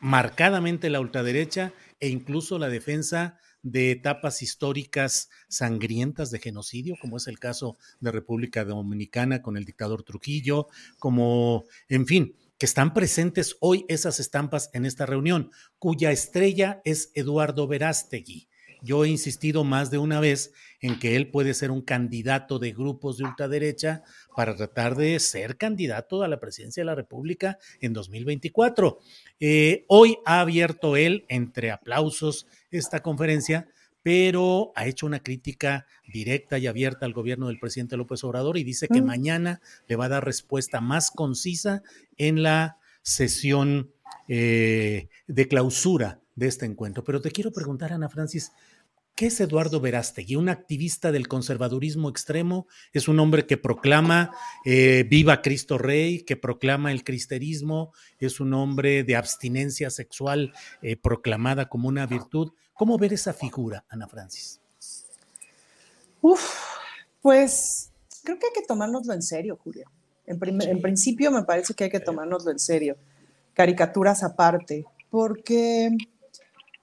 marcadamente 0.00 0.90
la 0.90 1.00
ultraderecha 1.00 1.72
e 2.00 2.08
incluso 2.08 2.58
la 2.58 2.68
defensa 2.68 3.38
de 3.62 3.90
etapas 3.90 4.42
históricas 4.42 5.30
sangrientas 5.48 6.30
de 6.30 6.38
genocidio, 6.38 6.96
como 7.00 7.16
es 7.16 7.26
el 7.28 7.38
caso 7.38 7.78
de 8.00 8.12
República 8.12 8.64
Dominicana 8.64 9.40
con 9.40 9.56
el 9.56 9.64
dictador 9.64 10.02
Trujillo, 10.02 10.66
como, 10.98 11.64
en 11.88 12.06
fin, 12.06 12.36
que 12.58 12.66
están 12.66 12.92
presentes 12.92 13.56
hoy 13.60 13.86
esas 13.88 14.20
estampas 14.20 14.68
en 14.74 14.84
esta 14.84 15.06
reunión, 15.06 15.50
cuya 15.78 16.12
estrella 16.12 16.82
es 16.84 17.10
Eduardo 17.14 17.66
Verástegui. 17.66 18.48
Yo 18.84 19.04
he 19.04 19.08
insistido 19.08 19.64
más 19.64 19.90
de 19.90 19.98
una 19.98 20.20
vez 20.20 20.52
en 20.80 20.98
que 20.98 21.16
él 21.16 21.30
puede 21.30 21.54
ser 21.54 21.70
un 21.70 21.80
candidato 21.80 22.58
de 22.58 22.72
grupos 22.72 23.16
de 23.16 23.24
ultraderecha 23.24 24.02
para 24.36 24.54
tratar 24.54 24.94
de 24.94 25.18
ser 25.18 25.56
candidato 25.56 26.22
a 26.22 26.28
la 26.28 26.38
presidencia 26.38 26.82
de 26.82 26.84
la 26.84 26.94
República 26.94 27.58
en 27.80 27.94
2024. 27.94 28.98
Eh, 29.40 29.86
hoy 29.88 30.18
ha 30.26 30.40
abierto 30.40 30.96
él, 30.96 31.24
entre 31.28 31.70
aplausos, 31.70 32.46
esta 32.70 33.00
conferencia, 33.00 33.66
pero 34.02 34.72
ha 34.76 34.86
hecho 34.86 35.06
una 35.06 35.20
crítica 35.20 35.86
directa 36.06 36.58
y 36.58 36.66
abierta 36.66 37.06
al 37.06 37.14
gobierno 37.14 37.46
del 37.48 37.58
presidente 37.58 37.96
López 37.96 38.22
Obrador 38.22 38.58
y 38.58 38.64
dice 38.64 38.86
que 38.86 39.00
mm. 39.00 39.06
mañana 39.06 39.62
le 39.88 39.96
va 39.96 40.04
a 40.04 40.10
dar 40.10 40.26
respuesta 40.26 40.82
más 40.82 41.10
concisa 41.10 41.82
en 42.18 42.42
la 42.42 42.76
sesión 43.00 43.90
eh, 44.28 45.08
de 45.26 45.48
clausura 45.48 46.20
de 46.34 46.48
este 46.48 46.66
encuentro. 46.66 47.02
Pero 47.02 47.20
te 47.20 47.30
quiero 47.30 47.52
preguntar, 47.52 47.92
Ana 47.92 48.08
Francis, 48.08 48.52
¿Qué 49.14 49.26
es 49.26 49.40
Eduardo 49.40 49.80
Verástegui? 49.80 50.34
Un 50.34 50.48
activista 50.48 51.12
del 51.12 51.28
conservadurismo 51.28 52.08
extremo, 52.08 52.66
es 52.92 53.06
un 53.06 53.20
hombre 53.20 53.46
que 53.46 53.56
proclama 53.56 54.32
eh, 54.64 55.06
viva 55.08 55.40
Cristo 55.40 55.78
Rey, 55.78 56.24
que 56.24 56.36
proclama 56.36 56.90
el 56.90 57.04
cristerismo, 57.04 57.92
es 58.18 58.40
un 58.40 58.52
hombre 58.54 59.04
de 59.04 59.14
abstinencia 59.14 59.90
sexual 59.90 60.52
eh, 60.82 60.96
proclamada 60.96 61.68
como 61.68 61.86
una 61.86 62.06
virtud. 62.06 62.50
¿Cómo 62.72 62.98
ver 62.98 63.12
esa 63.12 63.32
figura, 63.32 63.84
Ana 63.88 64.08
Francis? 64.08 64.60
Uf, 66.20 66.42
pues 67.22 67.92
creo 68.24 68.36
que 68.40 68.46
hay 68.46 68.52
que 68.52 68.66
tomárnoslo 68.66 69.14
en 69.14 69.22
serio, 69.22 69.56
Julio. 69.62 69.88
En, 70.26 70.40
en 70.60 70.80
principio 70.80 71.30
me 71.30 71.44
parece 71.44 71.72
que 71.74 71.84
hay 71.84 71.90
que 71.90 72.00
tomárnoslo 72.00 72.50
en 72.50 72.58
serio. 72.58 72.96
Caricaturas 73.52 74.24
aparte, 74.24 74.84
porque 75.08 75.96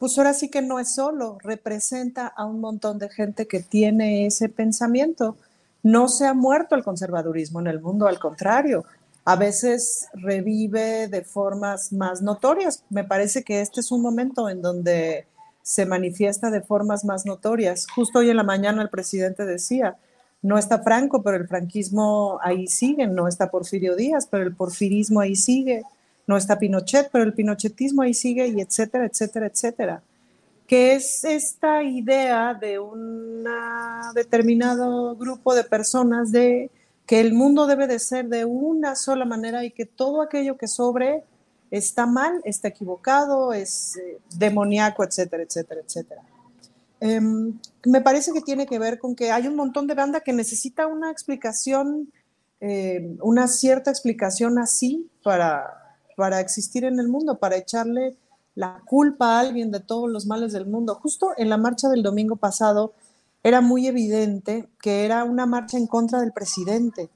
pues 0.01 0.17
ahora 0.17 0.33
sí 0.33 0.49
que 0.49 0.63
no 0.63 0.79
es 0.79 0.95
solo, 0.95 1.37
representa 1.43 2.25
a 2.25 2.43
un 2.45 2.59
montón 2.59 2.97
de 2.97 3.07
gente 3.07 3.47
que 3.47 3.59
tiene 3.59 4.25
ese 4.25 4.49
pensamiento. 4.49 5.37
No 5.83 6.07
se 6.07 6.25
ha 6.25 6.33
muerto 6.33 6.73
el 6.73 6.83
conservadurismo 6.83 7.59
en 7.59 7.67
el 7.67 7.79
mundo, 7.79 8.07
al 8.07 8.17
contrario, 8.17 8.83
a 9.25 9.35
veces 9.35 10.07
revive 10.15 11.07
de 11.07 11.21
formas 11.21 11.93
más 11.93 12.23
notorias. 12.23 12.83
Me 12.89 13.03
parece 13.03 13.43
que 13.43 13.61
este 13.61 13.81
es 13.81 13.91
un 13.91 14.01
momento 14.01 14.49
en 14.49 14.63
donde 14.63 15.27
se 15.61 15.85
manifiesta 15.85 16.49
de 16.49 16.61
formas 16.61 17.05
más 17.05 17.27
notorias. 17.27 17.85
Justo 17.93 18.17
hoy 18.17 18.31
en 18.31 18.37
la 18.37 18.43
mañana 18.43 18.81
el 18.81 18.89
presidente 18.89 19.45
decía, 19.45 19.97
no 20.41 20.57
está 20.57 20.81
Franco, 20.81 21.21
pero 21.21 21.37
el 21.37 21.47
franquismo 21.47 22.39
ahí 22.41 22.65
sigue, 22.65 23.05
no 23.05 23.27
está 23.27 23.51
Porfirio 23.51 23.95
Díaz, 23.95 24.27
pero 24.31 24.45
el 24.45 24.55
porfirismo 24.55 25.19
ahí 25.19 25.35
sigue 25.35 25.83
no 26.27 26.37
está 26.37 26.59
Pinochet, 26.59 27.09
pero 27.11 27.23
el 27.23 27.33
pinochetismo 27.33 28.01
ahí 28.01 28.13
sigue 28.13 28.47
y 28.47 28.61
etcétera, 28.61 29.05
etcétera, 29.05 29.47
etcétera. 29.47 30.03
Que 30.67 30.93
es 30.93 31.23
esta 31.23 31.83
idea 31.83 32.53
de 32.53 32.79
un 32.79 33.45
determinado 34.15 35.15
grupo 35.15 35.53
de 35.53 35.63
personas 35.63 36.31
de 36.31 36.69
que 37.05 37.19
el 37.19 37.33
mundo 37.33 37.67
debe 37.67 37.87
de 37.87 37.99
ser 37.99 38.29
de 38.29 38.45
una 38.45 38.95
sola 38.95 39.25
manera 39.25 39.65
y 39.65 39.71
que 39.71 39.85
todo 39.85 40.21
aquello 40.21 40.57
que 40.57 40.67
sobre 40.67 41.23
está 41.71 42.05
mal, 42.05 42.41
está 42.43 42.67
equivocado, 42.67 43.53
es 43.53 43.97
eh, 43.97 44.19
demoníaco, 44.37 45.03
etcétera, 45.03 45.43
etcétera, 45.43 45.81
etcétera. 45.85 46.21
Em, 46.99 47.57
me 47.85 48.01
parece 48.01 48.31
que 48.31 48.41
tiene 48.41 48.65
que 48.65 48.77
ver 48.77 48.99
con 48.99 49.15
que 49.15 49.31
hay 49.31 49.47
un 49.47 49.55
montón 49.55 49.87
de 49.87 49.95
banda 49.95 50.19
que 50.19 50.33
necesita 50.33 50.85
una 50.85 51.09
explicación, 51.09 52.11
eh, 52.59 53.17
una 53.21 53.47
cierta 53.47 53.89
explicación 53.89 54.59
así 54.59 55.09
para, 55.23 55.80
para 56.21 56.39
existir 56.39 56.85
en 56.85 56.99
el 56.99 57.07
mundo, 57.07 57.39
para 57.39 57.57
echarle 57.57 58.15
la 58.53 58.79
culpa 58.85 59.25
a 59.25 59.39
alguien 59.39 59.71
de 59.71 59.79
todos 59.79 60.07
los 60.07 60.27
males 60.27 60.53
del 60.53 60.67
mundo. 60.67 60.93
Justo 60.93 61.31
en 61.35 61.49
la 61.49 61.57
marcha 61.57 61.89
del 61.89 62.03
domingo 62.03 62.35
pasado 62.35 62.93
era 63.41 63.59
muy 63.59 63.87
evidente 63.87 64.69
que 64.79 65.03
era 65.03 65.23
una 65.23 65.47
marcha 65.47 65.79
en 65.79 65.87
contra 65.87 66.19
del 66.21 66.31
presidente, 66.31 67.09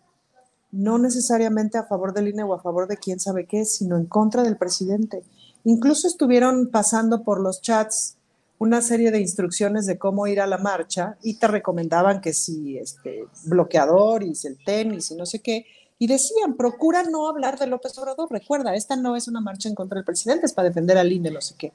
no 0.71 0.97
necesariamente 0.97 1.77
a 1.77 1.83
favor 1.83 2.15
del 2.15 2.29
INE 2.29 2.41
o 2.41 2.55
a 2.55 2.63
favor 2.63 2.87
de 2.87 2.97
quién 2.97 3.19
sabe 3.19 3.45
qué, 3.45 3.63
sino 3.63 3.95
en 3.95 4.07
contra 4.07 4.41
del 4.41 4.57
presidente. 4.57 5.21
Incluso 5.65 6.07
estuvieron 6.07 6.71
pasando 6.71 7.21
por 7.21 7.39
los 7.39 7.61
chats 7.61 8.17
una 8.57 8.81
serie 8.81 9.11
de 9.11 9.21
instrucciones 9.21 9.85
de 9.85 9.99
cómo 9.99 10.25
ir 10.25 10.41
a 10.41 10.47
la 10.47 10.57
marcha 10.57 11.15
y 11.21 11.35
te 11.35 11.47
recomendaban 11.47 12.21
que 12.21 12.33
si 12.33 12.79
este 12.79 13.27
bloqueador 13.43 14.23
y 14.23 14.33
el 14.45 14.57
tenis 14.65 15.11
y 15.11 15.15
no 15.15 15.27
sé 15.27 15.43
qué, 15.43 15.67
y 15.97 16.07
decían, 16.07 16.55
procura 16.57 17.03
no 17.03 17.27
hablar 17.27 17.57
de 17.57 17.67
López 17.67 17.97
Obrador. 17.97 18.29
Recuerda, 18.29 18.75
esta 18.75 18.95
no 18.95 19.15
es 19.15 19.27
una 19.27 19.41
marcha 19.41 19.69
en 19.69 19.75
contra 19.75 19.95
del 19.95 20.05
presidente, 20.05 20.45
es 20.45 20.53
para 20.53 20.67
defender 20.67 20.97
al 20.97 21.11
INE, 21.11 21.31
no 21.31 21.41
sé 21.41 21.55
qué. 21.57 21.71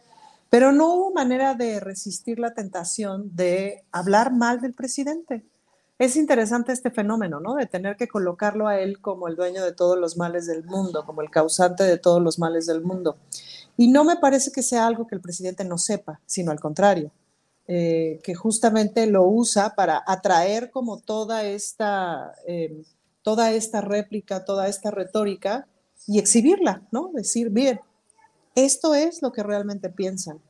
Pero 0.51 0.73
no 0.73 0.93
hubo 0.93 1.13
manera 1.13 1.55
de 1.55 1.81
resistir 1.81 2.39
la 2.39 2.53
tentación 2.53 3.35
de 3.35 3.85
hablar 3.93 4.33
mal 4.33 4.61
del 4.61 4.75
presidente. 4.75 5.45
Es 5.99 6.17
interesante 6.17 6.73
este 6.73 6.91
fenómeno, 6.91 7.41
¿no? 7.41 7.55
De 7.55 7.67
tener 7.67 7.97
que 7.97 8.09
colocarlo 8.09 8.67
a 8.67 8.81
él 8.81 9.01
como 9.01 9.29
el 9.29 9.37
dueño 9.37 9.63
de 9.63 9.73
todos 9.73 9.99
los 9.99 10.17
males 10.17 10.47
del 10.47 10.65
mundo, 10.65 11.05
como 11.07 11.23
el 11.23 11.31
causante 11.31 11.85
de 11.85 11.99
todos 11.99 12.23
los 12.23 12.39
males 12.39 12.67
del 12.67 12.83
mundo. 12.83 13.17
Y 13.77 13.89
no 13.89 14.05
me 14.05 14.17
parece 14.17 14.51
que 14.51 14.63
sea 14.63 14.87
algo 14.87 15.07
que 15.07 15.15
el 15.15 15.21
presidente 15.21 15.65
no 15.65 15.79
sepa, 15.79 16.21
sino 16.27 16.51
al 16.51 16.61
contrario, 16.61 17.13
eh, 17.69 18.19
que 18.25 18.35
justamente 18.35 19.07
lo 19.07 19.25
usa 19.25 19.75
para 19.75 20.03
atraer 20.07 20.71
como 20.71 20.99
toda 20.99 21.45
esta... 21.45 22.35
Eh, 22.47 22.83
toda 23.23 23.53
esta 23.53 23.81
réplica, 23.81 24.45
toda 24.45 24.69
esta 24.69 24.91
retórica 24.91 25.67
y 26.07 26.19
exhibirla, 26.19 26.83
¿no? 26.91 27.11
Decir, 27.15 27.51
bien, 27.51 27.81
esto 28.55 28.95
es 28.95 29.23
lo 29.23 29.33
que 29.33 29.43
realmente 29.43 29.91
piensan. 29.91 30.41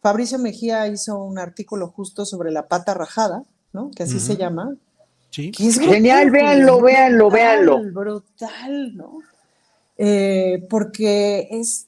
Fabricio 0.00 0.38
Mejía 0.38 0.86
hizo 0.88 1.22
un 1.22 1.38
artículo 1.38 1.88
justo 1.88 2.24
sobre 2.24 2.50
la 2.50 2.68
pata 2.68 2.94
rajada, 2.94 3.44
¿no? 3.72 3.90
Que 3.90 4.02
así 4.02 4.20
se 4.20 4.36
llama. 4.36 4.76
Sí. 5.30 5.52
Genial, 5.54 6.30
véanlo, 6.30 6.80
véanlo, 6.80 7.30
véanlo. 7.30 7.82
Brutal, 7.92 8.96
¿no? 8.96 9.18
Eh, 9.96 10.66
porque 10.68 11.48
es 11.50 11.86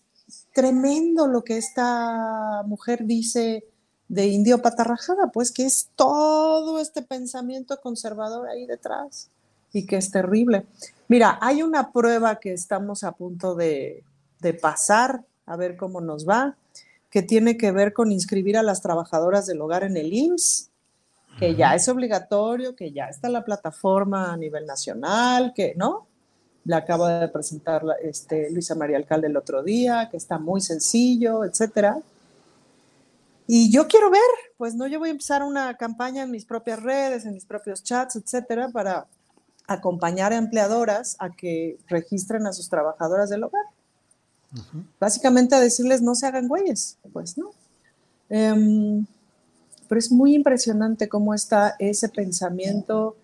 tremendo 0.53 1.27
lo 1.27 1.43
que 1.43 1.57
esta 1.59 2.63
mujer 2.67 3.05
dice 3.05 3.65
de 4.09 4.27
indio 4.27 4.63
pata 4.63 4.85
rajada, 4.85 5.31
pues 5.33 5.51
que 5.51 5.67
es 5.67 5.91
todo 5.97 6.79
este 6.79 7.03
pensamiento 7.03 7.81
conservador 7.81 8.49
ahí 8.49 8.67
detrás 8.67 9.31
y 9.75 9.85
que 9.85 9.97
es 9.97 10.11
terrible. 10.11 10.65
Mira, 11.09 11.39
hay 11.43 11.63
una 11.63 11.93
prueba 11.93 12.37
que 12.37 12.55
estamos 12.55 13.05
a 13.05 13.13
punto 13.13 13.55
de, 13.55 14.03
pasar, 14.63 15.23
a 15.47 15.57
ver 15.57 15.77
cómo 15.77 16.01
nos 16.01 16.27
va, 16.27 16.57
que 17.11 17.23
tiene 17.23 17.57
que 17.57 17.73
ver 17.73 17.93
con 17.93 18.13
inscribir 18.13 18.57
a 18.57 18.63
las 18.63 18.81
trabajadoras 18.81 19.47
del 19.47 19.61
hogar 19.61 19.83
en 19.85 19.97
el 19.97 20.13
IMSS, 20.13 20.71
que 21.39 21.57
ya 21.57 21.75
es 21.75 21.89
obligatorio, 21.89 22.77
que 22.77 22.93
ya 22.93 23.07
está 23.07 23.29
la 23.29 23.45
plataforma 23.45 24.33
a 24.33 24.37
nivel 24.37 24.65
nacional, 24.67 25.53
que, 25.55 25.75
¿no? 25.77 26.07
La 26.65 26.79
acaba 26.79 27.21
de 27.21 27.29
presentar 27.29 27.83
este, 28.03 28.51
Luisa 28.51 28.75
María 28.75 28.97
Alcalde 28.97 29.27
el 29.27 29.37
otro 29.37 29.63
día, 29.63 30.09
que 30.11 30.17
está 30.17 30.39
muy 30.39 30.61
sencillo, 30.61 31.45
etcétera. 31.45 31.99
Y 33.47 33.71
yo 33.71 33.89
quiero 33.89 34.11
ver, 34.11 34.23
pues 34.57 34.75
no, 34.75 34.87
yo 34.87 34.99
voy 34.99 35.09
a 35.09 35.13
empezar 35.13 35.43
una 35.43 35.77
campaña 35.77 36.23
en 36.23 36.31
mis 36.31 36.45
propias 36.45 36.83
redes, 36.83 37.27
en 37.27 37.35
mis 37.35 37.45
propios 37.45 37.83
chats, 37.83 38.17
etcétera, 38.17 38.69
para 38.71 39.07
acompañar 39.67 40.33
a 40.33 40.37
empleadoras 40.37 41.17
a 41.19 41.31
que 41.31 41.79
registren 41.89 42.47
a 42.47 42.53
sus 42.53 42.69
trabajadoras 42.69 43.31
del 43.31 43.45
hogar. 43.45 43.65
Básicamente 45.01 45.55
a 45.55 45.61
decirles 45.61 46.01
no 46.01 46.15
se 46.15 46.27
hagan 46.27 46.47
güeyes, 46.47 46.99
pues 47.13 47.37
no. 47.37 47.51
Em, 48.29 49.05
pero 49.89 49.99
es 49.99 50.13
muy 50.13 50.35
impresionante 50.35 51.09
cómo 51.09 51.35
está 51.35 51.75
ese 51.79 52.09
pensamiento 52.09 53.17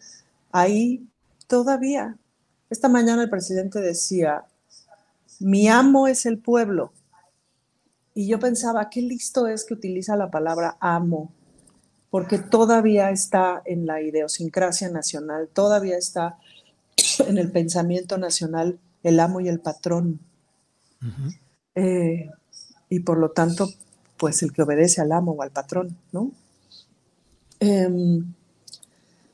ahí 0.50 1.06
todavía. 1.46 2.16
Esta 2.68 2.88
mañana 2.88 3.22
el 3.22 3.30
presidente 3.30 3.80
decía, 3.80 4.44
mi 5.38 5.68
amo 5.68 6.08
es 6.08 6.26
el 6.26 6.38
pueblo. 6.38 6.92
Y 8.12 8.26
yo 8.26 8.40
pensaba, 8.40 8.90
qué 8.90 9.02
listo 9.02 9.46
es 9.46 9.64
que 9.64 9.74
utiliza 9.74 10.16
la 10.16 10.30
palabra 10.30 10.76
amo 10.80 11.32
porque 12.10 12.38
todavía 12.38 13.10
está 13.10 13.62
en 13.64 13.86
la 13.86 14.02
idiosincrasia 14.02 14.90
nacional, 14.90 15.48
todavía 15.52 15.96
está 15.96 16.38
en 17.26 17.38
el 17.38 17.50
pensamiento 17.50 18.18
nacional 18.18 18.78
el 19.02 19.20
amo 19.20 19.40
y 19.40 19.48
el 19.48 19.60
patrón. 19.60 20.20
Eh, 21.74 22.28
y 22.88 23.00
por 23.00 23.18
lo 23.18 23.30
tanto, 23.30 23.70
pues 24.18 24.42
el 24.42 24.52
que 24.52 24.62
obedece 24.62 25.00
al 25.00 25.12
amo 25.12 25.32
o 25.32 25.42
al 25.42 25.50
patrón, 25.50 25.96
¿no? 26.12 26.32
Em, 27.60 28.34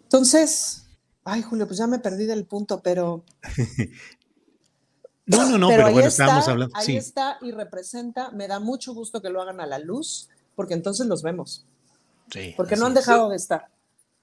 entonces, 0.03 0.85
ay 1.25 1.43
Julio, 1.43 1.67
pues 1.67 1.79
ya 1.79 1.87
me 1.87 1.99
perdí 1.99 2.27
del 2.27 2.45
punto, 2.45 2.81
pero... 2.83 3.25
no, 5.27 5.49
no, 5.49 5.59
no, 5.59 5.69
pero, 5.69 5.91
bueno, 5.91 6.07
estábamos 6.07 6.47
hablando. 6.47 6.77
Ahí 6.77 6.97
está 6.97 7.39
y 7.41 7.51
representa, 7.51 8.31
me 8.31 8.47
da 8.47 8.61
mucho 8.61 8.95
gusto 8.95 9.23
que 9.23 9.31
lo 9.31 9.41
hagan 9.41 9.61
a 9.61 9.67
la 9.67 9.79
luz, 9.79 10.29
porque 10.55 10.75
entonces 10.75 11.07
los 11.07 11.23
vemos 11.23 11.67
porque 12.57 12.77
no 12.77 12.87
han 12.87 12.95
dejado 12.95 13.31
de 13.31 13.37
estar. 13.37 13.67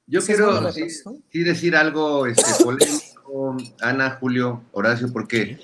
Yo 0.06 0.22
quiero 0.22 0.60
decir 1.32 1.76
algo 1.76 2.26
este, 2.28 2.52
polémico, 2.64 3.58
Ana, 3.82 4.18
Julio, 4.20 4.64
Horacio, 4.72 5.12
porque 5.12 5.60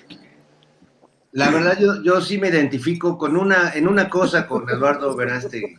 la 1.32 1.49
verdad 1.49 1.78
yo, 1.80 2.02
yo 2.03 2.22
sí 2.22 2.38
me 2.38 2.48
identifico 2.48 3.18
con 3.18 3.38
una, 3.38 3.74
en 3.74 3.88
una 3.88 4.10
cosa 4.10 4.48
con 4.48 4.70
Eduardo 4.70 5.16
Veraste. 5.16 5.78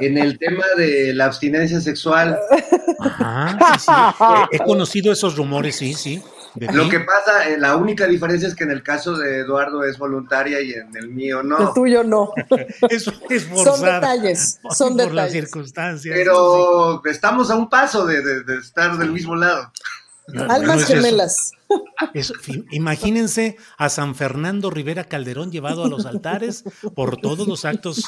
En 0.00 0.18
el 0.18 0.38
tema 0.38 0.64
de 0.76 1.14
la 1.14 1.26
abstinencia 1.26 1.80
sexual. 1.80 2.36
Ajá, 2.98 4.48
He 4.52 4.58
conocido 4.58 5.12
esos 5.12 5.36
rumores, 5.36 5.76
sí, 5.76 5.94
sí. 5.94 6.20
Lo 6.54 6.88
que 6.88 7.00
pasa, 7.00 7.48
eh, 7.48 7.58
la 7.58 7.76
única 7.76 8.06
diferencia 8.06 8.46
es 8.46 8.54
que 8.54 8.64
en 8.64 8.70
el 8.70 8.82
caso 8.82 9.16
de 9.16 9.38
Eduardo 9.38 9.82
es 9.82 9.98
voluntaria 9.98 10.60
y 10.60 10.72
en 10.72 10.96
el 10.96 11.08
mío 11.08 11.42
no. 11.42 11.68
El 11.68 11.74
tuyo 11.74 12.04
no. 12.04 12.32
Eso 12.88 13.12
es 13.30 13.44
forzado. 13.46 13.76
Son 13.76 13.84
detalles, 13.84 14.60
son 14.70 14.88
por 14.90 14.96
detalles. 14.98 15.14
las 15.14 15.32
circunstancias. 15.32 16.14
Pero 16.16 17.02
estamos 17.06 17.50
a 17.50 17.56
un 17.56 17.68
paso 17.68 18.06
de, 18.06 18.44
estar 18.58 18.96
del 18.98 19.10
mismo 19.10 19.34
lado. 19.34 19.72
No, 20.28 20.44
Almas 20.50 20.82
es 20.82 20.86
gemelas. 20.88 21.52
Eso, 22.14 22.34
imagínense 22.70 23.56
a 23.76 23.88
San 23.88 24.14
Fernando 24.14 24.70
Rivera 24.70 25.04
Calderón 25.04 25.50
llevado 25.50 25.84
a 25.84 25.88
los 25.88 26.06
altares 26.06 26.62
por 26.94 27.16
todos 27.16 27.48
los 27.48 27.64
actos 27.64 28.04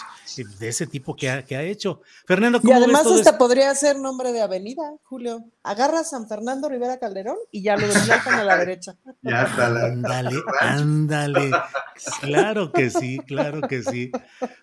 de 0.58 0.68
ese 0.68 0.86
tipo 0.86 1.16
que 1.16 1.30
ha, 1.30 1.42
que 1.44 1.56
ha 1.56 1.62
hecho. 1.62 2.00
Fernando, 2.26 2.58
Y 2.58 2.60
¿cómo 2.62 2.74
ves 2.74 2.82
además 2.84 3.02
todo 3.02 3.14
hasta 3.16 3.30
esto? 3.30 3.38
podría 3.38 3.74
ser 3.74 3.98
nombre 3.98 4.32
de 4.32 4.40
avenida, 4.42 4.82
Julio. 5.04 5.44
Agarra 5.62 6.00
a 6.00 6.04
San 6.04 6.28
Fernando 6.28 6.68
Rivera 6.68 6.98
Calderón 6.98 7.36
y 7.50 7.62
ya 7.62 7.76
lo 7.76 7.86
desplazan 7.88 8.34
a 8.40 8.44
la 8.44 8.56
derecha. 8.58 8.94
Ya 9.22 9.42
está 9.42 9.68
la- 9.68 9.86
Ándale, 9.86 10.36
ándale. 10.60 11.50
Claro 12.20 12.72
que 12.72 12.90
sí, 12.90 13.18
claro 13.26 13.62
que 13.62 13.82
sí. 13.82 14.10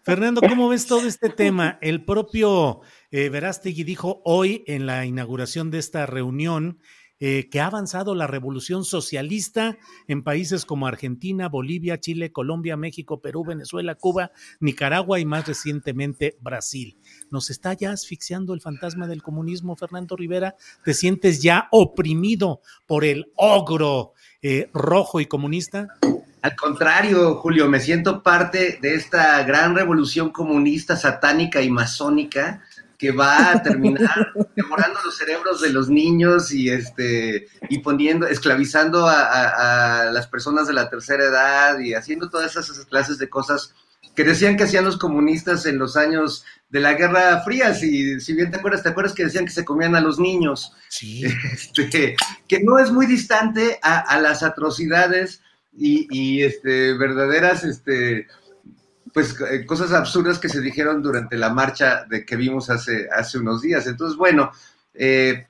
Fernando, 0.03 0.41
¿cómo 0.41 0.69
ves 0.69 0.85
todo 0.85 1.01
este 1.07 1.30
tema? 1.30 1.77
El 1.81 2.05
propio 2.05 2.81
eh, 3.11 3.30
Verástegui 3.30 3.84
dijo 3.84 4.21
hoy 4.23 4.63
en 4.67 4.85
la 4.85 5.05
inauguración 5.05 5.71
de 5.71 5.80
esta 5.80 6.05
reunión 6.05 6.80
eh, 7.25 7.47
que 7.49 7.61
ha 7.61 7.67
avanzado 7.67 8.15
la 8.15 8.27
revolución 8.27 8.83
socialista 8.83 9.77
en 10.09 10.23
países 10.23 10.65
como 10.65 10.87
Argentina, 10.87 11.47
Bolivia, 11.47 11.97
Chile, 11.97 12.33
Colombia, 12.33 12.75
México, 12.75 13.21
Perú, 13.21 13.45
Venezuela, 13.45 13.95
Cuba, 13.95 14.33
Nicaragua 14.59 15.21
y 15.21 15.25
más 15.25 15.47
recientemente 15.47 16.35
Brasil. 16.41 16.97
¿Nos 17.31 17.49
está 17.49 17.71
ya 17.75 17.91
asfixiando 17.91 18.53
el 18.53 18.59
fantasma 18.59 19.07
del 19.07 19.23
comunismo, 19.23 19.77
Fernando 19.77 20.17
Rivera? 20.17 20.57
¿Te 20.83 20.93
sientes 20.93 21.41
ya 21.41 21.69
oprimido 21.71 22.59
por 22.85 23.05
el 23.05 23.31
ogro 23.37 24.11
eh, 24.41 24.69
rojo 24.73 25.21
y 25.21 25.25
comunista? 25.25 25.87
Al 26.41 26.57
contrario, 26.57 27.35
Julio, 27.35 27.69
me 27.69 27.79
siento 27.79 28.21
parte 28.21 28.79
de 28.81 28.95
esta 28.95 29.41
gran 29.43 29.75
revolución 29.75 30.29
comunista, 30.29 30.97
satánica 30.97 31.61
y 31.61 31.69
masónica 31.69 32.61
que 32.98 33.11
va 33.11 33.52
a 33.52 33.64
terminar 33.64 34.34
devorando 34.56 34.99
los 35.03 35.18
cerebros 35.18 35.61
de 35.61 35.70
los 35.72 35.90
niños 35.90 36.52
y 36.53 36.70
este 36.70 37.48
y 37.70 37.80
poniendo, 37.80 38.28
esclavizando 38.28 39.07
a, 39.07 39.22
a- 39.24 40.02
a 40.02 40.11
las 40.11 40.28
personas 40.28 40.68
de 40.68 40.74
la 40.74 40.90
tercera 40.90 41.24
edad 41.26 41.80
y 41.80 41.94
haciendo 41.94 42.30
todas 42.30 42.56
esas 42.56 42.86
clases 42.86 43.18
de 43.18 43.30
cosas 43.30 43.74
que 44.15 44.24
decían 44.24 44.56
que 44.57 44.64
hacían 44.65 44.86
los 44.86 44.98
comunistas 44.98 45.65
en 45.65 45.80
los 45.80 45.98
años 45.98 46.45
de 46.70 46.80
la 46.80 46.94
Guerra 46.94 47.41
Fría, 47.44 47.74
si, 47.74 48.20
si 48.20 48.34
bien 48.34 48.52
te 48.52 48.57
acuerdas, 48.57 48.84
te 48.84 48.90
acuerdas 48.90 49.14
que 49.14 49.24
decían 49.26 49.45
que 49.45 49.52
se 49.52 49.65
comían 49.65 49.95
a 49.95 50.02
los 50.02 50.20
niños. 50.20 50.72
Sí. 50.90 51.24
Este, 51.52 52.15
que 52.48 52.60
no 52.64 52.78
es 52.80 52.91
muy 52.91 53.06
distante 53.07 53.80
a, 53.82 53.99
a 53.99 54.20
las 54.20 54.44
atrocidades 54.44 55.41
y, 55.76 56.07
y, 56.11 56.44
este, 56.44 56.94
verdaderas 56.94 57.64
este, 57.64 58.28
pues, 59.14 59.35
eh, 59.52 59.65
cosas 59.65 59.91
absurdas 59.91 60.40
que 60.40 60.49
se 60.49 60.61
dijeron 60.61 61.02
durante 61.02 61.38
la 61.38 61.53
marcha 61.53 62.06
de 62.06 62.26
que 62.26 62.35
vimos 62.35 62.69
hace, 62.69 63.07
hace 63.15 63.38
unos 63.38 63.61
días. 63.61 63.88
Entonces, 63.88 64.18
bueno, 64.18 64.52
eh, 64.94 65.48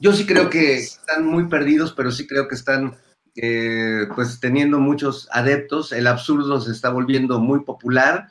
yo 0.00 0.12
sí 0.12 0.26
creo 0.26 0.50
que 0.50 0.78
están 0.78 1.24
muy 1.24 1.48
perdidos, 1.48 1.92
pero 1.92 2.10
sí 2.10 2.26
creo 2.26 2.48
que 2.48 2.56
están 2.56 2.96
eh, 3.34 4.06
pues 4.14 4.40
teniendo 4.40 4.78
muchos 4.78 5.28
adeptos. 5.30 5.92
El 5.92 6.06
absurdo 6.06 6.60
se 6.60 6.72
está 6.72 6.90
volviendo 6.90 7.38
muy 7.38 7.60
popular. 7.60 8.28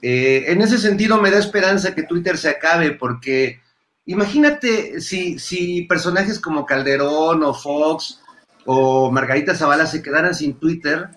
Eh, 0.00 0.44
en 0.48 0.62
ese 0.62 0.78
sentido, 0.78 1.20
me 1.20 1.30
da 1.30 1.38
esperanza 1.38 1.94
que 1.94 2.04
Twitter 2.04 2.38
se 2.38 2.48
acabe, 2.48 2.92
porque 2.92 3.60
imagínate 4.06 5.00
si, 5.00 5.38
si 5.38 5.82
personajes 5.82 6.38
como 6.38 6.64
Calderón 6.64 7.42
o 7.42 7.52
Fox 7.52 8.20
o 8.64 9.10
Margarita 9.10 9.54
Zavala 9.54 9.86
se 9.86 10.02
quedaran 10.02 10.34
sin 10.34 10.54
Twitter, 10.54 11.08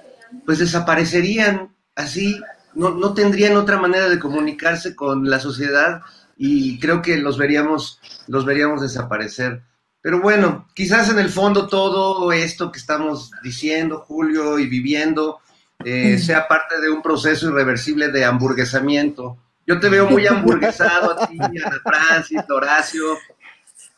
pues 0.45 0.59
desaparecerían 0.59 1.75
así, 1.95 2.41
no, 2.73 2.91
no 2.91 3.13
tendrían 3.13 3.57
otra 3.57 3.77
manera 3.77 4.09
de 4.09 4.19
comunicarse 4.19 4.95
con 4.95 5.29
la 5.29 5.39
sociedad 5.39 6.01
y 6.37 6.79
creo 6.79 7.01
que 7.01 7.17
los 7.17 7.37
veríamos, 7.37 7.99
los 8.27 8.45
veríamos 8.45 8.81
desaparecer. 8.81 9.63
Pero 10.01 10.19
bueno, 10.19 10.67
quizás 10.73 11.09
en 11.09 11.19
el 11.19 11.29
fondo 11.29 11.67
todo 11.67 12.31
esto 12.31 12.71
que 12.71 12.79
estamos 12.79 13.31
diciendo, 13.43 13.99
Julio, 13.99 14.57
y 14.57 14.67
viviendo, 14.67 15.39
eh, 15.85 16.17
sea 16.17 16.47
parte 16.47 16.81
de 16.81 16.89
un 16.89 17.01
proceso 17.01 17.49
irreversible 17.49 18.07
de 18.07 18.25
hamburguesamiento. 18.25 19.37
Yo 19.67 19.79
te 19.79 19.89
veo 19.89 20.09
muy 20.09 20.25
hamburguesado 20.27 21.11
a 21.11 21.27
ti, 21.27 21.37
Ana 21.39 21.79
Francis, 21.83 22.41
Horacio. 22.49 23.17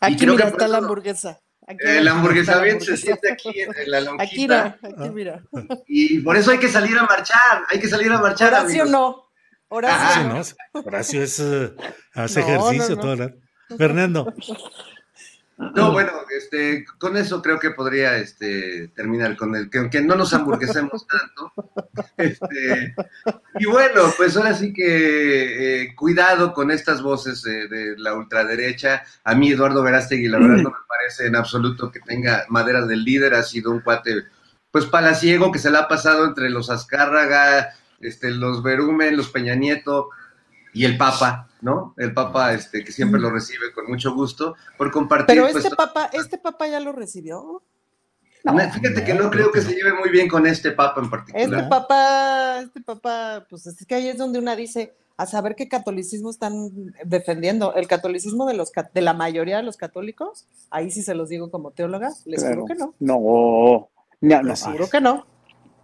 Aquí 0.02 0.18
creo 0.18 0.34
mira, 0.34 0.46
que 0.46 0.52
está 0.52 0.68
la 0.68 0.80
hamburguesa. 0.80 1.40
Está 1.80 2.02
la 2.02 2.12
hamburguesamiento 2.12 2.86
se 2.86 2.92
hamburguesa. 2.92 3.06
siente 3.20 3.32
aquí 3.32 3.62
en 3.62 3.92
la 3.92 4.02
lonjita. 4.02 4.24
Aquí 4.24 4.42
mira, 4.42 4.80
aquí 4.84 5.10
mira. 5.10 5.44
Y 5.88 6.20
por 6.20 6.38
eso 6.38 6.52
hay 6.52 6.58
que 6.60 6.70
salir 6.70 6.98
a 6.98 7.04
marchar, 7.04 7.64
hay 7.70 7.80
que 7.80 7.88
salir 7.88 8.12
a 8.12 8.20
marchar, 8.20 8.50
Horacio 8.54 8.84
amigos. 8.84 8.90
no. 8.90 9.24
Horacio 9.70 10.24
Horacio, 10.28 10.56
no. 10.74 10.80
¿no? 10.82 10.88
Horacio 10.88 11.24
es, 11.24 11.40
eh, 11.40 11.74
hace 12.14 12.42
No, 12.42 12.48
ejercicio 12.48 12.90
no, 12.90 12.96
no. 12.96 13.02
todo 13.02 13.14
el. 13.14 13.78
Fernando. 13.78 14.34
No, 15.58 15.92
bueno, 15.92 16.12
este, 16.36 16.84
con 16.98 17.16
eso 17.16 17.42
creo 17.42 17.60
que 17.60 17.72
podría 17.72 18.18
este, 18.18 18.88
terminar 18.90 19.38
con 19.38 19.56
el 19.56 19.70
que, 19.70 20.02
no 20.02 20.16
nos 20.16 20.34
hamburguesemos 20.34 21.06
tanto. 21.08 21.54
Este, 22.18 22.96
y 23.60 23.66
bueno, 23.66 24.02
pues 24.18 24.36
ahora 24.36 24.54
sí 24.56 24.74
que 24.74 25.84
eh, 25.84 25.96
cuidado 25.96 26.54
con 26.54 26.72
estas 26.72 27.02
voces 27.02 27.46
eh, 27.46 27.68
de 27.68 27.98
la 27.98 28.16
ultraderecha. 28.16 29.04
A 29.24 29.36
mí 29.36 29.52
Eduardo 29.52 29.84
Verástegui, 29.84 30.28
la 30.28 30.40
verdad, 30.40 30.64
no 30.64 30.70
me 30.70 30.88
parece 30.88 31.28
en 31.28 31.36
absoluto 31.36 31.92
que 31.92 32.00
tenga 32.00 32.46
madera 32.50 32.86
del 32.86 33.04
líder. 33.04 33.36
Ha 33.36 33.44
sido 33.44 33.72
un 33.72 33.82
cuate, 33.82 34.24
pues 34.72 34.86
palaciego, 34.86 35.52
que 35.52 35.60
se 35.60 35.70
la 35.70 35.82
ha 35.82 35.88
pasado 35.88 36.26
entre 36.26 36.50
los 36.50 36.72
Azcárraga, 36.72 37.76
este, 38.00 38.32
los 38.32 38.64
Berumen, 38.64 39.18
los 39.18 39.30
Peña 39.30 39.54
Nieto 39.54 40.10
y 40.74 40.86
el 40.86 40.98
Papa, 40.98 41.48
¿no? 41.64 41.96
El 41.98 42.14
Papa, 42.14 42.54
este, 42.54 42.84
que 42.84 42.92
siempre 42.92 43.20
lo 43.20 43.30
recibe 43.32 43.72
con 43.74 43.88
mucho 43.88 44.14
gusto 44.14 44.56
por 44.78 44.92
compartir. 44.92 45.28
Pero 45.28 45.44
pues, 45.50 45.64
este 45.64 45.76
papá, 45.76 46.10
este 46.12 46.38
papá 46.38 46.68
ya 46.68 46.80
lo 46.80 46.92
recibió. 46.92 47.64
no, 48.44 48.60
fíjate 48.72 49.04
que 49.06 49.14
no 49.14 49.32
creo 49.32 49.52
que 49.52 49.62
se 49.62 49.74
lleve 49.74 49.94
muy 49.94 50.10
bien 50.10 50.28
con 50.28 50.46
este 50.46 50.72
papa 50.72 51.02
en 51.02 51.10
particular. 51.10 51.48
Este 51.48 51.70
papá, 51.70 52.60
este 52.60 52.82
papá, 52.82 53.48
pues 53.50 53.66
es 53.66 53.86
que 53.86 53.96
ahí 53.96 54.10
es 54.10 54.18
donde 54.18 54.40
una 54.40 54.58
dice, 54.58 54.94
a 55.16 55.26
saber 55.26 55.56
qué 55.56 55.70
catolicismo 55.70 56.30
están 56.30 56.94
defendiendo. 57.06 57.74
El 57.76 57.88
catolicismo 57.88 58.46
de 58.46 58.56
los 58.56 58.72
de 58.94 59.02
la 59.02 59.14
mayoría 59.14 59.58
de 59.58 59.64
los 59.64 59.78
católicos, 59.78 60.48
ahí 60.70 60.92
sí 60.92 61.02
se 61.02 61.16
los 61.16 61.30
digo 61.30 61.50
como 61.50 61.72
teóloga, 61.72 62.10
les 62.26 62.42
Claro. 62.42 62.62
juro 62.62 62.66
que 62.68 62.76
no. 62.76 62.94
No, 63.00 63.90
no, 64.20 64.42
no. 64.42 64.50
Les 64.50 64.64
juro 64.64 64.90
que 64.90 65.00
no. 65.00 65.26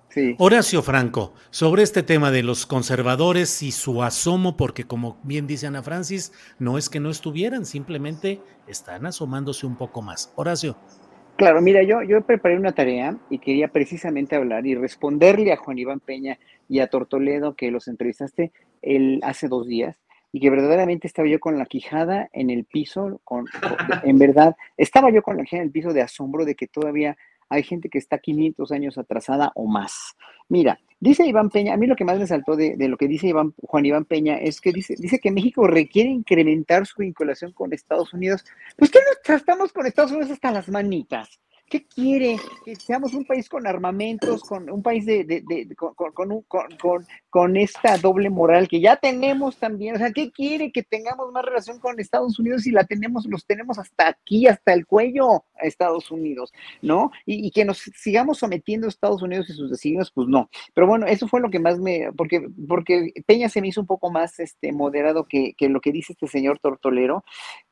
Sí. 0.10 0.36
Horacio 0.40 0.82
Franco, 0.82 1.34
sobre 1.52 1.84
este 1.84 2.02
tema 2.02 2.32
de 2.32 2.42
los 2.42 2.66
conservadores 2.66 3.62
y 3.62 3.72
su 3.72 4.02
asomo, 4.02 4.58
porque 4.58 4.86
como 4.86 5.18
bien 5.24 5.46
dice 5.46 5.68
Ana 5.68 5.84
Francis, 5.84 6.34
no 6.58 6.80
es 6.80 6.90
que 6.90 7.00
no 7.00 7.10
estuvieran, 7.12 7.66
simplemente 7.66 8.42
están 8.68 9.06
asomándose 9.06 9.68
un 9.68 9.76
poco 9.76 10.02
más. 10.02 10.34
Horacio. 10.36 10.76
Claro, 11.38 11.62
mira, 11.62 11.84
yo, 11.84 12.02
yo 12.02 12.22
preparé 12.22 12.58
una 12.58 12.74
tarea 12.74 13.16
y 13.30 13.38
quería 13.38 13.68
precisamente 13.70 14.36
hablar 14.36 14.66
y 14.66 14.76
responderle 14.76 15.54
a 15.54 15.58
Juan 15.58 15.78
Iván 15.78 16.00
Peña 16.00 16.38
y 16.68 16.80
a 16.80 16.88
Tortoledo, 16.88 17.56
que 17.56 17.72
los 17.72 17.88
entrevistaste 17.88 18.52
el, 18.82 19.20
hace 19.24 19.48
dos 19.48 19.68
días, 19.68 19.96
y 20.32 20.42
que 20.42 20.50
verdaderamente 20.50 21.08
estaba 21.08 21.28
yo 21.28 21.40
con 21.40 21.58
la 21.58 21.66
quijada 21.66 22.30
en 22.34 22.50
el 22.50 22.66
piso, 22.66 23.22
con, 23.24 23.46
con- 23.46 24.00
en 24.04 24.20
verdad, 24.20 24.56
estaba 24.76 25.12
yo 25.12 25.22
con 25.24 25.38
la 25.38 25.44
quijada 25.44 25.62
en 25.62 25.68
el 25.68 25.72
piso 25.72 25.94
de 25.94 26.02
asombro 26.02 26.46
de 26.46 26.56
que 26.56 26.68
todavía 26.68 27.16
hay 27.50 27.64
gente 27.64 27.90
que 27.90 27.98
está 27.98 28.20
500 28.20 28.72
años 28.72 28.98
atrasada 28.98 29.52
o 29.56 29.68
más. 29.68 30.16
Mira, 30.48 30.80
dice 31.00 31.26
Iván 31.26 31.50
Peña, 31.50 31.74
a 31.74 31.78
mí 31.78 31.88
lo 31.88 31.96
que 31.96 32.06
más 32.06 32.20
me 32.20 32.28
saltó 32.28 32.56
de, 32.56 32.76
de 32.78 32.88
lo 32.88 32.98
que 32.98 33.08
dice 33.08 33.28
Iván, 33.28 33.54
Juan 33.62 33.86
Iván 33.86 34.06
Peña 34.06 34.38
es 34.38 34.62
que 34.62 34.72
dice, 34.72 34.96
dice 34.98 35.20
que 35.20 35.32
México 35.32 35.68
requiere 35.68 36.10
incrementar 36.10 36.86
su 36.86 37.02
vinculación 37.02 37.52
con 37.52 37.74
Estados 37.74 38.14
Unidos. 38.14 38.46
Pues 38.78 38.92
que 38.92 39.00
nos 39.00 39.22
tratamos 39.22 39.74
con 39.74 39.86
Estados 39.86 40.12
Unidos 40.12 40.32
hasta 40.32 40.52
las 40.52 40.70
manitas. 40.70 41.40
¿Qué 41.70 41.86
quiere? 41.86 42.38
Que 42.66 42.76
seamos 42.76 43.14
un 43.14 43.26
país 43.26 43.48
con 43.48 43.68
armamentos, 43.68 44.42
con 44.42 44.70
un 44.72 44.82
país 44.82 45.06
de, 45.06 45.44
con, 47.30 47.58
esta 47.58 47.98
doble 47.98 48.30
moral 48.30 48.68
que 48.68 48.82
ya 48.82 48.96
tenemos 48.96 49.58
también. 49.58 49.96
O 49.96 50.00
sea, 50.00 50.12
¿qué 50.12 50.32
quiere? 50.32 50.72
Que 50.72 50.82
tengamos 50.82 51.32
más 51.32 51.46
relación 51.46 51.80
con 51.80 52.00
Estados 52.00 52.40
Unidos 52.40 52.66
y 52.66 52.72
la 52.72 52.86
tenemos, 52.86 53.26
los 53.28 53.46
tenemos 53.46 53.78
hasta 53.78 54.08
aquí, 54.08 54.48
hasta 54.48 54.74
el 54.74 54.88
cuello 54.88 55.46
a 55.56 55.68
Estados 55.68 56.10
Unidos, 56.10 56.52
¿no? 56.82 57.12
Y, 57.26 57.52
que 57.52 57.66
nos 57.66 57.78
sigamos 57.78 58.40
sometiendo 58.40 58.88
a 58.88 58.90
Estados 58.90 59.22
Unidos 59.22 59.50
y 59.50 59.54
sus 59.54 59.70
designios, 59.70 60.12
pues 60.12 60.28
no. 60.28 60.50
Pero 60.74 60.88
bueno, 60.88 61.06
eso 61.06 61.28
fue 61.28 61.42
lo 61.42 61.50
que 61.50 61.60
más 61.60 61.80
me, 61.80 62.12
porque, 62.18 62.48
porque 62.68 63.14
Peña 63.28 63.50
se 63.50 63.62
me 63.62 63.68
hizo 63.68 63.82
un 63.82 63.88
poco 63.88 64.10
más 64.10 64.40
este, 64.40 64.72
moderado 64.72 65.26
que, 65.26 65.54
que 65.56 65.70
lo 65.70 65.82
que 65.82 65.92
dice 65.92 66.14
este 66.14 66.28
señor 66.28 66.60
Tortolero. 66.60 67.24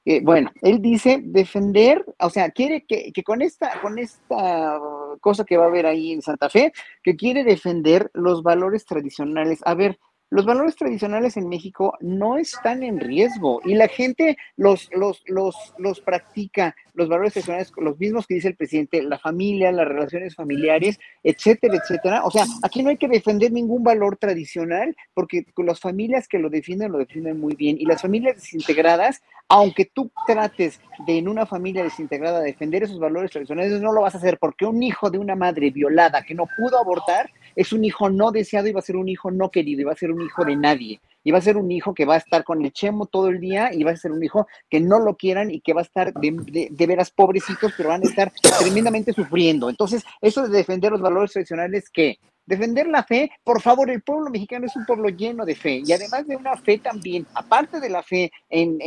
Eh, 0.06 0.22
bueno, 0.24 0.52
él 0.62 0.82
dice 0.82 1.20
defender, 1.22 2.06
o 2.20 2.30
sea, 2.30 2.50
quiere 2.52 2.86
que 2.86 3.12
con 3.24 3.42
esta, 3.42 3.82
con 3.88 4.00
esta 4.00 4.80
cosa 5.22 5.46
que 5.46 5.58
va 5.58 5.66
a 5.66 5.68
haber 5.68 5.86
ahí 5.86 6.12
en 6.12 6.22
Santa 6.22 6.50
Fe, 6.50 6.74
que 7.02 7.16
quiere 7.16 7.44
defender 7.44 8.12
los 8.14 8.44
valores 8.44 8.86
tradicionales. 8.86 9.62
A 9.66 9.76
ver, 9.76 9.98
los 10.30 10.46
valores 10.46 10.76
tradicionales 10.76 11.38
en 11.38 11.48
México 11.48 11.98
no 12.02 12.38
están 12.38 12.84
en 12.84 13.00
riesgo 13.00 13.62
y 13.64 13.76
la 13.76 13.88
gente 13.88 14.38
los, 14.58 14.90
los, 14.94 15.24
los, 15.28 15.56
los 15.78 16.02
practica. 16.02 16.76
los 16.94 17.08
valores 17.08 17.34
tradicionales, 17.34 17.72
los 17.78 17.98
mismos 18.00 18.28
que 18.28 18.34
dice 18.36 18.50
el 18.50 18.56
presidente, 18.56 19.02
la 19.04 19.20
familia, 19.20 19.72
las 19.72 19.88
relaciones 19.88 20.36
familiares, 20.36 21.00
etcétera, 21.24 21.76
etcétera. 21.76 22.26
O 22.26 22.32
sea, 22.32 22.46
aquí 22.64 22.84
no 22.84 22.90
hay 22.90 22.98
que 22.98 23.08
defender 23.08 23.52
ningún 23.52 23.84
valor 23.84 24.18
tradicional 24.18 24.96
porque 25.14 25.46
las 25.58 25.80
familias 25.80 26.28
que 26.28 26.40
lo 26.40 26.50
defienden, 26.50 26.92
lo 26.92 26.98
defienden 26.98 27.40
muy 27.40 27.56
bien. 27.56 27.78
Y 27.80 27.86
las 27.86 28.02
familias 28.02 28.36
desintegradas, 28.36 29.22
aunque 29.48 29.86
tú 29.86 30.12
trates 30.26 30.82
de 31.06 31.20
en 31.20 31.28
una 31.28 31.46
familia 31.46 31.84
desintegrada 31.84 32.42
defender 32.42 32.84
esos 32.84 33.00
valores 33.00 33.32
tradicionales, 33.32 33.80
no 33.80 33.94
lo 33.94 34.02
vas 34.02 34.16
a 34.16 34.18
hacer 34.18 34.38
porque 34.40 34.66
un 34.66 34.84
hijo 34.84 35.10
de 35.10 35.20
una 35.20 35.36
madre 35.36 35.70
violada 35.70 36.24
que 36.24 36.36
no 36.36 36.48
pudo 36.58 36.80
abortar 36.80 37.30
es 37.58 37.74
un 37.74 37.84
hijo 37.84 38.10
no 38.10 38.32
deseado 38.32 38.68
y 38.68 38.72
va 38.72 38.80
a 38.80 38.84
ser 38.84 38.96
un 38.96 39.10
hijo 39.10 39.32
no 39.32 39.52
querido 39.52 39.82
y 39.82 39.84
va 39.84 39.92
a 39.92 39.98
ser 39.98 40.12
un 40.12 40.22
hijo 40.22 40.46
de 40.46 40.56
nadie. 40.56 41.02
Y 41.24 41.32
va 41.32 41.40
a 41.40 41.42
ser 41.42 41.58
un 41.58 41.70
hijo 41.70 41.94
que 41.94 42.06
va 42.06 42.14
a 42.14 42.20
estar 42.20 42.46
con 42.46 42.64
el 42.64 42.72
chemo 42.72 43.08
todo 43.08 43.28
el 43.28 43.42
día 43.42 43.74
y 43.74 43.84
va 43.84 43.92
a 43.92 43.98
ser 43.98 44.14
un 44.14 44.24
hijo 44.24 44.48
que 44.70 44.80
no 44.80 45.00
lo 45.00 45.18
quieran 45.18 45.52
y 45.52 45.60
que 45.60 45.74
va 45.74 45.82
a 45.82 45.84
estar 45.84 46.14
de, 46.14 46.70
de- 46.72 46.88
veras 46.88 47.12
pobrecitos, 47.12 47.74
pero 47.76 47.90
van 47.90 48.02
a 48.06 48.10
estar 48.10 48.32
tremendamente 48.60 49.12
sufriendo. 49.12 49.70
Entonces, 49.70 50.06
eso 50.22 50.48
de 50.48 50.56
defender 50.56 50.92
los 50.92 51.02
valores 51.02 51.34
tradicionales, 51.34 51.90
¿qué? 51.90 52.18
Defender 52.48 52.88
la 52.88 53.04
fe, 53.04 53.30
por 53.44 53.62
favor, 53.62 53.90
el 53.90 54.02
pueblo 54.02 54.30
mexicano 54.30 54.66
es 54.66 54.76
un 54.78 54.86
pueblo 54.86 55.10
lleno 55.10 55.46
de 55.46 55.54
fe 55.54 55.82
y 55.86 55.92
además 55.92 56.26
de 56.26 56.38
una 56.38 56.56
fe 56.56 56.78
también, 56.78 57.28
aparte 57.36 57.82
de 57.82 57.90
la 57.90 58.02
fe 58.02 58.32
en, 58.50 58.80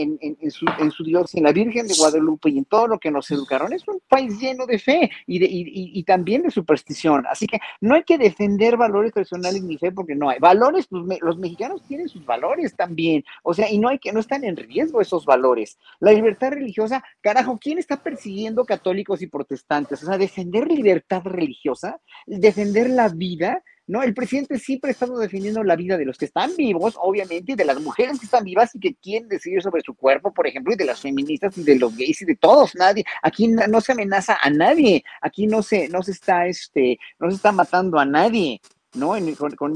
su, 0.50 0.64
en 0.78 0.90
su 0.90 1.04
Dios, 1.04 1.34
en 1.34 1.44
la 1.44 1.52
Virgen 1.52 1.86
de 1.86 1.94
Guadalupe 1.94 2.48
y 2.48 2.56
en 2.56 2.64
todo 2.64 2.86
lo 2.86 2.98
que 2.98 3.10
nos 3.10 3.30
educaron, 3.30 3.74
es 3.74 3.86
un 3.86 4.00
país 4.08 4.40
lleno 4.40 4.64
de 4.64 4.78
fe 4.78 5.10
y, 5.26 6.02
también 6.04 6.42
de 6.42 6.50
superstición. 6.50 7.26
Así 7.28 7.46
que 7.46 7.58
no 7.82 7.94
hay 7.94 8.02
que 8.04 8.16
defender 8.16 8.78
valores 8.78 9.12
tradicionales 9.12 9.62
ni 9.62 9.76
fe 9.76 9.92
porque 9.92 10.14
no 10.14 10.30
hay. 10.30 10.38
Valores, 10.38 10.86
pues 10.86 11.04
me- 11.04 11.18
los 11.20 11.36
mexicanos 11.36 11.82
tienen 11.86 12.08
sus 12.08 12.24
valores 12.24 12.74
también, 12.74 13.22
o 13.42 13.52
sea, 13.52 13.70
y 13.70 13.78
no 13.78 13.90
hay 13.90 13.98
que, 13.98 14.10
no 14.10 14.20
están 14.20 14.42
en 14.44 14.56
riesgo 14.56 15.02
esos 15.02 15.26
valores. 15.26 15.78
La 16.00 16.12
libertad 16.12 16.52
religiosa, 16.52 17.04
carajo, 17.20 17.58
¿quién 17.60 17.78
está 17.78 18.02
persiguiendo 18.02 18.64
católicos 18.64 19.20
y 19.20 19.26
protestantes? 19.26 20.02
O 20.02 20.06
sea, 20.06 20.16
defender 20.16 20.66
libertad 20.66 21.20
religiosa, 21.24 22.00
defender 22.26 22.88
la 22.88 23.08
vida, 23.10 23.49
¿no? 23.90 24.04
El 24.04 24.14
presidente 24.14 24.56
siempre 24.58 24.90
ha 24.90 24.92
estado 24.92 25.18
defendiendo 25.18 25.64
la 25.64 25.74
vida 25.74 25.98
de 25.98 26.04
los 26.04 26.16
que 26.16 26.26
están 26.26 26.54
vivos, 26.56 26.94
obviamente, 26.96 27.52
y 27.52 27.56
de 27.56 27.64
las 27.64 27.80
mujeres 27.80 28.20
que 28.20 28.26
están 28.26 28.44
vivas 28.44 28.72
y 28.74 28.78
que 28.78 28.94
quieren 28.94 29.28
decidir 29.28 29.60
sobre 29.62 29.82
su 29.82 29.94
cuerpo, 29.94 30.32
por 30.32 30.46
ejemplo, 30.46 30.72
y 30.72 30.76
de 30.76 30.84
las 30.84 31.00
feministas 31.00 31.58
y 31.58 31.64
de 31.64 31.76
los 31.76 31.96
gays 31.96 32.22
y 32.22 32.24
de 32.24 32.36
todos, 32.36 32.76
nadie. 32.76 33.04
Aquí 33.20 33.48
no 33.48 33.80
se 33.80 33.92
amenaza 33.92 34.38
a 34.40 34.48
nadie, 34.48 35.02
aquí 35.20 35.48
no 35.48 35.60
se, 35.62 35.88
no 35.88 36.04
se 36.04 36.12
está, 36.12 36.46
este, 36.46 36.98
no 37.18 37.30
se 37.30 37.36
está 37.36 37.50
matando 37.50 37.98
a 37.98 38.04
nadie. 38.04 38.60
¿No? 38.94 39.16
En- 39.16 39.34
con- 39.34 39.54
con- 39.56 39.74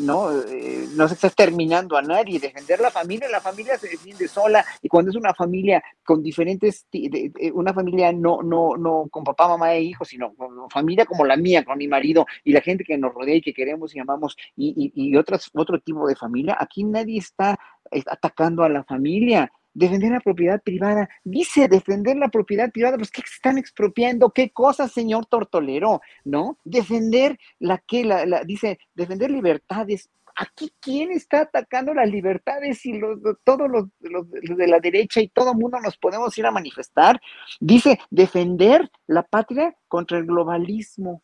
no, 0.00 0.42
eh, 0.42 0.86
no 0.94 1.08
se 1.08 1.14
está 1.14 1.26
exterminando 1.28 1.96
a 1.96 2.02
nadie. 2.02 2.38
Defender 2.38 2.80
la 2.80 2.90
familia, 2.90 3.28
la 3.28 3.40
familia 3.40 3.76
se 3.78 3.88
defiende 3.88 4.28
sola. 4.28 4.64
Y 4.82 4.88
cuando 4.88 5.10
es 5.10 5.16
una 5.16 5.34
familia 5.34 5.82
con 6.04 6.22
diferentes, 6.22 6.86
de- 6.92 7.32
de- 7.34 7.52
una 7.52 7.72
familia 7.74 8.12
no, 8.12 8.42
no, 8.42 8.76
no 8.76 9.06
con 9.10 9.24
papá, 9.24 9.48
mamá 9.48 9.74
e 9.74 9.82
hijos, 9.82 10.08
sino 10.08 10.34
con 10.34 10.70
familia 10.70 11.04
como 11.06 11.24
la 11.24 11.36
mía, 11.36 11.64
con 11.64 11.78
mi 11.78 11.88
marido 11.88 12.26
y 12.44 12.52
la 12.52 12.60
gente 12.60 12.84
que 12.84 12.96
nos 12.98 13.12
rodea 13.14 13.36
y 13.36 13.40
que 13.42 13.54
queremos 13.54 13.94
y 13.94 13.98
amamos, 13.98 14.36
y, 14.56 14.92
y, 14.94 15.08
y 15.10 15.16
otras, 15.16 15.50
otro 15.54 15.80
tipo 15.80 16.06
de 16.06 16.16
familia, 16.16 16.56
aquí 16.58 16.84
nadie 16.84 17.18
está 17.18 17.58
eh, 17.90 18.02
atacando 18.06 18.62
a 18.62 18.68
la 18.68 18.84
familia. 18.84 19.50
Defender 19.74 20.12
la 20.12 20.20
propiedad 20.20 20.62
privada. 20.62 21.08
Dice 21.24 21.66
defender 21.68 22.16
la 22.16 22.28
propiedad 22.28 22.70
privada. 22.70 22.96
Pues, 22.96 23.10
¿qué 23.10 23.22
están 23.22 23.58
expropiando? 23.58 24.30
¿Qué 24.30 24.50
cosas, 24.50 24.92
señor 24.92 25.26
Tortolero? 25.26 26.00
¿No? 26.24 26.58
Defender 26.64 27.38
la 27.58 27.78
que, 27.78 28.04
la, 28.04 28.24
la- 28.24 28.44
dice, 28.44 28.78
defender 28.94 29.30
libertades. 29.30 30.08
Aquí, 30.36 30.72
¿quién 30.80 31.12
está 31.12 31.42
atacando 31.42 31.94
las 31.94 32.08
libertades 32.10 32.84
y 32.86 32.94
los, 32.98 33.18
todos 33.44 33.68
los, 33.70 33.84
los- 34.00 34.26
los 34.42 34.56
de 34.58 34.66
la 34.66 34.80
derecha 34.80 35.20
y 35.20 35.28
todo 35.28 35.52
el 35.52 35.58
mundo 35.58 35.78
nos 35.80 35.96
podemos 35.96 36.36
ir 36.38 36.46
a 36.46 36.50
manifestar? 36.50 37.20
Dice, 37.60 37.98
defender 38.10 38.90
la 39.06 39.22
patria 39.22 39.76
contra 39.88 40.18
el 40.18 40.26
globalismo. 40.26 41.22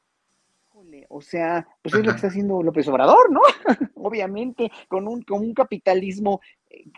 O 1.08 1.20
sea, 1.20 1.66
pues 1.82 1.94
es 1.94 2.00
lo 2.04 2.10
que 2.10 2.16
está 2.16 2.28
haciendo 2.28 2.62
López 2.62 2.86
Obrador, 2.88 3.30
¿no? 3.30 3.40
Obviamente, 3.94 4.70
con 4.88 5.06
un, 5.06 5.22
con 5.22 5.40
un 5.40 5.54
capitalismo 5.54 6.40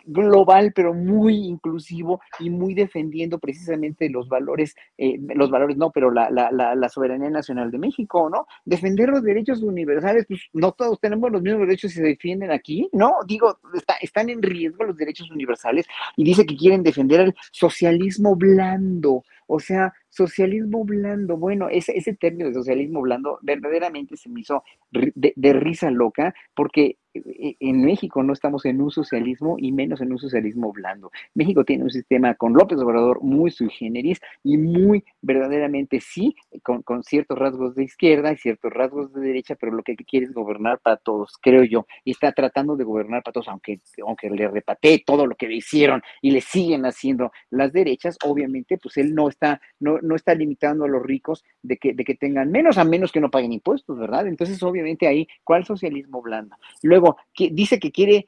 global, 0.05 0.71
pero 0.75 0.93
muy 0.93 1.35
inclusivo 1.47 2.21
y 2.39 2.49
muy 2.49 2.73
defendiendo 2.73 3.39
precisamente 3.39 4.09
los 4.09 4.27
valores, 4.27 4.75
eh, 4.97 5.17
los 5.35 5.49
valores 5.49 5.77
no, 5.77 5.91
pero 5.91 6.11
la, 6.11 6.29
la, 6.29 6.51
la, 6.51 6.89
soberanía 6.89 7.29
nacional 7.29 7.71
de 7.71 7.79
México, 7.79 8.29
¿no? 8.29 8.45
Defender 8.65 9.09
los 9.09 9.23
derechos 9.23 9.61
universales, 9.63 10.25
pues 10.27 10.41
no 10.53 10.71
todos 10.73 10.99
tenemos 10.99 11.31
los 11.31 11.41
mismos 11.41 11.61
derechos 11.61 11.91
y 11.91 11.95
se 11.95 12.03
defienden 12.03 12.51
aquí, 12.51 12.89
¿no? 12.91 13.15
Digo, 13.25 13.59
está- 13.73 13.97
están 14.01 14.29
en 14.29 14.41
riesgo 14.41 14.83
los 14.83 14.97
derechos 14.97 15.31
universales 15.31 15.85
y 16.15 16.23
dice 16.23 16.45
que 16.45 16.55
quieren 16.55 16.83
defender 16.83 17.21
el 17.21 17.35
socialismo 17.51 18.35
blando, 18.35 19.23
o 19.53 19.59
sea, 19.59 19.93
socialismo 20.09 20.83
blando, 20.83 21.37
bueno, 21.37 21.69
ese, 21.69 21.95
ese 21.95 22.15
término 22.15 22.47
de 22.47 22.55
socialismo 22.55 23.01
blando 23.01 23.37
verdaderamente 23.43 24.17
se 24.17 24.29
me 24.29 24.41
hizo 24.41 24.63
de, 24.91 25.33
de 25.35 25.53
risa 25.53 25.91
loca, 25.91 26.33
porque 26.55 26.97
eh, 27.13 27.55
en 27.59 27.85
México 27.85 28.23
no 28.23 28.33
estamos 28.33 28.65
en 28.65 28.81
un 28.81 28.89
socialismo 28.89 29.57
y 29.59 29.71
menos 29.71 30.01
en 30.01 30.11
un 30.11 30.17
socialismo 30.17 30.71
blando. 30.73 31.11
México 31.35 31.63
tiene 31.63 31.83
un 31.83 31.91
sistema 31.91 32.33
con 32.35 32.53
López 32.53 32.79
Obrador 32.79 33.21
muy 33.21 33.51
sui 33.51 33.69
generis 33.69 34.19
y 34.43 34.57
muy 34.57 35.03
verdaderamente 35.21 35.99
sí, 35.99 36.35
con, 36.63 37.03
ciertos 37.03 37.37
rasgos 37.37 37.75
de 37.75 37.83
izquierda 37.83 38.31
y 38.31 38.37
ciertos 38.37 38.71
rasgos 38.73 39.13
de 39.13 39.21
derecha, 39.21 39.55
pero 39.55 39.73
lo 39.73 39.83
que 39.83 39.95
quiere 39.95 40.25
es 40.25 40.33
gobernar 40.33 40.79
para 40.79 40.97
todos, 40.97 41.33
creo 41.41 41.63
yo, 41.63 41.85
y 42.03 42.11
está 42.11 42.31
tratando 42.31 42.75
de 42.75 42.83
gobernar 42.83 43.21
para 43.23 43.33
todos, 43.33 43.47
aunque, 43.49 43.79
aunque 44.05 44.29
le 44.29 44.47
repatee 44.47 45.03
todo 45.05 45.27
lo 45.27 45.35
que 45.35 45.47
le 45.47 45.55
hicieron 45.55 46.01
y 46.21 46.31
le 46.31 46.41
siguen 46.41 46.85
haciendo 46.85 47.31
las 47.49 47.73
derechas, 47.73 48.17
obviamente, 48.25 48.77
pues 48.77 48.97
él 48.97 49.13
no 49.13 49.29
está, 49.29 49.42
no, 49.79 49.99
no 50.01 50.15
está 50.15 50.33
limitando 50.33 50.85
a 50.85 50.87
los 50.87 51.03
ricos 51.03 51.43
de 51.61 51.77
que, 51.77 51.93
de 51.93 52.03
que 52.03 52.15
tengan 52.15 52.51
menos, 52.51 52.77
a 52.77 52.83
menos 52.83 53.11
que 53.11 53.19
no 53.19 53.31
paguen 53.31 53.53
impuestos, 53.53 53.97
¿verdad? 53.97 54.27
Entonces, 54.27 54.61
obviamente 54.63 55.07
ahí, 55.07 55.27
¿cuál 55.43 55.65
socialismo 55.65 56.21
blando? 56.21 56.55
Luego, 56.81 57.17
que 57.33 57.49
dice 57.51 57.79
que 57.79 57.91
quiere, 57.91 58.25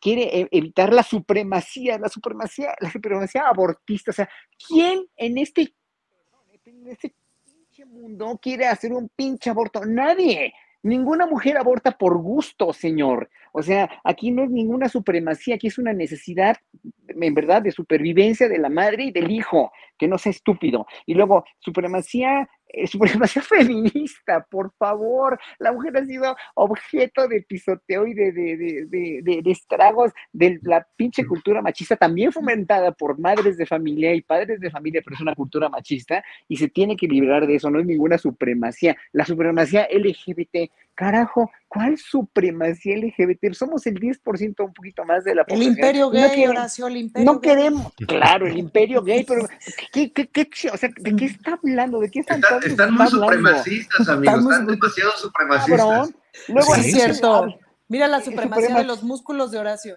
quiere 0.00 0.40
e- 0.40 0.48
evitar 0.50 0.92
la 0.92 1.02
supremacía, 1.02 1.98
la 1.98 2.08
supremacía, 2.08 2.74
la 2.80 2.90
supremacía 2.90 3.48
abortista. 3.48 4.10
O 4.10 4.14
sea, 4.14 4.28
¿quién 4.66 5.06
en 5.16 5.38
este, 5.38 5.74
en 6.64 6.88
este 6.88 7.14
pinche 7.44 7.84
mundo 7.84 8.38
quiere 8.42 8.66
hacer 8.66 8.92
un 8.92 9.08
pinche 9.08 9.50
aborto? 9.50 9.84
Nadie. 9.84 10.52
Ninguna 10.82 11.26
mujer 11.26 11.56
aborta 11.56 11.98
por 11.98 12.16
gusto, 12.18 12.72
señor. 12.72 13.30
O 13.52 13.62
sea, 13.62 13.90
aquí 14.04 14.30
no 14.30 14.44
es 14.44 14.50
ninguna 14.50 14.88
supremacía, 14.88 15.56
aquí 15.56 15.66
es 15.66 15.78
una 15.78 15.92
necesidad, 15.92 16.56
en 17.08 17.34
verdad, 17.34 17.62
de 17.62 17.72
supervivencia 17.72 18.48
de 18.48 18.58
la 18.58 18.68
madre 18.68 19.04
y 19.04 19.10
del 19.10 19.30
hijo, 19.30 19.72
que 19.98 20.06
no 20.06 20.18
sea 20.18 20.30
estúpido. 20.30 20.86
Y 21.04 21.14
luego, 21.14 21.44
supremacía, 21.58 22.48
supremacía 22.86 23.42
feminista, 23.42 24.46
por 24.50 24.72
favor. 24.78 25.38
La 25.58 25.72
mujer 25.72 25.96
ha 25.96 26.06
sido 26.06 26.36
objeto 26.54 27.28
de 27.28 27.42
pisoteo 27.42 28.06
y 28.06 28.14
de, 28.14 28.32
de, 28.32 28.56
de, 28.86 29.42
de, 29.42 29.50
estragos 29.50 30.12
de 30.32 30.58
la 30.62 30.86
pinche 30.96 31.24
cultura 31.26 31.62
machista, 31.62 31.96
también 31.96 32.32
fomentada 32.32 32.92
por 32.92 33.18
madres 33.18 33.56
de 33.56 33.66
familia 33.66 34.14
y 34.14 34.22
padres 34.22 34.60
de 34.60 34.70
familia, 34.70 35.02
pero 35.04 35.14
es 35.14 35.20
una 35.20 35.34
cultura 35.34 35.68
machista 35.68 36.22
y 36.46 36.56
se 36.56 36.68
tiene 36.68 36.96
que 36.96 37.06
liberar 37.06 37.46
de 37.46 37.56
eso, 37.56 37.70
no 37.70 37.80
es 37.80 37.86
ninguna 37.86 38.18
supremacía. 38.18 38.96
La 39.12 39.24
supremacía 39.24 39.88
LGBT, 39.90 40.70
carajo, 40.98 41.48
¿cuál 41.68 41.96
supremacía 41.96 42.96
LGBT? 42.96 43.52
Somos 43.54 43.86
el 43.86 43.94
10% 44.00 44.64
un 44.64 44.74
poquito 44.74 45.04
más 45.04 45.22
de 45.22 45.36
la 45.36 45.42
El 45.42 45.46
población. 45.46 45.72
imperio 45.74 46.04
No 46.06 46.10
gay, 46.10 46.30
quieren- 46.30 46.50
Horacio, 46.50 46.86
el 46.88 46.96
imperio 46.96 47.24
no 47.32 47.38
gay. 47.38 47.50
queremos, 47.50 47.92
claro, 48.08 48.46
el 48.48 48.58
imperio 48.58 49.02
gay, 49.02 49.24
pero 49.24 49.46
¿qué, 49.92 50.12
qué, 50.12 50.26
qué, 50.26 50.48
o 50.72 50.76
sea, 50.76 50.90
¿de 50.96 51.14
qué 51.14 51.26
está 51.26 51.52
hablando? 51.62 52.00
¿De 52.00 52.10
qué 52.10 52.18
Están, 52.18 52.42
fantasmas 52.42 52.66
están 52.66 52.88
está 52.88 53.04
muy 53.04 53.06
hablando? 53.06 53.26
supremacistas, 53.36 54.08
amigos. 54.08 54.26
Estamos- 54.34 54.52
Están 54.52 54.66
demasiado 54.66 55.10
supremacistas. 55.12 55.78
Cabrón. 55.80 56.16
Luego, 56.48 56.74
es 56.74 56.92
cierto. 56.92 57.34
habla- 57.34 57.56
Mira 57.90 58.08
la 58.08 58.18
eh, 58.18 58.22
supremacía 58.24 58.66
suprema- 58.66 58.78
de 58.80 58.84
los 58.86 59.02
músculos 59.04 59.50
de 59.52 59.58
Horacio. 59.58 59.96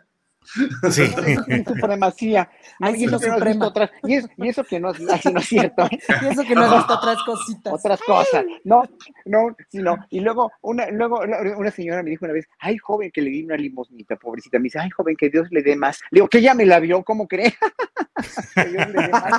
Sí. 0.89 1.07
supremacía. 1.67 2.49
Ay, 2.79 2.95
y, 2.97 3.05
eso 3.05 3.11
lo 3.11 3.19
que 3.19 3.27
no 3.27 3.33
has 3.33 3.39
suprema. 3.39 3.67
otras- 3.67 3.91
y, 4.03 4.13
eso, 4.15 4.27
y 4.37 4.49
eso 4.49 4.63
que 4.63 4.79
no, 4.79 4.89
así 4.89 5.31
no 5.31 5.39
es 5.39 5.47
cierto. 5.47 5.85
¿eh? 5.85 5.99
Y 6.21 6.27
eso 6.27 6.43
que 6.43 6.55
no 6.55 6.63
has 6.63 6.75
visto 6.77 6.93
otras 6.93 7.23
cositas. 7.23 7.73
otras 7.73 8.01
cosas. 8.01 8.45
No, 8.63 8.83
no, 9.25 9.55
sino. 9.69 9.97
Y 10.09 10.19
luego 10.19 10.51
una, 10.61 10.89
luego 10.89 11.21
una 11.57 11.71
señora 11.71 12.03
me 12.03 12.09
dijo 12.09 12.25
una 12.25 12.33
vez, 12.33 12.47
ay, 12.59 12.77
joven, 12.77 13.11
que 13.11 13.21
le 13.21 13.29
di 13.29 13.43
una 13.43 13.55
limosnita, 13.55 14.15
pobrecita. 14.15 14.57
Me 14.57 14.63
dice, 14.63 14.79
ay, 14.79 14.89
joven, 14.89 15.15
que 15.15 15.29
Dios 15.29 15.47
le 15.51 15.61
dé 15.61 15.75
más. 15.75 15.99
Le 16.11 16.17
digo, 16.17 16.27
que 16.27 16.39
ella 16.39 16.53
me 16.53 16.65
la 16.65 16.79
vio, 16.79 17.03
¿cómo 17.03 17.27
cree? 17.27 17.53
que 18.55 18.65
Dios 18.65 18.87
le 18.89 19.01
dé 19.01 19.07
más. 19.09 19.31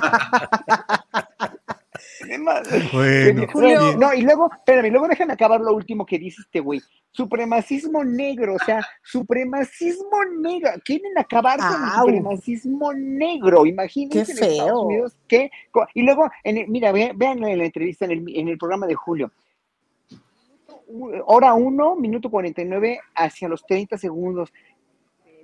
No, 3.97 4.13
y 4.13 4.21
luego, 4.21 4.49
espérame, 4.51 4.89
luego 4.91 5.07
déjame 5.07 5.33
acabar 5.33 5.61
lo 5.61 5.73
último 5.73 6.05
que 6.05 6.17
dice 6.19 6.41
este 6.41 6.59
güey. 6.59 6.81
Supremacismo 7.11 8.03
negro, 8.03 8.55
o 8.55 8.59
sea, 8.59 8.83
supremacismo 9.03 10.23
negro. 10.39 10.71
Quieren 10.83 11.15
acabar 11.17 11.59
con 11.59 11.67
el 11.83 11.89
supremacismo 11.99 12.93
negro. 12.93 13.65
Imagínense 13.67 14.25
Qué 14.25 14.31
en 14.31 14.51
Estados 14.51 14.69
feo. 14.71 14.81
Unidos 14.81 15.15
que. 15.27 15.51
Y 15.93 16.01
luego, 16.01 16.29
en 16.43 16.57
el- 16.57 16.67
mira, 16.69 16.91
ve- 16.91 17.11
vean 17.15 17.43
en 17.43 17.59
la 17.59 17.65
entrevista 17.65 18.05
en 18.05 18.11
el, 18.11 18.35
en 18.35 18.47
el 18.47 18.57
programa 18.57 18.87
de 18.87 18.95
Julio. 18.95 19.31
Hora 21.25 21.53
1, 21.55 21.95
minuto 21.95 22.29
49, 22.29 22.99
hacia 23.15 23.47
los 23.47 23.65
30 23.65 23.97
segundos. 23.97 24.51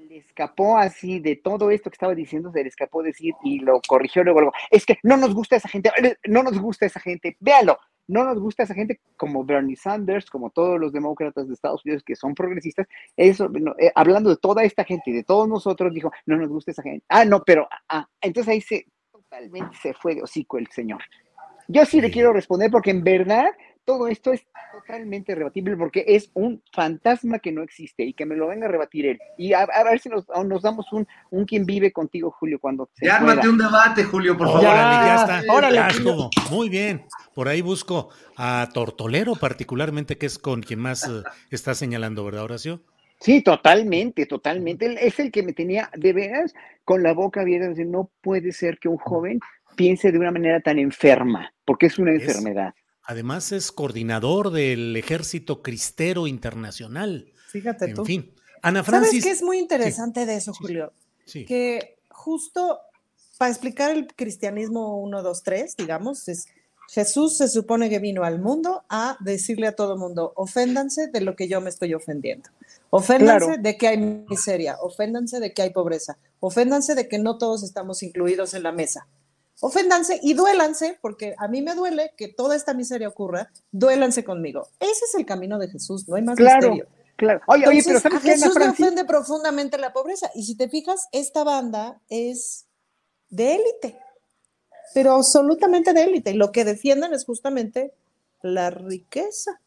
Le 0.09 0.17
escapó 0.17 0.75
así 0.75 1.19
de 1.19 1.35
todo 1.35 1.69
esto 1.69 1.91
que 1.91 1.93
estaba 1.93 2.15
diciendo, 2.15 2.51
se 2.51 2.63
le 2.63 2.69
escapó 2.69 3.03
decir 3.03 3.35
y 3.43 3.59
lo 3.59 3.79
corrigió 3.87 4.23
luego, 4.23 4.39
luego, 4.41 4.55
es 4.71 4.83
que 4.83 4.97
no 5.03 5.17
nos 5.17 5.35
gusta 5.35 5.55
esa 5.55 5.69
gente, 5.69 5.91
no 6.27 6.41
nos 6.41 6.59
gusta 6.59 6.87
esa 6.87 6.99
gente, 6.99 7.37
véalo, 7.39 7.77
no 8.07 8.23
nos 8.23 8.39
gusta 8.39 8.63
esa 8.63 8.73
gente 8.73 8.99
como 9.15 9.45
Bernie 9.45 9.75
Sanders, 9.75 10.31
como 10.31 10.49
todos 10.49 10.79
los 10.79 10.91
demócratas 10.91 11.47
de 11.47 11.53
Estados 11.53 11.85
Unidos 11.85 12.01
que 12.03 12.15
son 12.15 12.33
progresistas, 12.33 12.87
eso, 13.15 13.51
eh, 13.77 13.91
hablando 13.93 14.31
de 14.31 14.37
toda 14.37 14.63
esta 14.63 14.83
gente 14.83 15.11
y 15.11 15.13
de 15.13 15.23
todos 15.23 15.47
nosotros, 15.47 15.93
dijo, 15.93 16.11
no 16.25 16.37
nos 16.37 16.49
gusta 16.49 16.71
esa 16.71 16.81
gente. 16.81 17.05
Ah, 17.07 17.23
no, 17.23 17.43
pero, 17.43 17.69
ah, 17.87 18.07
entonces 18.19 18.51
ahí 18.51 18.61
se, 18.61 18.87
totalmente 19.11 19.77
se 19.79 19.93
fue 19.93 20.15
de 20.15 20.23
hocico 20.23 20.57
el 20.57 20.67
señor. 20.71 21.03
Yo 21.67 21.85
sí 21.85 22.01
le 22.01 22.09
quiero 22.09 22.33
responder 22.33 22.71
porque 22.71 22.89
en 22.89 23.03
verdad 23.03 23.45
todo 23.89 24.07
esto 24.07 24.31
es 24.31 24.45
totalmente 24.71 25.33
rebatible 25.33 25.75
porque 25.75 26.05
es 26.07 26.29
un 26.35 26.61
fantasma 26.71 27.39
que 27.39 27.51
no 27.51 27.63
existe 27.63 28.03
y 28.03 28.13
que 28.13 28.23
me 28.23 28.35
lo 28.35 28.45
venga 28.45 28.67
a 28.67 28.69
rebatir 28.69 29.07
él. 29.07 29.19
Y 29.35 29.53
a, 29.53 29.65
ver 29.65 29.99
si 29.99 30.09
nos, 30.09 30.27
nos, 30.45 30.61
damos 30.61 30.85
un, 30.93 31.07
un 31.31 31.45
quien 31.45 31.65
vive 31.65 31.91
contigo, 31.91 32.29
Julio, 32.29 32.59
cuando 32.59 32.87
se 32.93 33.07
Ya 33.07 33.15
ármate 33.15 33.49
un 33.49 33.57
debate, 33.57 34.03
Julio, 34.03 34.37
por 34.37 34.45
favor. 34.45 34.65
Órale, 34.67 35.07
ya 35.07 35.15
está. 35.15 35.51
Órale, 35.51 35.75
ya 35.77 35.87
estuvo. 35.87 36.29
Muy 36.51 36.69
bien. 36.69 37.07
Por 37.33 37.47
ahí 37.47 37.63
busco 37.63 38.09
a 38.37 38.69
Tortolero, 38.71 39.33
particularmente, 39.33 40.19
que 40.19 40.27
es 40.27 40.37
con 40.37 40.61
quien 40.61 40.81
más 40.81 41.09
eh, 41.09 41.23
está 41.49 41.73
señalando, 41.73 42.23
¿verdad, 42.23 42.43
Horacio? 42.43 42.83
Sí, 43.19 43.41
totalmente, 43.41 44.27
totalmente. 44.27 44.85
Él 44.85 44.99
es 45.01 45.19
el 45.19 45.31
que 45.31 45.41
me 45.41 45.53
tenía 45.53 45.89
de 45.97 46.13
veras 46.13 46.53
con 46.85 47.01
la 47.01 47.13
boca 47.13 47.41
abierta. 47.41 47.69
De 47.69 47.85
no 47.85 48.11
puede 48.21 48.51
ser 48.51 48.77
que 48.77 48.87
un 48.87 48.97
joven 48.97 49.39
piense 49.75 50.11
de 50.11 50.19
una 50.19 50.29
manera 50.29 50.59
tan 50.59 50.77
enferma, 50.77 51.51
porque 51.65 51.87
es 51.87 51.97
una 51.97 52.11
enfermedad. 52.11 52.75
Además 53.09 53.51
es 53.51 53.71
coordinador 53.71 54.51
del 54.51 54.95
Ejército 54.95 55.63
Cristero 55.63 56.27
Internacional. 56.27 57.33
Fíjate 57.47 57.85
en 57.85 57.93
tú. 57.95 58.05
fin. 58.05 58.31
Ana 58.61 58.83
Francis. 58.83 59.09
¿Sabes 59.09 59.23
qué 59.23 59.31
es 59.31 59.41
muy 59.41 59.57
interesante 59.57 60.27
de 60.27 60.35
eso, 60.35 60.53
Julio? 60.53 60.93
Sí. 61.25 61.43
Que 61.43 61.97
justo 62.11 62.77
para 63.39 63.49
explicar 63.49 63.89
el 63.89 64.05
cristianismo 64.05 65.01
1, 65.01 65.23
2, 65.23 65.43
3, 65.43 65.75
digamos, 65.77 66.27
es 66.27 66.45
Jesús 66.91 67.35
se 67.37 67.47
supone 67.47 67.89
que 67.89 67.97
vino 67.97 68.23
al 68.23 68.39
mundo 68.39 68.83
a 68.89 69.17
decirle 69.21 69.65
a 69.65 69.75
todo 69.75 69.97
mundo, 69.97 70.33
oféndanse 70.35 71.07
de 71.07 71.21
lo 71.21 71.35
que 71.35 71.47
yo 71.47 71.61
me 71.61 71.71
estoy 71.71 71.95
ofendiendo. 71.95 72.51
Oféndanse 72.91 73.45
Claro. 73.47 73.61
de 73.63 73.75
que 73.75 73.87
hay 73.87 73.97
miseria, 73.97 74.77
oféndanse 74.83 75.39
de 75.39 75.51
que 75.51 75.63
hay 75.63 75.71
pobreza, 75.71 76.19
oféndanse 76.41 76.93
de 76.93 77.07
que 77.07 77.17
no 77.17 77.39
todos 77.39 77.63
estamos 77.63 78.03
incluidos 78.03 78.53
en 78.53 78.61
la 78.61 78.71
mesa. 78.71 79.07
Oféndanse 79.61 80.19
y 80.23 80.33
duélanse, 80.33 80.97
porque 81.01 81.35
a 81.37 81.47
mí 81.47 81.61
me 81.61 81.75
duele 81.75 82.13
que 82.15 82.29
toda 82.29 82.55
esta 82.55 82.73
miseria 82.73 83.09
ocurra, 83.09 83.51
duélanse 83.71 84.23
conmigo. 84.23 84.69
Ese 84.79 85.05
es 85.05 85.15
el 85.15 85.25
camino 85.25 85.59
de 85.59 85.67
Jesús, 85.67 86.07
no 86.07 86.15
hay 86.15 86.21
más 86.21 86.37
Claro, 86.37 86.69
misterio. 86.69 86.87
claro. 87.17 87.41
Oye, 87.47 87.67
oye, 87.67 87.83
pero 87.85 87.99
¿sabes 87.99 88.19
a 88.19 88.21
qué, 88.21 88.31
Jesús 88.31 88.55
le 88.57 88.69
ofende 88.69 89.03
profundamente 89.03 89.77
la 89.77 89.91
pobreza. 89.91 90.31
Y 90.33 90.43
si 90.43 90.55
te 90.55 90.69
fijas, 90.69 91.09
esta 91.11 91.43
banda 91.43 91.99
es 92.09 92.67
de 93.29 93.55
élite, 93.55 93.99
pero 94.93 95.13
absolutamente 95.13 95.93
de 95.93 96.03
élite. 96.03 96.31
Y 96.31 96.35
lo 96.35 96.51
que 96.51 96.63
defienden 96.63 97.13
es 97.13 97.25
justamente 97.25 97.93
la 98.41 98.69
riqueza. 98.69 99.59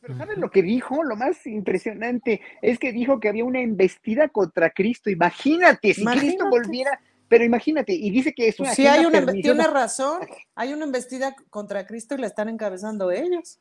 Pero 0.00 0.18
¿sabes 0.18 0.38
lo 0.38 0.50
que 0.50 0.62
dijo? 0.62 1.02
Lo 1.02 1.16
más 1.16 1.46
impresionante 1.46 2.40
es 2.62 2.78
que 2.78 2.92
dijo 2.92 3.18
que 3.18 3.28
había 3.28 3.44
una 3.44 3.60
embestida 3.60 4.28
contra 4.28 4.70
Cristo. 4.70 5.10
Imagínate, 5.10 5.94
si 5.94 6.04
Cristo 6.04 6.48
volviera, 6.48 7.00
pero 7.28 7.44
imagínate, 7.44 7.92
y 7.92 8.10
dice 8.10 8.32
que 8.32 8.48
es 8.48 8.60
una 8.60 8.68
Pues 8.68 8.76
sí, 8.76 8.86
hay 8.86 9.04
una, 9.04 9.24
tiene 9.32 9.66
razón. 9.66 10.20
Hay 10.54 10.72
una 10.72 10.84
embestida 10.84 11.34
contra 11.50 11.86
Cristo 11.86 12.14
y 12.14 12.18
la 12.18 12.26
están 12.28 12.48
encabezando 12.48 13.10
ellos. 13.10 13.60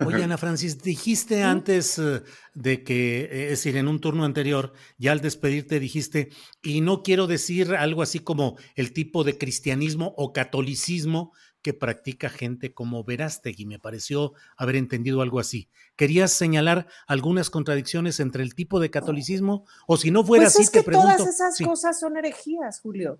Oye, 0.00 0.22
Ana 0.22 0.38
Francis, 0.38 0.82
dijiste 0.82 1.42
antes 1.42 1.98
eh, 1.98 2.22
de 2.54 2.82
que, 2.82 3.20
eh, 3.20 3.44
es 3.44 3.50
decir, 3.50 3.76
en 3.76 3.88
un 3.88 4.00
turno 4.00 4.24
anterior, 4.24 4.72
ya 4.96 5.12
al 5.12 5.20
despedirte 5.20 5.80
dijiste, 5.80 6.30
y 6.62 6.80
no 6.80 7.02
quiero 7.02 7.26
decir 7.26 7.74
algo 7.74 8.02
así 8.02 8.20
como 8.20 8.56
el 8.74 8.92
tipo 8.92 9.24
de 9.24 9.38
cristianismo 9.38 10.14
o 10.16 10.32
catolicismo 10.32 11.32
que 11.68 11.74
practica 11.74 12.30
gente 12.30 12.72
como 12.72 13.04
Verástegui. 13.04 13.66
Me 13.66 13.78
pareció 13.78 14.32
haber 14.56 14.76
entendido 14.76 15.20
algo 15.20 15.38
así. 15.38 15.68
¿Querías 15.96 16.32
señalar 16.32 16.86
algunas 17.06 17.50
contradicciones 17.50 18.20
entre 18.20 18.42
el 18.42 18.54
tipo 18.54 18.80
de 18.80 18.90
catolicismo? 18.90 19.66
O 19.86 19.98
si 19.98 20.10
no 20.10 20.24
fuera 20.24 20.44
Pues 20.44 20.54
así, 20.54 20.62
es 20.62 20.70
que 20.70 20.78
te 20.78 20.86
pregunto. 20.86 21.14
todas 21.14 21.28
esas 21.28 21.56
Sí. 21.58 21.64
cosas 21.66 22.00
son 22.00 22.16
herejías, 22.16 22.80
Julio. 22.80 23.18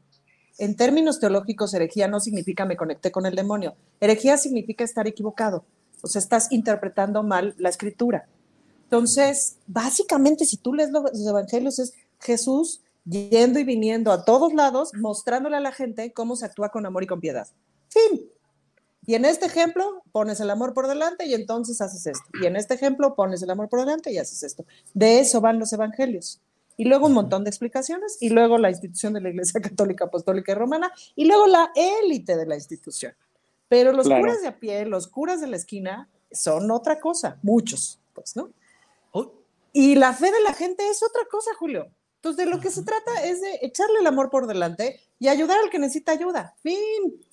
En 0.56 0.76
términos 0.76 1.20
teológicos, 1.20 1.74
herejía 1.74 2.08
no 2.08 2.20
significa 2.20 2.64
me 2.64 2.78
conecté 2.78 3.12
con 3.12 3.26
el 3.26 3.34
demonio. 3.36 3.76
Herejía 4.00 4.38
significa 4.38 4.82
estar 4.82 5.06
equivocado. 5.06 5.66
O 6.00 6.06
sea, 6.06 6.20
estás 6.20 6.50
interpretando 6.50 7.22
mal 7.22 7.54
la 7.58 7.68
escritura. 7.68 8.30
Entonces, 8.84 9.58
básicamente, 9.66 10.46
si 10.46 10.56
tú 10.56 10.72
lees 10.72 10.88
los 10.90 11.04
evangelios, 11.28 11.78
es 11.80 11.92
Jesús 12.18 12.80
yendo 13.04 13.58
y 13.58 13.64
viniendo 13.64 14.10
a 14.10 14.24
todos 14.24 14.54
lados, 14.54 14.92
mostrándole 14.94 15.56
a 15.58 15.60
la 15.60 15.72
gente 15.72 16.14
cómo 16.14 16.34
se 16.34 16.46
actúa 16.46 16.70
con 16.70 16.86
amor 16.86 17.02
y 17.02 17.06
con 17.06 17.20
piedad. 17.20 17.46
Fin. 17.90 18.22
Y 19.08 19.14
en 19.14 19.24
este 19.24 19.46
ejemplo 19.46 20.02
pones 20.12 20.38
el 20.38 20.50
amor 20.50 20.74
por 20.74 20.86
delante 20.86 21.24
y 21.24 21.32
entonces 21.32 21.80
haces 21.80 22.06
esto. 22.06 22.26
Y 22.42 22.44
en 22.44 22.56
este 22.56 22.74
ejemplo 22.74 23.14
pones 23.14 23.40
el 23.42 23.48
amor 23.48 23.70
por 23.70 23.80
delante 23.80 24.12
y 24.12 24.18
haces 24.18 24.42
esto. 24.42 24.66
De 24.92 25.18
eso 25.20 25.40
van 25.40 25.58
los 25.58 25.72
evangelios. 25.72 26.42
Y 26.76 26.84
luego 26.84 27.06
un 27.06 27.14
montón 27.14 27.42
de 27.42 27.48
explicaciones, 27.48 28.18
y 28.20 28.28
luego 28.28 28.58
la 28.58 28.68
institución 28.68 29.14
de 29.14 29.22
la 29.22 29.30
Iglesia 29.30 29.60
Católica 29.62 30.04
Apostólica 30.04 30.52
y 30.52 30.56
Romana, 30.56 30.92
y 31.16 31.24
luego 31.24 31.46
la 31.46 31.72
élite 31.74 32.36
de 32.36 32.44
la 32.44 32.54
institución. 32.56 33.14
Pero 33.70 33.92
los 33.92 34.04
Claro. 34.06 34.20
curas 34.20 34.42
de 34.42 34.48
a 34.48 34.58
pie, 34.60 34.84
los 34.84 35.08
curas 35.08 35.40
de 35.40 35.46
la 35.46 35.56
esquina, 35.56 36.10
son 36.30 36.70
otra 36.70 37.00
cosa, 37.00 37.38
muchos, 37.42 37.98
pues, 38.14 38.36
¿no? 38.36 38.50
Oh, 39.12 39.32
Y 39.72 39.94
la 39.94 40.12
fe 40.12 40.30
de 40.30 40.40
la 40.42 40.52
gente 40.52 40.86
es 40.86 41.02
otra 41.02 41.22
cosa, 41.30 41.52
Julio. 41.58 41.88
Entonces, 42.16 42.44
de 42.44 42.50
lo 42.50 42.60
que 42.60 42.70
se 42.70 42.82
trata 42.82 43.24
es 43.24 43.40
de 43.40 43.58
echarle 43.62 44.00
el 44.00 44.06
amor 44.06 44.28
por 44.28 44.46
delante 44.46 45.00
y 45.18 45.28
ayudar 45.28 45.58
al 45.64 45.70
que 45.70 45.78
necesita 45.78 46.12
ayuda. 46.12 46.54
Fin. 46.62 47.24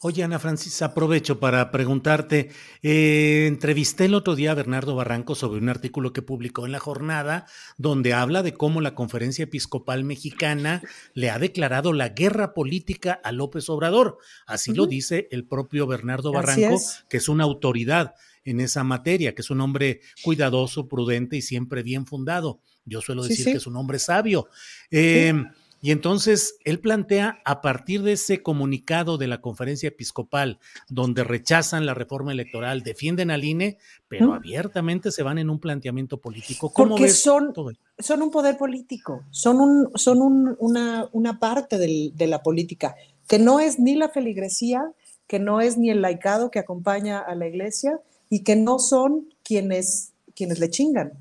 Oye, 0.00 0.22
Ana 0.22 0.38
Francis, 0.38 0.80
aprovecho 0.82 1.40
para 1.40 1.72
preguntarte. 1.72 2.50
eh, 2.82 3.46
entrevisté 3.48 4.04
el 4.04 4.14
otro 4.14 4.36
día 4.36 4.52
a 4.52 4.54
Bernardo 4.54 4.94
Barranco 4.94 5.34
sobre 5.34 5.58
un 5.58 5.68
artículo 5.68 6.12
que 6.12 6.22
publicó 6.22 6.66
en 6.66 6.72
La 6.72 6.78
Jornada, 6.78 7.46
donde 7.78 8.14
habla 8.14 8.44
de 8.44 8.54
cómo 8.54 8.80
la 8.80 8.94
Conferencia 8.94 9.42
Episcopal 9.42 10.04
Mexicana 10.04 10.82
le 11.14 11.30
ha 11.30 11.40
declarado 11.40 11.92
la 11.92 12.10
guerra 12.10 12.54
política 12.54 13.20
a 13.24 13.32
López 13.32 13.68
Obrador. 13.68 14.18
Así 14.46 14.72
lo 14.72 14.86
dice 14.86 15.26
el 15.32 15.44
propio 15.44 15.88
Bernardo 15.88 16.30
Barranco, 16.30 16.76
es. 16.76 17.04
que 17.08 17.16
es 17.16 17.28
una 17.28 17.42
autoridad 17.42 18.14
en 18.44 18.60
esa 18.60 18.84
materia, 18.84 19.34
que 19.34 19.42
es 19.42 19.50
un 19.50 19.60
hombre 19.60 20.00
cuidadoso, 20.22 20.86
prudente 20.86 21.36
y 21.36 21.42
siempre 21.42 21.82
bien 21.82 22.06
fundado. 22.06 22.60
Yo 22.84 23.00
suelo 23.00 23.24
decir 23.24 23.46
sí. 23.46 23.50
que 23.50 23.58
es 23.58 23.66
un 23.66 23.76
hombre 23.76 23.98
sabio. 23.98 24.48
Eh, 24.92 25.34
y 25.80 25.92
entonces 25.92 26.56
él 26.64 26.80
plantea, 26.80 27.40
a 27.44 27.60
partir 27.60 28.02
de 28.02 28.12
ese 28.12 28.42
comunicado 28.42 29.16
de 29.16 29.28
la 29.28 29.40
conferencia 29.40 29.88
episcopal, 29.88 30.58
donde 30.88 31.22
rechazan 31.24 31.86
la 31.86 31.94
reforma 31.94 32.32
electoral, 32.32 32.82
defienden 32.82 33.30
al 33.30 33.44
INE, 33.44 33.78
pero 34.08 34.28
¿Mm? 34.28 34.32
abiertamente 34.32 35.12
se 35.12 35.22
van 35.22 35.38
en 35.38 35.50
un 35.50 35.60
planteamiento 35.60 36.18
político. 36.20 36.72
¿Cómo 36.72 36.90
Porque 36.90 37.04
ves 37.04 37.20
son, 37.22 37.52
todo 37.52 37.70
son 37.98 38.22
un 38.22 38.30
poder 38.30 38.56
político, 38.58 39.22
son, 39.30 39.60
un, 39.60 39.90
son 39.94 40.20
un- 40.20 40.56
una, 40.58 41.08
una 41.12 41.38
parte 41.38 41.78
del- 41.78 42.12
de 42.16 42.26
la 42.26 42.42
política, 42.42 42.96
que 43.28 43.38
no 43.38 43.60
es 43.60 43.78
ni 43.78 43.94
la 43.94 44.08
feligresía, 44.08 44.82
que 45.26 45.38
no 45.38 45.60
es 45.60 45.76
ni 45.78 45.90
el 45.90 46.00
laicado 46.02 46.50
que 46.50 46.58
acompaña 46.58 47.18
a 47.20 47.34
la 47.34 47.46
iglesia 47.46 48.00
y 48.30 48.42
que 48.44 48.56
no 48.56 48.78
son 48.78 49.28
quienes, 49.44 50.12
quienes 50.34 50.58
le 50.58 50.70
chingan 50.70 51.12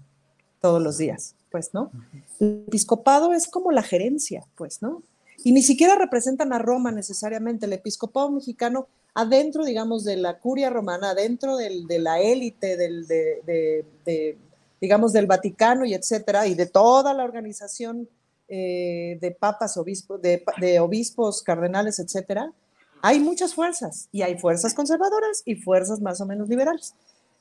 todos 0.62 0.82
los 0.82 0.98
días, 0.98 1.36
pues, 1.52 1.74
¿no? 1.74 1.92
El 2.40 2.64
episcopado 2.68 3.34
es 3.34 3.48
como 3.48 3.72
la 3.72 3.84
gerencia, 3.84 4.46
pues, 4.56 4.82
¿no? 4.82 5.04
Y 5.44 5.52
ni 5.52 5.62
siquiera 5.62 5.96
representan 5.96 6.52
a 6.54 6.60
Roma 6.60 6.92
necesariamente, 6.92 7.66
el 7.68 7.74
episcopado 7.74 8.30
mexicano 8.32 8.88
adentro, 9.14 9.66
digamos, 9.66 10.04
de 10.04 10.16
la 10.18 10.40
curia 10.40 10.70
romana, 10.70 11.12
adentro 11.12 11.58
del- 11.58 11.88
de 11.88 12.00
la 12.00 12.20
élite 12.22 12.76
del, 12.78 13.08
de, 13.08 13.42
de- 13.46 13.86
de, 14.06 14.38
digamos, 14.82 15.14
del 15.14 15.26
Vaticano 15.28 15.86
y 15.86 15.94
etcétera, 15.94 16.46
y 16.48 16.54
de 16.56 16.66
toda 16.68 17.14
la 17.14 17.24
organización 17.24 18.08
eh, 18.50 19.18
de 19.20 19.32
papas, 19.32 19.76
obispos, 19.78 20.22
de, 20.22 20.44
de 20.62 20.80
obispos, 20.80 21.42
cardenales, 21.44 22.00
etcétera, 22.00 22.54
hay 23.02 23.20
muchas 23.20 23.54
fuerzas, 23.54 24.08
y 24.12 24.22
hay 24.22 24.38
fuerzas 24.38 24.74
conservadoras 24.74 25.44
y 25.46 25.56
fuerzas 25.56 26.00
más 26.00 26.22
o 26.22 26.26
menos 26.26 26.48
liberales. 26.48 26.94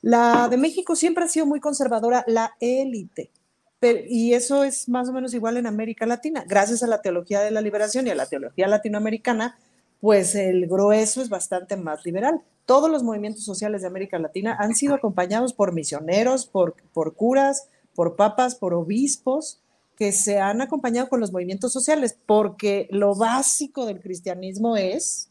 La 0.03 0.49
de 0.51 0.57
México 0.57 0.95
siempre 0.97 1.25
ha 1.25 1.29
sido 1.29 1.47
muy 1.47 1.61
conservadora, 1.61 2.25
la 2.27 2.53
élite. 2.61 3.31
Pero- 3.79 4.01
y 4.09 4.35
eso 4.35 4.65
es 4.65 4.89
más 4.89 5.09
o 5.09 5.13
menos 5.13 5.35
igual 5.35 5.57
en 5.57 5.67
América 5.67 6.07
Latina. 6.07 6.45
Gracias 6.49 6.83
a 6.83 6.87
la 6.87 7.03
teología 7.03 7.41
de 7.41 7.51
la 7.51 7.61
liberación 7.61 8.07
y 8.07 8.11
a 8.11 8.15
la 8.15 8.27
teología 8.27 8.69
latinoamericana, 8.69 9.59
pues 10.01 10.35
el 10.35 10.67
grueso 10.67 11.21
es 11.23 11.29
bastante 11.29 11.77
más 11.77 12.05
liberal. 12.05 12.43
Todos 12.65 12.91
los 12.91 13.03
movimientos 13.03 13.45
sociales 13.45 13.83
de 13.83 13.89
América 13.89 14.19
Latina 14.19 14.57
han 14.59 14.75
sido 14.75 14.95
acompañados 14.95 15.53
por 15.53 15.73
misioneros, 15.73 16.47
por, 16.47 16.75
por 16.93 17.15
curas, 17.15 17.69
por 17.95 18.17
papas, 18.17 18.55
por 18.55 18.75
obispos, 18.75 19.61
que 19.97 20.13
se 20.13 20.39
han 20.39 20.61
acompañado 20.61 21.09
con 21.09 21.21
los 21.21 21.33
movimientos 21.33 21.73
sociales, 21.73 22.19
porque 22.27 22.87
lo 22.91 23.15
básico 23.15 23.87
del 23.87 24.01
cristianismo 24.01 24.77
es 24.77 25.31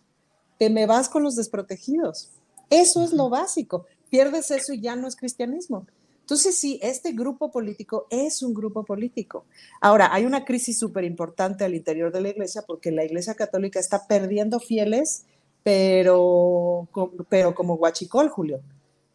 que 0.60 0.70
me 0.70 0.88
vas 0.88 1.10
con 1.10 1.22
los 1.22 1.36
desprotegidos. 1.36 2.32
Eso 2.72 3.04
es 3.04 3.14
lo 3.14 3.30
básico. 3.30 3.86
Pierdes 4.10 4.50
eso 4.50 4.74
y 4.74 4.82
ya 4.82 4.96
no 4.96 5.08
es 5.08 5.16
cristianismo. 5.16 5.86
Entonces, 6.26 6.58
sí, 6.58 6.80
este 6.82 7.12
grupo 7.12 7.52
político 7.52 8.08
es 8.10 8.42
un 8.42 8.56
grupo 8.56 8.84
político. 8.84 9.46
Ahora, 9.80 10.12
hay 10.12 10.26
una 10.26 10.44
crisis 10.44 10.80
súper 10.80 11.04
importante 11.04 11.64
al 11.64 11.76
interior 11.76 12.12
de 12.12 12.20
la 12.20 12.30
iglesia 12.30 12.64
porque 12.66 12.90
la 12.90 13.06
iglesia 13.06 13.36
católica 13.36 13.80
está 13.80 14.08
perdiendo 14.08 14.60
fieles, 14.60 15.26
pero, 15.62 16.90
pero 17.30 17.54
como 17.54 17.78
guachicol, 17.78 18.30
Julio. 18.30 18.60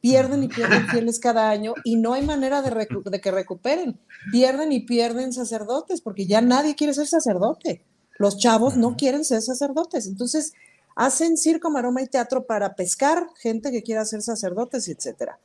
Pierden 0.01 0.45
y 0.45 0.49
pierden 0.49 0.87
fieles 0.89 1.19
cada 1.19 1.51
año 1.51 1.75
y 1.83 1.97
no 1.97 2.13
hay 2.13 2.25
manera 2.25 2.63
de, 2.63 2.87
de 3.05 3.21
que 3.21 3.31
recuperen. 3.33 3.99
Pierden 4.31 4.71
y 4.71 4.87
pierden 4.87 5.33
sacerdotes 5.33 6.03
porque 6.03 6.27
ya 6.27 6.41
nadie 6.41 6.77
quiere 6.77 6.95
ser 6.95 7.09
sacerdote. 7.09 7.83
Los 8.19 8.39
chavos 8.39 8.77
no 8.77 8.97
quieren 8.97 9.25
ser 9.25 9.43
sacerdotes. 9.43 10.07
Entonces, 10.07 10.53
hacen 10.95 11.37
circo, 11.37 11.71
maroma 11.71 12.03
y 12.03 12.07
teatro 12.07 12.47
para 12.47 12.77
pescar 12.77 13.27
gente 13.37 13.73
que 13.73 13.83
quiera 13.83 14.05
ser 14.05 14.23
sacerdotes, 14.23 14.87
etcétera. 14.87 15.41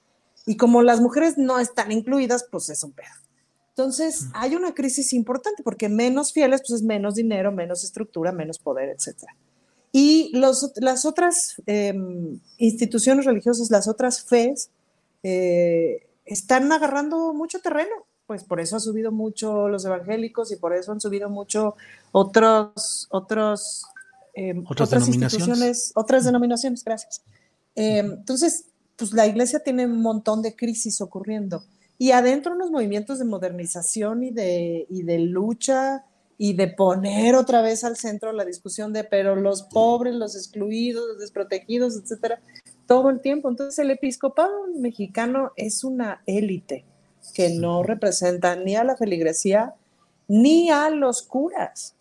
Y 0.46 0.58
como 0.58 0.84
las 0.84 1.02
mujeres 1.02 1.38
no 1.38 1.60
están 1.60 1.92
incluidas, 1.92 2.46
pues 2.52 2.70
es 2.70 2.84
un 2.84 2.92
pedo. 2.92 3.08
Entonces, 3.70 4.28
hay 4.34 4.56
una 4.56 4.74
crisis 4.74 5.12
importante 5.12 5.62
porque 5.62 5.90
menos 5.90 6.32
fieles, 6.32 6.62
pues 6.62 6.80
es 6.80 6.82
menos 6.82 7.16
dinero, 7.16 7.52
menos 7.52 7.84
estructura, 7.84 8.32
menos 8.32 8.58
poder, 8.58 8.90
etc. 8.90 9.26
Y 9.92 10.32
los, 10.38 10.72
las 10.78 11.06
otras 11.06 11.62
em, 11.66 12.40
instituciones 12.58 13.26
religiosas, 13.26 13.70
las 13.72 13.90
otras 13.90 14.24
fes, 14.24 14.70
eh, 15.24 16.08
están 16.26 16.72
agarrando 16.72 17.34
mucho 17.34 17.60
terreno. 17.60 18.06
Pues 18.28 18.44
por 18.44 18.60
eso 18.60 18.76
han 18.76 18.82
subido 18.82 19.12
mucho 19.12 19.68
los 19.68 19.84
evangélicos 19.86 20.52
y 20.52 20.56
por 20.56 20.74
eso 20.74 20.92
han 20.92 21.02
subido 21.02 21.30
mucho 21.30 21.76
otros, 22.12 23.08
otros, 23.12 23.86
em, 24.36 24.60
¿Otras, 24.68 24.88
otras 24.88 25.06
denominaciones? 25.06 25.34
instituciones, 25.34 25.92
otras 25.96 26.24
denominaciones, 26.24 26.84
gracias. 26.84 27.22
Em, 27.76 28.14
entonces, 28.14 28.66
pues 28.96 29.14
la 29.14 29.28
iglesia 29.28 29.60
tiene 29.60 29.86
un 29.86 30.02
montón 30.02 30.42
de 30.42 30.56
crisis 30.56 31.02
ocurriendo. 31.02 31.64
Y 31.98 32.12
adentro 32.12 32.54
unos 32.54 32.72
movimientos 32.72 33.20
de 33.20 33.26
modernización 33.26 34.24
y 34.24 34.32
de, 34.32 34.86
y 34.90 35.04
de 35.04 35.20
lucha 35.20 36.06
y 36.38 36.54
de 36.54 36.68
poner 36.68 37.36
otra 37.36 37.62
vez 37.62 37.84
al 37.84 37.96
centro 37.96 38.34
la 38.34 38.44
discusión 38.44 38.92
de, 38.92 39.06
pero 39.06 39.36
los 39.36 39.64
pobres, 39.64 40.16
los 40.16 40.36
excluidos, 40.36 41.08
los 41.08 41.20
desprotegidos, 41.20 41.96
etcétera, 41.96 42.42
todo 42.88 43.10
el 43.10 43.22
tiempo. 43.22 43.50
Entonces 43.50 43.80
el 43.80 43.92
episcopado 43.92 44.68
mexicano 44.78 45.52
es 45.56 45.84
una 45.84 46.22
élite 46.26 46.84
que 47.34 47.50
no 47.50 47.84
representa 47.84 48.56
ni 48.56 48.76
a 48.76 48.84
la 48.84 48.98
feligresía 48.98 49.74
ni 50.28 50.70
a 50.70 50.90
los 50.90 51.22
curas. 51.22 51.96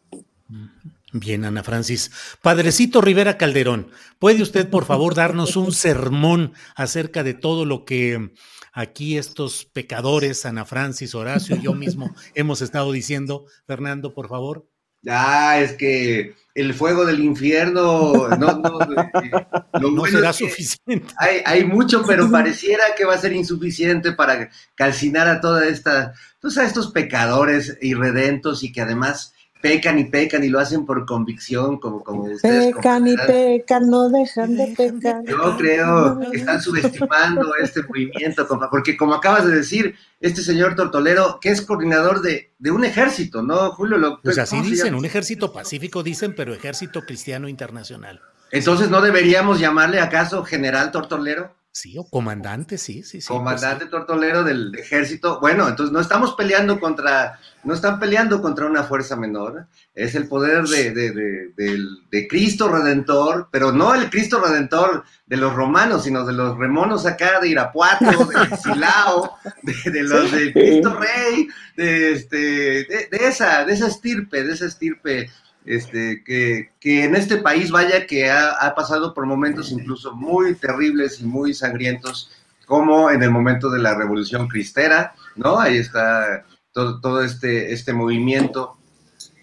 Bien, 1.17 1.45
Ana 1.45 1.63
Francis. 1.63 2.11
Padrecito 2.43 3.01
Rivera 3.01 3.39
Calderón, 3.39 3.93
¿puede 4.19 4.43
usted 4.43 4.69
por 4.69 4.85
favor 4.85 5.15
darnos 5.15 5.55
un 5.55 5.71
sermón 5.73 6.55
acerca 6.75 7.23
de 7.23 7.35
todo 7.35 7.65
lo 7.65 7.85
que 7.85 8.33
aquí 8.73 9.17
estos 9.17 9.65
pecadores, 9.65 10.45
Ana 10.45 10.65
Francis, 10.65 11.15
Horacio 11.15 11.55
y 11.55 11.63
yo 11.63 11.73
mismo 11.73 12.13
hemos 12.35 12.63
estado 12.63 12.91
diciendo? 12.91 13.47
Fernando, 13.65 14.13
por 14.13 14.29
favor. 14.29 14.69
Ah, 15.07 15.61
es 15.61 15.75
que 15.75 16.35
el 16.53 16.75
fuego 16.75 17.07
del 17.07 17.23
infierno 17.23 18.27
no, 18.31 18.59
no, 18.59 18.59
no 19.81 19.91
bueno 19.95 20.19
será 20.19 20.31
es 20.31 20.37
suficiente. 20.37 21.15
Hay, 21.19 21.43
hay, 21.47 21.65
mucho, 21.65 22.03
pero 22.05 22.29
pareciera 22.29 22.83
que 22.97 23.05
va 23.05 23.15
a 23.15 23.19
ser 23.19 23.35
insuficiente 23.35 24.15
para 24.15 24.51
calcinar 24.75 25.29
a 25.29 25.41
toda 25.41 25.69
esta, 25.69 26.13
pues 26.41 26.59
a 26.59 26.65
estos 26.65 26.91
pecadores 26.91 27.79
irredentos 27.83 28.65
y 28.65 28.73
que 28.73 28.81
además 28.81 29.34
pecan 29.65 29.99
y 29.99 30.05
pecan 30.05 30.45
y 30.45 30.51
lo 30.51 30.61
hacen 30.61 30.85
por 30.85 31.07
convicción, 31.07 31.79
como, 31.79 32.05
como 32.05 32.25
ustedes. 32.25 32.75
Pecan 32.75 33.09
y 33.09 33.17
pecan, 33.17 33.89
no 33.89 34.11
dejan 34.11 34.59
de 34.59 34.75
pecar. 34.77 35.25
Yo 35.25 35.57
creo 35.57 36.21
que 36.31 36.37
están 36.37 36.61
subestimando 36.61 37.55
este 37.63 37.83
movimiento, 37.83 38.47
porque 38.71 38.95
como 38.95 39.15
acabas 39.15 39.47
de 39.47 39.57
decir, 39.57 39.95
este 40.21 40.43
señor 40.43 40.75
Tortolero, 40.75 41.39
que 41.41 41.49
es 41.49 41.63
coordinador 41.63 42.21
de, 42.21 42.53
de 42.59 42.71
un 42.73 42.85
ejército, 42.85 43.43
¿no, 43.43 43.71
Julio? 43.71 43.97
Lo, 43.97 44.21
pues 44.21 44.37
así 44.37 44.61
dicen, 44.61 44.95
un 44.95 45.07
ejército 45.07 45.51
pacífico 45.51 46.03
dicen, 46.03 46.35
pero 46.37 46.53
ejército 46.53 47.01
cristiano 47.01 47.49
internacional. 47.49 48.21
Entonces, 48.51 48.91
¿no 48.91 49.01
deberíamos 49.01 49.61
llamarle 49.61 49.99
acaso 49.99 50.45
general 50.45 50.91
Tortolero? 50.93 51.57
Sí, 51.77 51.99
o 51.99 52.05
comandante, 52.05 52.79
sí, 52.79 53.03
sí, 53.03 53.21
sí. 53.21 53.27
Comandante 53.27 53.87
pues, 53.87 53.91
tortolero 53.91 54.45
del 54.45 54.73
ejército. 54.77 55.41
Bueno, 55.41 55.69
entonces 55.69 55.93
no 55.93 55.99
estamos 55.99 56.37
peleando 56.37 56.79
contra, 56.79 57.41
no 57.65 57.75
están 57.75 57.99
peleando 57.99 58.41
contra 58.41 58.67
una 58.67 58.85
fuerza 58.85 59.17
menor. 59.17 59.67
Es 59.93 60.15
el 60.15 60.29
poder 60.29 60.63
de, 60.69 60.93
de, 60.93 61.11
de, 61.11 61.89
de, 62.13 62.29
Cristo 62.29 62.69
Redentor, 62.69 63.49
pero 63.51 63.73
no 63.73 63.93
el 63.93 64.09
Cristo 64.09 64.41
Redentor 64.41 65.03
de 65.27 65.37
los 65.37 65.53
romanos, 65.53 66.05
sino 66.05 66.25
de 66.25 66.33
los 66.33 66.57
remonos 66.57 67.07
acá 67.07 67.41
de 67.41 67.49
Irapuato, 67.49 68.25
de 68.25 68.57
Silao, 68.63 69.37
de, 69.65 70.03
los 70.05 70.31
de 70.31 70.53
Cristo 70.53 70.97
Rey, 70.97 71.49
de, 71.77 72.13
este, 72.13 72.39
de, 72.39 73.09
esa, 73.21 73.65
de 73.65 73.73
esa 73.73 73.89
estirpe, 73.89 74.45
de 74.45 74.53
esa 74.53 74.67
estirpe 74.67 75.29
este, 75.65 76.23
que, 76.25 76.71
que, 76.81 77.05
en 77.05 77.17
este 77.17 77.39
país 77.39 77.71
vaya 77.71 78.07
que 78.07 78.31
ha, 78.31 78.51
ha, 78.51 78.75
pasado 78.75 79.15
por 79.15 79.27
momentos 79.27 79.73
incluso 79.73 80.15
muy 80.15 80.55
terribles 80.55 81.21
y 81.21 81.25
muy 81.25 81.55
sangrientos, 81.55 82.31
como 82.67 83.11
en 83.11 83.23
el 83.23 83.31
momento 83.31 83.71
de 83.71 83.79
la 83.79 83.95
Revolución 83.95 84.49
Cristera, 84.49 85.15
¿no? 85.37 85.59
Ahí 85.59 85.79
está 85.79 86.45
todo, 86.73 87.01
todo 87.01 87.23
este, 87.23 87.73
este 87.73 87.93
movimiento 87.93 88.77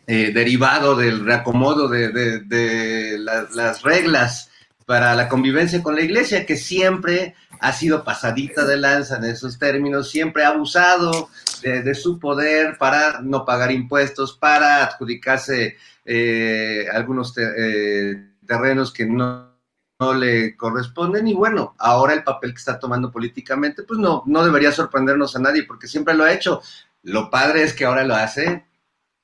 eh, 0.07 0.31
derivado 0.33 0.95
del 0.95 1.23
reacomodo 1.25 1.87
de, 1.87 2.09
de, 2.09 2.39
de 2.41 3.17
la, 3.19 3.47
las 3.53 3.81
reglas 3.81 4.49
para 4.85 5.15
la 5.15 5.29
convivencia 5.29 5.81
con 5.81 5.95
la 5.95 6.01
iglesia, 6.01 6.45
que 6.45 6.57
siempre 6.57 7.35
ha 7.59 7.71
sido 7.71 8.03
pasadita 8.03 8.65
de 8.65 8.77
lanza 8.77 9.17
en 9.17 9.25
esos 9.25 9.57
términos, 9.57 10.09
siempre 10.09 10.43
ha 10.43 10.49
abusado 10.49 11.29
de 11.61 11.93
su 11.93 12.17
poder 12.17 12.77
para 12.79 13.21
no 13.21 13.45
pagar 13.45 13.71
impuestos, 13.71 14.33
para 14.33 14.83
adjudicarse 14.83 15.77
eh, 16.05 16.85
algunos 16.91 17.33
eh, 17.37 18.33
terrenos 18.45 18.91
que 18.91 19.05
no, 19.05 19.57
no, 19.99 20.13
le 20.13 20.55
corresponden 20.57 21.27
y 21.27 21.33
bueno, 21.33 21.75
ahora 21.77 22.13
el 22.13 22.23
papel 22.23 22.53
que 22.53 22.59
está 22.59 22.79
tomando 22.79 23.11
políticamente, 23.11 23.83
pues 23.83 23.99
no, 23.99 24.23
no 24.25 24.43
debería 24.43 24.71
sorprendernos 24.71 25.35
a 25.35 25.39
nadie 25.39 25.63
porque 25.63 25.87
siempre 25.87 26.13
lo 26.13 26.23
ha 26.23 26.33
hecho. 26.33 26.61
Lo 27.03 27.29
padre 27.29 27.63
es 27.63 27.73
que 27.73 27.85
ahora 27.85 28.03
lo 28.03 28.15
hace 28.15 28.65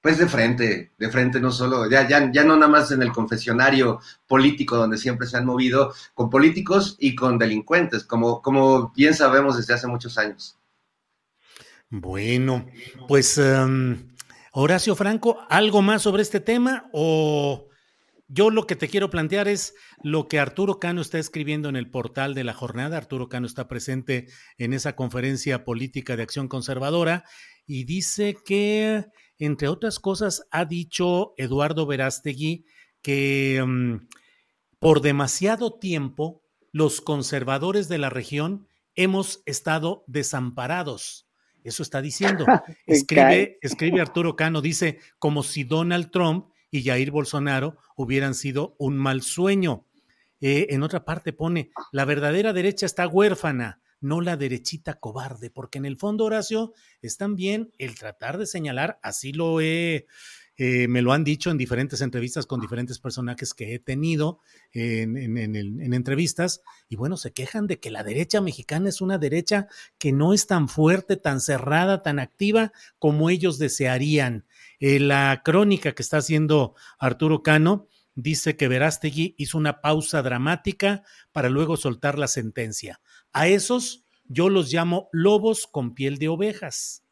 pues 0.07 0.19
de 0.19 0.27
frente, 0.27 0.93
de 0.97 1.09
frente 1.09 1.39
no 1.39 1.51
solo, 1.51 1.89
ya, 1.89 2.07
ya, 2.07 2.31
ya 2.31 2.43
no 2.45 2.55
nada 2.55 2.71
más 2.71 2.91
en 2.91 3.01
el 3.01 3.11
confesionario 3.11 3.99
político 4.25 4.77
donde 4.77 4.97
siempre 4.97 5.27
se 5.27 5.35
han 5.35 5.45
movido 5.45 5.93
con 6.13 6.29
políticos 6.29 6.95
y 6.97 7.13
con 7.13 7.37
delincuentes, 7.37 8.05
como, 8.05 8.41
como 8.41 8.93
bien 8.95 9.13
sabemos 9.13 9.57
desde 9.57 9.73
hace 9.73 9.87
muchos 9.87 10.17
años. 10.17 10.57
Bueno, 11.89 12.65
pues 13.07 13.37
um, 13.37 13.97
Horacio 14.53 14.95
Franco, 14.95 15.39
¿algo 15.49 15.81
más 15.81 16.01
sobre 16.01 16.21
este 16.21 16.39
tema? 16.39 16.89
O 16.93 17.67
yo 18.27 18.49
lo 18.49 18.67
que 18.67 18.75
te 18.75 18.87
quiero 18.87 19.09
plantear 19.09 19.47
es 19.47 19.73
lo 20.03 20.27
que 20.27 20.39
Arturo 20.39 20.79
Cano 20.79 21.01
está 21.01 21.19
escribiendo 21.19 21.69
en 21.69 21.75
el 21.75 21.89
portal 21.89 22.33
de 22.33 22.43
la 22.43 22.53
jornada. 22.53 22.97
Arturo 22.97 23.29
Cano 23.29 23.47
está 23.47 23.67
presente 23.67 24.27
en 24.57 24.73
esa 24.73 24.95
conferencia 24.95 25.63
política 25.63 26.15
de 26.15 26.23
acción 26.23 26.47
conservadora 26.47 27.23
y 27.65 27.83
dice 27.85 28.35
que, 28.45 29.05
entre 29.37 29.67
otras 29.67 29.99
cosas, 29.99 30.47
ha 30.51 30.65
dicho 30.65 31.33
Eduardo 31.37 31.85
Verástegui 31.85 32.65
que 33.01 33.61
um, 33.63 34.07
por 34.79 35.01
demasiado 35.01 35.77
tiempo 35.77 36.41
los 36.71 37.01
conservadores 37.01 37.87
de 37.87 37.97
la 37.97 38.09
región 38.09 38.67
hemos 38.95 39.41
estado 39.45 40.03
desamparados 40.07 41.26
eso 41.69 41.83
está 41.83 42.01
diciendo. 42.01 42.45
Escribe, 42.85 43.59
escribe 43.61 44.01
Arturo 44.01 44.35
Cano, 44.35 44.61
dice, 44.61 44.99
como 45.19 45.43
si 45.43 45.63
Donald 45.63 46.11
Trump 46.11 46.47
y 46.71 46.83
Jair 46.83 47.11
Bolsonaro 47.11 47.77
hubieran 47.95 48.35
sido 48.35 48.75
un 48.79 48.97
mal 48.97 49.21
sueño. 49.21 49.85
Eh, 50.39 50.67
en 50.69 50.83
otra 50.83 51.03
parte 51.03 51.33
pone, 51.33 51.71
la 51.91 52.05
verdadera 52.05 52.53
derecha 52.53 52.85
está 52.85 53.07
huérfana, 53.07 53.81
no 53.99 54.21
la 54.21 54.37
derechita 54.37 54.99
cobarde, 54.99 55.49
porque 55.49 55.79
en 55.79 55.85
el 55.85 55.97
fondo, 55.97 56.25
Horacio, 56.25 56.73
es 57.01 57.17
también 57.17 57.73
el 57.77 57.95
tratar 57.95 58.37
de 58.37 58.45
señalar, 58.45 58.99
así 59.01 59.33
lo 59.33 59.59
he 59.61 60.05
eh, 60.57 60.87
me 60.87 61.03
lo 61.03 61.13
han 61.13 61.23
dicho 61.23 61.51
en 61.51 61.57
diferentes 61.57 62.01
entrevistas 62.01 62.47
con 62.47 62.59
diferentes 62.59 62.97
personajes 62.97 63.53
que 63.53 63.75
he 63.75 63.79
tenido 63.79 64.39
en, 64.71 65.15
en, 65.15 65.37
en, 65.37 65.55
en, 65.55 65.93
entrevistas, 65.93 66.61
y 66.89 66.95
bueno, 66.95 67.15
se 67.15 67.31
quejan 67.31 67.67
de 67.67 67.79
que 67.79 67.91
la 67.91 68.03
derecha 68.03 68.41
mexicana 68.41 68.89
es 68.89 68.99
una 68.99 69.19
derecha 69.19 69.67
que 69.99 70.11
no 70.11 70.33
es 70.33 70.47
tan 70.47 70.67
fuerte, 70.67 71.15
tan 71.15 71.41
cerrada, 71.41 72.01
tan 72.01 72.17
activa 72.17 72.71
como 72.97 73.29
ellos 73.29 73.59
desearían. 73.59 74.45
Eh, 74.79 74.99
la 74.99 75.41
crónica 75.45 75.93
que 75.93 76.01
está 76.01 76.17
haciendo 76.17 76.73
Arturo 76.97 77.43
Cano 77.43 77.87
dice 78.15 78.55
que 78.55 78.67
Verástegui 78.67 79.35
hizo 79.37 79.59
una 79.59 79.79
pausa 79.79 80.23
dramática 80.23 81.03
para 81.31 81.49
luego 81.49 81.77
soltar 81.77 82.17
la 82.17 82.27
sentencia. 82.27 82.99
A 83.31 83.47
esos 83.47 84.05
yo 84.25 84.49
los 84.49 84.73
llamo 84.73 85.07
lobos 85.11 85.67
con 85.67 85.93
piel 85.93 86.17
de 86.17 86.29
ovejas 86.29 87.03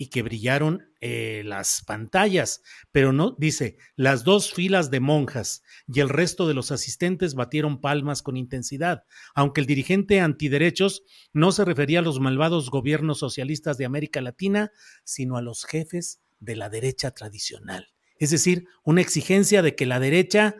y 0.00 0.08
que 0.08 0.22
brillaron 0.22 0.88
eh, 1.02 1.42
las 1.44 1.84
pantallas, 1.86 2.62
pero 2.90 3.12
no, 3.12 3.36
dice, 3.38 3.76
las 3.96 4.24
dos 4.24 4.50
filas 4.50 4.90
de 4.90 4.98
monjas 4.98 5.62
y 5.86 6.00
el 6.00 6.08
resto 6.08 6.48
de 6.48 6.54
los 6.54 6.72
asistentes 6.72 7.34
batieron 7.34 7.82
palmas 7.82 8.22
con 8.22 8.38
intensidad, 8.38 9.04
aunque 9.34 9.60
el 9.60 9.66
dirigente 9.66 10.20
antiderechos 10.20 11.02
no 11.34 11.52
se 11.52 11.66
refería 11.66 11.98
a 11.98 12.02
los 12.02 12.18
malvados 12.18 12.70
gobiernos 12.70 13.18
socialistas 13.18 13.76
de 13.76 13.84
América 13.84 14.22
Latina, 14.22 14.72
sino 15.04 15.36
a 15.36 15.42
los 15.42 15.66
jefes 15.66 16.22
de 16.38 16.56
la 16.56 16.70
derecha 16.70 17.10
tradicional. 17.10 17.88
Es 18.16 18.30
decir, 18.30 18.64
una 18.82 19.02
exigencia 19.02 19.60
de 19.60 19.74
que 19.74 19.84
la 19.84 20.00
derecha 20.00 20.56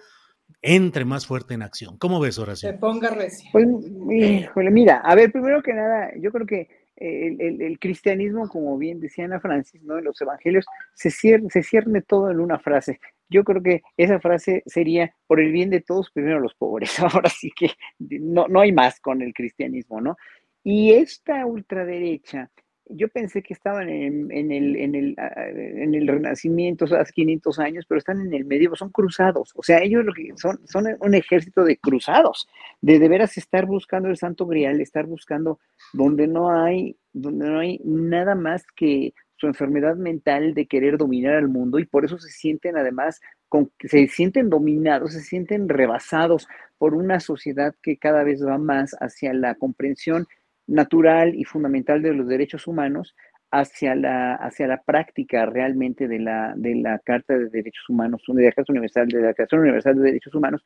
entre 0.60 1.06
más 1.06 1.26
fuerte 1.26 1.54
en 1.54 1.62
acción. 1.62 1.96
¿Cómo 1.96 2.20
ves, 2.20 2.38
Horacio? 2.38 2.68
Se 2.70 2.76
ponga 2.76 3.08
recio. 3.08 3.48
Pues, 3.52 3.66
híjole, 4.10 4.70
mira, 4.70 4.98
a 4.98 5.14
ver, 5.14 5.32
primero 5.32 5.62
que 5.62 5.72
nada, 5.72 6.10
yo 6.20 6.30
creo 6.30 6.46
que 6.46 6.79
el, 7.00 7.62
el- 7.62 7.78
cristianismo, 7.78 8.48
como 8.48 8.76
bien 8.78 9.00
decía 9.00 9.24
Ana 9.24 9.40
Francis, 9.40 9.82
¿no? 9.82 9.98
En 9.98 10.04
los 10.04 10.20
evangelios 10.20 10.66
se 10.94 11.10
cierne, 11.10 11.48
se 11.50 11.62
cierne 11.62 12.02
todo 12.02 12.30
en 12.30 12.40
una 12.40 12.58
frase. 12.58 13.00
Yo 13.28 13.44
creo 13.44 13.62
que 13.62 13.82
esa 13.96 14.20
frase 14.20 14.62
sería, 14.66 15.14
por 15.26 15.40
el 15.40 15.52
bien 15.52 15.70
de 15.70 15.80
todos, 15.80 16.10
primero 16.12 16.40
los 16.40 16.54
pobres. 16.54 16.98
Ahora 17.00 17.30
sí 17.30 17.50
que 17.56 17.70
no, 17.98 18.46
no 18.48 18.60
hay 18.60 18.72
más 18.72 19.00
con 19.00 19.22
el 19.22 19.32
cristianismo, 19.34 20.00
¿no? 20.00 20.16
Y 20.62 20.92
esta 20.92 21.46
ultraderecha, 21.46 22.50
yo 22.90 23.08
pensé 23.08 23.42
que 23.42 23.54
estaban 23.54 23.88
en, 23.88 24.30
en 24.30 24.52
el, 24.52 24.76
en, 24.76 24.94
el, 24.94 25.14
en 25.18 25.94
el 25.94 26.06
Renacimiento, 26.06 26.84
hace 26.84 27.12
500 27.12 27.58
años, 27.58 27.84
pero 27.88 27.98
están 27.98 28.20
en 28.20 28.34
el 28.34 28.44
medievo, 28.44 28.76
son 28.76 28.90
cruzados. 28.90 29.52
O 29.56 29.62
sea, 29.62 29.78
ellos 29.78 30.04
lo 30.04 30.12
que 30.12 30.32
son, 30.36 30.60
son 30.66 30.86
un 31.00 31.14
ejército 31.14 31.64
de 31.64 31.76
cruzados, 31.76 32.48
de 32.80 32.98
de 32.98 33.08
veras 33.08 33.36
estar 33.38 33.66
buscando 33.66 34.08
el 34.08 34.16
santo 34.16 34.46
grial, 34.46 34.80
estar 34.80 35.06
buscando 35.06 35.58
donde 35.92 36.26
no 36.26 36.50
hay, 36.50 36.96
donde 37.12 37.48
no 37.48 37.58
hay 37.58 37.80
nada 37.84 38.34
más 38.34 38.64
que 38.76 39.14
su 39.36 39.46
enfermedad 39.46 39.96
mental 39.96 40.52
de 40.52 40.66
querer 40.66 40.98
dominar 40.98 41.34
al 41.34 41.48
mundo 41.48 41.78
y 41.78 41.86
por 41.86 42.04
eso 42.04 42.18
se 42.18 42.28
sienten 42.28 42.76
además, 42.76 43.20
con, 43.48 43.72
se 43.80 44.06
sienten 44.06 44.50
dominados, 44.50 45.14
se 45.14 45.22
sienten 45.22 45.68
rebasados 45.68 46.46
por 46.76 46.94
una 46.94 47.20
sociedad 47.20 47.74
que 47.82 47.96
cada 47.96 48.22
vez 48.22 48.44
va 48.44 48.58
más 48.58 48.94
hacia 49.00 49.32
la 49.32 49.54
comprensión 49.54 50.26
natural 50.70 51.34
y 51.34 51.44
fundamental 51.44 52.00
de 52.00 52.14
los 52.14 52.28
derechos 52.28 52.66
humanos 52.66 53.14
hacia 53.50 53.94
la, 53.94 54.34
hacia 54.36 54.68
la 54.68 54.82
práctica 54.82 55.44
realmente 55.44 56.06
de 56.06 56.20
la, 56.20 56.54
de 56.56 56.76
la 56.76 57.00
Carta 57.00 57.36
de 57.36 57.48
Derechos 57.48 57.88
Humanos, 57.88 58.22
de 58.28 58.44
la 58.44 58.52
Carta 58.52 58.72
Universal, 58.72 59.08
de 59.08 59.20
la 59.20 59.28
Declaración 59.28 59.62
Universal 59.62 59.96
de 59.96 60.02
Derechos 60.02 60.34
Humanos, 60.34 60.64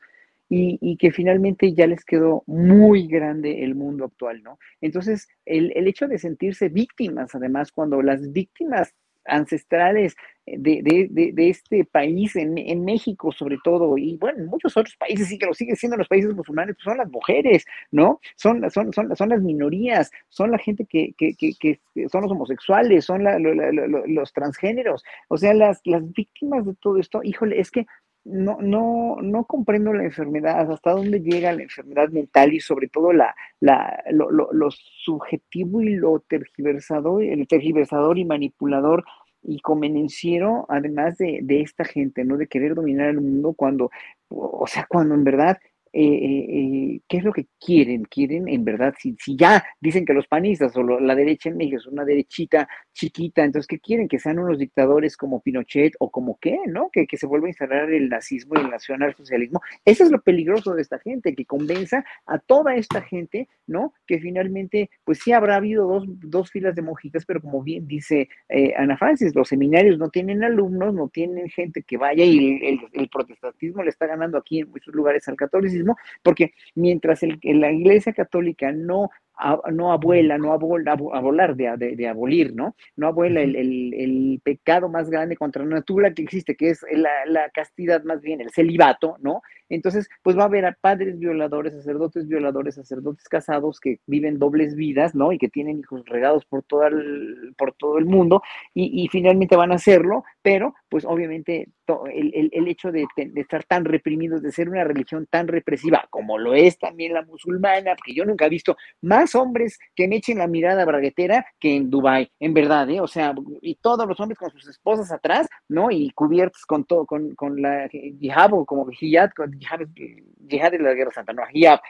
y, 0.50 0.78
y 0.82 0.98
que 0.98 1.10
finalmente 1.10 1.72
ya 1.72 1.86
les 1.86 2.04
quedó 2.04 2.42
muy 2.46 3.08
grande 3.08 3.64
el 3.64 3.74
mundo 3.74 4.04
actual, 4.04 4.42
¿no? 4.42 4.58
Entonces, 4.82 5.26
el, 5.46 5.72
el 5.74 5.88
hecho 5.88 6.06
de 6.06 6.18
sentirse 6.18 6.68
víctimas, 6.68 7.34
además, 7.34 7.72
cuando 7.72 8.02
las 8.02 8.30
víctimas 8.30 8.94
ancestrales 9.26 10.16
de, 10.46 10.82
de, 10.82 11.32
de, 11.32 11.48
este 11.48 11.84
país, 11.84 12.36
en, 12.36 12.58
en, 12.58 12.84
México 12.84 13.32
sobre 13.32 13.56
todo, 13.64 13.96
y 13.96 14.16
bueno, 14.18 14.40
en 14.40 14.46
muchos 14.46 14.76
otros 14.76 14.94
países 14.96 15.28
sí 15.28 15.38
que 15.38 15.46
lo 15.46 15.54
siguen 15.54 15.76
siendo 15.76 15.96
los 15.96 16.08
países 16.08 16.34
musulmanes, 16.34 16.76
pues 16.76 16.84
son 16.84 16.98
las 16.98 17.10
mujeres, 17.10 17.64
¿no? 17.90 18.20
Son, 18.36 18.70
son, 18.70 18.92
son, 18.92 19.16
son 19.16 19.28
las 19.30 19.40
minorías, 19.40 20.10
son 20.28 20.50
la 20.50 20.58
gente 20.58 20.84
que, 20.84 21.14
que, 21.16 21.34
que, 21.34 21.80
son 22.10 22.22
los 22.22 22.32
homosexuales, 22.32 23.06
son 23.06 23.24
los 23.24 24.32
transgéneros, 24.34 25.02
o 25.28 25.38
sea, 25.38 25.54
las, 25.54 25.80
las 25.84 26.12
víctimas 26.12 26.66
de 26.66 26.74
todo 26.74 26.98
esto, 26.98 27.22
híjole, 27.22 27.58
es 27.58 27.70
que 27.70 27.86
no, 28.24 28.58
no, 28.60 29.16
no 29.22 29.44
comprendo 29.44 29.92
la 29.92 30.04
enfermedad, 30.04 30.70
hasta 30.70 30.92
dónde 30.92 31.20
llega 31.20 31.52
la 31.52 31.62
enfermedad 31.62 32.08
mental 32.08 32.52
y 32.54 32.60
sobre 32.60 32.88
todo 32.88 33.12
la, 33.12 33.34
la, 33.60 34.02
lo, 34.10 34.30
lo, 34.30 34.52
lo 34.52 34.70
subjetivo 34.70 35.82
y 35.82 35.94
lo 35.96 36.20
tergiversador, 36.20 37.22
el 37.22 37.46
tergiversador 37.46 38.18
y 38.18 38.24
manipulador 38.24 39.04
y 39.42 39.60
convenenciero, 39.60 40.64
además 40.68 41.18
de, 41.18 41.40
de, 41.42 41.60
esta 41.60 41.84
gente, 41.84 42.24
¿no? 42.24 42.38
De 42.38 42.46
querer 42.46 42.74
dominar 42.74 43.10
el 43.10 43.20
mundo 43.20 43.52
cuando, 43.52 43.90
o 44.28 44.66
sea, 44.66 44.86
cuando 44.88 45.14
en 45.14 45.24
verdad 45.24 45.58
eh, 45.96 46.46
eh, 46.48 47.00
¿qué 47.08 47.18
es 47.18 47.24
lo 47.24 47.32
que 47.32 47.46
quieren? 47.64 48.02
Quieren, 48.04 48.48
en 48.48 48.64
verdad, 48.64 48.94
si, 48.98 49.16
ya 49.36 49.64
dicen 49.80 50.04
que 50.04 50.12
los 50.12 50.26
panistas 50.26 50.76
o 50.76 50.82
lo, 50.82 50.98
la 50.98 51.14
derecha 51.14 51.48
en 51.48 51.56
México 51.56 51.76
es 51.76 51.86
una 51.86 52.04
derechita 52.04 52.68
chiquita, 52.92 53.44
entonces, 53.44 53.68
¿qué 53.68 53.78
quieren? 53.78 54.08
Que 54.08 54.18
sean 54.18 54.40
unos 54.40 54.58
dictadores 54.58 55.16
como 55.16 55.40
Pinochet 55.40 55.94
o 56.00 56.10
como 56.10 56.36
qué, 56.40 56.58
¿no? 56.66 56.90
Que, 56.92 57.06
se 57.14 57.26
vuelva 57.26 57.46
a 57.46 57.50
instalar 57.50 57.92
el 57.92 58.08
nazismo 58.08 58.56
y 58.56 58.62
el 58.62 58.70
nacionalsocialismo. 58.70 59.60
Eso 59.84 60.02
es 60.02 60.10
lo 60.10 60.20
peligroso 60.20 60.74
de 60.74 60.82
esta 60.82 60.98
gente, 60.98 61.32
que 61.32 61.44
convenza 61.44 62.04
a 62.26 62.40
toda 62.40 62.74
esta 62.74 63.00
gente, 63.00 63.48
¿no? 63.68 63.94
Que 64.04 64.18
finalmente, 64.18 64.90
pues 65.04 65.20
sí 65.20 65.30
habrá 65.30 65.56
habido 65.56 65.86
dos, 65.86 66.04
dos 66.08 66.50
filas 66.50 66.74
de 66.74 66.82
monjitas, 66.82 67.24
pero 67.24 67.40
como 67.40 67.62
bien 67.62 67.86
dice 67.86 68.28
eh, 68.48 68.74
Ana 68.76 68.96
Francis, 68.96 69.32
los 69.36 69.48
seminarios 69.48 69.96
no 69.96 70.08
tienen 70.08 70.42
alumnos, 70.42 70.92
no 70.92 71.08
tienen 71.08 71.48
gente 71.50 71.84
que 71.84 71.96
vaya 71.96 72.24
y 72.24 72.36
el, 72.36 72.64
el, 72.64 72.80
el 72.94 73.08
protestantismo 73.08 73.84
le 73.84 73.90
está 73.90 74.08
ganando 74.08 74.38
aquí 74.38 74.58
en 74.58 74.70
muchos 74.70 74.92
lugares 74.92 75.28
al 75.28 75.36
catolicismo 75.36 75.83
porque 76.22 76.52
mientras 76.74 77.22
el, 77.22 77.38
la 77.42 77.72
Iglesia 77.72 78.12
Católica 78.12 78.72
no, 78.72 79.10
a, 79.36 79.58
no 79.72 79.92
abuela, 79.92 80.38
no 80.38 80.52
abola, 80.52 80.92
a 80.92 81.20
volar 81.20 81.56
de, 81.56 81.76
de, 81.76 81.96
de, 81.96 82.08
abolir, 82.08 82.54
¿no? 82.54 82.76
No 82.96 83.08
abuela 83.08 83.40
el, 83.40 83.56
el, 83.56 83.94
el, 83.94 84.40
pecado 84.42 84.88
más 84.88 85.10
grande 85.10 85.36
contra 85.36 85.64
la 85.64 85.76
natura 85.76 86.14
que 86.14 86.22
existe, 86.22 86.56
que 86.56 86.70
es 86.70 86.84
la, 86.92 87.10
la, 87.26 87.50
castidad 87.50 88.02
más 88.04 88.20
bien, 88.20 88.40
el 88.40 88.50
celibato, 88.50 89.16
¿no? 89.20 89.42
Entonces, 89.68 90.08
pues 90.22 90.36
va 90.36 90.42
a 90.42 90.46
haber 90.46 90.66
a 90.66 90.76
padres 90.78 91.18
violadores, 91.18 91.72
sacerdotes 91.72 92.28
violadores, 92.28 92.74
sacerdotes 92.74 93.28
casados 93.28 93.80
que 93.80 93.98
viven 94.06 94.38
dobles 94.38 94.76
vidas, 94.76 95.14
¿no? 95.14 95.32
Y 95.32 95.38
que 95.38 95.48
tienen 95.48 95.80
hijos 95.80 96.04
regados 96.06 96.44
por, 96.44 96.62
toda 96.62 96.88
el, 96.88 97.54
por 97.56 97.72
todo 97.72 97.98
el 97.98 98.04
mundo 98.04 98.42
y, 98.74 99.02
y, 99.02 99.08
finalmente 99.08 99.56
van 99.56 99.72
a 99.72 99.76
hacerlo, 99.76 100.24
pero 100.42 100.74
pues 100.88 101.04
obviamente 101.04 101.68
el, 102.12 102.32
el, 102.34 102.50
el 102.52 102.68
hecho 102.68 102.92
de, 102.92 103.06
de, 103.16 103.40
estar 103.40 103.64
tan 103.64 103.84
reprimidos, 103.84 104.42
de 104.42 104.52
ser 104.52 104.68
una 104.68 104.84
religión 104.84 105.26
tan 105.28 105.48
represiva 105.48 106.06
como 106.10 106.38
lo 106.38 106.54
es 106.54 106.78
también 106.78 107.14
la 107.14 107.22
musulmana, 107.22 107.94
porque 107.96 108.14
yo 108.14 108.24
nunca 108.24 108.46
he 108.46 108.50
visto 108.50 108.76
más 109.02 109.23
hombres 109.34 109.78
que 109.94 110.08
me 110.08 110.16
echen 110.16 110.38
la 110.38 110.46
mirada 110.46 110.84
braguetera 110.84 111.46
que 111.58 111.76
en 111.76 111.90
Dubai, 111.90 112.30
en 112.40 112.52
verdad, 112.52 112.88
¿eh? 112.90 113.00
O 113.00 113.06
sea, 113.06 113.34
y 113.62 113.76
todos 113.76 114.06
los 114.06 114.18
hombres 114.20 114.38
con 114.38 114.50
sus 114.50 114.68
esposas 114.68 115.10
atrás, 115.12 115.48
¿no? 115.68 115.90
Y 115.90 116.10
cubiertos 116.10 116.66
con 116.66 116.84
todo, 116.84 117.06
con, 117.06 117.34
con 117.34 117.60
la 117.60 117.88
hijab 117.92 118.64
como 118.66 118.86
hijab, 118.90 119.32
con 119.34 119.58
de 119.58 120.78
la 120.78 120.94
Guerra 120.94 121.12
Santa, 121.12 121.32
no, 121.32 121.42
hijab, 121.52 121.80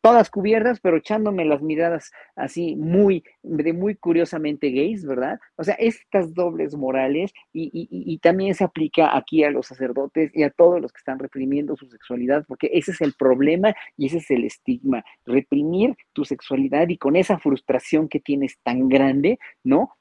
todas 0.00 0.30
cubiertas, 0.30 0.80
pero 0.80 0.96
echándome 0.96 1.44
las 1.44 1.62
miradas 1.62 2.10
así 2.36 2.76
muy, 2.76 3.24
de 3.42 3.72
muy 3.72 3.94
curiosamente 3.94 4.70
gays, 4.70 5.04
¿verdad? 5.06 5.38
O 5.56 5.64
sea, 5.64 5.74
estas 5.74 6.34
dobles 6.34 6.74
morales 6.74 7.32
y, 7.52 7.70
y, 7.72 7.88
y, 7.90 8.18
también 8.18 8.54
se 8.54 8.64
aplica 8.64 9.16
aquí 9.16 9.44
a 9.44 9.50
los 9.50 9.66
sacerdotes 9.66 10.30
y 10.34 10.42
a 10.42 10.50
todos 10.50 10.80
los 10.80 10.92
que 10.92 10.98
están 10.98 11.18
reprimiendo 11.18 11.76
su 11.76 11.86
sexualidad, 11.88 12.44
porque 12.46 12.70
ese 12.72 12.92
es 12.92 13.00
el 13.00 13.14
problema 13.14 13.74
y 13.96 14.06
ese 14.06 14.18
es 14.18 14.30
el 14.30 14.44
estigma, 14.44 15.04
reprimir 15.24 15.96
tu 16.12 16.24
sexualidad 16.24 16.88
y 16.88 16.98
con 16.98 17.16
esa 17.16 17.38
frustración 17.38 18.08
que 18.08 18.20
tienes 18.20 18.58
tan 18.62 18.88
grande, 18.88 19.38
¿no? 19.64 19.96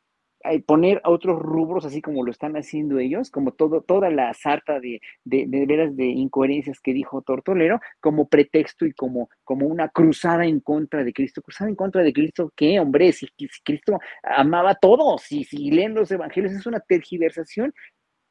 Poner 0.66 1.02
a 1.04 1.10
otros 1.10 1.40
rubros 1.40 1.86
así 1.86 2.02
como 2.02 2.24
lo 2.24 2.32
están 2.32 2.56
haciendo 2.56 3.00
ellos, 3.00 3.30
como 3.30 3.52
todo, 3.52 3.82
toda 3.82 4.10
la 4.10 4.34
sarta 4.34 4.80
de, 4.80 5.02
de, 5.24 5.46
de, 5.48 5.66
veras 5.66 5.96
de 5.96 6.06
incoherencias 6.06 6.80
que 6.80 6.94
dijo 6.94 7.22
Tortolero, 7.22 7.80
como 8.00 8.28
pretexto 8.28 8.86
y 8.86 8.94
como, 8.94 9.30
como 9.44 9.68
una 9.68 9.90
cruzada 9.90 10.46
en 10.46 10.60
contra 10.62 11.04
de 11.04 11.14
Cristo. 11.14 11.42
¿Cruzada 11.42 11.70
en 11.70 11.76
contra 11.76 12.04
de 12.04 12.14
Cristo 12.14 12.54
qué, 12.56 12.80
hombre? 12.80 13.12
Si, 13.12 13.28
si 13.38 13.62
Cristo 13.64 14.00
amaba 14.24 14.72
a 14.72 14.76
todos, 14.76 15.22
si, 15.24 15.44
si 15.44 15.72
leen 15.72 15.94
los 15.94 16.12
evangelios, 16.12 16.54
es 16.54 16.66
una 16.66 16.80
tergiversación 16.80 17.74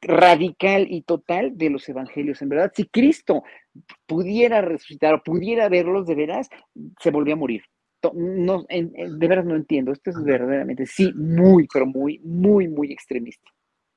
radical 0.01 0.87
y 0.89 1.01
total 1.01 1.57
de 1.57 1.69
los 1.69 1.87
evangelios. 1.89 2.41
En 2.41 2.49
verdad, 2.49 2.71
si 2.73 2.85
Cristo 2.85 3.43
pudiera 4.07 4.61
resucitar 4.61 5.13
o 5.13 5.23
pudiera 5.23 5.69
verlos 5.69 6.07
de 6.07 6.15
veras, 6.15 6.49
se 6.99 7.11
volvía 7.11 7.33
a 7.33 7.37
morir 7.37 7.63
no, 8.13 8.65
en, 8.69 8.91
en, 8.95 9.19
de 9.19 9.27
verdad 9.27 9.43
no 9.43 9.55
entiendo. 9.55 9.91
Esto 9.91 10.11
es 10.11 10.23
verdaderamente, 10.23 10.85
sí, 10.85 11.11
muy, 11.13 11.67
pero 11.71 11.85
muy, 11.85 12.19
muy, 12.19 12.67
muy 12.67 12.91
extremista. 12.91 13.49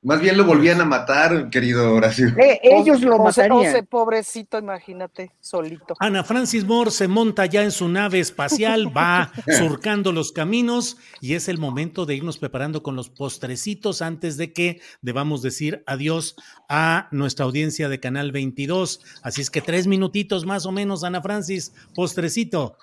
Más 0.05 0.21
bien 0.21 0.37
lo 0.37 0.45
volvían 0.45 0.81
a 0.81 0.85
matar, 0.85 1.49
querido 1.49 1.95
Horacio. 1.95 2.27
Eh, 2.37 2.59
ellos 2.61 3.03
lo 3.03 3.19
matarían. 3.19 3.57
José, 3.57 3.85
pobrecito, 3.85 4.59
imagínate, 4.59 5.31
solito. 5.39 5.95
Ana 6.01 6.25
Francis 6.25 6.65
Moore 6.65 6.91
se 6.91 7.07
monta 7.07 7.47
ya 7.47 7.63
en 7.63 7.71
su 7.71 7.89
nave 7.89 8.19
espacial, 8.19 8.89
va 8.95 9.31
surcando 9.59 10.11
los 10.11 10.33
caminos 10.33 10.97
y 11.21 11.35
es 11.35 11.47
el 11.47 11.59
momento 11.59 12.05
de 12.05 12.17
irnos 12.17 12.39
preparando 12.39 12.83
con 12.83 12.97
los 12.97 13.11
postrecitos 13.11 14.03
antes 14.03 14.37
de 14.37 14.53
que 14.53 14.81
debamos 15.03 15.41
decir 15.41 15.85
adiós 15.87 16.35
a 16.69 17.07
nuestra 17.13 17.45
audiencia 17.45 17.89
de 17.89 18.01
Canal 18.01 18.33
22. 18.33 19.03
Así 19.23 19.41
es 19.41 19.51
que 19.51 19.61
tres 19.61 19.87
minutitos 19.87 20.45
más 20.45 20.67
o 20.67 20.73
menos, 20.73 21.05
Ana 21.05 21.23
Francis, 21.23 21.75
postrecito. 21.95 22.77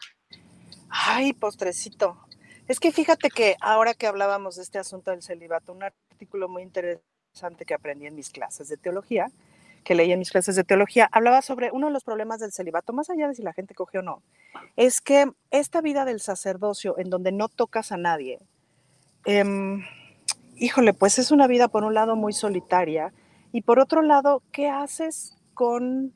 Ay, 0.89 1.33
postrecito. 1.33 2.17
Es 2.67 2.79
que 2.79 2.91
fíjate 2.91 3.29
que 3.29 3.55
ahora 3.61 3.93
que 3.93 4.07
hablábamos 4.07 4.55
de 4.55 4.63
este 4.63 4.79
asunto 4.79 5.11
del 5.11 5.23
celibato, 5.23 5.73
un 5.73 5.83
artículo 5.83 6.47
muy 6.47 6.63
interesante 6.63 7.65
que 7.65 7.73
aprendí 7.73 8.05
en 8.05 8.15
mis 8.15 8.29
clases 8.29 8.69
de 8.69 8.77
teología, 8.77 9.31
que 9.83 9.95
leí 9.95 10.11
en 10.11 10.19
mis 10.19 10.29
clases 10.29 10.55
de 10.55 10.63
teología, 10.63 11.09
hablaba 11.11 11.41
sobre 11.41 11.71
uno 11.71 11.87
de 11.87 11.93
los 11.93 12.03
problemas 12.03 12.39
del 12.39 12.51
celibato, 12.51 12.93
más 12.93 13.09
allá 13.09 13.27
de 13.27 13.35
si 13.35 13.41
la 13.41 13.53
gente 13.53 13.73
coge 13.73 13.99
o 13.99 14.01
no, 14.01 14.21
es 14.75 15.01
que 15.01 15.31
esta 15.51 15.81
vida 15.81 16.05
del 16.05 16.19
sacerdocio 16.19 16.97
en 16.97 17.09
donde 17.09 17.31
no 17.31 17.47
tocas 17.47 17.91
a 17.91 17.97
nadie, 17.97 18.39
eh, 19.25 19.43
híjole, 20.57 20.93
pues 20.93 21.17
es 21.17 21.31
una 21.31 21.47
vida 21.47 21.69
por 21.69 21.83
un 21.83 21.93
lado 21.93 22.15
muy 22.15 22.33
solitaria 22.33 23.13
y 23.51 23.61
por 23.61 23.79
otro 23.79 24.01
lado, 24.01 24.43
¿qué 24.51 24.69
haces 24.69 25.37
con 25.53 26.13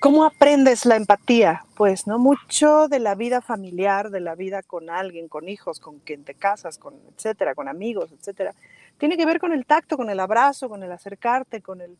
¿Cómo 0.00 0.24
aprendes 0.24 0.86
la 0.86 0.94
empatía? 0.94 1.64
Pues, 1.74 2.06
¿no? 2.06 2.20
Mucho 2.20 2.86
de 2.86 3.00
la 3.00 3.16
vida 3.16 3.40
familiar, 3.40 4.10
de 4.10 4.20
la 4.20 4.36
vida 4.36 4.62
con 4.62 4.90
alguien, 4.90 5.26
con 5.26 5.48
hijos, 5.48 5.80
con 5.80 5.98
quien 5.98 6.22
te 6.22 6.34
casas, 6.34 6.78
con 6.78 6.94
etcétera, 7.16 7.56
con 7.56 7.66
amigos, 7.66 8.12
etcétera, 8.12 8.54
tiene 8.98 9.16
que 9.16 9.26
ver 9.26 9.40
con 9.40 9.52
el 9.52 9.66
tacto, 9.66 9.96
con 9.96 10.08
el 10.08 10.20
abrazo, 10.20 10.68
con 10.68 10.84
el 10.84 10.92
acercarte, 10.92 11.62
con 11.62 11.80
el... 11.80 11.98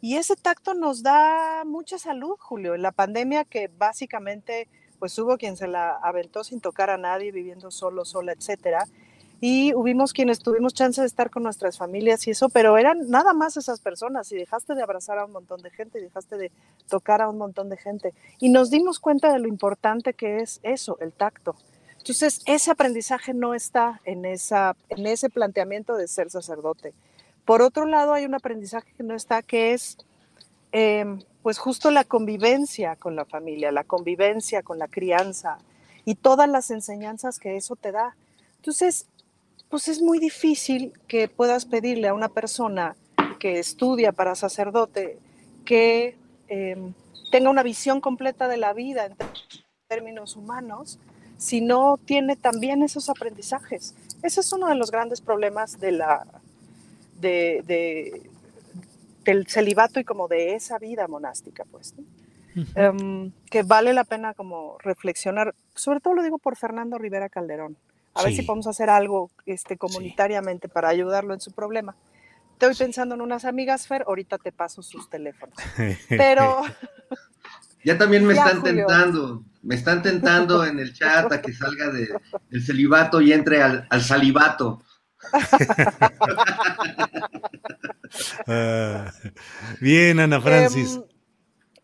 Y 0.00 0.16
ese 0.16 0.34
tacto 0.34 0.74
nos 0.74 1.04
da 1.04 1.62
mucha 1.64 2.00
salud, 2.00 2.34
Julio. 2.40 2.74
En 2.74 2.82
la 2.82 2.90
pandemia 2.90 3.44
que 3.44 3.70
básicamente, 3.78 4.66
pues 4.98 5.16
hubo 5.16 5.36
quien 5.36 5.56
se 5.56 5.68
la 5.68 5.98
aventó 6.02 6.42
sin 6.42 6.60
tocar 6.60 6.90
a 6.90 6.98
nadie, 6.98 7.30
viviendo 7.30 7.70
solo, 7.70 8.04
sola, 8.04 8.32
etcétera 8.32 8.86
y 9.40 9.74
hubimos 9.74 10.12
quienes 10.12 10.38
tuvimos 10.38 10.72
chance 10.72 11.00
de 11.00 11.06
estar 11.06 11.30
con 11.30 11.42
nuestras 11.42 11.76
familias 11.76 12.26
y 12.26 12.30
eso, 12.30 12.48
pero 12.48 12.78
eran 12.78 13.10
nada 13.10 13.34
más 13.34 13.56
esas 13.56 13.80
personas 13.80 14.32
y 14.32 14.36
dejaste 14.36 14.74
de 14.74 14.82
abrazar 14.82 15.18
a 15.18 15.26
un 15.26 15.32
montón 15.32 15.60
de 15.60 15.70
gente, 15.70 16.00
dejaste 16.00 16.36
de 16.36 16.50
tocar 16.88 17.20
a 17.20 17.28
un 17.28 17.36
montón 17.36 17.68
de 17.68 17.76
gente 17.76 18.14
y 18.38 18.48
nos 18.48 18.70
dimos 18.70 18.98
cuenta 18.98 19.32
de 19.32 19.38
lo 19.38 19.48
importante 19.48 20.14
que 20.14 20.38
es 20.38 20.60
eso, 20.62 20.98
el 21.00 21.12
tacto. 21.12 21.54
Entonces, 21.98 22.40
ese 22.46 22.70
aprendizaje 22.70 23.34
no 23.34 23.52
está 23.52 24.00
en, 24.04 24.24
esa, 24.24 24.76
en 24.90 25.06
ese 25.06 25.28
planteamiento 25.28 25.96
de 25.96 26.06
ser 26.06 26.30
sacerdote. 26.30 26.94
Por 27.44 27.62
otro 27.62 27.84
lado, 27.84 28.12
hay 28.12 28.24
un 28.24 28.34
aprendizaje 28.34 28.92
que 28.96 29.02
no 29.02 29.14
está, 29.14 29.42
que 29.42 29.72
es 29.72 29.98
em, 30.70 31.20
pues 31.42 31.58
justo 31.58 31.90
la 31.90 32.04
convivencia 32.04 32.96
con 32.96 33.16
la 33.16 33.24
familia, 33.24 33.72
la 33.72 33.84
convivencia 33.84 34.62
con 34.62 34.78
la 34.78 34.88
crianza 34.88 35.58
y 36.04 36.14
todas 36.14 36.48
las 36.48 36.70
enseñanzas 36.70 37.38
que 37.38 37.56
eso 37.56 37.76
te 37.76 37.92
da. 37.92 38.16
Entonces, 38.56 39.06
pues 39.70 39.88
es 39.88 40.00
muy 40.00 40.18
difícil 40.18 40.92
que 41.08 41.28
puedas 41.28 41.64
pedirle 41.64 42.08
a 42.08 42.14
una 42.14 42.28
persona 42.28 42.96
que 43.38 43.58
estudia 43.58 44.12
para 44.12 44.34
sacerdote 44.34 45.18
que 45.64 46.16
em, 46.48 46.94
tenga 47.30 47.50
una 47.50 47.62
visión 47.62 48.00
completa 48.00 48.48
de 48.48 48.56
la 48.56 48.72
vida 48.72 49.06
en 49.06 49.16
términos 49.88 50.36
humanos 50.36 50.98
si 51.38 51.60
no 51.60 51.98
tiene 52.04 52.36
también 52.36 52.82
esos 52.82 53.10
aprendizajes. 53.10 53.94
Ese 54.22 54.40
es 54.40 54.52
uno 54.52 54.68
de 54.68 54.74
los 54.74 54.90
grandes 54.90 55.20
problemas 55.20 55.78
de 55.78 55.92
la, 55.92 56.26
de, 57.20 58.22
del 59.24 59.46
celibato 59.46 60.00
y 60.00 60.04
como 60.04 60.28
de 60.28 60.54
esa 60.54 60.78
vida 60.78 61.06
monástica, 61.08 61.64
pues. 61.70 61.94
Em, 62.74 63.32
que 63.50 63.62
vale 63.62 63.92
la 63.92 64.04
pena 64.04 64.32
como 64.32 64.78
reflexionar, 64.78 65.54
sobre 65.74 66.00
todo 66.00 66.14
lo 66.14 66.22
digo 66.22 66.38
por 66.38 66.56
Fernando 66.56 66.96
Rivera 66.96 67.28
Calderón, 67.28 67.76
a 68.16 68.22
ver 68.22 68.34
si 68.34 68.42
podemos 68.42 68.66
hacer 68.66 68.90
algo 68.90 69.30
este, 69.44 69.76
comunitariamente 69.76 70.68
para 70.68 70.88
ayudarlo 70.88 71.34
en 71.34 71.40
su 71.40 71.52
problema. 71.52 71.94
Estoy 72.52 72.74
pensando 72.74 73.14
en 73.14 73.20
unas 73.20 73.44
amigas, 73.44 73.86
Fer, 73.86 74.04
ahorita 74.06 74.38
te 74.38 74.50
paso 74.50 74.82
sus 74.82 75.10
teléfonos. 75.10 75.56
Pero... 76.08 76.62
Ya 77.84 77.98
también 77.98 78.24
me 78.24 78.34
están 78.34 78.62
tentando, 78.62 79.44
me 79.62 79.74
están 79.76 80.02
tentando 80.02 80.64
en 80.64 80.80
el 80.80 80.92
chat 80.92 81.30
a 81.30 81.40
que 81.40 81.52
salga 81.52 81.90
de, 81.90 82.08
del 82.50 82.64
celibato 82.64 83.20
y 83.20 83.32
entre 83.32 83.62
al, 83.62 84.02
salivato. 84.02 84.82
Ah, 88.46 89.12
bien, 89.80 90.20
Ana 90.20 90.40
Francis. 90.40 90.94
Em, 90.94 91.02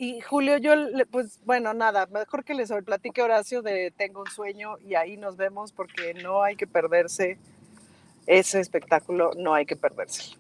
y 0.03 0.21
Julio, 0.21 0.59
yo, 0.59 0.73
pues 1.13 1.39
bueno, 1.45 1.75
nada, 1.75 2.09
mejor 2.13 2.43
que 2.43 2.55
les 2.55 2.73
platique 2.85 3.23
Horacio 3.23 3.63
de 3.63 3.93
Tengo 3.97 4.23
un 4.23 4.27
sueño 4.27 4.77
y 4.85 4.97
ahí 4.97 5.17
nos 5.17 5.37
vemos 5.37 5.71
porque 5.71 6.13
no 6.15 6.43
hay 6.43 6.57
que 6.57 6.67
perderse 6.67 7.39
ese 8.27 8.59
espectáculo, 8.59 9.31
no 9.37 9.55
hay 9.55 9.65
que 9.65 9.77
perderse. 9.77 10.37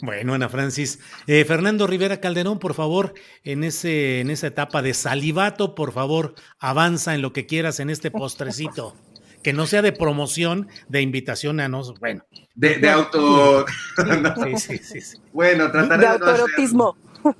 Bueno, 0.00 0.34
Ana 0.34 0.48
Francis. 0.48 1.00
Eh, 1.26 1.44
Fernando 1.44 1.88
Rivera 1.88 2.20
Calderón, 2.20 2.60
por 2.60 2.72
favor, 2.72 3.14
en, 3.42 3.64
ese, 3.64 4.20
en 4.20 4.30
esa 4.30 4.46
etapa 4.46 4.80
de 4.80 4.94
salivato, 4.94 5.74
por 5.74 5.90
favor, 5.90 6.36
avanza 6.60 7.12
en 7.12 7.20
lo 7.20 7.32
que 7.32 7.46
quieras 7.46 7.80
en 7.80 7.90
este 7.90 8.12
postrecito. 8.12 8.94
que 9.42 9.52
no 9.52 9.66
sea 9.66 9.82
de 9.82 9.90
promoción, 9.90 10.68
de 10.88 11.00
invitación 11.02 11.58
a 11.58 11.68
nos, 11.68 11.98
bueno. 11.98 12.24
De, 12.54 12.88
auto. 12.88 13.66
Sí, 14.56 14.78
sí, 14.78 15.00
sí, 15.00 15.18
Bueno, 15.32 15.68
trataré 15.72 16.02
de. 16.02 16.06
autoerotismo. 16.06 16.96
No, 17.24 17.34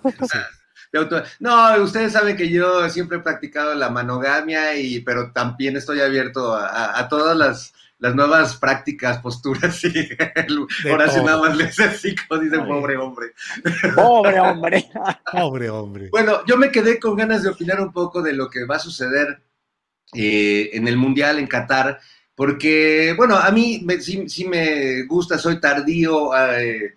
ustedes 1.82 2.12
saben 2.12 2.36
que 2.36 2.48
yo 2.48 2.88
siempre 2.90 3.18
he 3.18 3.22
practicado 3.22 3.74
la 3.74 3.90
manogamia, 3.90 4.76
y, 4.76 5.00
pero 5.00 5.32
también 5.32 5.76
estoy 5.76 6.00
abierto 6.00 6.54
a, 6.54 7.08
todas 7.08 7.36
las, 7.36 7.74
nuevas 8.14 8.56
prácticas, 8.56 9.18
posturas 9.18 9.84
y 9.84 10.08
Horacio 10.90 11.22
nada 11.22 11.38
más 11.38 11.56
les 11.56 11.78
así 11.78 12.14
dice 12.40 12.58
pobre 12.58 12.96
hombre. 12.96 13.32
Pobre 13.94 14.40
hombre. 14.40 14.90
pobre 15.32 15.70
hombre. 15.70 16.08
Bueno, 16.10 16.44
yo 16.46 16.56
me 16.56 16.70
quedé 16.70 16.98
con 16.98 17.14
ganas 17.14 17.42
de 17.42 17.50
opinar 17.50 17.80
un 17.80 17.92
poco 17.92 18.22
de 18.22 18.32
lo 18.32 18.48
que 18.48 18.64
va 18.64 18.76
a 18.76 18.80
suceder 18.80 19.42
eh, 20.14 20.70
en 20.72 20.88
el 20.88 20.96
Mundial 20.96 21.38
en 21.38 21.46
Qatar, 21.46 22.00
porque, 22.34 23.12
bueno, 23.16 23.36
a 23.36 23.50
mí 23.50 23.86
sí, 24.00 24.48
me 24.48 25.02
gusta, 25.02 25.36
soy 25.36 25.60
tardío. 25.60 26.30
Eh, 26.58 26.94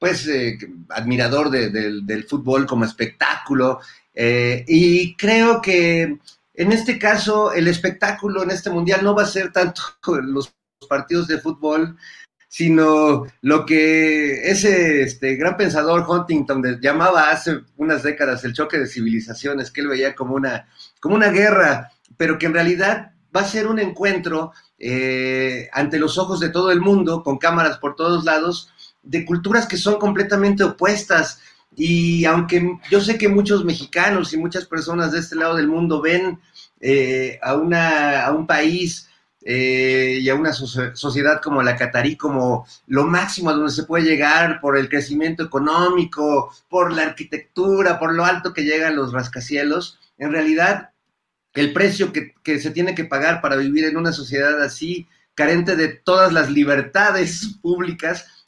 pues, 0.00 0.26
eh, 0.26 0.58
admirador 0.88 1.50
del 1.50 2.24
fútbol 2.24 2.66
como 2.66 2.86
espectáculo. 2.86 3.80
Eh, 4.14 4.64
y 4.66 5.14
creo 5.14 5.60
que 5.60 6.18
en 6.54 6.72
este 6.72 6.98
caso 6.98 7.52
el 7.52 7.68
espectáculo 7.68 8.42
en 8.42 8.50
este 8.50 8.70
mundial 8.70 9.04
no 9.04 9.14
va 9.14 9.22
a 9.22 9.26
ser 9.26 9.52
tanto 9.52 9.82
los 10.22 10.52
partidos 10.88 11.28
de 11.28 11.38
fútbol, 11.38 11.96
sino 12.48 13.26
lo 13.42 13.64
que 13.64 14.50
ese 14.50 15.02
este, 15.02 15.36
gran 15.36 15.56
pensador 15.56 16.04
Huntington 16.08 16.80
llamaba 16.80 17.30
hace 17.30 17.60
unas 17.76 18.02
décadas 18.02 18.42
el 18.42 18.54
choque 18.54 18.78
de 18.78 18.88
civilizaciones, 18.88 19.70
que 19.70 19.82
él 19.82 19.88
veía 19.88 20.14
como 20.14 20.34
una, 20.34 20.66
como 20.98 21.14
una 21.14 21.28
guerra, 21.28 21.92
pero 22.16 22.38
que 22.38 22.46
en 22.46 22.54
realidad 22.54 23.12
va 23.36 23.42
a 23.42 23.44
ser 23.44 23.66
un 23.66 23.78
encuentro 23.78 24.52
eh, 24.78 25.68
ante 25.72 25.98
los 25.98 26.16
ojos 26.16 26.40
de 26.40 26.48
todo 26.48 26.72
el 26.72 26.80
mundo, 26.80 27.22
con 27.22 27.36
cámaras 27.36 27.78
por 27.78 27.94
todos 27.94 28.24
lados, 28.24 28.72
de 29.02 29.24
culturas 29.24 29.66
que 29.66 29.76
son 29.76 29.98
completamente 29.98 30.64
opuestas. 30.64 31.40
Y 31.76 32.24
aunque 32.24 32.78
yo 32.90 33.00
sé 33.00 33.16
que 33.16 33.28
muchos 33.28 33.64
mexicanos 33.64 34.32
y 34.32 34.36
muchas 34.36 34.64
personas 34.64 35.12
de 35.12 35.20
este 35.20 35.36
lado 35.36 35.56
del 35.56 35.68
mundo 35.68 36.00
ven 36.00 36.38
eh, 36.80 37.38
a, 37.42 37.54
una, 37.54 38.24
a 38.24 38.32
un 38.32 38.46
país 38.46 39.08
eh, 39.42 40.18
y 40.20 40.28
a 40.28 40.34
una 40.34 40.52
sociedad 40.52 41.40
como 41.40 41.62
la 41.62 41.76
catarí 41.76 42.16
como 42.16 42.66
lo 42.86 43.04
máximo 43.04 43.48
a 43.48 43.54
donde 43.54 43.72
se 43.72 43.84
puede 43.84 44.04
llegar 44.04 44.60
por 44.60 44.76
el 44.76 44.90
crecimiento 44.90 45.42
económico, 45.42 46.52
por 46.68 46.92
la 46.92 47.04
arquitectura, 47.04 47.98
por 47.98 48.14
lo 48.14 48.24
alto 48.26 48.52
que 48.52 48.64
llegan 48.64 48.96
los 48.96 49.12
rascacielos, 49.12 49.98
en 50.18 50.32
realidad 50.32 50.90
el 51.54 51.72
precio 51.72 52.12
que, 52.12 52.34
que 52.42 52.60
se 52.60 52.70
tiene 52.70 52.94
que 52.94 53.04
pagar 53.04 53.40
para 53.40 53.56
vivir 53.56 53.86
en 53.86 53.96
una 53.96 54.12
sociedad 54.12 54.62
así, 54.62 55.08
carente 55.34 55.74
de 55.74 55.88
todas 55.88 56.34
las 56.34 56.50
libertades 56.50 57.58
públicas, 57.62 58.39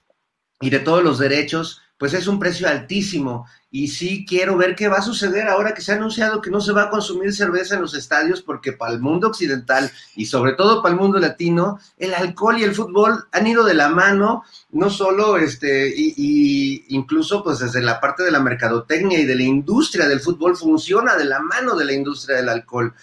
y 0.63 0.71
de 0.71 0.79
todos 0.79 1.03
los 1.03 1.19
derechos, 1.19 1.83
pues 1.99 2.15
es 2.15 2.27
un 2.27 2.39
precio 2.39 2.69
altísimo. 2.69 3.47
Y 3.71 3.89
sí 3.89 4.25
quiero 4.29 4.57
ver 4.57 4.75
qué 4.75 4.89
va 4.89 4.99
a 4.99 5.03
suceder 5.03 5.49
ahora 5.49 5.73
que 5.73 5.83
se 5.83 5.93
ha 5.93 5.97
anunciado 5.97 6.41
que 6.41 6.51
no 6.51 6.61
se 6.61 6.73
va 6.73 6.85
a 6.85 6.91
consumir 6.91 7.33
cerveza 7.33 7.75
en 7.75 7.83
los 7.83 7.95
estadios, 7.95 8.43
porque 8.43 8.73
para 8.73 8.93
el 8.93 9.01
mundo 9.01 9.29
occidental 9.29 9.91
y 10.15 10.27
sobre 10.27 10.53
todo 10.53 10.83
para 10.83 10.95
el 10.95 11.01
mundo 11.01 11.19
latino, 11.19 11.79
el 11.97 12.15
alcohol 12.15 12.59
y 12.59 12.65
el 12.65 12.75
fútbol 12.75 13.25
han 13.33 13.47
ido 13.47 13.65
de 13.65 13.75
la 13.75 13.89
mano, 13.89 14.45
no 14.71 14.91
solo 14.91 15.37
este, 15.37 15.93
y, 15.97 16.85
incluso 16.89 17.43
pues 17.43 17.61
desde 17.61 17.81
la 17.81 18.01
parte 18.01 18.23
de 18.23 18.31
la 18.31 18.41
mercadotecnia 18.41 19.21
y 19.21 19.25
de 19.25 19.37
la 19.37 19.45
industria 19.45 20.07
del 20.09 20.21
fútbol 20.21 20.57
funciona 20.57 21.17
de 21.17 21.25
la 21.25 21.41
mano 21.41 21.77
de 21.77 21.85
la 21.85 21.93
industria 21.93 22.37
del 22.37 22.49
alcohol. 22.49 22.95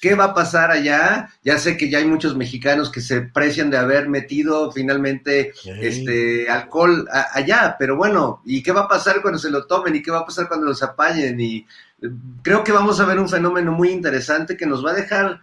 ¿Qué 0.00 0.14
va 0.14 0.24
a 0.24 0.34
pasar 0.34 0.70
allá? 0.70 1.30
Ya 1.42 1.58
sé 1.58 1.76
que 1.76 1.88
ya 1.88 1.98
hay 1.98 2.04
muchos 2.04 2.36
mexicanos 2.36 2.90
que 2.90 3.00
se 3.00 3.22
precian 3.22 3.70
de 3.70 3.78
haber 3.78 4.08
metido 4.08 4.70
finalmente 4.72 5.52
este 5.64 6.48
alcohol 6.48 7.08
allá, 7.32 7.76
pero 7.78 7.96
bueno, 7.96 8.42
¿y 8.44 8.62
qué 8.62 8.72
va 8.72 8.82
a 8.82 8.88
pasar 8.88 9.22
cuando 9.22 9.38
se 9.38 9.50
lo 9.50 9.66
tomen? 9.66 9.96
¿Y 9.96 10.02
qué 10.02 10.10
va 10.10 10.20
a 10.20 10.26
pasar 10.26 10.48
cuando 10.48 10.66
los 10.66 10.82
apañen? 10.82 11.40
Y 11.40 11.66
eh, 12.02 12.10
creo 12.42 12.64
que 12.64 12.72
vamos 12.72 13.00
a 13.00 13.04
ver 13.04 13.18
un 13.18 13.28
fenómeno 13.28 13.72
muy 13.72 13.90
interesante 13.90 14.56
que 14.56 14.66
nos 14.66 14.84
va 14.84 14.90
a 14.90 14.94
dejar 14.94 15.40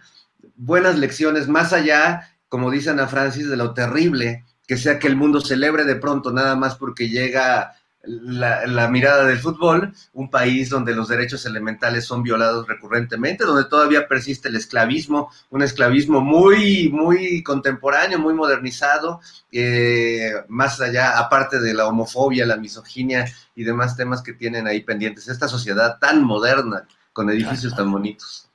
buenas 0.56 0.98
lecciones 0.98 1.48
más 1.48 1.72
allá, 1.72 2.34
como 2.48 2.70
dice 2.70 2.90
Ana 2.90 3.06
Francis, 3.06 3.48
de 3.48 3.56
lo 3.56 3.74
terrible 3.74 4.44
que 4.68 4.76
sea 4.76 4.98
que 4.98 5.08
el 5.08 5.16
mundo 5.16 5.40
celebre 5.40 5.84
de 5.84 5.96
pronto 5.96 6.30
nada 6.30 6.54
más 6.54 6.74
porque 6.74 7.08
llega 7.08 7.74
la, 8.04 8.88
mirada 8.88 9.24
del 9.24 9.38
fútbol, 9.38 9.92
un 10.12 10.30
país 10.30 10.70
donde 10.70 10.94
los 10.94 11.08
derechos 11.08 11.44
elementales 11.46 12.04
son 12.04 12.22
violados 12.22 12.66
recurrentemente, 12.66 13.44
donde 13.44 13.68
todavía 13.68 14.06
persiste 14.06 14.48
el 14.48 14.56
esclavismo, 14.56 15.30
un 15.50 15.62
esclavismo 15.62 16.20
muy, 16.20 16.88
muy 16.90 17.42
contemporáneo, 17.42 18.18
muy 18.18 18.34
modernizado, 18.34 19.20
eh, 19.52 20.32
más 20.48 20.80
allá, 20.80 21.18
aparte 21.18 21.60
de 21.60 21.74
la 21.74 21.86
homofobia, 21.86 22.46
la 22.46 22.56
misoginia 22.56 23.26
y 23.54 23.64
demás 23.64 23.96
temas 23.96 24.22
que 24.22 24.32
tienen 24.32 24.66
ahí 24.66 24.80
pendientes. 24.82 25.28
Esta 25.28 25.48
sociedad 25.48 25.98
tan 25.98 26.22
moderna, 26.22 26.86
con 27.12 27.30
edificios 27.30 27.74
tan 27.74 27.90
bonitos. 27.90 28.48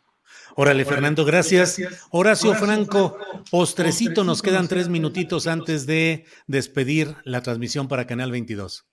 Órale, 0.55 0.85
Fernando, 0.85 1.25
gracias. 1.25 1.81
Horacio 2.11 2.53
Franco, 2.53 3.17
postrecito, 3.49 4.23
nos 4.23 4.41
quedan 4.41 4.67
tres 4.67 4.87
minutitos 4.87 5.47
antes 5.47 5.87
de 5.87 6.25
despedir 6.45 7.15
la 7.25 7.41
transmisión 7.41 7.87
para 7.87 8.05
Canal 8.05 8.31
22. 8.31 8.85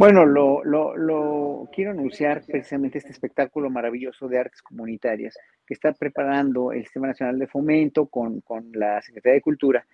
Bueno, 0.00 0.24
lo, 0.24 0.64
lo, 0.64 1.68
quiero 1.74 1.90
anunciar 1.90 2.42
precisamente 2.46 2.96
este 2.96 3.10
espectáculo 3.10 3.68
maravilloso 3.68 4.28
de 4.28 4.38
artes 4.38 4.62
comunitarias 4.62 5.36
que 5.66 5.74
está 5.74 5.92
preparando 5.92 6.72
el 6.72 6.84
Sistema 6.84 7.08
Nacional 7.08 7.38
de 7.38 7.46
Fomento 7.46 8.06
con, 8.06 8.40
con 8.40 8.72
la 8.72 9.02
Secretaría 9.02 9.34
de 9.34 9.42
Cultura. 9.42 9.86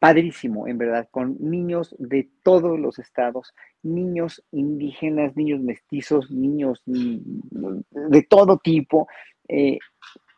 Padrísimo, 0.00 0.66
en 0.66 0.78
verdad, 0.78 1.06
con 1.12 1.36
niños 1.38 1.94
de 1.96 2.28
todos 2.42 2.76
los 2.76 2.98
estados, 2.98 3.54
niños 3.84 4.42
indígenas, 4.50 5.36
niños 5.36 5.60
mestizos, 5.60 6.28
niños 6.28 6.82
de 6.84 8.22
todo 8.28 8.58
tipo, 8.58 9.06
eh, 9.46 9.78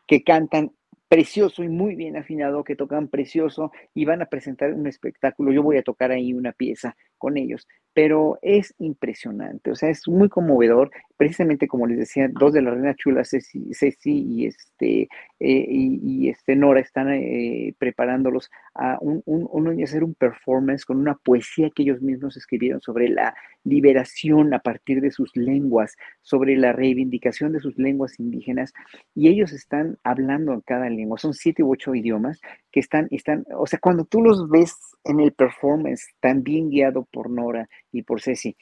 que 0.05 0.23
cantan 0.23 0.71
precioso 1.07 1.63
y 1.63 1.67
muy 1.67 1.95
bien 1.95 2.15
afinado, 2.15 2.63
que 2.63 2.75
tocan 2.75 3.07
precioso 3.07 3.71
y 3.95 4.05
van 4.05 4.21
a 4.21 4.27
presentar 4.27 4.71
un 4.71 4.85
espectáculo. 4.85 5.51
Yo 5.51 5.63
voy 5.63 5.77
a 5.77 5.83
tocar 5.83 6.11
ahí 6.11 6.31
una 6.31 6.51
pieza 6.51 6.95
con 7.19 7.37
ellos, 7.37 7.67
pero 7.93 8.39
es 8.41 8.73
impresionante, 8.79 9.71
o 9.71 9.75
sea, 9.75 9.89
es 9.89 10.07
muy 10.07 10.29
conmovedor. 10.29 10.89
Precisamente 11.17 11.67
como 11.67 11.85
les 11.85 11.97
decía, 11.97 12.29
dos 12.31 12.53
de 12.53 12.61
las 12.61 12.73
reinas 12.73 12.95
chulas, 12.95 13.29
Ceci, 13.29 14.11
y, 14.11 14.45
este, 14.45 15.09
eh, 15.39 15.65
y, 15.69 16.29
este 16.29 16.55
Nora, 16.55 16.79
están 16.79 17.11
eh, 17.11 17.75
preparándolos 17.77 18.49
a 18.73 18.97
un, 19.01 19.83
hacer 19.83 20.05
un 20.05 20.15
performance 20.15 20.85
con 20.85 20.97
una 20.97 21.15
poesía 21.15 21.69
que 21.75 21.83
ellos 21.83 22.01
mismos 22.01 22.37
escribieron 22.37 22.79
sobre 22.79 23.09
la 23.09 23.35
liberación 23.65 24.53
a 24.53 24.59
partir 24.59 25.01
de 25.01 25.11
sus 25.11 25.35
lenguas, 25.35 25.97
sobre 26.21 26.55
la 26.55 26.71
reivindicación 26.71 27.51
de 27.51 27.59
sus 27.59 27.77
lenguas 27.77 28.17
indígenas, 28.17 28.71
y 29.13 29.27
ellos 29.27 29.51
están 29.51 29.97
hablando 30.03 30.53
en 30.53 30.61
cada 30.61 30.89
lengua, 30.89 31.17
son 31.17 31.33
siete 31.33 31.63
u 31.63 31.73
ocho 31.73 31.93
idiomas 31.93 32.39
que 32.71 32.79
están, 32.79 33.07
están, 33.11 33.45
o 33.57 33.65
sea, 33.65 33.79
cuando 33.79 34.05
tú 34.05 34.21
los 34.21 34.49
ves 34.49 34.75
en 35.03 35.19
el 35.19 35.33
performance 35.33 36.03
tan 36.19 36.43
bien 36.43 36.69
guiado 36.69 37.07
por 37.11 37.29
Nora 37.29 37.69
y 37.91 38.03
por 38.03 38.21
Ceci, 38.21 38.55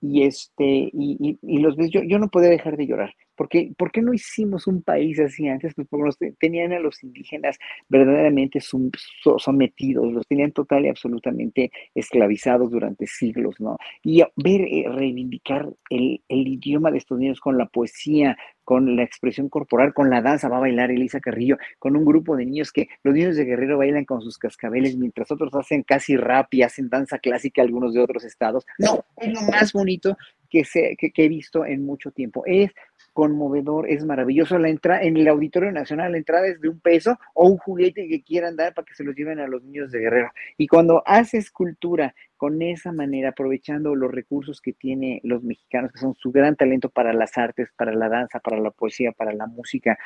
y 0.00 0.24
este, 0.24 0.90
y, 0.92 1.58
los 1.58 1.76
ves, 1.76 1.90
yo, 1.90 2.02
yo 2.02 2.18
no 2.18 2.28
podía 2.28 2.50
dejar 2.50 2.76
de 2.76 2.86
llorar. 2.86 3.14
Porque, 3.36 3.72
¿Por 3.76 3.90
qué 3.90 4.02
no 4.02 4.14
hicimos 4.14 4.66
un 4.66 4.82
país 4.82 5.18
así 5.20 5.48
antes? 5.48 5.74
Pues 5.74 5.88
porque 5.88 6.32
tenían 6.38 6.72
a 6.72 6.78
los 6.78 7.02
indígenas 7.02 7.58
verdaderamente 7.88 8.60
sometidos, 8.60 10.12
los 10.12 10.26
tenían 10.26 10.52
total 10.52 10.84
y 10.84 10.88
absolutamente 10.88 11.70
esclavizados 11.94 12.70
durante 12.70 13.06
siglos, 13.06 13.60
¿no? 13.60 13.78
Y 14.02 14.22
ver, 14.36 14.60
eh, 14.62 14.84
reivindicar 14.88 15.68
el, 15.90 16.22
el, 16.28 16.48
idioma 16.48 16.90
de 16.90 16.98
estos 16.98 17.18
niños 17.18 17.40
con 17.40 17.58
la 17.58 17.66
poesía, 17.66 18.36
con 18.64 18.96
la 18.96 19.02
expresión 19.02 19.48
corporal, 19.48 19.92
con 19.92 20.10
la 20.10 20.22
danza, 20.22 20.48
va 20.48 20.56
a 20.56 20.60
bailar 20.60 20.90
Elisa 20.90 21.20
Carrillo, 21.20 21.58
con 21.78 21.96
un 21.96 22.04
grupo 22.04 22.36
de 22.36 22.46
niños 22.46 22.72
que 22.72 22.88
los 23.02 23.14
niños 23.14 23.36
de 23.36 23.44
Guerrero 23.44 23.78
bailan 23.78 24.04
con 24.04 24.22
sus 24.22 24.38
cascabeles, 24.38 24.96
mientras 24.96 25.30
otros 25.30 25.54
hacen 25.54 25.82
casi 25.82 26.16
rap 26.16 26.52
y 26.54 26.62
hacen 26.62 26.88
danza 26.88 27.18
clásica 27.18 27.62
algunos 27.62 27.94
de 27.94 28.00
otros 28.00 28.24
estados. 28.24 28.64
No, 28.78 29.04
es 29.16 29.32
lo 29.32 29.42
más 29.42 29.72
bonito 29.72 30.16
que, 30.48 30.64
se, 30.64 30.96
que, 30.96 31.12
he 31.16 31.28
visto 31.28 31.64
en 31.64 31.84
mucho 31.84 32.10
tiempo. 32.10 32.44
Es 32.46 32.72
conmovedor, 33.14 33.88
es 33.88 34.04
maravilloso. 34.04 34.58
La 34.58 34.68
entrada 34.68 35.02
en 35.02 35.16
el 35.16 35.28
Auditorio 35.28 35.72
Nacional, 35.72 36.12
la 36.12 36.18
entrada 36.18 36.46
es 36.46 36.60
de 36.60 36.68
un 36.68 36.80
peso 36.80 37.18
o 37.32 37.48
un 37.48 37.56
juguete 37.56 38.06
que 38.08 38.22
quieran 38.22 38.56
dar 38.56 38.74
para 38.74 38.84
que 38.84 38.94
se 38.94 39.04
los 39.04 39.14
lleven 39.14 39.40
a 39.40 39.46
los 39.46 39.62
niños 39.62 39.90
de 39.90 40.00
Guerrero. 40.00 40.32
Y 40.58 40.66
cuando 40.66 41.02
haces 41.06 41.50
cultura 41.50 42.14
con 42.44 42.60
esa 42.60 42.92
manera, 42.92 43.30
aprovechando 43.30 43.94
los 43.94 44.12
recursos 44.12 44.60
que 44.60 44.74
tienen 44.74 45.18
los 45.22 45.42
mexicanos, 45.42 45.90
que 45.92 45.98
son 45.98 46.14
su 46.14 46.30
gran 46.30 46.56
talento 46.56 46.90
para 46.90 47.14
las 47.14 47.38
artes, 47.38 47.70
para 47.74 47.94
la 47.94 48.10
danza, 48.10 48.38
para 48.38 48.58
la 48.60 48.70
poesía, 48.70 49.12
para 49.12 49.32
la 49.32 49.46
música, 49.46 49.98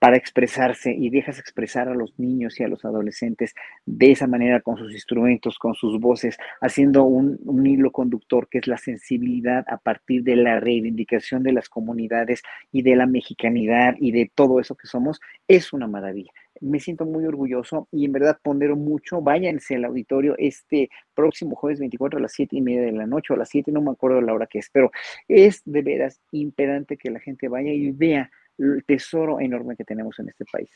para 0.00 0.16
expresarse 0.16 0.90
y 0.92 1.08
dejas 1.08 1.38
expresar 1.38 1.88
a 1.88 1.94
los 1.94 2.18
niños 2.18 2.58
y 2.58 2.64
a 2.64 2.68
los 2.68 2.84
adolescentes 2.84 3.54
de 3.86 4.10
esa 4.10 4.26
manera 4.26 4.60
con 4.60 4.76
sus 4.76 4.92
instrumentos, 4.92 5.56
con 5.56 5.76
sus 5.76 6.00
voces, 6.00 6.36
haciendo 6.60 7.04
un, 7.04 7.38
un 7.44 7.64
hilo 7.64 7.92
conductor 7.92 8.48
que 8.48 8.58
es 8.58 8.66
la 8.66 8.76
sensibilidad 8.76 9.64
a 9.68 9.76
partir 9.76 10.24
de 10.24 10.34
la 10.34 10.58
reivindicación 10.58 11.44
de 11.44 11.52
las 11.52 11.68
comunidades 11.68 12.42
y 12.72 12.82
de 12.82 12.96
la 12.96 13.06
mexicanidad 13.06 13.94
y 14.00 14.10
de 14.10 14.28
todo 14.34 14.58
eso 14.58 14.74
que 14.74 14.88
somos, 14.88 15.20
es 15.46 15.72
una 15.72 15.86
maravilla 15.86 16.32
me 16.60 16.80
siento 16.80 17.04
muy 17.04 17.24
orgulloso 17.24 17.88
y 17.92 18.04
en 18.04 18.12
verdad 18.12 18.38
pondero 18.42 18.76
mucho. 18.76 19.20
Váyanse 19.20 19.76
al 19.76 19.84
auditorio 19.84 20.34
este 20.38 20.90
próximo 21.14 21.56
jueves 21.56 21.80
24 21.80 22.18
a 22.18 22.22
las 22.22 22.32
7 22.32 22.56
y 22.56 22.60
media 22.60 22.82
de 22.82 22.92
la 22.92 23.06
noche 23.06 23.32
o 23.32 23.36
a 23.36 23.38
las 23.38 23.48
7, 23.48 23.72
no 23.72 23.82
me 23.82 23.90
acuerdo 23.90 24.20
la 24.20 24.34
hora 24.34 24.46
que 24.46 24.58
es, 24.58 24.70
pero 24.72 24.90
es 25.26 25.62
de 25.64 25.82
veras 25.82 26.20
imperante 26.32 26.96
que 26.96 27.10
la 27.10 27.20
gente 27.20 27.48
vaya 27.48 27.72
y 27.72 27.90
vea 27.90 28.30
el 28.58 28.84
tesoro 28.84 29.40
enorme 29.40 29.76
que 29.76 29.84
tenemos 29.84 30.18
en 30.18 30.28
este 30.28 30.44
país. 30.44 30.70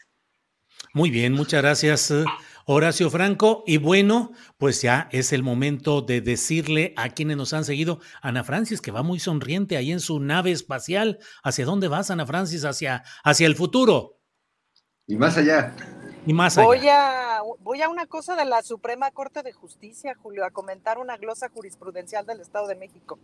Muy 0.95 1.11
bien, 1.11 1.33
muchas 1.33 1.63
gracias, 1.63 2.11
eh, 2.11 2.25
Horacio 2.67 3.09
Franco. 3.09 3.65
Y 3.67 3.79
bueno, 3.79 4.33
pues 4.59 4.83
ya 4.83 5.09
es 5.11 5.33
el 5.33 5.43
momento 5.43 6.03
de 6.03 6.21
decirle 6.21 6.93
a 6.97 7.09
quienes 7.11 7.37
nos 7.37 7.53
han 7.53 7.65
seguido, 7.65 8.01
Ana 8.21 8.45
Francis, 8.45 8.83
que 8.83 8.91
va 8.91 9.03
muy 9.03 9.19
sonriente 9.19 9.77
ahí 9.77 9.91
en 9.91 10.01
su 10.01 10.21
nave 10.21 10.51
espacial. 10.51 11.19
¿Hacia 11.43 11.65
dónde 11.65 11.89
vas, 11.89 12.11
Ana 12.11 12.27
Francis? 12.27 12.65
Hacia, 12.65 13.05
hacia 13.25 13.47
el 13.47 13.55
futuro. 13.55 14.22
Y 15.07 15.17
más 15.17 15.37
allá. 15.37 15.75
Y 16.27 16.33
más 16.33 16.57
allá. 16.57 16.67
Voy 16.67 16.89
a, 16.89 17.41
voy 17.61 17.83
a 17.83 17.89
una 17.89 18.07
cosa 18.07 18.37
de 18.37 18.45
la 18.45 18.63
Suprema 18.63 19.11
Corte 19.11 19.43
de 19.43 19.53
Justicia, 19.53 20.15
Julio, 20.23 20.45
a 20.45 20.51
comentar 20.51 20.99
una 20.99 21.17
glosa 21.17 21.49
jurisprudencial 21.49 22.25
del 22.27 22.41
Estado 22.41 22.69
de 22.69 22.77
México. 22.77 23.19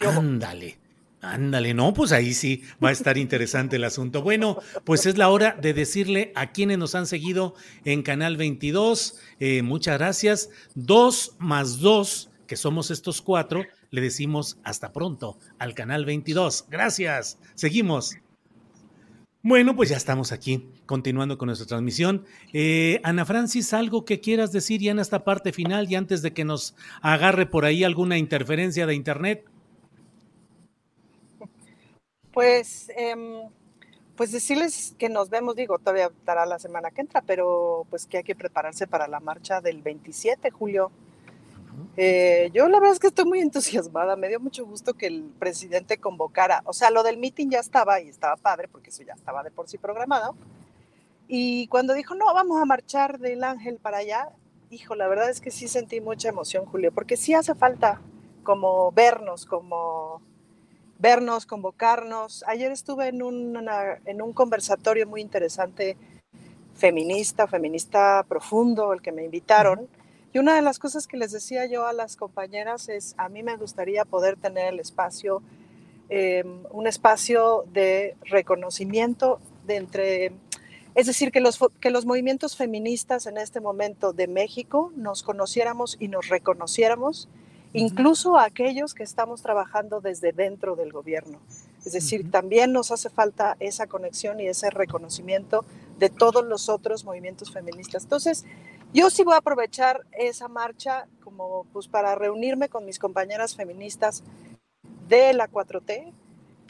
Ándale. 0.00 0.78
Ándale, 1.22 1.74
no, 1.74 1.92
pues 1.92 2.12
ahí 2.12 2.32
sí 2.32 2.62
va 2.82 2.88
a 2.88 2.92
estar 2.92 3.18
interesante 3.18 3.76
el 3.76 3.84
asunto. 3.84 4.22
Bueno, 4.22 4.58
pues 4.84 5.04
es 5.04 5.18
la 5.18 5.28
hora 5.28 5.54
de 5.60 5.74
decirle 5.74 6.32
a 6.34 6.50
quienes 6.50 6.78
nos 6.78 6.94
han 6.94 7.06
seguido 7.06 7.54
en 7.84 8.02
Canal 8.02 8.38
22, 8.38 9.18
eh, 9.38 9.60
muchas 9.62 9.98
gracias. 9.98 10.48
Dos 10.74 11.36
más 11.38 11.78
dos, 11.80 12.30
que 12.46 12.56
somos 12.56 12.90
estos 12.90 13.20
cuatro, 13.20 13.66
le 13.90 14.00
decimos 14.00 14.58
hasta 14.64 14.92
pronto 14.92 15.38
al 15.58 15.74
Canal 15.74 16.06
22. 16.06 16.66
Gracias, 16.70 17.38
seguimos. 17.54 18.16
Bueno, 19.42 19.74
pues 19.74 19.88
ya 19.88 19.96
estamos 19.96 20.32
aquí, 20.32 20.68
continuando 20.84 21.38
con 21.38 21.46
nuestra 21.46 21.66
transmisión. 21.66 22.26
Eh, 22.52 23.00
Ana 23.04 23.24
Francis, 23.24 23.72
¿algo 23.72 24.04
que 24.04 24.20
quieras 24.20 24.52
decir 24.52 24.82
ya 24.82 24.90
en 24.90 24.98
esta 24.98 25.24
parte 25.24 25.52
final 25.52 25.90
y 25.90 25.94
antes 25.94 26.20
de 26.20 26.34
que 26.34 26.44
nos 26.44 26.76
agarre 27.00 27.46
por 27.46 27.64
ahí 27.64 27.82
alguna 27.82 28.18
interferencia 28.18 28.86
de 28.86 28.94
Internet? 28.94 29.46
Pues, 32.32 32.92
em, 32.94 33.48
pues 34.14 34.30
decirles 34.30 34.94
que 34.98 35.08
nos 35.08 35.30
vemos, 35.30 35.56
digo, 35.56 35.78
todavía 35.78 36.06
estará 36.08 36.44
la 36.44 36.58
semana 36.58 36.90
que 36.90 37.00
entra, 37.00 37.22
pero 37.22 37.86
pues 37.88 38.04
que 38.04 38.18
hay 38.18 38.24
que 38.24 38.34
prepararse 38.34 38.86
para 38.86 39.08
la 39.08 39.20
marcha 39.20 39.62
del 39.62 39.80
27 39.80 40.50
julio. 40.50 40.92
Eh, 41.96 42.50
yo 42.52 42.68
la 42.68 42.78
verdad 42.78 42.94
es 42.94 43.00
que 43.00 43.08
estoy 43.08 43.24
muy 43.24 43.40
entusiasmada, 43.40 44.16
me 44.16 44.28
dio 44.28 44.40
mucho 44.40 44.64
gusto 44.64 44.94
que 44.94 45.06
el 45.06 45.24
presidente 45.38 45.98
convocara, 45.98 46.62
o 46.64 46.72
sea, 46.72 46.90
lo 46.90 47.02
del 47.02 47.18
meeting 47.18 47.48
ya 47.50 47.60
estaba 47.60 48.00
y 48.00 48.08
estaba 48.08 48.36
padre, 48.36 48.68
porque 48.68 48.90
eso 48.90 49.02
ya 49.02 49.14
estaba 49.14 49.42
de 49.42 49.50
por 49.50 49.68
sí 49.68 49.78
programado. 49.78 50.34
Y 51.28 51.68
cuando 51.68 51.94
dijo, 51.94 52.14
no, 52.14 52.32
vamos 52.34 52.60
a 52.60 52.64
marchar 52.64 53.18
del 53.18 53.44
Ángel 53.44 53.78
para 53.78 53.98
allá, 53.98 54.30
hijo, 54.70 54.94
la 54.94 55.08
verdad 55.08 55.30
es 55.30 55.40
que 55.40 55.50
sí 55.50 55.68
sentí 55.68 56.00
mucha 56.00 56.28
emoción, 56.28 56.64
Julio, 56.66 56.92
porque 56.92 57.16
sí 57.16 57.34
hace 57.34 57.54
falta 57.54 58.00
como 58.42 58.90
vernos, 58.92 59.46
como 59.46 60.22
vernos, 60.98 61.46
convocarnos. 61.46 62.44
Ayer 62.46 62.72
estuve 62.72 63.08
en, 63.08 63.20
en 64.04 64.22
un 64.22 64.32
conversatorio 64.32 65.06
muy 65.06 65.20
interesante 65.20 65.96
feminista, 66.74 67.46
feminista 67.46 68.24
profundo, 68.28 68.92
el 68.92 69.02
que 69.02 69.12
me 69.12 69.24
invitaron. 69.24 69.88
Y 70.32 70.38
una 70.38 70.54
de 70.54 70.62
las 70.62 70.78
cosas 70.78 71.06
que 71.06 71.16
les 71.16 71.32
decía 71.32 71.66
yo 71.66 71.86
a 71.86 71.92
las 71.92 72.16
compañeras 72.16 72.88
es, 72.88 73.14
a 73.18 73.28
mí 73.28 73.42
me 73.42 73.56
gustaría 73.56 74.04
poder 74.04 74.36
tener 74.36 74.72
el 74.72 74.78
espacio, 74.78 75.42
em, 76.08 76.64
un 76.70 76.86
espacio 76.86 77.64
de 77.72 78.16
reconocimiento 78.22 79.40
de 79.66 79.76
entre, 79.76 80.32
es 80.94 81.06
decir, 81.06 81.32
que 81.32 81.40
los, 81.40 81.58
que 81.80 81.90
los 81.90 82.06
movimientos 82.06 82.56
feministas 82.56 83.26
en 83.26 83.38
este 83.38 83.60
momento 83.60 84.12
de 84.12 84.28
México 84.28 84.92
nos 84.94 85.22
conociéramos 85.24 85.96
y 85.98 86.06
nos 86.06 86.28
reconociéramos, 86.28 87.28
incluso 87.72 88.36
a 88.36 88.44
aquellos 88.44 88.94
que 88.94 89.02
estamos 89.02 89.42
trabajando 89.42 90.00
desde 90.00 90.32
dentro 90.32 90.76
del 90.76 90.92
gobierno. 90.92 91.38
Es 91.84 91.92
decir, 91.92 92.30
también 92.30 92.72
nos 92.72 92.90
hace 92.90 93.08
falta 93.10 93.56
esa 93.58 93.86
conexión 93.86 94.38
y 94.38 94.46
ese 94.46 94.70
reconocimiento 94.70 95.64
de 95.98 96.10
todos 96.10 96.44
los 96.44 96.68
otros 96.68 97.04
movimientos 97.04 97.50
feministas. 97.52 98.02
Entonces, 98.02 98.44
yo 98.92 99.10
sí 99.10 99.22
voy 99.24 99.34
a 99.34 99.38
aprovechar 99.38 100.06
esa 100.12 100.48
marcha 100.48 101.06
como 101.22 101.64
pues 101.72 101.88
para 101.88 102.14
reunirme 102.14 102.68
con 102.68 102.84
mis 102.84 102.98
compañeras 102.98 103.54
feministas 103.54 104.22
de 105.08 105.32
la 105.32 105.48
4T 105.48 106.12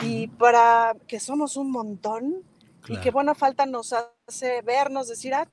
y 0.02 0.28
para 0.28 0.97
que 1.06 1.20
somos 1.20 1.56
un 1.56 1.70
montón 1.70 2.42
y 2.88 2.97
que 2.98 3.10
buena 3.10 3.34
falta 3.34 3.66
nos 3.66 3.94
hace 4.26 4.62
vernos, 4.62 5.09
decir, 5.09 5.34
ah, 5.34 5.48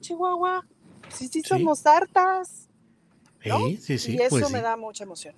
Chihuahua, 0.00 0.66
sí, 1.08 1.28
sí, 1.28 1.42
somos 1.42 1.86
hartas. 1.86 2.68
Sí, 3.42 3.76
sí, 3.76 3.98
sí. 3.98 4.12
Y 4.14 4.16
eso 4.16 4.30
pues 4.30 4.50
me 4.50 4.60
da 4.60 4.76
mucha 4.76 5.04
emoción. 5.04 5.34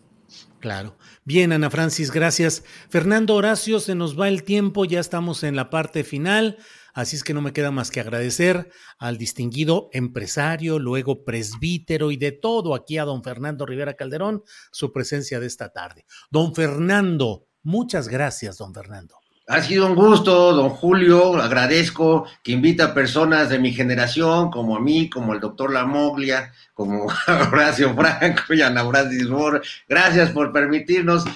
Claro. 0.60 0.96
Bien, 1.24 1.52
Ana 1.52 1.70
Francis, 1.70 2.10
gracias. 2.10 2.64
Fernando 2.88 3.34
Horacio, 3.34 3.80
se 3.80 3.94
nos 3.94 4.18
va 4.18 4.28
el 4.28 4.44
tiempo, 4.44 4.84
ya 4.84 5.00
estamos 5.00 5.42
en 5.42 5.56
la 5.56 5.70
parte 5.70 6.04
final, 6.04 6.58
así 6.92 7.16
es 7.16 7.24
que 7.24 7.34
no 7.34 7.42
me 7.42 7.52
queda 7.52 7.70
más 7.70 7.90
que 7.90 8.00
agradecer 8.00 8.70
al 8.98 9.18
distinguido 9.18 9.88
empresario, 9.92 10.78
luego 10.78 11.24
presbítero 11.24 12.10
y 12.10 12.16
de 12.16 12.32
todo 12.32 12.74
aquí 12.74 12.98
a 12.98 13.04
don 13.04 13.22
Fernando 13.22 13.66
Rivera 13.66 13.94
Calderón, 13.94 14.42
su 14.70 14.92
presencia 14.92 15.40
de 15.40 15.46
esta 15.46 15.72
tarde. 15.72 16.04
Don 16.30 16.54
Fernando, 16.54 17.46
muchas 17.62 18.08
gracias, 18.08 18.58
don 18.58 18.74
Fernando. 18.74 19.21
Ha 19.52 19.60
sido 19.60 19.86
un 19.86 19.94
gusto, 19.94 20.54
don 20.54 20.70
Julio. 20.70 21.36
Agradezco 21.36 22.26
que 22.42 22.52
invita 22.52 22.86
a 22.86 22.94
personas 22.94 23.50
de 23.50 23.58
mi 23.58 23.70
generación, 23.70 24.50
como 24.50 24.76
a 24.76 24.80
mí, 24.80 25.10
como 25.10 25.34
el 25.34 25.40
doctor 25.40 25.70
Lamoglia, 25.70 26.50
como 26.72 27.04
Horacio 27.52 27.94
Franco 27.94 28.54
y 28.54 28.62
Ana 28.62 28.82
Francis 28.88 29.28
Moore. 29.28 29.60
Gracias 29.86 30.30
por 30.30 30.54
permitirnos 30.54 31.26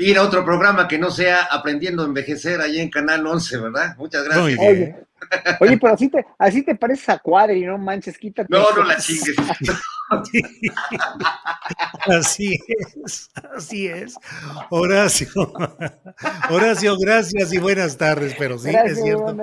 ir 0.00 0.18
a 0.18 0.24
otro 0.24 0.44
programa 0.44 0.88
que 0.88 0.98
no 0.98 1.12
sea 1.12 1.44
Aprendiendo 1.44 2.02
a 2.02 2.06
Envejecer 2.06 2.60
ahí 2.60 2.80
en 2.80 2.90
Canal 2.90 3.24
11, 3.24 3.58
¿verdad? 3.58 3.94
Muchas 3.96 4.24
gracias. 4.24 4.58
Oye, 4.58 4.96
oye, 5.60 5.78
pero 5.78 5.94
así 5.94 6.08
te, 6.08 6.26
así 6.40 6.62
te 6.64 6.74
pareces 6.74 7.08
a 7.08 7.18
Cuadri, 7.18 7.62
no 7.62 7.78
manches, 7.78 8.18
quítate. 8.18 8.48
No, 8.50 8.66
no 8.76 8.82
la 8.82 8.96
chingues. 8.96 9.36
Así 12.06 12.58
es, 13.04 13.30
así 13.56 13.86
es. 13.86 14.16
Horacio, 14.70 15.28
Horacio, 16.50 16.96
gracias 16.98 17.52
y 17.52 17.58
buenas 17.58 17.96
tardes, 17.96 18.34
pero 18.38 18.58
sí, 18.58 18.70
Gracias, 18.72 18.98
es 18.98 19.04
cierto. 19.04 19.36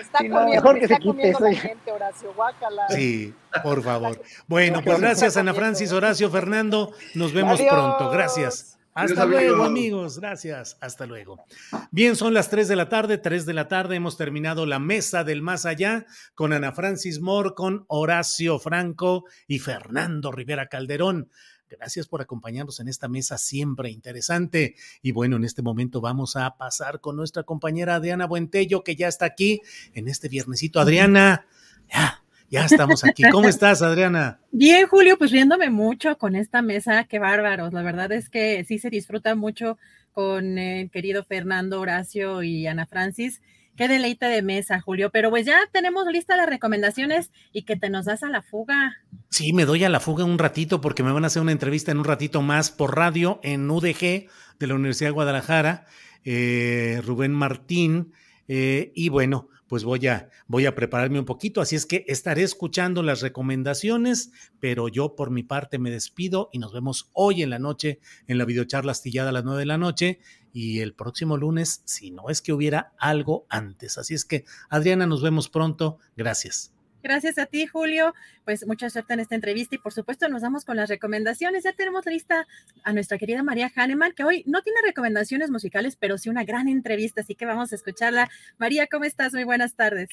Está 0.00 0.18
Sí, 0.20 0.28
comiendo, 0.28 0.48
mejor 0.50 0.78
que 0.78 0.84
está 0.84 0.96
se 0.96 1.02
quite 1.02 1.30
eso 1.30 1.38
gente, 1.62 1.92
Horacio, 1.92 2.32
guácala. 2.34 2.82
Sí, 2.90 3.34
por 3.62 3.82
favor. 3.82 4.20
Bueno, 4.46 4.82
pues 4.84 4.98
Gracias. 5.00 5.20
gracias 5.20 5.36
Ana 5.36 5.54
Francis, 5.54 5.92
Horacio, 5.92 6.30
Fernando. 6.30 6.92
Nos 7.14 7.32
vemos 7.32 7.58
Adiós. 7.58 7.72
pronto. 7.72 8.10
Gracias. 8.10 8.73
Hasta 8.94 9.26
luego, 9.26 9.64
amigos. 9.64 9.66
amigos. 9.66 10.18
Gracias. 10.20 10.78
Hasta 10.80 11.06
luego. 11.06 11.44
Bien, 11.90 12.16
son 12.16 12.32
las 12.32 12.48
3 12.48 12.68
de 12.68 12.76
la 12.76 12.88
tarde, 12.88 13.18
3 13.18 13.44
de 13.44 13.54
la 13.54 13.68
tarde. 13.68 13.96
Hemos 13.96 14.16
terminado 14.16 14.66
la 14.66 14.78
mesa 14.78 15.24
del 15.24 15.42
más 15.42 15.66
allá 15.66 16.06
con 16.34 16.52
Ana 16.52 16.72
Francis 16.72 17.20
Moore, 17.20 17.54
con 17.54 17.84
Horacio 17.88 18.58
Franco 18.58 19.24
y 19.46 19.58
Fernando 19.58 20.30
Rivera 20.32 20.68
Calderón. 20.68 21.28
Gracias 21.68 22.06
por 22.06 22.22
acompañarnos 22.22 22.78
en 22.80 22.88
esta 22.88 23.08
mesa 23.08 23.38
siempre 23.38 23.90
interesante. 23.90 24.76
Y 25.02 25.12
bueno, 25.12 25.36
en 25.36 25.44
este 25.44 25.62
momento 25.62 26.00
vamos 26.00 26.36
a 26.36 26.56
pasar 26.56 27.00
con 27.00 27.16
nuestra 27.16 27.42
compañera 27.42 27.96
Adriana 27.96 28.26
Buentello, 28.26 28.84
que 28.84 28.96
ya 28.96 29.08
está 29.08 29.26
aquí 29.26 29.60
en 29.92 30.08
este 30.08 30.28
viernesito. 30.28 30.78
Adriana, 30.78 31.46
ya, 31.92 32.23
ya 32.54 32.66
estamos 32.66 33.04
aquí. 33.04 33.24
¿Cómo 33.32 33.48
estás, 33.48 33.82
Adriana? 33.82 34.38
Bien, 34.52 34.86
Julio, 34.86 35.18
pues 35.18 35.32
riéndome 35.32 35.70
mucho 35.70 36.16
con 36.18 36.36
esta 36.36 36.62
mesa, 36.62 37.04
qué 37.04 37.18
bárbaros. 37.18 37.72
La 37.72 37.82
verdad 37.82 38.12
es 38.12 38.30
que 38.30 38.64
sí 38.64 38.78
se 38.78 38.90
disfruta 38.90 39.34
mucho 39.34 39.76
con 40.12 40.58
el 40.58 40.88
querido 40.90 41.24
Fernando 41.24 41.80
Horacio 41.80 42.44
y 42.44 42.68
Ana 42.68 42.86
Francis. 42.86 43.42
Qué 43.76 43.88
deleite 43.88 44.26
de 44.26 44.42
mesa, 44.42 44.80
Julio. 44.80 45.10
Pero 45.10 45.30
pues 45.30 45.46
ya 45.46 45.58
tenemos 45.72 46.06
listas 46.06 46.36
las 46.36 46.48
recomendaciones 46.48 47.32
y 47.52 47.62
que 47.62 47.74
te 47.74 47.90
nos 47.90 48.04
das 48.04 48.22
a 48.22 48.28
la 48.28 48.40
fuga. 48.40 48.98
Sí, 49.30 49.52
me 49.52 49.64
doy 49.64 49.82
a 49.82 49.88
la 49.88 49.98
fuga 49.98 50.24
un 50.24 50.38
ratito 50.38 50.80
porque 50.80 51.02
me 51.02 51.10
van 51.10 51.24
a 51.24 51.26
hacer 51.26 51.42
una 51.42 51.50
entrevista 51.50 51.90
en 51.90 51.98
un 51.98 52.04
ratito 52.04 52.40
más 52.40 52.70
por 52.70 52.96
radio 52.96 53.40
en 53.42 53.68
UDG 53.68 54.28
de 54.60 54.66
la 54.68 54.74
Universidad 54.76 55.08
de 55.08 55.14
Guadalajara, 55.14 55.86
eh, 56.24 57.02
Rubén 57.04 57.32
Martín. 57.32 58.12
eh, 58.46 58.92
y 58.94 59.08
bueno, 59.08 59.48
pues 59.74 59.82
voy 59.82 60.06
a, 60.06 60.30
voy 60.46 60.66
a 60.66 60.76
prepararme 60.76 61.18
un 61.18 61.24
poquito, 61.24 61.60
así 61.60 61.74
es 61.74 61.84
que 61.84 62.04
estaré 62.06 62.44
escuchando 62.44 63.02
las 63.02 63.22
recomendaciones, 63.22 64.30
pero 64.60 64.86
yo 64.86 65.16
por 65.16 65.32
mi 65.32 65.42
parte 65.42 65.80
me 65.80 65.90
despido 65.90 66.48
y 66.52 66.60
nos 66.60 66.72
vemos 66.72 67.10
hoy 67.12 67.42
en 67.42 67.50
la 67.50 67.58
noche 67.58 67.98
en 68.28 68.38
la 68.38 68.44
videocharla 68.44 68.92
astillada 68.92 69.30
a 69.30 69.32
las 69.32 69.42
nueve 69.42 69.58
de 69.58 69.66
la 69.66 69.76
noche 69.76 70.20
y 70.52 70.78
el 70.78 70.94
próximo 70.94 71.36
lunes, 71.36 71.82
si 71.86 72.12
no 72.12 72.28
es 72.28 72.40
que 72.40 72.52
hubiera 72.52 72.92
algo 73.00 73.46
antes. 73.48 73.98
Así 73.98 74.14
es 74.14 74.24
que, 74.24 74.44
Adriana, 74.70 75.08
nos 75.08 75.22
vemos 75.22 75.48
pronto. 75.48 75.98
Gracias. 76.16 76.73
Gracias 77.04 77.36
a 77.36 77.44
ti, 77.44 77.66
Julio. 77.66 78.14
Pues 78.46 78.66
mucha 78.66 78.88
suerte 78.88 79.12
en 79.12 79.20
esta 79.20 79.34
entrevista 79.34 79.74
y 79.74 79.78
por 79.78 79.92
supuesto 79.92 80.26
nos 80.30 80.40
vamos 80.40 80.64
con 80.64 80.78
las 80.78 80.88
recomendaciones. 80.88 81.64
Ya 81.64 81.74
tenemos 81.74 82.06
lista 82.06 82.46
a 82.82 82.94
nuestra 82.94 83.18
querida 83.18 83.42
María 83.42 83.70
Hahnemann, 83.76 84.12
que 84.12 84.24
hoy 84.24 84.42
no 84.46 84.62
tiene 84.62 84.80
recomendaciones 84.82 85.50
musicales, 85.50 85.96
pero 86.00 86.16
sí 86.16 86.30
una 86.30 86.44
gran 86.44 86.66
entrevista, 86.66 87.20
así 87.20 87.34
que 87.34 87.44
vamos 87.44 87.72
a 87.72 87.74
escucharla. 87.74 88.30
María, 88.56 88.86
¿cómo 88.86 89.04
estás? 89.04 89.34
Muy 89.34 89.44
buenas 89.44 89.74
tardes. 89.74 90.08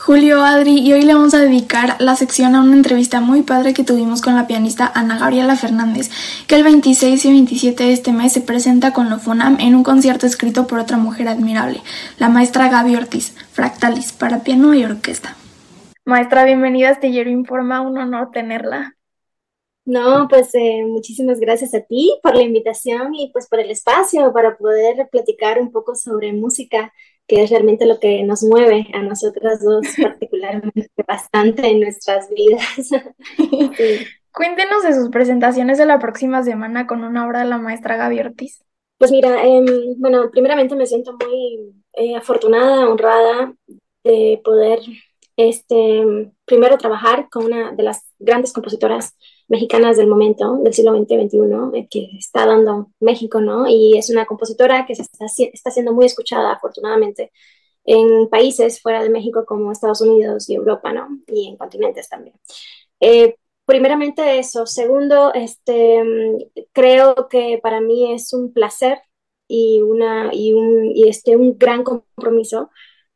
Julio 0.00 0.42
Adri 0.42 0.78
y 0.78 0.94
hoy 0.94 1.02
le 1.02 1.12
vamos 1.12 1.34
a 1.34 1.38
dedicar 1.40 1.96
la 1.98 2.16
sección 2.16 2.54
a 2.54 2.62
una 2.62 2.74
entrevista 2.74 3.20
muy 3.20 3.42
padre 3.42 3.74
que 3.74 3.84
tuvimos 3.84 4.22
con 4.22 4.34
la 4.34 4.46
pianista 4.46 4.90
Ana 4.94 5.18
Gabriela 5.18 5.56
Fernández, 5.56 6.10
que 6.46 6.54
el 6.54 6.64
26 6.64 7.22
y 7.26 7.30
27 7.30 7.84
de 7.84 7.92
este 7.92 8.10
mes 8.10 8.32
se 8.32 8.40
presenta 8.40 8.94
con 8.94 9.10
Lofonam 9.10 9.58
en 9.60 9.74
un 9.74 9.82
concierto 9.82 10.26
escrito 10.26 10.66
por 10.66 10.78
otra 10.78 10.96
mujer 10.96 11.28
admirable, 11.28 11.82
la 12.18 12.30
maestra 12.30 12.70
Gaby 12.70 12.96
Ortiz, 12.96 13.34
Fractalis, 13.60 14.14
para 14.14 14.42
piano 14.42 14.72
y 14.72 14.84
orquesta. 14.84 15.36
Maestra, 16.06 16.46
bienvenida 16.46 16.88
a 16.88 16.92
Astillero 16.92 17.28
Informa, 17.28 17.82
un 17.82 17.98
honor 17.98 18.30
tenerla. 18.32 18.96
No, 19.84 20.28
pues 20.30 20.54
eh, 20.54 20.82
muchísimas 20.86 21.38
gracias 21.38 21.74
a 21.74 21.82
ti 21.82 22.18
por 22.22 22.34
la 22.34 22.42
invitación 22.42 23.14
y 23.14 23.30
pues 23.34 23.48
por 23.50 23.60
el 23.60 23.70
espacio 23.70 24.32
para 24.32 24.56
poder 24.56 25.10
platicar 25.12 25.60
un 25.60 25.72
poco 25.72 25.94
sobre 25.94 26.32
música, 26.32 26.90
que 27.26 27.42
es 27.42 27.50
realmente 27.50 27.84
lo 27.84 28.00
que 28.00 28.22
nos 28.22 28.42
mueve 28.42 28.86
a 28.94 29.02
nosotras 29.02 29.62
dos 29.62 29.86
particularmente 30.02 30.90
bastante 31.06 31.68
en 31.68 31.80
nuestras 31.80 32.30
vidas. 32.30 32.64
Sí. 32.78 32.96
Cuéntenos 34.32 34.84
de 34.84 34.94
sus 34.94 35.10
presentaciones 35.10 35.76
de 35.76 35.84
la 35.84 35.98
próxima 35.98 36.42
semana 36.42 36.86
con 36.86 37.04
una 37.04 37.26
obra 37.26 37.40
de 37.40 37.44
la 37.44 37.58
maestra 37.58 37.98
Gaby 37.98 38.20
Ortiz. 38.20 38.64
Pues 38.96 39.10
mira, 39.10 39.44
em, 39.44 39.66
bueno, 39.98 40.30
primeramente 40.30 40.74
me 40.76 40.86
siento 40.86 41.12
muy 41.12 41.74
eh, 41.94 42.16
afortunada, 42.16 42.88
honrada 42.88 43.54
de 44.04 44.40
poder, 44.44 44.80
este, 45.36 46.32
primero 46.44 46.78
trabajar 46.78 47.28
con 47.30 47.46
una 47.46 47.72
de 47.72 47.82
las 47.82 48.04
grandes 48.18 48.52
compositoras 48.52 49.16
mexicanas 49.48 49.96
del 49.96 50.06
momento, 50.06 50.58
del 50.62 50.72
siglo 50.72 50.92
XX-XXI, 50.92 51.78
eh, 51.78 51.88
que 51.90 52.08
está 52.18 52.46
dando 52.46 52.90
México, 53.00 53.40
¿no? 53.40 53.66
Y 53.68 53.98
es 53.98 54.10
una 54.10 54.26
compositora 54.26 54.86
que 54.86 54.94
se 54.94 55.02
está, 55.02 55.26
está 55.26 55.70
siendo 55.70 55.92
muy 55.92 56.06
escuchada, 56.06 56.52
afortunadamente, 56.52 57.32
en 57.84 58.28
países 58.28 58.80
fuera 58.80 59.02
de 59.02 59.10
México 59.10 59.44
como 59.46 59.72
Estados 59.72 60.00
Unidos 60.00 60.48
y 60.48 60.54
Europa, 60.54 60.92
¿no? 60.92 61.08
Y 61.26 61.48
en 61.48 61.56
continentes 61.56 62.08
también. 62.08 62.36
Eh, 63.00 63.36
primeramente 63.64 64.38
eso. 64.38 64.66
Segundo, 64.66 65.32
este, 65.34 66.02
mm, 66.04 66.64
creo 66.72 67.28
que 67.28 67.58
para 67.62 67.80
mí 67.80 68.12
es 68.12 68.32
un 68.32 68.52
placer 68.52 69.00
y, 69.50 69.82
una, 69.82 70.30
y, 70.32 70.52
un, 70.54 70.92
y 70.94 71.08
este, 71.08 71.36
un 71.36 71.58
gran 71.58 71.82
compromiso 71.84 72.70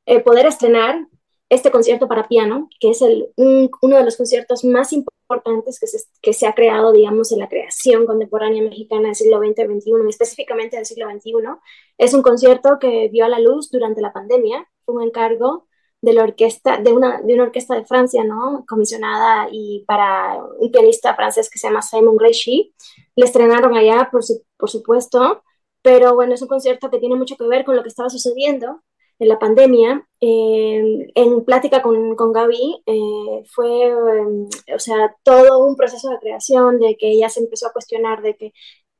eh, 0.06 0.20
poder 0.20 0.46
estrenar 0.46 1.06
este 1.48 1.70
concierto 1.70 2.08
para 2.08 2.26
piano, 2.28 2.68
que 2.80 2.90
es 2.90 3.02
el, 3.02 3.28
un- 3.36 3.70
uno 3.82 3.96
de 3.96 4.04
los 4.04 4.16
conciertos 4.16 4.64
más 4.64 4.92
importantes 4.92 5.78
que 5.78 5.86
se, 5.86 5.98
que 6.22 6.32
se 6.32 6.46
ha 6.46 6.54
creado, 6.54 6.92
digamos, 6.92 7.32
en 7.32 7.38
la 7.40 7.48
creación 7.48 8.06
contemporánea 8.06 8.62
mexicana 8.62 9.08
del 9.08 9.14
siglo 9.14 9.38
XX-XXI, 9.38 10.06
y 10.06 10.08
específicamente 10.10 10.76
del 10.76 10.86
siglo 10.86 11.06
XXI. 11.06 11.60
Es 11.98 12.14
un 12.14 12.22
concierto 12.22 12.78
que 12.80 13.08
vio 13.08 13.24
a 13.24 13.28
la 13.28 13.38
luz 13.38 13.70
durante 13.70 14.00
la 14.00 14.12
pandemia, 14.12 14.66
fue 14.84 14.96
un 14.96 15.02
encargo 15.02 15.66
de 16.00 16.12
la 16.12 16.24
orquesta, 16.24 16.78
de 16.78 16.92
una, 16.92 17.20
de 17.22 17.34
una 17.34 17.44
orquesta 17.44 17.74
de 17.76 17.86
Francia, 17.86 18.24
¿no? 18.24 18.64
Comisionada 18.68 19.48
y 19.50 19.84
para 19.86 20.38
un 20.58 20.70
pianista 20.70 21.14
francés 21.14 21.48
que 21.50 21.58
se 21.58 21.68
llama 21.68 21.80
Simon 21.82 22.16
Gréchy. 22.16 22.74
Le 23.16 23.24
estrenaron 23.24 23.74
allá, 23.76 24.08
por, 24.12 24.22
su- 24.22 24.42
por 24.58 24.68
supuesto, 24.70 25.42
pero 25.84 26.14
bueno, 26.14 26.32
es 26.34 26.40
un 26.40 26.48
concierto 26.48 26.90
que 26.90 26.98
tiene 26.98 27.14
mucho 27.14 27.36
que 27.36 27.46
ver 27.46 27.64
con 27.66 27.76
lo 27.76 27.82
que 27.82 27.90
estaba 27.90 28.08
sucediendo 28.08 28.82
en 29.18 29.28
la 29.28 29.38
pandemia. 29.38 30.08
Eh, 30.18 31.12
en 31.14 31.44
plática 31.44 31.82
con, 31.82 32.16
con 32.16 32.32
Gaby, 32.32 32.82
eh, 32.86 33.44
fue, 33.54 33.88
eh, 33.88 34.74
o 34.74 34.78
sea, 34.78 35.14
todo 35.22 35.66
un 35.66 35.76
proceso 35.76 36.08
de 36.08 36.18
creación, 36.20 36.78
de 36.80 36.96
que 36.96 37.10
ella 37.10 37.28
se 37.28 37.40
empezó 37.40 37.66
a 37.68 37.72
cuestionar 37.74 38.22
de 38.22 38.34
que 38.34 38.52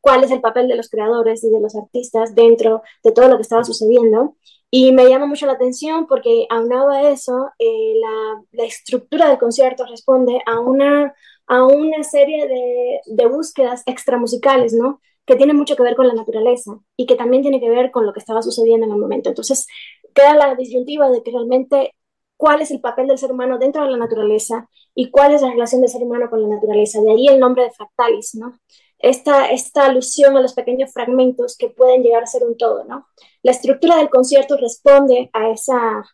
cuál 0.03 0.25
es 0.25 0.31
el 0.31 0.43
papel 0.43 0.69
de 0.69 0.77
los 0.77 0.91
creadores 0.91 1.43
y 1.43 1.49
de 1.51 1.61
los 1.61 1.75
artistas 1.75 2.35
dentro 2.35 2.83
de 3.03 3.13
todo 3.13 3.29
lo 3.29 3.37
que 3.37 3.43
estaba 3.43 3.65
sucediendo. 3.65 4.37
Y 4.71 4.93
me 4.93 5.09
llama 5.09 5.25
mucho 5.27 5.47
la 5.47 5.53
atención 5.55 6.07
porque 6.07 6.47
aunado 6.51 6.91
a 6.91 7.11
eso, 7.11 7.49
eh, 7.59 7.95
la, 7.99 8.43
la 8.53 8.65
estructura 8.67 9.31
del 9.31 9.39
concierto 9.39 9.87
responde 9.87 10.39
a 10.45 10.61
una, 10.61 11.15
a 11.47 11.65
una 11.65 12.03
serie 12.05 12.47
de, 12.47 13.01
de 13.07 13.27
búsquedas 13.27 13.83
extramusicales, 13.87 14.75
¿no? 14.75 15.01
Que 15.27 15.37
tienen 15.37 15.57
mucho 15.57 15.77
que 15.77 15.83
ver 15.83 15.97
con 15.97 16.07
la 16.09 16.15
naturaleza 16.15 16.79
y 16.97 17.07
que 17.07 17.17
también 17.17 17.43
tiene 17.43 17.61
que 17.61 17.71
ver 17.71 17.91
con 17.91 18.07
lo 18.07 18.13
que 18.13 18.21
estaba 18.21 18.43
sucediendo 18.43 18.87
en 18.87 18.93
el 18.93 18.99
momento. 18.99 19.31
Entonces, 19.31 19.67
queda 20.15 20.35
la 20.35 20.55
disyuntiva 20.55 21.11
de 21.11 21.23
que 21.23 21.31
realmente 21.31 21.95
cuál 22.37 22.61
es 22.63 22.71
el 22.71 22.81
papel 22.81 23.07
del 23.09 23.19
ser 23.19 23.33
humano 23.33 23.59
dentro 23.59 23.85
de 23.85 23.91
la 23.91 23.97
naturaleza 23.97 24.69
y 24.95 25.11
cuál 25.11 25.35
es 25.35 25.43
la 25.43 25.51
relación 25.51 25.81
del 25.81 25.91
ser 25.91 26.03
humano 26.03 26.29
con 26.31 26.43
la 26.43 26.49
naturaleza. 26.49 27.01
De 27.01 27.13
ahí 27.13 27.29
el 27.29 27.41
nombre 27.41 27.65
de 27.65 27.71
fractalis, 27.71 28.35
¿no? 28.35 28.59
Esta, 28.99 29.51
esta 29.51 29.87
alusión 29.87 30.37
a 30.37 30.41
los 30.41 30.55
pequeños 30.55 30.93
fragmentos 30.93 31.57
que 31.59 31.69
pueden 31.69 32.03
llegar 32.03 32.23
a 32.23 32.27
ser 32.27 32.43
un 32.45 32.57
todo, 32.57 32.85
¿no? 32.85 33.07
La 33.43 33.53
estructura 33.53 33.97
del 33.97 34.11
concierto 34.11 34.57
responde 34.57 35.31
a 35.33 35.51
esa, 35.51 36.05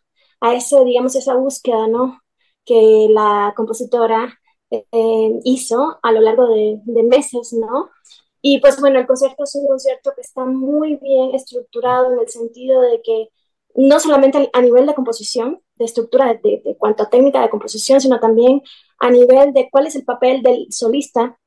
a 0.41 0.55
ese, 0.55 0.85
digamos, 0.85 1.15
esa 1.15 1.35
búsqueda, 1.35 1.87
¿no? 1.89 2.21
Que 2.65 3.09
la 3.11 3.53
compositora 3.57 4.39
eh, 4.71 5.41
hizo 5.45 5.99
a 6.03 6.13
lo 6.13 6.21
largo 6.21 6.49
de, 6.49 6.81
de 6.85 7.03
meses, 7.03 7.53
¿no? 7.53 7.91
Y 8.43 8.61
pues 8.61 8.81
bueno, 8.81 8.99
el 8.99 9.07
concierto 9.07 9.45
es 9.45 9.55
un 9.55 9.67
concierto 9.67 10.13
que 10.15 10.23
está 10.23 10.45
muy 10.45 10.97
bien 10.97 11.35
estructurado 11.35 12.13
en 12.13 12.21
el 12.21 12.29
sentido 12.29 12.81
de 12.83 13.01
que 13.03 13.29
no 13.75 14.01
solamente 14.01 14.51
a 14.53 14.63
nivel 14.63 14.87
de 14.87 14.95
composición, 14.95 15.63
de 15.77 15.85
estructura 15.85 16.35
de, 16.35 16.63
de, 16.65 16.77
cuanto 16.77 17.03
a 17.03 17.11
técnica 17.11 17.41
de 17.41 17.51
composición, 17.51 18.01
sino 18.01 18.19
también 18.19 18.63
a 18.99 19.11
nivel 19.11 19.53
de 19.53 19.69
cuál 19.71 19.87
es 19.87 19.97
el 19.97 20.05
papel 20.05 20.43
del 20.43 20.67
solista 20.71 21.39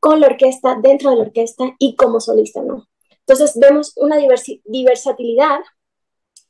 con 0.00 0.20
la 0.20 0.26
orquesta, 0.26 0.78
dentro 0.82 1.10
de 1.10 1.16
la 1.16 1.22
orquesta 1.22 1.74
y 1.78 1.96
como 1.96 2.20
solista, 2.20 2.62
¿no? 2.62 2.88
Entonces 3.20 3.58
vemos 3.58 3.92
una 3.96 4.16
diversidad 4.16 5.60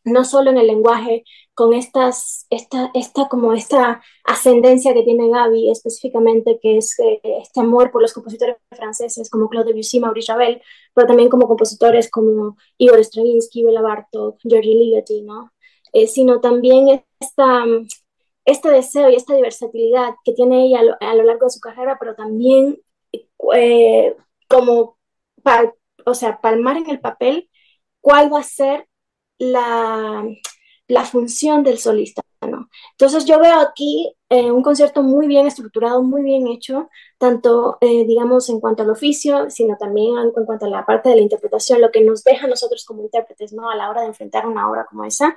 no 0.05 0.25
solo 0.25 0.51
en 0.51 0.59
el 0.59 0.67
lenguaje, 0.67 1.25
con 1.55 1.75
estas, 1.75 2.47
esta, 2.51 2.91
esta, 2.95 3.29
como 3.29 3.53
esta 3.53 4.03
ascendencia 4.25 4.95
que 4.95 5.03
tiene 5.03 5.29
Gaby 5.29 5.71
específicamente, 5.71 6.59
que 6.61 6.79
es 6.79 6.99
eh, 6.99 7.21
este 7.43 7.61
amor 7.61 7.91
por 7.91 8.03
los 8.03 8.13
compositores 8.13 8.57
franceses 8.71 9.31
como 9.31 9.49
Claude 9.49 9.73
Debussy, 9.73 10.01
Maurice 10.01 10.33
Ravel, 10.33 10.63
pero 10.95 11.07
también 11.07 11.29
como 11.29 11.47
compositores 11.47 12.11
como 12.11 12.57
Igor 12.79 13.01
Stravinsky, 13.01 13.65
Bela 13.65 13.83
Bartok, 13.83 14.39
Georgi 14.43 14.75
Ligeti, 14.75 15.23
¿no? 15.23 15.53
Eh, 15.93 16.07
sino 16.07 16.41
también 16.41 17.05
esta, 17.21 17.65
este 18.45 18.71
deseo 18.71 19.11
y 19.11 19.17
esta 19.17 19.35
diversidad 19.35 20.15
que 20.25 20.33
tiene 20.33 20.67
ella 20.67 20.81
a 21.01 21.15
lo, 21.15 21.23
largo 21.23 21.47
de 21.47 21.51
su 21.51 21.61
carrera, 21.61 21.97
pero 22.01 22.15
también 22.15 22.79
eh, 23.55 24.17
como, 24.49 24.97
o 26.07 26.15
sea, 26.15 26.41
palmar 26.41 26.79
en 26.79 26.89
el 26.91 27.01
papel 27.01 27.51
cuál 28.01 28.33
va 28.33 28.41
a 28.41 28.43
ser 28.43 28.89
la, 29.51 31.05
función 31.05 31.63
del 31.63 31.79
solista. 31.79 32.23
¿no? 32.43 32.69
Entonces 32.93 33.25
yo 33.25 33.39
veo 33.39 33.61
aquí 33.61 34.15
eh, 34.29 34.51
un 34.51 34.63
concierto 34.63 35.03
muy 35.03 35.27
bien 35.27 35.47
estructurado, 35.47 36.03
muy 36.03 36.23
bien 36.23 36.47
hecho, 36.49 36.89
tanto, 37.19 37.79
eh, 37.81 38.05
digamos, 38.07 38.49
en 38.49 38.61
cuanto 38.61 38.83
al 38.83 38.91
oficio, 38.91 39.49
sino 39.51 39.77
también 39.77 40.17
en, 40.19 40.31
cuanto 40.45 40.67
a 40.67 40.69
la 40.69 40.85
parte 40.85 41.09
de 41.09 41.17
la 41.17 41.23
interpretación, 41.23 41.81
lo 41.81 41.91
que 41.91 42.01
nos 42.01 42.25
deja 42.25 42.47
nosotros 42.47 42.85
como 42.85 43.03
intérpretes, 43.03 43.53
¿no? 43.53 43.71
A 43.71 43.77
la 43.77 43.91
hora 43.91 44.03
de 44.03 44.09
enfrentar 44.09 44.47
una 44.47 44.69
obra 44.69 44.87
como 44.89 45.05
esa. 45.05 45.37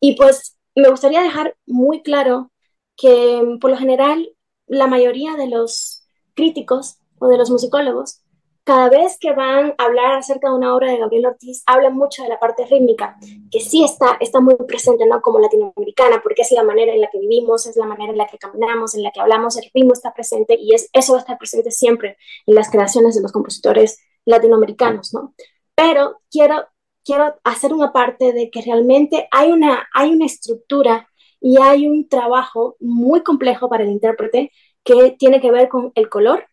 Y 0.00 0.16
pues 0.16 0.56
me 0.74 0.88
gustaría 0.88 1.22
dejar 1.22 1.56
muy 1.66 2.02
claro 2.02 2.50
que 2.96 3.58
por 3.60 3.70
lo 3.70 3.76
general 3.76 4.34
la 4.66 4.86
mayoría 4.86 5.36
de 5.36 5.48
los 5.48 6.06
críticos 6.34 6.98
o 7.18 7.28
de 7.28 7.38
los 7.38 7.50
musicólogos 7.50 8.21
cada 8.64 8.88
vez 8.88 9.18
que 9.18 9.32
van 9.32 9.74
a 9.76 9.84
hablar 9.84 10.12
acerca 10.12 10.48
de 10.48 10.54
una 10.54 10.74
obra 10.74 10.90
de 10.90 10.98
Gabriel 10.98 11.26
Ortiz, 11.26 11.62
hablan 11.66 11.96
mucho 11.96 12.22
de 12.22 12.28
la 12.28 12.38
parte 12.38 12.64
rítmica, 12.66 13.16
que 13.50 13.60
sí 13.60 13.82
está, 13.82 14.16
está 14.20 14.40
muy 14.40 14.54
presente, 14.54 15.04
¿no? 15.06 15.20
Como 15.20 15.40
latinoamericana, 15.40 16.20
porque 16.22 16.42
es 16.42 16.52
la 16.52 16.62
manera 16.62 16.92
en 16.92 17.00
la 17.00 17.08
que 17.10 17.18
vivimos, 17.18 17.66
es 17.66 17.76
la 17.76 17.86
manera 17.86 18.12
en 18.12 18.18
la 18.18 18.26
que 18.26 18.38
caminamos, 18.38 18.94
en 18.94 19.02
la 19.02 19.10
que 19.10 19.20
hablamos, 19.20 19.56
el 19.56 19.68
ritmo 19.74 19.92
está 19.92 20.14
presente 20.14 20.56
y 20.58 20.74
es, 20.74 20.88
eso 20.92 21.12
va 21.12 21.18
a 21.18 21.22
estar 21.22 21.38
presente 21.38 21.70
siempre 21.72 22.16
en 22.46 22.54
las 22.54 22.70
creaciones 22.70 23.16
de 23.16 23.22
los 23.22 23.32
compositores 23.32 23.98
latinoamericanos, 24.24 25.12
¿no? 25.12 25.34
Pero 25.74 26.20
quiero, 26.30 26.66
quiero 27.04 27.34
hacer 27.42 27.72
una 27.72 27.92
parte 27.92 28.32
de 28.32 28.50
que 28.50 28.62
realmente 28.62 29.26
hay 29.32 29.50
una, 29.50 29.88
hay 29.92 30.12
una 30.12 30.26
estructura 30.26 31.08
y 31.40 31.60
hay 31.60 31.88
un 31.88 32.08
trabajo 32.08 32.76
muy 32.78 33.22
complejo 33.22 33.68
para 33.68 33.82
el 33.82 33.90
intérprete 33.90 34.52
que 34.84 35.16
tiene 35.18 35.40
que 35.40 35.50
ver 35.50 35.68
con 35.68 35.90
el 35.96 36.08
color, 36.08 36.46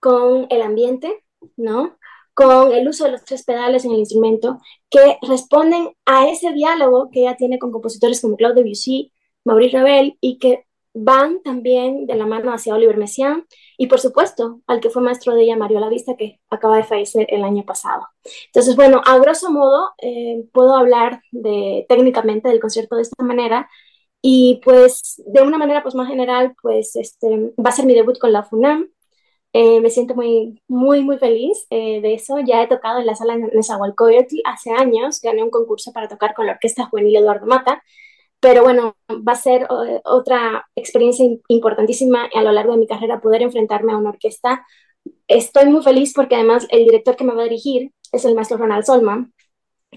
con 0.00 0.46
el 0.50 0.62
ambiente, 0.62 1.24
¿no? 1.56 1.98
Con 2.34 2.72
el 2.72 2.88
uso 2.88 3.04
de 3.04 3.12
los 3.12 3.24
tres 3.24 3.44
pedales 3.44 3.84
en 3.84 3.92
el 3.92 3.98
instrumento, 3.98 4.58
que 4.88 5.18
responden 5.22 5.90
a 6.06 6.28
ese 6.28 6.52
diálogo 6.52 7.10
que 7.10 7.20
ella 7.20 7.36
tiene 7.36 7.58
con 7.58 7.70
compositores 7.70 8.20
como 8.20 8.36
Claude 8.36 8.62
Debussy, 8.62 9.12
Maurice 9.44 9.78
Ravel, 9.78 10.16
y 10.20 10.38
que 10.38 10.66
van 10.92 11.42
también 11.42 12.06
de 12.06 12.16
la 12.16 12.26
mano 12.26 12.52
hacia 12.52 12.74
Oliver 12.74 12.96
Messiaen 12.96 13.46
y 13.78 13.86
por 13.86 14.00
supuesto 14.00 14.60
al 14.66 14.80
que 14.80 14.90
fue 14.90 15.02
maestro 15.02 15.34
de 15.34 15.42
ella, 15.42 15.56
Mario 15.56 15.80
Lavista, 15.80 16.16
que 16.16 16.40
acaba 16.50 16.76
de 16.76 16.84
fallecer 16.84 17.26
el 17.30 17.44
año 17.44 17.64
pasado. 17.64 18.08
Entonces, 18.46 18.74
bueno, 18.76 19.00
a 19.04 19.18
grosso 19.18 19.50
modo 19.50 19.90
eh, 20.02 20.44
puedo 20.52 20.76
hablar 20.76 21.22
de, 21.30 21.86
técnicamente 21.88 22.48
del 22.48 22.60
concierto 22.60 22.96
de 22.96 23.02
esta 23.02 23.22
manera 23.22 23.68
y 24.22 24.60
pues 24.64 25.22
de 25.26 25.42
una 25.42 25.58
manera 25.58 25.82
pues 25.82 25.94
más 25.94 26.08
general, 26.08 26.54
pues 26.60 26.96
este, 26.96 27.52
va 27.58 27.70
a 27.70 27.72
ser 27.72 27.86
mi 27.86 27.94
debut 27.94 28.18
con 28.18 28.32
la 28.32 28.42
FUNAM, 28.42 28.88
eh, 29.52 29.80
me 29.80 29.90
siento 29.90 30.14
muy, 30.14 30.62
muy, 30.68 31.02
muy 31.02 31.18
feliz 31.18 31.66
eh, 31.70 32.00
de 32.00 32.14
eso. 32.14 32.38
Ya 32.40 32.62
he 32.62 32.68
tocado 32.68 33.00
en 33.00 33.06
la 33.06 33.16
sala 33.16 33.36
de 33.36 33.50
Nezahualcóyotl 33.52 34.36
hace 34.44 34.70
años, 34.70 35.20
gané 35.20 35.42
un 35.42 35.50
concurso 35.50 35.92
para 35.92 36.08
tocar 36.08 36.34
con 36.34 36.46
la 36.46 36.52
Orquesta 36.52 36.86
Juvenil 36.86 37.16
Eduardo 37.16 37.46
Mata, 37.46 37.82
pero 38.40 38.62
bueno, 38.62 38.96
va 39.10 39.32
a 39.32 39.36
ser 39.36 39.62
eh, 39.62 40.00
otra 40.04 40.68
experiencia 40.76 41.26
importantísima 41.48 42.28
a 42.34 42.42
lo 42.42 42.52
largo 42.52 42.72
de 42.72 42.78
mi 42.78 42.86
carrera 42.86 43.20
poder 43.20 43.42
enfrentarme 43.42 43.92
a 43.92 43.96
una 43.98 44.10
orquesta. 44.10 44.66
Estoy 45.28 45.66
muy 45.68 45.82
feliz 45.82 46.12
porque 46.14 46.36
además 46.36 46.66
el 46.70 46.84
director 46.84 47.16
que 47.16 47.24
me 47.24 47.34
va 47.34 47.42
a 47.42 47.44
dirigir 47.44 47.92
es 48.12 48.24
el 48.24 48.34
maestro 48.34 48.58
Ronald 48.58 48.84
Solman, 48.84 49.34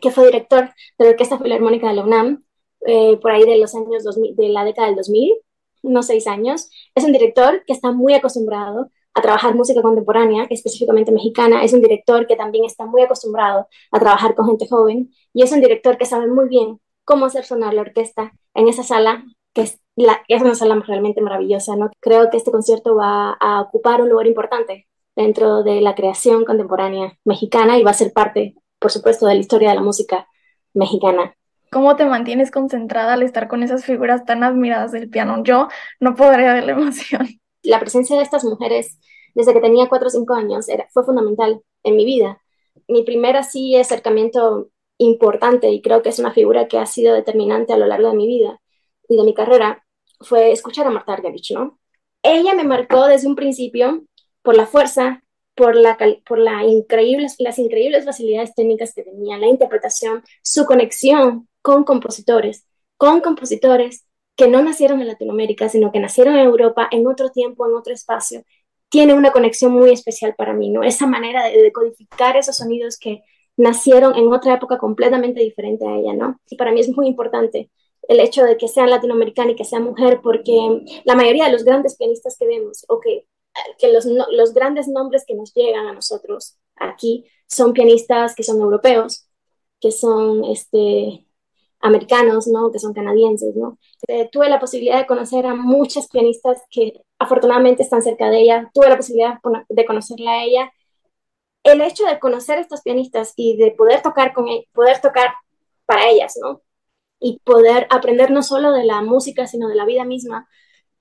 que 0.02 0.12
fue 0.12 0.26
director 0.28 0.72
de 0.98 1.06
la 1.06 1.12
Orquesta 1.12 1.38
Filarmónica 1.40 1.88
de 1.90 1.94
la 1.96 2.04
UNAM 2.04 2.44
por 3.22 3.32
ahí 3.32 3.44
de 3.46 3.58
los 3.58 3.76
años 3.76 4.04
2000, 4.04 4.36
de 4.36 4.50
la 4.50 4.66
década 4.66 4.88
del 4.88 4.98
2000, 4.98 5.36
unos 5.84 6.08
seis 6.08 6.28
años. 6.28 6.70
Es 6.96 7.04
un 7.04 7.14
director 7.14 7.64
que 7.66 7.74
está 7.74 7.92
muy 7.92 8.14
acostumbrado 8.14 8.90
a 9.14 9.22
trabajar 9.22 9.56
música 9.56 9.82
contemporánea, 9.82 10.48
específicamente 10.50 11.12
mexicana. 11.12 11.64
Es 11.64 11.74
un 11.74 11.82
director 11.82 12.28
que 12.28 12.36
también 12.36 12.66
está 12.66 12.86
muy 12.86 13.02
acostumbrado 13.02 13.68
a 13.92 14.00
trabajar 14.00 14.36
con 14.36 14.48
gente 14.48 14.68
joven 14.68 15.12
y 15.34 15.44
es 15.44 15.52
un 15.52 15.62
director 15.62 15.98
que 15.98 16.06
sabe 16.06 16.28
muy 16.28 16.50
bien 16.50 16.80
cómo 17.06 17.26
hacer 17.26 17.46
sonar 17.46 17.74
la 17.74 17.82
orquesta 17.82 18.34
en 18.54 18.68
esa 18.68 18.84
sala, 18.84 19.24
que 19.54 19.62
es, 19.62 19.80
una 20.42 20.56
sala 20.56 20.82
realmente 20.86 21.22
maravillosa. 21.22 21.76
¿no? 21.76 21.92
Creo 22.00 22.30
que 22.30 22.38
este 22.38 22.52
concierto 22.52 22.96
va 22.96 23.34
a 23.40 23.62
ocupar 23.62 24.02
un 24.02 24.10
lugar 24.10 24.28
importante 24.28 24.88
dentro 25.16 25.64
de 25.64 25.82
la 25.82 25.94
creación 25.96 26.44
contemporánea 26.44 27.18
mexicana 27.24 27.78
y 27.78 27.84
va 27.84 27.92
a 27.92 27.96
ser 27.96 28.14
parte, 28.14 28.56
por 28.80 28.92
supuesto, 28.92 29.28
de 29.28 29.36
la 29.36 29.42
historia 29.42 29.70
de 29.70 29.76
la 29.76 29.82
música 29.82 30.28
mexicana. 30.74 31.36
¿Cómo 31.72 31.96
te 31.96 32.06
mantienes 32.06 32.52
concentrada 32.52 33.14
al 33.14 33.24
estar 33.24 33.48
con 33.48 33.64
esas 33.64 33.86
figuras 33.86 34.26
tan 34.26 34.44
admiradas 34.44 34.92
del 34.92 35.10
piano? 35.10 35.44
Yo 35.44 35.68
no 36.00 36.16
podría 36.16 36.54
ver 36.54 36.66
la 36.66 36.72
emoción 36.74 37.28
la 37.64 37.80
presencia 37.80 38.18
de 38.18 38.24
estas 38.24 38.44
mujeres 38.44 39.00
desde 39.36 39.54
que 39.54 39.62
tenía 39.62 39.90
cuatro 39.90 40.08
o 40.08 40.12
cinco 40.12 40.34
años 40.36 40.70
era, 40.70 40.88
fue 40.92 41.04
fundamental 41.04 41.62
en 41.84 41.96
mi 41.96 42.06
vida. 42.06 42.42
Mi 42.88 43.04
primer 43.04 43.38
así 43.38 43.76
acercamiento 43.76 44.70
importante 44.98 45.70
y 45.70 45.82
creo 45.82 46.02
que 46.02 46.10
es 46.10 46.20
una 46.20 46.34
figura 46.34 46.68
que 46.68 46.78
ha 46.78 46.86
sido 46.86 47.14
determinante 47.14 47.74
a 47.74 47.78
lo 47.78 47.88
largo 47.88 48.10
de 48.10 48.16
mi 48.16 48.28
vida 48.28 48.62
y 49.10 49.18
de 49.18 49.24
mi 49.24 49.34
carrera 49.34 49.86
fue 50.22 50.52
escuchar 50.52 50.88
a 50.88 50.92
Marta 50.92 51.14
Argerich, 51.14 51.52
¿no? 51.52 51.80
Ella 52.22 52.54
me 52.54 52.64
marcó 52.64 53.08
desde 53.08 53.28
un 53.28 53.36
principio 53.36 54.06
por 54.42 54.56
la 54.56 54.66
fuerza, 54.66 55.24
por, 55.56 55.76
la, 55.76 55.98
por 56.26 56.40
la 56.40 56.64
increíbles, 56.64 57.36
las 57.40 57.60
increíbles 57.60 58.06
facilidades 58.06 58.56
técnicas 58.56 58.94
que 58.94 59.04
tenía, 59.04 59.38
la 59.38 59.48
interpretación, 59.48 60.24
su 60.42 60.66
conexión 60.66 61.50
con 61.62 61.84
compositores, 61.84 62.66
con 62.98 63.22
compositores 63.22 64.06
que 64.36 64.48
no 64.48 64.62
nacieron 64.64 65.02
en 65.02 65.08
Latinoamérica, 65.08 65.70
sino 65.70 65.92
que 65.92 66.00
nacieron 66.00 66.36
en 66.36 66.46
Europa, 66.46 66.88
en 66.92 67.08
otro 67.08 67.30
tiempo, 67.30 67.68
en 67.68 67.76
otro 67.76 67.94
espacio, 67.94 68.44
tiene 68.90 69.14
una 69.14 69.32
conexión 69.32 69.72
muy 69.72 69.92
especial 69.92 70.36
para 70.36 70.54
mí, 70.54 70.70
¿no? 70.70 70.84
Esa 70.84 71.08
manera 71.08 71.46
de 71.46 71.62
decodificar 71.62 72.38
esos 72.38 72.58
sonidos 72.58 72.98
que 73.00 73.24
nacieron 73.58 74.16
en 74.16 74.32
otra 74.32 74.56
época 74.56 74.78
completamente 74.78 75.42
diferente 75.42 75.88
a 75.88 75.96
ella, 75.98 76.14
¿no? 76.14 76.40
Y 76.50 76.58
para 76.58 76.72
mí 76.72 76.80
es 76.80 76.90
muy 76.96 77.08
importante 77.08 77.72
el 78.08 78.20
hecho 78.20 78.44
de 78.44 78.58
que 78.58 78.68
sea 78.68 78.88
latinoamericana 78.88 79.52
y 79.52 79.56
que 79.56 79.66
sea 79.66 79.80
mujer, 79.80 80.20
porque 80.22 80.54
la 81.06 81.16
mayoría 81.16 81.46
de 81.46 81.52
los 81.52 81.64
grandes 81.64 81.96
pianistas 81.96 82.38
que 82.38 82.48
vemos, 82.48 82.86
o 82.90 83.00
que, 83.00 83.26
que 83.78 83.92
los, 83.92 84.06
los 84.06 84.54
grandes 84.54 84.88
nombres 84.88 85.24
que 85.26 85.36
nos 85.36 85.54
llegan 85.54 85.88
a 85.88 85.94
nosotros 85.94 86.58
aquí, 86.76 87.26
son 87.48 87.74
pianistas 87.74 88.36
que 88.36 88.44
son 88.44 88.60
europeos, 88.62 89.28
que 89.80 89.92
son 89.92 90.44
este, 90.46 91.26
americanos, 91.84 92.48
¿no? 92.48 92.72
Que 92.72 92.80
son 92.80 92.94
canadienses, 92.94 93.56
¿no? 93.56 93.78
Eh, 94.08 94.30
tuve 94.32 94.50
la 94.50 94.60
posibilidad 94.60 94.98
de 94.98 95.06
conocer 95.06 95.46
a 95.46 95.54
muchas 95.54 96.08
pianistas 96.08 96.64
que 96.72 96.94
afortunadamente 97.20 97.84
están 97.84 98.02
cerca 98.02 98.30
de 98.30 98.40
ella. 98.42 98.72
Tuve 98.74 98.90
la 98.90 98.98
posibilidad 98.98 99.40
de 99.70 99.86
conocerla 99.86 100.32
a 100.32 100.44
ella. 100.46 100.72
El 101.64 101.82
hecho 101.82 102.06
de 102.06 102.20
conocer 102.20 102.58
a 102.58 102.62
estas 102.62 102.82
pianistas 102.84 103.34
y 103.36 103.58
de 103.58 103.72
poder 103.72 104.02
tocar 104.02 104.34
con 104.34 104.48
e-, 104.48 104.68
poder 104.74 105.02
tocar 105.02 105.34
para 105.86 106.10
ellas, 106.10 106.36
¿no? 106.42 106.62
Y 107.20 107.40
poder 107.44 107.88
aprender 107.90 108.32
no 108.32 108.44
solo 108.44 108.72
de 108.72 108.86
la 108.86 109.02
música, 109.02 109.48
sino 109.48 109.68
de 109.70 109.76
la 109.76 109.86
vida 109.86 110.06
misma, 110.06 110.48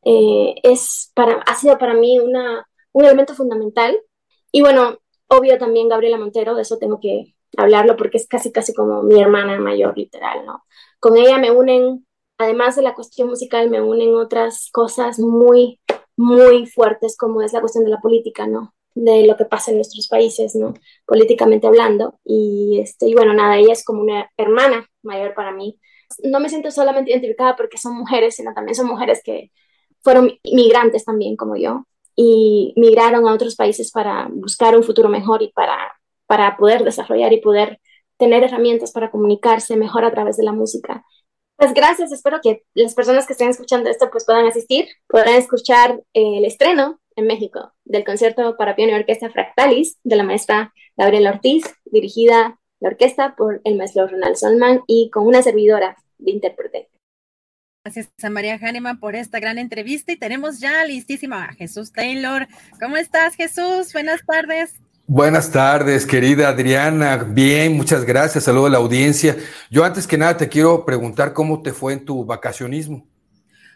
eh, 0.05 0.55
es 0.65 1.13
para, 1.15 1.43
ha 1.47 1.55
sido 1.57 1.79
para 1.79 1.95
mí 1.95 2.19
una, 2.19 2.69
un 2.93 3.05
elemento 3.05 3.35
fundamental. 3.35 3.97
Y 4.53 4.63
bueno, 4.63 4.99
obvio 5.29 5.59
también 5.59 5.89
Gabriela 5.89 6.19
Montero, 6.19 6.55
de 6.57 6.63
eso 6.63 6.79
tengo 6.79 7.01
que 7.01 7.35
hablarlo 7.57 7.97
porque 7.97 8.19
es 8.19 8.27
casi, 8.29 8.53
casi 8.53 8.75
como 8.75 9.03
mi 9.03 9.21
hermana 9.21 9.59
mayor, 9.59 9.97
literal, 9.97 10.45
¿no? 10.47 10.65
Con 11.01 11.17
ella 11.17 11.39
me 11.39 11.51
unen, 11.51 12.07
además 12.39 12.77
de 12.77 12.83
la 12.83 12.95
cuestión 12.95 13.29
musical, 13.29 13.71
me 13.71 13.81
unen 13.83 14.15
otras 14.15 14.69
cosas 14.73 15.19
muy, 15.19 15.81
muy 16.17 16.67
fuertes, 16.67 17.17
como 17.17 17.43
es 17.43 17.53
la 17.53 17.61
cuestión 17.61 17.85
de 17.85 17.91
la 17.91 18.01
política, 18.01 18.47
¿no? 18.47 18.75
De 18.95 19.27
lo 19.27 19.37
que 19.37 19.45
pasa 19.47 19.71
en 19.71 19.79
nuestros 19.79 20.09
países, 20.09 20.55
¿no? 20.55 20.75
Políticamente 21.07 21.67
hablando. 21.67 22.19
Y, 22.25 22.79
este, 22.81 23.09
y 23.09 23.15
bueno, 23.15 23.33
nada, 23.35 23.57
ella 23.59 23.73
es 23.73 23.85
como 23.85 24.03
una 24.03 24.31
hermana 24.37 24.87
mayor 25.03 25.35
para 25.35 25.53
mí. 25.53 25.79
No 26.25 26.41
me 26.41 26.49
siento 26.49 26.71
solamente 26.71 27.11
identificada 27.11 27.57
porque 27.57 27.79
son 27.79 27.97
mujeres, 27.97 28.37
sino 28.37 28.53
también 28.55 28.75
son 28.75 28.87
mujeres 28.87 29.23
que 29.25 29.51
fueron 30.03 30.33
migrantes 30.45 31.05
también, 31.05 31.37
como 31.37 31.57
yo. 31.57 31.87
y 32.17 32.75
migraron 32.77 33.27
a 33.27 33.33
otros 33.35 33.57
países 33.57 33.91
para 33.91 34.29
buscar 34.31 34.77
un 34.77 34.83
futuro 34.85 35.09
mejor 35.09 35.43
y 35.43 35.53
para, 35.53 35.95
para 36.33 36.57
poder 36.57 36.83
desarrollar 36.83 37.31
y 37.35 37.43
poder 37.43 37.79
tener 38.17 38.43
herramientas 38.43 38.91
para 38.91 39.11
comunicarse 39.11 39.77
mejor 39.77 40.07
a 40.07 40.13
través 40.13 40.39
de 40.39 40.45
la 40.45 40.53
música. 40.53 41.05
Pues 41.57 41.75
gracias, 41.75 42.11
espero 42.11 42.41
que 42.43 42.63
las 42.73 42.95
personas 42.95 43.27
que 43.27 43.35
estén 43.35 43.51
escuchando 43.51 43.91
esto 43.91 44.09
pues 44.11 44.25
puedan 44.25 44.47
asistir, 44.47 44.89
podrán 45.09 45.35
escuchar 45.35 46.03
el 46.15 46.47
estreno 46.47 47.03
en 47.17 47.27
México 47.27 47.75
del 47.85 48.07
concierto 48.07 48.57
para 48.57 48.75
piano 48.75 48.93
y 48.93 48.95
orquesta 48.95 49.29
Fractalis 49.29 49.99
de 50.05 50.17
la 50.17 50.23
maestra 50.23 50.73
Gabriela 50.97 51.33
Ortiz, 51.33 51.65
dirigida 51.85 52.59
la 52.81 52.89
orquesta 52.89 53.35
por 53.37 53.61
el 53.65 53.77
maestro 53.77 54.07
Ronald 54.07 54.37
Solman 54.37 54.81
y 54.87 55.11
con 55.11 55.27
una 55.27 55.43
servidora 55.43 55.99
de 56.17 56.31
intérprete. 56.31 56.89
Gracias 57.85 58.09
a 58.23 58.31
María 58.31 58.55
Hahnemann 58.55 58.99
por 58.99 59.17
esta 59.17 59.39
gran 59.39 59.59
entrevista 59.59 60.13
y 60.13 60.17
tenemos 60.17 60.61
ya 60.61 60.83
listísima 60.87 61.45
a 61.45 61.53
Jesús 61.53 61.93
Taylor. 61.93 62.49
¿Cómo 62.81 62.97
estás, 62.97 63.35
Jesús? 63.35 63.93
Buenas 63.93 64.25
tardes. 64.25 64.82
Buenas 65.07 65.51
tardes, 65.51 66.07
querida 66.07 66.49
Adriana. 66.49 67.17
Bien, 67.17 67.77
muchas 67.77 68.05
gracias. 68.05 68.45
Saludo 68.45 68.67
a 68.67 68.71
la 68.71 68.79
audiencia. 68.79 69.37
Yo 69.69 69.85
antes 69.85 70.07
que 70.07 70.17
nada 70.17 70.37
te 70.37 70.49
quiero 70.49 70.85
preguntar 70.85 71.33
cómo 71.33 71.61
te 71.61 71.73
fue 71.73 71.93
en 71.93 72.05
tu 72.05 72.25
vacacionismo. 72.25 73.07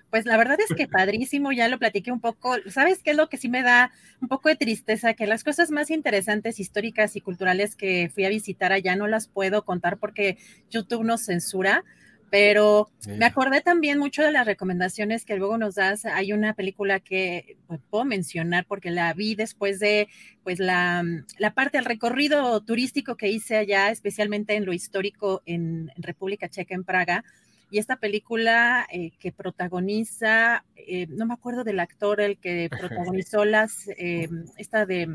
Pues 0.08 0.24
la 0.24 0.36
verdad 0.36 0.56
es 0.60 0.74
que 0.74 0.86
padrísimo, 0.86 1.50
ya 1.50 1.68
lo 1.68 1.78
platiqué 1.80 2.12
un 2.12 2.20
poco. 2.20 2.54
¿Sabes 2.70 3.02
qué 3.02 3.10
es 3.10 3.16
lo 3.16 3.28
que 3.28 3.38
sí 3.38 3.48
me 3.48 3.62
da 3.62 3.90
un 4.22 4.28
poco 4.28 4.48
de 4.48 4.56
tristeza? 4.56 5.14
Que 5.14 5.26
las 5.26 5.42
cosas 5.42 5.72
más 5.72 5.90
interesantes, 5.90 6.60
históricas 6.60 7.16
y 7.16 7.20
culturales 7.20 7.74
que 7.74 8.08
fui 8.14 8.24
a 8.24 8.28
visitar 8.28 8.72
allá 8.72 8.94
no 8.94 9.08
las 9.08 9.26
puedo 9.26 9.64
contar 9.64 9.98
porque 9.98 10.38
YouTube 10.70 11.04
nos 11.04 11.22
censura 11.22 11.84
pero 12.30 12.90
me 13.06 13.24
acordé 13.24 13.60
también 13.60 13.98
mucho 13.98 14.22
de 14.22 14.32
las 14.32 14.46
recomendaciones 14.46 15.24
que 15.24 15.36
luego 15.36 15.58
nos 15.58 15.76
das. 15.76 16.04
Hay 16.06 16.32
una 16.32 16.54
película 16.54 16.98
que 16.98 17.56
pues, 17.68 17.80
puedo 17.88 18.04
mencionar 18.04 18.66
porque 18.66 18.90
la 18.90 19.12
vi 19.12 19.34
después 19.34 19.78
de 19.78 20.08
pues 20.42 20.58
la, 20.58 21.04
la, 21.38 21.54
parte 21.54 21.78
del 21.78 21.84
recorrido 21.84 22.60
turístico 22.62 23.16
que 23.16 23.28
hice 23.28 23.56
allá, 23.56 23.90
especialmente 23.90 24.54
en 24.56 24.64
lo 24.64 24.72
histórico 24.72 25.42
en, 25.46 25.90
República 25.96 26.48
Checa, 26.48 26.74
en 26.74 26.84
Praga. 26.84 27.24
Y 27.70 27.78
esta 27.78 27.96
película 27.96 28.86
eh, 28.92 29.10
que 29.18 29.32
protagoniza, 29.32 30.64
eh, 30.76 31.06
no 31.08 31.26
me 31.26 31.34
acuerdo 31.34 31.64
del 31.64 31.80
actor, 31.80 32.20
el 32.20 32.38
que 32.38 32.68
protagonizó 32.70 33.44
las, 33.44 33.88
eh, 33.98 34.28
esta 34.56 34.86
de 34.86 35.08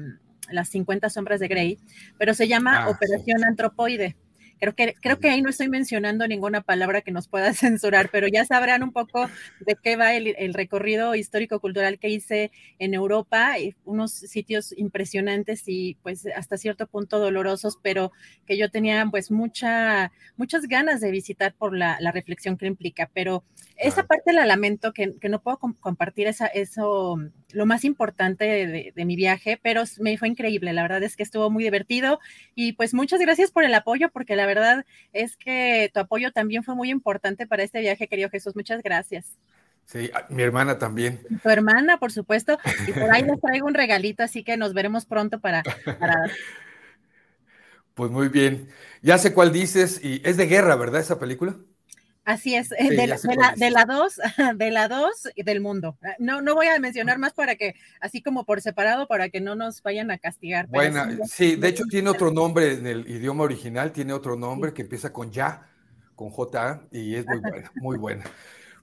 las 0.49 0.69
50 0.69 1.09
sombras 1.09 1.39
de 1.39 1.47
Grey, 1.47 1.77
pero 2.17 2.33
se 2.33 2.47
llama 2.47 2.83
ah, 2.83 2.89
Operación 2.89 3.43
Antropoide. 3.43 4.15
Creo 4.61 4.75
que, 4.75 4.93
creo 5.01 5.19
que 5.19 5.27
ahí 5.27 5.41
no 5.41 5.49
estoy 5.49 5.69
mencionando 5.69 6.27
ninguna 6.27 6.61
palabra 6.61 7.01
que 7.01 7.11
nos 7.11 7.27
pueda 7.27 7.51
censurar, 7.55 8.09
pero 8.11 8.27
ya 8.27 8.45
sabrán 8.45 8.83
un 8.83 8.91
poco 8.91 9.27
de 9.59 9.75
qué 9.81 9.95
va 9.95 10.13
el, 10.13 10.53
recorrido 10.53 11.15
histórico-cultural 11.15 11.97
que 11.97 12.09
hice 12.09 12.51
en 12.77 12.93
Europa, 12.93 13.55
unos 13.85 14.11
sitios 14.11 14.71
impresionantes 14.77 15.63
y 15.65 15.97
pues 16.03 16.27
hasta 16.35 16.57
cierto 16.57 16.85
punto 16.85 17.17
dolorosos, 17.17 17.79
pero 17.81 18.11
que 18.45 18.55
yo 18.55 18.69
tenía 18.69 19.07
pues 19.09 19.31
mucha, 19.31 20.11
muchas 20.38 20.67
ganas 20.67 21.01
de 21.01 21.09
visitar 21.09 21.55
por 21.55 21.75
la, 21.75 21.97
reflexión 22.11 22.55
que 22.55 22.67
implica. 22.67 23.09
Pero 23.15 23.43
esa 23.82 24.03
parte 24.03 24.32
la 24.32 24.45
lamento, 24.45 24.94
que, 24.94 25.16
no 25.30 25.41
puedo 25.41 25.58
compartir 25.58 26.28
esa, 26.28 26.45
eso 26.48 27.18
lo 27.52 27.66
más 27.66 27.84
importante 27.84 28.94
de, 28.95 29.06
mi 29.06 29.16
viaje, 29.16 29.60
pero 29.62 29.84
me 29.99 30.18
fue 30.18 30.28
increíble. 30.28 30.72
La 30.74 30.84
verdad 30.84 31.03
es 31.03 31.18
que 31.18 31.24
estuvo 31.24 31.49
muy 31.49 31.64
divertido 31.64 32.20
y 32.56 32.74
pues 32.74 32.94
muchas 32.94 33.20
gracias 33.20 33.52
por 33.52 33.64
el 33.64 33.74
apoyo, 33.74 34.10
porque 34.12 34.36
la 34.36 34.45
verdad 34.45 34.86
es 35.14 35.36
que 35.36 35.90
tu 35.94 35.99
apoyo 35.99 36.32
también 36.32 36.64
fue 36.64 36.76
muy 36.76 36.90
importante 36.90 37.48
para 37.48 37.64
este 37.64 37.82
viaje, 37.82 38.08
querido 38.08 38.30
Jesús. 38.30 38.56
Muchas 38.56 38.84
gracias. 38.84 39.38
Sí, 39.86 40.12
mi 40.30 40.44
hermana 40.44 40.78
también. 40.78 41.20
Tu 41.41 41.49
hermana, 41.49 41.98
por 41.98 42.12
supuesto. 42.12 42.60
Y 42.88 42.94
por 42.94 43.12
ahí 43.12 43.24
les 43.24 43.41
traigo 43.41 43.68
un 43.68 43.74
regalito, 43.74 44.24
así 44.24 44.44
que 44.44 44.58
nos 44.58 44.74
veremos 44.74 45.06
pronto 45.06 45.40
para... 45.40 45.64
para... 45.64 46.16
Pues 47.94 48.10
muy 48.10 48.30
bien. 48.30 48.70
Ya 49.02 49.18
sé 49.18 49.34
cuál 49.34 49.52
dices, 49.52 49.99
y 50.02 50.22
es 50.24 50.38
de 50.38 50.48
guerra, 50.48 50.78
¿verdad? 50.78 51.02
Esa 51.02 51.20
película. 51.20 51.58
Así 52.23 52.56
es, 52.56 52.72
eh, 52.73 52.89
de, 52.89 53.07
la, 53.07 53.15
dos, 53.85 54.19
de 54.56 54.72
la 54.72 54.88
dos 54.88 55.27
y 55.35 55.43
del 55.43 55.60
mundo. 55.60 55.98
Ah, 56.03 56.15
no, 56.19 56.41
no 56.41 56.53
voy 56.53 56.68
a 56.68 56.80
mencionar 56.80 57.18
más 57.18 57.34
para 57.34 57.56
que, 57.56 57.76
así 57.99 58.22
como 58.22 58.45
por 58.45 58.61
separado, 58.61 59.07
para 59.07 59.30
que 59.30 59.41
no 59.41 59.56
nos 59.56 59.81
vayan 59.81 60.11
a 60.11 60.19
castigar. 60.19 60.68
Bueno, 60.68 61.03
sí, 61.26 61.56
de 61.56 61.69
hecho 61.69 61.85
tiene 61.89 62.10
otro 62.10 62.31
nombre 62.31 62.73
en 62.73 62.85
el 62.85 63.10
idioma 63.10 63.43
original, 63.43 63.91
tiene 63.91 64.14
otro 64.14 64.35
nombre 64.35 64.72
que 64.72 64.84
empieza 64.84 65.11
con 65.11 65.31
ya, 65.31 65.68
con 66.15 66.30
J, 66.30 66.84
y 66.91 67.15
es 67.15 67.26
muy 67.26 67.39
buena, 67.39 67.72
muy 67.76 67.98
buena. 67.98 68.23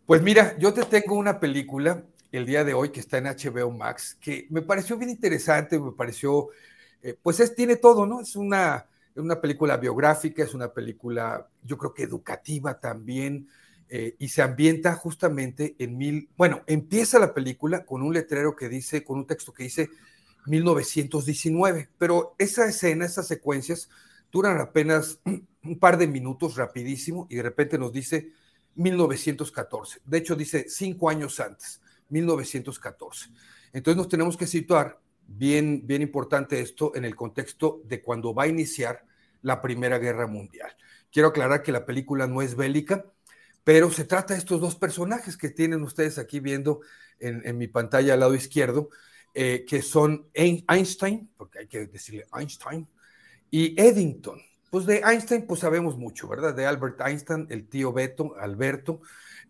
Pues 0.04 0.20
mira, 0.20 0.56
yo 0.58 0.74
te 0.74 0.82
tengo 0.84 1.14
una 1.14 1.38
película 1.38 2.02
el 2.32 2.44
día 2.44 2.64
de 2.64 2.74
hoy 2.74 2.90
que 2.90 3.00
está 3.00 3.18
en 3.18 3.26
HBO 3.26 3.70
Max, 3.70 4.16
que 4.20 4.48
me 4.50 4.62
pareció 4.62 4.96
bien 4.96 5.10
interesante, 5.10 5.78
me 5.78 5.92
pareció, 5.92 6.48
eh, 7.02 7.16
pues 7.22 7.38
es, 7.38 7.54
tiene 7.54 7.76
todo, 7.76 8.04
¿no? 8.04 8.20
Es 8.20 8.34
una 8.34 8.86
es 9.18 9.24
una 9.24 9.40
película 9.40 9.76
biográfica, 9.76 10.44
es 10.44 10.54
una 10.54 10.72
película, 10.72 11.48
yo 11.64 11.76
creo 11.76 11.92
que 11.92 12.04
educativa 12.04 12.78
también, 12.78 13.48
eh, 13.88 14.14
y 14.20 14.28
se 14.28 14.42
ambienta 14.42 14.94
justamente 14.94 15.74
en 15.80 15.98
mil, 15.98 16.28
bueno, 16.36 16.62
empieza 16.68 17.18
la 17.18 17.34
película 17.34 17.84
con 17.84 18.02
un 18.02 18.14
letrero 18.14 18.54
que 18.54 18.68
dice, 18.68 19.02
con 19.02 19.18
un 19.18 19.26
texto 19.26 19.52
que 19.52 19.64
dice 19.64 19.90
1919, 20.46 21.88
pero 21.98 22.36
esa 22.38 22.66
escena, 22.66 23.06
esas 23.06 23.26
secuencias 23.26 23.90
duran 24.30 24.60
apenas 24.60 25.18
un 25.64 25.78
par 25.80 25.98
de 25.98 26.06
minutos 26.06 26.54
rapidísimo 26.54 27.26
y 27.28 27.36
de 27.36 27.42
repente 27.42 27.76
nos 27.76 27.92
dice 27.92 28.30
1914. 28.76 30.00
De 30.04 30.18
hecho, 30.18 30.36
dice 30.36 30.66
cinco 30.68 31.10
años 31.10 31.40
antes, 31.40 31.80
1914. 32.10 33.30
Entonces 33.72 33.96
nos 33.96 34.08
tenemos 34.08 34.36
que 34.36 34.46
situar, 34.46 35.00
bien, 35.26 35.84
bien 35.84 36.02
importante 36.02 36.60
esto, 36.60 36.94
en 36.94 37.04
el 37.04 37.16
contexto 37.16 37.82
de 37.84 38.00
cuando 38.00 38.32
va 38.32 38.44
a 38.44 38.48
iniciar 38.48 39.07
la 39.42 39.60
Primera 39.60 39.98
Guerra 39.98 40.26
Mundial. 40.26 40.74
Quiero 41.10 41.28
aclarar 41.28 41.62
que 41.62 41.72
la 41.72 41.86
película 41.86 42.26
no 42.26 42.42
es 42.42 42.54
bélica, 42.54 43.04
pero 43.64 43.90
se 43.90 44.04
trata 44.04 44.34
de 44.34 44.40
estos 44.40 44.60
dos 44.60 44.76
personajes 44.76 45.36
que 45.36 45.50
tienen 45.50 45.82
ustedes 45.82 46.18
aquí 46.18 46.40
viendo 46.40 46.80
en, 47.18 47.58
mi 47.58 47.66
pantalla 47.66 48.14
al 48.14 48.20
lado 48.20 48.34
izquierdo, 48.34 48.90
eh, 49.34 49.64
que 49.68 49.82
son 49.82 50.26
Einstein, 50.34 51.30
porque 51.36 51.60
hay 51.60 51.66
que 51.66 51.86
decirle 51.86 52.26
Einstein, 52.34 52.88
y 53.50 53.80
Eddington. 53.80 54.40
Pues 54.70 54.86
de 54.86 55.02
Einstein, 55.04 55.46
pues 55.46 55.60
sabemos 55.60 55.96
mucho, 55.96 56.28
¿verdad? 56.28 56.54
De 56.54 56.66
Albert 56.66 57.00
Einstein, 57.00 57.46
el 57.50 57.68
tío 57.68 57.92
Beto, 57.92 58.36
Alberto, 58.38 59.00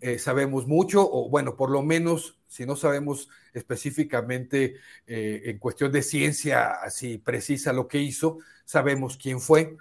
eh, 0.01 0.19
sabemos 0.19 0.67
mucho, 0.67 1.09
o 1.11 1.29
bueno, 1.29 1.57
por 1.57 1.71
lo 1.71 1.83
menos, 1.83 2.39
si 2.47 2.65
no 2.65 2.77
sabemos 2.77 3.29
específicamente 3.53 4.77
eh, 5.07 5.43
en 5.47 5.59
cuestión 5.59 5.91
de 5.91 6.03
ciencia 6.03 6.71
así 6.71 7.19
precisa 7.19 7.73
lo 7.73 7.89
que 7.89 7.99
hizo, 7.99 8.39
sabemos 8.69 9.17
quién 9.17 9.41
fue, 9.41 9.79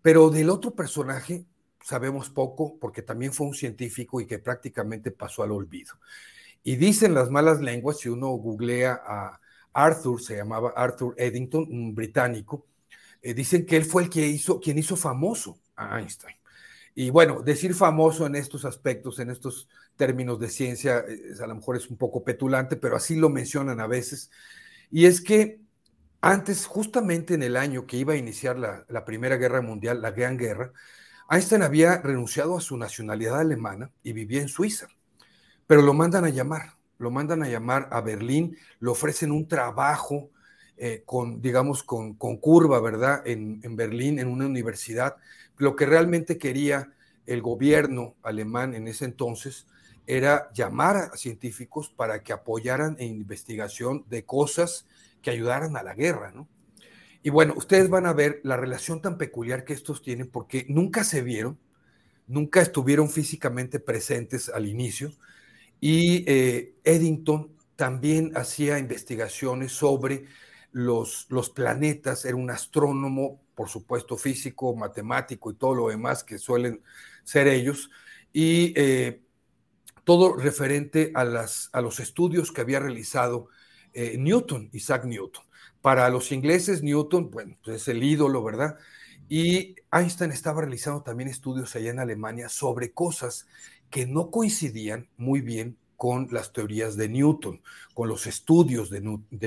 pero 0.00 0.30
del 0.30 0.48
otro 0.48 0.70
personaje 0.70 1.44
sabemos 1.82 2.30
poco 2.30 2.78
porque 2.78 3.02
también 3.02 3.32
fue 3.32 3.48
un 3.48 3.54
científico 3.54 4.20
y 4.20 4.26
que 4.26 4.38
prácticamente 4.38 5.10
pasó 5.10 5.42
al 5.42 5.50
olvido. 5.50 5.94
Y 6.62 6.76
dicen 6.76 7.14
las 7.14 7.30
malas 7.30 7.60
lenguas, 7.60 7.98
si 7.98 8.08
uno 8.08 8.28
googlea 8.28 9.02
a 9.04 9.40
Arthur, 9.72 10.22
se 10.22 10.36
llamaba 10.36 10.72
Arthur 10.76 11.16
Eddington, 11.18 11.66
un 11.68 11.96
británico, 11.96 12.64
eh, 13.22 13.34
dicen 13.34 13.66
que 13.66 13.76
él 13.76 13.84
fue 13.84 14.04
el 14.04 14.08
que 14.08 14.24
hizo, 14.24 14.60
quien 14.60 14.78
hizo 14.78 14.94
famoso 14.94 15.58
a 15.74 15.98
Einstein. 15.98 16.36
Y 16.94 17.10
bueno, 17.10 17.42
decir 17.42 17.74
famoso 17.74 18.24
en 18.24 18.36
estos 18.36 18.64
aspectos, 18.64 19.18
en 19.18 19.30
estos 19.30 19.68
términos 19.96 20.38
de 20.38 20.48
ciencia, 20.48 21.04
eh, 21.08 21.34
a 21.42 21.46
lo 21.48 21.56
mejor 21.56 21.76
es 21.76 21.90
un 21.90 21.96
poco 21.96 22.22
petulante, 22.22 22.76
pero 22.76 22.94
así 22.94 23.16
lo 23.16 23.30
mencionan 23.30 23.80
a 23.80 23.88
veces. 23.88 24.30
Y 24.92 25.06
es 25.06 25.20
que 25.20 25.60
antes, 26.20 26.66
justamente 26.66 27.34
en 27.34 27.42
el 27.42 27.56
año 27.56 27.86
que 27.86 27.96
iba 27.96 28.14
a 28.14 28.16
iniciar 28.16 28.58
la, 28.58 29.04
Primera 29.04 29.36
Guerra 29.36 29.60
Mundial, 29.60 30.02
la 30.02 30.10
Gran 30.10 30.36
Guerra, 30.36 30.72
Einstein 31.30 31.62
había 31.62 31.98
renunciado 31.98 32.56
a 32.56 32.60
su 32.60 32.76
nacionalidad 32.76 33.40
alemana 33.40 33.90
y 34.02 34.12
vivía 34.12 34.40
en 34.40 34.48
Suiza, 34.48 34.88
pero 35.66 35.82
lo 35.82 35.94
mandan 35.94 36.24
a 36.24 36.30
llamar, 36.30 36.74
lo 36.98 37.10
mandan 37.10 37.42
a 37.42 37.48
llamar 37.48 37.88
a 37.92 38.00
Berlín, 38.00 38.56
le 38.80 38.90
ofrecen 38.90 39.30
un 39.30 39.46
trabajo 39.46 40.30
eh, 40.76 41.02
con, 41.04 41.40
digamos, 41.40 41.82
con, 41.82 42.14
con 42.14 42.38
curva, 42.38 42.80
¿verdad? 42.80 43.22
En, 43.26 43.60
en, 43.62 43.76
Berlín, 43.76 44.18
en 44.18 44.28
una 44.28 44.46
universidad. 44.46 45.16
Lo 45.56 45.76
que 45.76 45.86
realmente 45.86 46.38
quería 46.38 46.92
el 47.26 47.42
gobierno 47.42 48.14
alemán 48.22 48.74
en 48.74 48.88
ese 48.88 49.04
entonces 49.04 49.66
era 50.06 50.50
llamar 50.54 50.96
a 50.96 51.16
científicos 51.16 51.90
para 51.90 52.22
que 52.22 52.32
apoyaran 52.32 52.96
en 52.98 53.08
investigación 53.08 54.04
de 54.08 54.24
cosas 54.24 54.86
que 55.22 55.30
ayudaran 55.30 55.76
a 55.76 55.82
la 55.82 55.94
guerra, 55.94 56.32
¿no? 56.32 56.48
Y 57.22 57.30
bueno, 57.30 57.54
ustedes 57.56 57.90
van 57.90 58.06
a 58.06 58.12
ver 58.12 58.40
la 58.44 58.56
relación 58.56 59.02
tan 59.02 59.18
peculiar 59.18 59.64
que 59.64 59.72
estos 59.72 60.02
tienen 60.02 60.28
porque 60.28 60.66
nunca 60.68 61.04
se 61.04 61.22
vieron, 61.22 61.58
nunca 62.26 62.60
estuvieron 62.60 63.10
físicamente 63.10 63.80
presentes 63.80 64.48
al 64.48 64.66
inicio 64.66 65.12
y 65.80 66.24
eh, 66.26 66.74
Eddington 66.84 67.56
también 67.76 68.32
hacía 68.36 68.78
investigaciones 68.78 69.72
sobre 69.72 70.24
los, 70.72 71.26
los 71.30 71.50
planetas, 71.50 72.24
era 72.24 72.36
un 72.36 72.50
astrónomo, 72.50 73.40
por 73.54 73.68
supuesto 73.68 74.16
físico, 74.16 74.74
matemático 74.74 75.50
y 75.50 75.54
todo 75.54 75.74
lo 75.74 75.88
demás 75.88 76.24
que 76.24 76.38
suelen 76.38 76.82
ser 77.24 77.48
ellos, 77.48 77.90
y 78.32 78.72
eh, 78.76 79.22
todo 80.04 80.34
referente 80.36 81.12
a, 81.14 81.24
las, 81.24 81.70
a 81.72 81.80
los 81.80 82.00
estudios 82.00 82.52
que 82.52 82.60
había 82.60 82.80
realizado 82.80 83.48
eh, 83.92 84.16
Newton, 84.18 84.70
Isaac 84.72 85.04
Newton. 85.04 85.44
Para 85.80 86.08
los 86.08 86.32
ingleses, 86.32 86.82
Newton, 86.82 87.30
bueno, 87.30 87.56
pues 87.62 87.82
es 87.82 87.88
el 87.88 88.02
ídolo, 88.02 88.42
¿verdad? 88.42 88.76
Y 89.28 89.76
Einstein 89.92 90.32
estaba 90.32 90.62
realizando 90.62 91.02
también 91.02 91.28
estudios 91.28 91.74
allá 91.76 91.90
en 91.90 91.98
Alemania 91.98 92.48
sobre 92.48 92.92
cosas 92.92 93.46
que 93.90 94.06
no 94.06 94.30
coincidían 94.30 95.08
muy 95.16 95.40
bien 95.40 95.76
con 95.98 96.28
las 96.30 96.52
teorías 96.52 96.96
de 96.96 97.08
Newton, 97.08 97.60
con 97.92 98.08
los 98.08 98.26
estudios 98.28 98.88
de, 98.88 99.00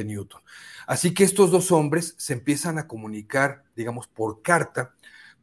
Newton. 0.03 0.41
Así 0.85 1.13
que 1.13 1.23
estos 1.23 1.49
dos 1.49 1.71
hombres 1.71 2.13
se 2.17 2.33
empiezan 2.33 2.77
a 2.77 2.87
comunicar, 2.87 3.63
digamos, 3.73 4.07
por 4.07 4.41
carta, 4.41 4.93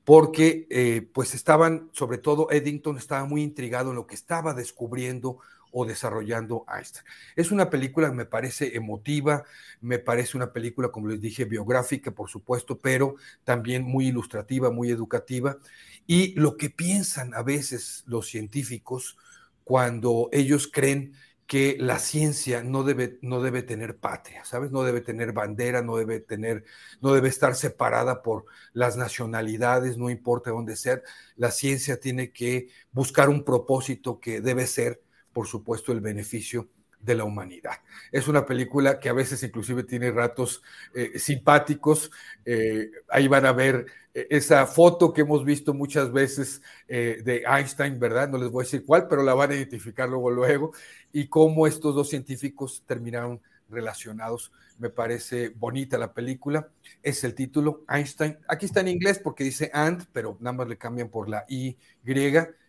porque 0.04 0.66
eh, 0.68 1.08
pues 1.12 1.34
estaban, 1.34 1.88
sobre 1.92 2.18
todo 2.18 2.50
Eddington 2.50 2.98
estaba 2.98 3.24
muy 3.24 3.42
intrigado 3.42 3.90
en 3.90 3.96
lo 3.96 4.06
que 4.06 4.14
estaba 4.14 4.52
descubriendo 4.52 5.38
desarrollando 5.84 6.64
Einstein. 6.68 7.04
Es 7.36 7.50
una 7.50 7.70
película 7.70 8.12
me 8.12 8.26
parece 8.26 8.76
emotiva, 8.76 9.44
me 9.80 9.98
parece 9.98 10.36
una 10.36 10.52
película, 10.52 10.88
como 10.88 11.08
les 11.08 11.20
dije, 11.20 11.44
biográfica, 11.44 12.10
por 12.10 12.28
supuesto, 12.28 12.78
pero 12.78 13.16
también 13.44 13.84
muy 13.84 14.08
ilustrativa, 14.08 14.70
muy 14.70 14.90
educativa. 14.90 15.58
Y 16.06 16.34
lo 16.38 16.56
que 16.56 16.70
piensan 16.70 17.34
a 17.34 17.42
veces 17.42 18.04
los 18.06 18.28
científicos 18.28 19.16
cuando 19.64 20.28
ellos 20.32 20.70
creen 20.72 21.12
que 21.48 21.76
la 21.80 21.98
ciencia 21.98 22.62
no 22.62 22.84
debe, 22.84 23.18
no 23.22 23.40
debe 23.40 23.62
tener 23.62 23.96
patria, 23.98 24.44
¿sabes? 24.44 24.70
No 24.70 24.82
debe 24.82 25.00
tener 25.00 25.32
bandera, 25.32 25.80
no 25.80 25.96
debe 25.96 26.20
tener, 26.20 26.64
no 27.00 27.14
debe 27.14 27.28
estar 27.28 27.54
separada 27.54 28.22
por 28.22 28.44
las 28.74 28.98
nacionalidades, 28.98 29.96
no 29.96 30.10
importa 30.10 30.50
dónde 30.50 30.76
sea. 30.76 31.00
La 31.36 31.50
ciencia 31.50 31.98
tiene 31.98 32.32
que 32.32 32.68
buscar 32.92 33.30
un 33.30 33.44
propósito 33.44 34.20
que 34.20 34.42
debe 34.42 34.66
ser, 34.66 35.02
por 35.38 35.46
supuesto, 35.46 35.92
el 35.92 36.00
beneficio 36.00 36.68
de 36.98 37.14
la 37.14 37.22
humanidad. 37.22 37.74
Es 38.10 38.26
una 38.26 38.44
película 38.44 38.98
que 38.98 39.08
a 39.08 39.12
veces 39.12 39.40
inclusive 39.44 39.84
tiene 39.84 40.10
ratos 40.10 40.64
eh, 40.92 41.16
simpáticos. 41.16 42.10
Eh, 42.44 42.90
ahí 43.08 43.28
van 43.28 43.46
a 43.46 43.52
ver 43.52 43.86
eh, 44.12 44.26
esa 44.30 44.66
foto 44.66 45.12
que 45.12 45.20
hemos 45.20 45.44
visto 45.44 45.74
muchas 45.74 46.10
veces 46.12 46.60
de 46.88 47.44
Einstein, 47.46 48.00
¿verdad? 48.00 48.28
No 48.28 48.36
les 48.36 48.50
voy 48.50 48.62
a 48.62 48.64
decir 48.64 48.84
cuál, 48.84 49.06
pero 49.06 49.22
la 49.22 49.32
van 49.34 49.52
a 49.52 49.54
identificar 49.54 50.08
luego, 50.08 50.28
luego, 50.32 50.72
y 51.12 51.28
cómo 51.28 51.68
estos 51.68 51.94
dos 51.94 52.08
científicos 52.08 52.82
terminaron 52.84 53.40
relacionados. 53.70 54.50
Me 54.80 54.90
parece 54.90 55.50
bonita 55.50 55.98
la 55.98 56.12
película. 56.12 56.68
Es 57.00 57.22
el 57.22 57.36
título, 57.36 57.84
Einstein. 57.88 58.38
Aquí 58.48 58.66
está 58.66 58.80
en 58.80 58.88
inglés 58.88 59.20
porque 59.20 59.44
dice 59.44 59.70
and, 59.72 60.04
pero 60.12 60.36
nada 60.40 60.56
más 60.56 60.68
le 60.68 60.76
cambian 60.76 61.10
por 61.10 61.28
la 61.28 61.44
Y 61.48 61.76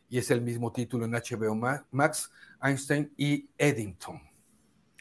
y 0.10 0.18
es 0.18 0.32
el 0.32 0.42
mismo 0.42 0.72
título 0.72 1.06
en 1.06 1.12
HBO 1.12 1.56
Max, 1.92 2.32
Einstein 2.62 3.12
y 3.18 3.50
Eddington. 3.58 4.22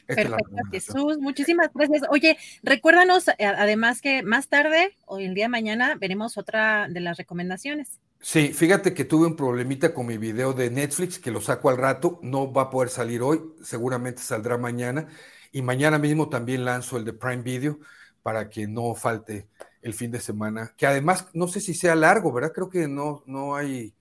Perfecto, 0.05 0.37
Jesús, 0.71 1.19
muchísimas 1.19 1.69
gracias. 1.73 2.01
Oye, 2.09 2.37
recuérdanos 2.63 3.27
eh, 3.27 3.45
además 3.45 4.01
que 4.01 4.23
más 4.23 4.47
tarde 4.47 4.97
o 5.05 5.19
el 5.19 5.35
día 5.35 5.45
de 5.45 5.49
mañana 5.49 5.95
veremos 5.99 6.37
otra 6.37 6.87
de 6.89 6.99
las 6.99 7.17
recomendaciones. 7.17 7.99
Sí, 8.19 8.51
fíjate 8.53 8.93
que 8.93 9.05
tuve 9.05 9.27
un 9.27 9.35
problemita 9.35 9.93
con 9.93 10.07
mi 10.07 10.17
video 10.17 10.53
de 10.53 10.71
Netflix, 10.71 11.19
que 11.19 11.31
lo 11.31 11.41
saco 11.41 11.69
al 11.69 11.77
rato, 11.77 12.19
no 12.23 12.51
va 12.51 12.63
a 12.63 12.69
poder 12.69 12.89
salir 12.89 13.21
hoy, 13.21 13.39
seguramente 13.63 14.21
saldrá 14.21 14.57
mañana. 14.57 15.07
Y 15.51 15.61
mañana 15.61 15.97
mismo 15.99 16.27
también 16.27 16.65
lanzo 16.65 16.97
el 16.97 17.05
de 17.05 17.13
Prime 17.13 17.43
Video 17.43 17.79
para 18.21 18.49
que 18.49 18.67
no 18.67 18.93
falte 18.95 19.47
el 19.81 19.93
fin 19.93 20.11
de 20.11 20.19
semana, 20.19 20.73
que 20.75 20.85
además 20.85 21.27
no 21.33 21.47
sé 21.47 21.61
si 21.61 21.73
sea 21.73 21.95
largo, 21.95 22.33
¿verdad? 22.33 22.51
Creo 22.53 22.69
que 22.69 22.87
no, 22.87 23.23
no 23.25 23.55
hay 23.55 23.93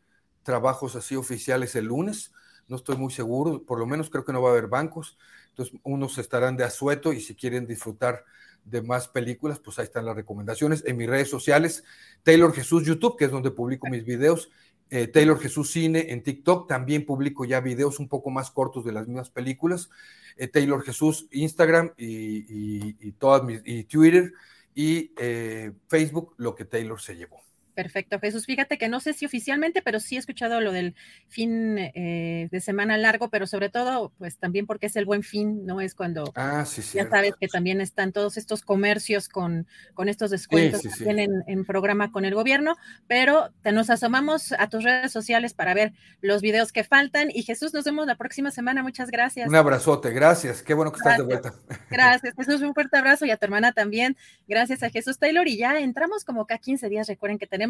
trabajos 0.42 0.96
así 0.96 1.14
oficiales 1.14 1.76
el 1.76 1.84
lunes, 1.86 2.32
no 2.68 2.76
estoy 2.76 2.96
muy 2.96 3.12
seguro, 3.12 3.62
por 3.62 3.78
lo 3.78 3.86
menos 3.86 4.10
creo 4.10 4.24
que 4.24 4.32
no 4.32 4.42
va 4.42 4.50
a 4.50 4.52
haber 4.52 4.68
bancos, 4.68 5.18
entonces 5.50 5.78
unos 5.82 6.18
estarán 6.18 6.56
de 6.56 6.64
asueto 6.64 7.12
y 7.12 7.20
si 7.20 7.34
quieren 7.34 7.66
disfrutar 7.66 8.24
de 8.64 8.82
más 8.82 9.08
películas, 9.08 9.58
pues 9.58 9.78
ahí 9.78 9.84
están 9.84 10.04
las 10.04 10.16
recomendaciones. 10.16 10.84
En 10.86 10.96
mis 10.96 11.08
redes 11.08 11.30
sociales, 11.30 11.84
Taylor 12.22 12.52
Jesús 12.52 12.84
YouTube, 12.84 13.16
que 13.16 13.24
es 13.24 13.30
donde 13.30 13.50
publico 13.50 13.88
mis 13.88 14.04
videos, 14.04 14.50
eh, 14.90 15.06
Taylor 15.06 15.38
Jesús 15.38 15.70
Cine 15.70 16.12
en 16.12 16.22
TikTok, 16.22 16.68
también 16.68 17.04
publico 17.04 17.44
ya 17.44 17.60
videos 17.60 17.98
un 17.98 18.08
poco 18.08 18.30
más 18.30 18.50
cortos 18.50 18.84
de 18.84 18.92
las 18.92 19.06
mismas 19.06 19.30
películas, 19.30 19.90
eh, 20.36 20.48
Taylor 20.48 20.82
Jesús 20.82 21.26
Instagram 21.30 21.92
y, 21.96 23.12
todas 23.12 23.42
mis, 23.42 23.60
y 23.64 23.84
Twitter 23.84 24.32
y 24.74 25.12
eh, 25.18 25.72
Facebook, 25.88 26.34
lo 26.38 26.54
que 26.54 26.64
Taylor 26.64 27.00
se 27.00 27.16
llevó. 27.16 27.47
Perfecto, 27.78 28.18
Jesús. 28.18 28.44
Fíjate 28.44 28.76
que 28.76 28.88
no 28.88 28.98
sé 28.98 29.12
si 29.12 29.24
oficialmente, 29.24 29.82
pero 29.82 30.00
sí 30.00 30.16
he 30.16 30.18
escuchado 30.18 30.60
lo 30.60 30.72
del 30.72 30.96
fin 31.28 31.78
eh, 31.78 32.48
de 32.50 32.60
semana 32.60 32.98
largo, 32.98 33.28
pero 33.30 33.46
sobre 33.46 33.68
todo, 33.68 34.12
pues 34.18 34.36
también 34.36 34.66
porque 34.66 34.86
es 34.86 34.96
el 34.96 35.04
buen 35.04 35.22
fin, 35.22 35.64
¿no? 35.64 35.80
Es 35.80 35.94
cuando 35.94 36.32
ah, 36.34 36.64
sí, 36.66 36.82
ya 36.82 37.08
sabes 37.08 37.34
que 37.40 37.46
también 37.46 37.80
están 37.80 38.10
todos 38.10 38.36
estos 38.36 38.62
comercios 38.62 39.28
con, 39.28 39.68
con 39.94 40.08
estos 40.08 40.32
descuentos 40.32 40.82
que 40.82 41.04
tienen 41.04 41.30
en 41.46 41.64
programa 41.64 42.10
con 42.10 42.24
el 42.24 42.34
gobierno, 42.34 42.74
pero 43.06 43.52
te 43.62 43.70
nos 43.70 43.90
asomamos 43.90 44.50
a 44.58 44.68
tus 44.68 44.82
redes 44.82 45.12
sociales 45.12 45.54
para 45.54 45.72
ver 45.72 45.92
los 46.20 46.42
videos 46.42 46.72
que 46.72 46.82
faltan. 46.82 47.30
Y 47.32 47.44
Jesús, 47.44 47.72
nos 47.74 47.84
vemos 47.84 48.08
la 48.08 48.16
próxima 48.16 48.50
semana. 48.50 48.82
Muchas 48.82 49.08
gracias. 49.08 49.48
Un 49.48 49.54
abrazote, 49.54 50.10
gracias. 50.10 50.62
Qué 50.62 50.74
bueno 50.74 50.90
que 50.90 50.96
estás 50.96 51.18
de 51.18 51.22
vuelta. 51.22 51.54
Gracias, 51.90 52.34
Jesús. 52.34 52.60
Un 52.60 52.74
fuerte 52.74 52.98
abrazo 52.98 53.24
y 53.24 53.30
a 53.30 53.36
tu 53.36 53.44
hermana 53.46 53.70
también. 53.70 54.16
Gracias 54.48 54.82
a 54.82 54.90
Jesús 54.90 55.20
Taylor. 55.20 55.46
Y 55.46 55.58
ya 55.58 55.78
entramos 55.78 56.24
como 56.24 56.44
cada 56.44 56.58
15 56.58 56.88
días. 56.88 57.06
Recuerden 57.06 57.38
que 57.38 57.46
tenemos 57.46 57.67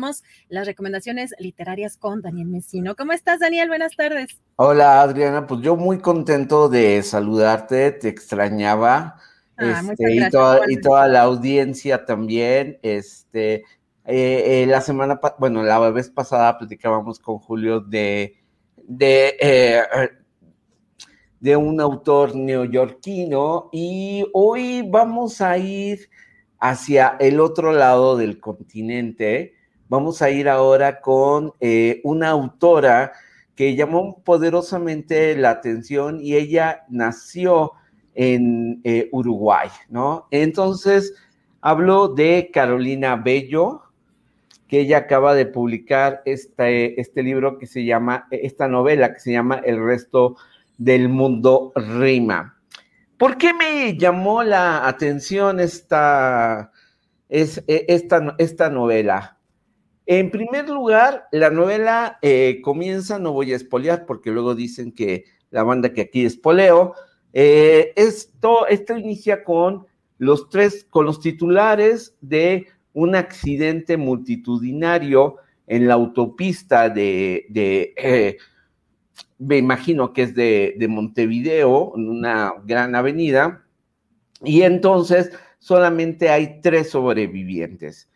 las 0.49 0.67
recomendaciones 0.67 1.35
literarias 1.39 1.97
con 1.97 2.23
Daniel 2.23 2.49
Mesino. 2.49 2.95
¿Cómo 2.97 3.13
estás, 3.13 3.41
Daniel? 3.41 3.69
Buenas 3.69 3.97
tardes. 3.97 4.39
Hola, 4.57 5.03
Adriana. 5.03 5.47
Pues 5.47 5.61
yo 5.61 5.77
muy 5.77 5.99
contento 5.99 6.69
de 6.69 7.03
saludarte, 7.03 7.93
te 7.93 8.09
extrañaba. 8.09 9.17
Ah, 9.57 9.83
este, 9.91 10.15
y, 10.15 10.81
toda, 10.81 11.09
la 11.09 11.23
audiencia 11.23 12.05
también. 12.05 12.79
Este, 12.83 13.65
eh, 14.05 14.63
eh, 14.63 14.67
la 14.69 14.81
semana, 14.81 15.21
bueno, 15.39 15.63
la 15.63 15.79
vez 15.91 16.11
pasada 16.11 16.57
platicábamos 16.57 17.19
con 17.19 17.39
Julio 17.39 17.81
de, 17.81 18.37
de, 18.77 19.37
eh, 19.41 19.83
de 21.41 21.57
un 21.57 21.81
autor 21.81 22.37
neoyorquino 22.37 23.69
y 23.73 24.25
hoy 24.33 24.83
vamos 24.89 25.41
a 25.41 25.59
ir 25.59 26.09
hacia 26.61 27.17
el 27.21 27.41
otro 27.41 27.73
lado 27.73 28.17
del 28.17 28.41
continente 28.41 29.58
Vamos 29.89 30.21
a 30.23 30.31
ir 30.31 30.49
ahora 30.49 31.01
con 31.01 31.53
eh, 31.61 32.01
una 32.05 32.31
autora 32.31 33.13
que 33.55 33.75
llamó 33.75 34.23
poderosamente 34.23 35.37
la 35.37 35.51
atención 35.51 36.21
y 36.21 36.37
ella 36.37 36.85
nació 36.89 37.73
en 38.15 38.81
eh, 38.85 39.09
Uruguay, 39.13 39.69
¿no? 39.89 40.29
Entonces, 40.31 41.15
hablo 41.61 42.09
de 42.09 42.51
Carolina 42.53 43.17
Bello, 43.17 43.83
que 44.69 44.81
ella 44.81 44.99
acaba 44.99 45.35
de 45.35 45.47
publicar 45.47 46.23
este, 46.27 47.01
este 47.01 47.23
libro 47.23 47.59
que 47.59 47.67
se 47.67 47.85
llama, 47.85 48.29
esta 48.31 48.69
novela 48.69 49.15
que 49.15 49.21
se 49.21 49.33
llama 49.33 49.57
El 49.65 49.83
resto 49.83 50.37
del 50.77 51.09
mundo 51.09 51.73
rima. 51.75 52.59
¿Por 53.17 53.39
qué 53.39 53.55
me 53.55 53.97
llamó 53.97 54.43
la 54.45 54.87
atención 54.87 55.59
esta, 55.59 56.71
es, 57.29 57.65
e, 57.67 57.87
esta, 57.89 58.35
esta 58.39 58.69
novela? 58.69 59.38
En 60.11 60.31
primer 60.31 60.71
lugar, 60.71 61.29
la 61.33 61.51
novela 61.51 62.19
eh, 62.23 62.63
comienza, 62.63 63.19
no 63.19 63.35
voy 63.35 63.53
a 63.53 63.57
espolear 63.57 64.07
porque 64.07 64.31
luego 64.31 64.55
dicen 64.55 64.91
que 64.91 65.27
la 65.51 65.65
banda 65.65 65.93
que 65.93 66.01
aquí 66.01 66.25
espoleo, 66.25 66.95
eh, 67.35 67.93
esto, 67.95 68.67
esto 68.69 68.97
inicia 68.97 69.45
con 69.45 69.87
los 70.17 70.49
tres, 70.49 70.87
con 70.89 71.05
los 71.05 71.21
titulares 71.21 72.17
de 72.23 72.69
un 72.95 73.17
accidente 73.17 73.99
multitudinario 73.99 75.37
en 75.67 75.87
la 75.87 75.93
autopista 75.93 76.89
de, 76.89 77.45
eh, 77.55 78.39
me 79.37 79.59
imagino 79.59 80.15
que 80.15 80.23
es 80.23 80.35
de, 80.35 80.75
de, 80.79 80.89
Montevideo, 80.89 81.91
una 81.91 82.55
gran 82.65 82.95
avenida, 82.95 83.63
y 84.43 84.63
entonces 84.63 85.33
solamente 85.59 86.31
hay 86.31 86.63
tres 86.63 86.89
sobrevivientes. 86.89 88.09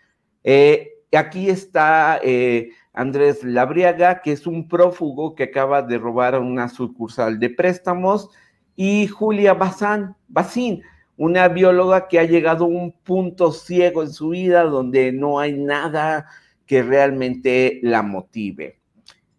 Aquí 1.14 1.50
está 1.50 2.20
eh, 2.22 2.70
Andrés 2.94 3.44
Labriaga, 3.44 4.22
que 4.22 4.32
es 4.32 4.46
un 4.46 4.66
prófugo 4.66 5.34
que 5.34 5.44
acaba 5.44 5.82
de 5.82 5.98
robar 5.98 6.38
una 6.38 6.68
sucursal 6.68 7.38
de 7.38 7.50
préstamos, 7.50 8.30
y 8.76 9.06
Julia 9.08 9.52
Bazán, 9.52 10.16
una 11.16 11.48
bióloga 11.48 12.08
que 12.08 12.18
ha 12.18 12.24
llegado 12.24 12.64
a 12.64 12.68
un 12.68 12.92
punto 12.92 13.52
ciego 13.52 14.02
en 14.02 14.10
su 14.10 14.30
vida 14.30 14.64
donde 14.64 15.12
no 15.12 15.38
hay 15.38 15.52
nada 15.52 16.26
que 16.66 16.82
realmente 16.82 17.80
la 17.82 18.02
motive. 18.02 18.80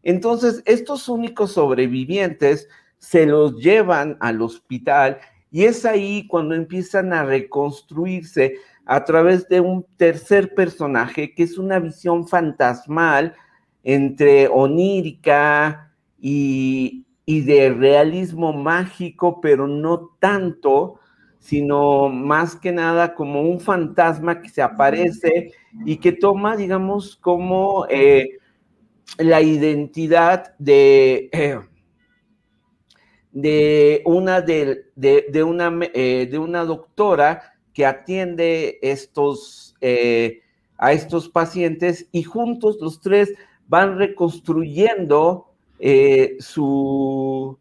Entonces, 0.03 0.61
estos 0.65 1.09
únicos 1.09 1.53
sobrevivientes 1.53 2.67
se 2.99 3.25
los 3.25 3.57
llevan 3.57 4.17
al 4.19 4.41
hospital 4.41 5.19
y 5.49 5.63
es 5.63 5.85
ahí 5.85 6.27
cuando 6.27 6.55
empiezan 6.55 7.13
a 7.13 7.23
reconstruirse 7.23 8.55
a 8.85 9.03
través 9.03 9.47
de 9.47 9.59
un 9.59 9.85
tercer 9.97 10.53
personaje 10.53 11.33
que 11.33 11.43
es 11.43 11.57
una 11.57 11.79
visión 11.79 12.27
fantasmal 12.27 13.33
entre 13.83 14.47
onírica 14.47 15.93
y, 16.19 17.05
de 17.25 17.69
realismo 17.69 18.53
mágico, 18.53 19.39
pero 19.41 19.67
no 19.67 20.11
tanto, 20.19 20.99
sino 21.39 22.09
más 22.09 22.55
que 22.55 22.71
nada 22.71 23.15
como 23.15 23.41
un 23.41 23.59
fantasma 23.59 24.41
que 24.41 24.49
se 24.49 24.61
aparece 24.61 25.51
y 25.85 25.97
que 25.97 26.11
toma, 26.11 26.55
digamos, 26.55 27.15
como 27.17 27.85
eh, 27.89 28.39
la 29.17 29.41
identidad 29.41 30.55
de, 30.57 31.29
eh, 31.31 31.59
de, 33.31 34.01
una, 34.05 34.41
de, 34.41 34.85
una, 35.43 35.79
eh, 35.93 36.27
de 36.29 36.37
una 36.37 36.63
doctora 36.63 37.52
que 37.73 37.85
atiende 37.85 38.79
estos, 38.81 39.75
a 40.77 40.93
estos 40.93 41.29
pacientes 41.29 42.07
y 42.11 42.23
juntos 42.23 42.77
los 42.79 43.01
tres 43.01 43.33
van 43.67 43.97
reconstruyendo 43.97 45.47
su, 46.39 47.57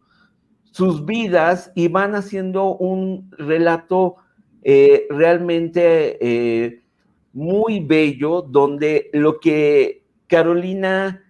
sus 0.73 1.05
vidas 1.05 1.70
y 1.74 1.89
van 1.89 2.15
haciendo 2.15 2.76
un 2.76 3.31
relato 3.39 4.16
eh, 4.65 5.07
realmente 5.10 6.18
eh, 6.20 6.82
muy 7.32 7.81
bello, 7.81 8.42
donde 8.42 9.10
lo 9.12 9.41
que 9.41 10.05
Carolina 10.28 11.24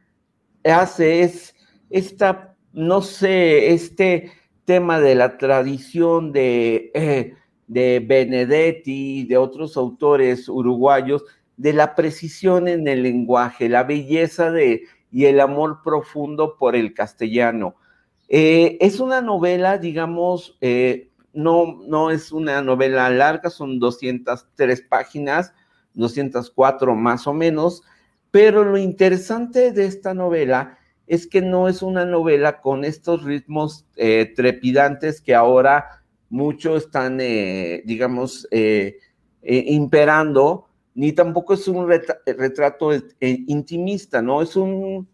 hace 0.65 1.23
es 1.23 1.55
esta, 1.91 2.57
no 2.73 3.03
sé, 3.03 3.73
este 3.73 4.31
tema 4.65 5.01
de 5.01 5.15
la 5.15 5.39
tradición 5.39 6.33
de, 6.33 6.91
eh, 6.95 7.35
de 7.67 8.05
Benedetti, 8.07 9.25
de 9.25 9.37
otros 9.37 9.77
autores 9.77 10.49
uruguayos, 10.49 11.25
de 11.57 11.73
la 11.73 11.95
precisión 11.95 12.69
en 12.69 12.89
el 12.89 13.03
lenguaje, 13.03 13.69
la 13.69 13.85
belleza 13.85 14.51
de, 14.51 14.83
y 15.11 15.27
el 15.27 15.41
amor 15.41 15.81
profundo 15.85 16.57
por 16.57 16.75
el 16.75 16.95
castellano. 16.95 17.77
Eh, 18.29 18.79
es 18.81 18.99
una 18.99 19.21
novela, 19.21 19.79
digamos, 19.79 20.57
eh, 20.61 21.11
no, 21.33 21.81
no 21.87 22.11
es 22.11 22.33
una 22.33 22.63
novela 22.63 23.11
larga, 23.11 23.51
son 23.51 23.79
203 23.79 24.83
páginas, 24.83 25.53
204 25.95 26.95
más 26.95 27.27
o 27.27 27.35
menos, 27.35 27.83
pero 28.31 28.65
lo 28.65 28.79
interesante 28.79 29.73
de 29.73 29.85
esta 29.85 30.15
novela 30.15 30.79
es 31.07 31.27
que 31.27 31.43
no 31.43 31.69
es 31.69 31.83
una 31.83 32.07
novela 32.07 32.61
con 32.61 32.85
estos 32.85 33.25
ritmos 33.25 33.87
eh, 33.97 34.33
trepidantes 34.35 35.21
que 35.21 35.35
ahora 35.35 36.02
mucho 36.33 36.77
están, 36.77 37.19
digamos, 37.19 38.49
imperando, 39.43 40.67
ni 40.95 41.13
tampoco 41.13 41.55
es 41.55 41.69
un 41.69 41.89
retrato 41.89 42.91
intimista, 43.21 44.21
¿no? 44.21 44.43
Es 44.43 44.57
un, 44.57 45.07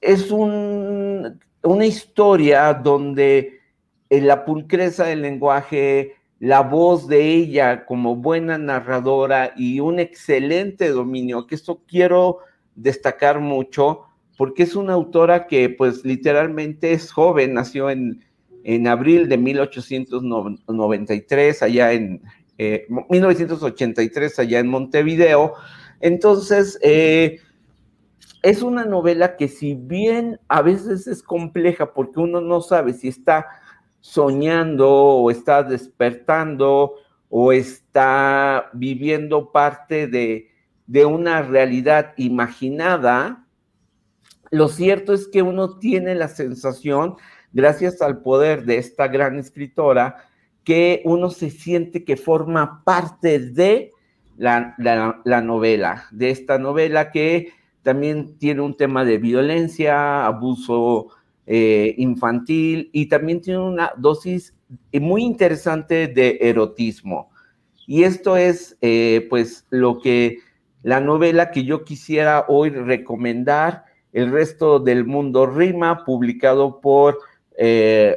es 0.00 0.30
un 0.30 1.38
una 1.62 1.86
historia 1.86 2.72
donde 2.74 3.60
la 4.08 4.44
pulcreza 4.44 5.04
del 5.04 5.22
lenguaje, 5.22 6.14
la 6.38 6.62
voz 6.62 7.06
de 7.06 7.34
ella 7.34 7.84
como 7.84 8.16
buena 8.16 8.58
narradora 8.58 9.52
y 9.56 9.80
un 9.80 10.00
excelente 10.00 10.88
dominio, 10.88 11.46
que 11.46 11.54
esto 11.54 11.82
quiero 11.86 12.38
destacar 12.74 13.40
mucho, 13.40 14.02
porque 14.36 14.62
es 14.62 14.74
una 14.74 14.94
autora 14.94 15.46
que 15.46 15.68
pues 15.68 16.04
literalmente 16.04 16.92
es 16.92 17.12
joven, 17.12 17.54
nació 17.54 17.90
en, 17.90 18.24
en 18.64 18.86
abril 18.86 19.28
de 19.28 19.38
1893, 19.38 21.62
allá 21.62 21.92
en 21.92 22.22
1983, 23.08 24.38
eh, 24.38 24.42
allá 24.42 24.58
en 24.58 24.68
Montevideo. 24.68 25.54
Entonces, 26.00 26.78
eh, 26.82 27.40
es 28.42 28.62
una 28.62 28.84
novela 28.84 29.36
que 29.36 29.48
si 29.48 29.74
bien 29.74 30.40
a 30.48 30.62
veces 30.62 31.06
es 31.06 31.22
compleja 31.22 31.92
porque 31.92 32.20
uno 32.20 32.40
no 32.40 32.62
sabe 32.62 32.94
si 32.94 33.08
está 33.08 33.46
soñando 34.00 34.90
o 34.90 35.30
está 35.30 35.62
despertando 35.62 36.94
o 37.28 37.52
está 37.52 38.70
viviendo 38.72 39.52
parte 39.52 40.06
de, 40.06 40.46
una 41.06 41.42
realidad 41.42 42.14
imaginada, 42.16 43.46
lo 44.50 44.68
cierto 44.68 45.12
es 45.12 45.28
que 45.28 45.42
uno 45.42 45.78
tiene 45.78 46.16
la 46.16 46.26
sensación, 46.26 47.16
gracias 47.52 48.02
al 48.02 48.22
poder 48.22 48.64
de 48.64 48.78
esta 48.78 49.08
gran 49.08 49.38
escritora, 49.38 50.28
que 50.64 51.02
uno 51.04 51.30
se 51.30 51.50
siente 51.50 52.04
que 52.04 52.16
forma 52.16 52.82
parte 52.84 53.38
de 53.38 53.92
la, 54.36 54.74
la 55.24 55.40
novela, 55.42 56.06
de 56.10 56.30
esta 56.30 56.58
novela 56.58 57.10
que 57.10 57.52
también 57.82 58.38
tiene 58.38 58.60
un 58.60 58.76
tema 58.76 59.04
de 59.04 59.18
violencia, 59.18 60.26
abuso 60.26 61.08
eh, 61.46 61.94
infantil 61.98 62.90
y 62.92 63.06
también 63.06 63.40
tiene 63.40 63.58
una 63.58 63.92
dosis 63.96 64.54
muy 64.92 65.24
interesante 65.24 66.06
de 66.06 66.38
erotismo. 66.40 67.30
Y 67.86 68.04
esto 68.04 68.36
es 68.36 68.76
eh, 68.82 69.26
pues 69.28 69.66
lo 69.70 70.00
que 70.00 70.38
la 70.82 71.00
novela 71.00 71.50
que 71.50 71.64
yo 71.64 71.82
quisiera 71.84 72.44
hoy 72.48 72.70
recomendar, 72.70 73.84
El 74.12 74.30
resto 74.30 74.80
del 74.80 75.04
mundo 75.04 75.46
rima, 75.46 76.04
publicado 76.04 76.80
por 76.80 77.18
eh, 77.56 78.16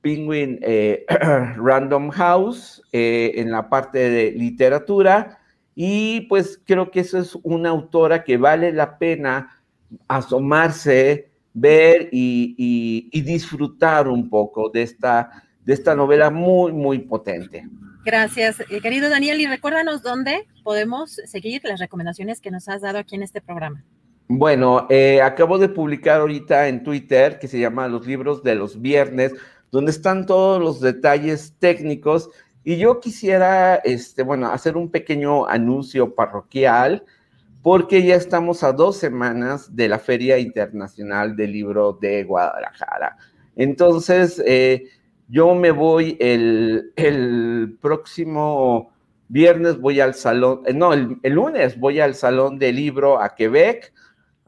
Penguin 0.00 0.60
Random 1.56 2.10
House 2.10 2.82
en 2.92 3.50
la 3.50 3.68
parte 3.68 3.98
de 3.98 4.30
literatura 4.32 5.38
y 5.80 6.22
pues 6.22 6.60
creo 6.64 6.90
que 6.90 6.98
eso 6.98 7.18
es 7.18 7.36
una 7.44 7.68
autora 7.68 8.24
que 8.24 8.36
vale 8.36 8.72
la 8.72 8.98
pena 8.98 9.62
asomarse, 10.08 11.30
ver 11.54 12.08
y, 12.10 13.08
disfrutar 13.22 14.08
un 14.08 14.28
poco 14.28 14.70
de 14.70 14.82
esta, 14.82 15.44
de 15.64 15.74
esta 15.74 15.94
novela 15.94 16.30
muy, 16.30 16.72
muy 16.72 16.98
potente. 16.98 17.68
Gracias, 18.04 18.58
eh, 18.70 18.80
querido 18.80 19.08
Daniel. 19.08 19.40
Y 19.40 19.46
recuérdanos 19.46 20.02
dónde 20.02 20.48
podemos 20.64 21.20
seguir 21.26 21.62
las 21.64 21.78
recomendaciones 21.78 22.40
que 22.40 22.50
nos 22.50 22.68
has 22.68 22.82
dado 22.82 22.98
aquí 22.98 23.14
en 23.14 23.22
este 23.22 23.40
programa. 23.40 23.84
Bueno, 24.30 24.86
eh, 24.90 25.22
acabo 25.22 25.56
de 25.56 25.70
publicar 25.70 26.20
ahorita 26.20 26.68
en 26.68 26.82
Twitter 26.82 27.38
que 27.38 27.48
se 27.48 27.58
llama 27.58 27.88
Los 27.88 28.06
libros 28.06 28.42
de 28.42 28.54
los 28.54 28.82
viernes, 28.82 29.32
donde 29.70 29.90
están 29.90 30.26
todos 30.26 30.60
los 30.60 30.80
detalles 30.82 31.54
técnicos 31.58 32.28
y 32.62 32.76
yo 32.76 33.00
quisiera, 33.00 33.76
este, 33.76 34.22
bueno, 34.22 34.48
hacer 34.48 34.76
un 34.76 34.90
pequeño 34.90 35.46
anuncio 35.46 36.14
parroquial, 36.14 37.04
porque 37.62 38.04
ya 38.04 38.16
estamos 38.16 38.62
a 38.62 38.74
dos 38.74 38.98
semanas 38.98 39.74
de 39.74 39.88
la 39.88 39.98
Feria 39.98 40.38
Internacional 40.38 41.34
del 41.34 41.52
Libro 41.52 41.94
de 41.94 42.24
Guadalajara. 42.24 43.16
Entonces, 43.56 44.42
eh, 44.46 44.84
yo 45.28 45.54
me 45.54 45.70
voy 45.70 46.18
el, 46.20 47.78
próximo 47.80 48.92
viernes, 49.28 49.80
voy 49.80 50.00
al 50.00 50.14
salón, 50.14 50.60
eh, 50.66 50.74
no, 50.74 50.92
el, 50.92 51.16
el 51.22 51.32
lunes 51.32 51.80
voy 51.80 52.00
al 52.00 52.14
Salón 52.14 52.58
del 52.58 52.76
Libro 52.76 53.22
a 53.22 53.34
Quebec 53.34 53.94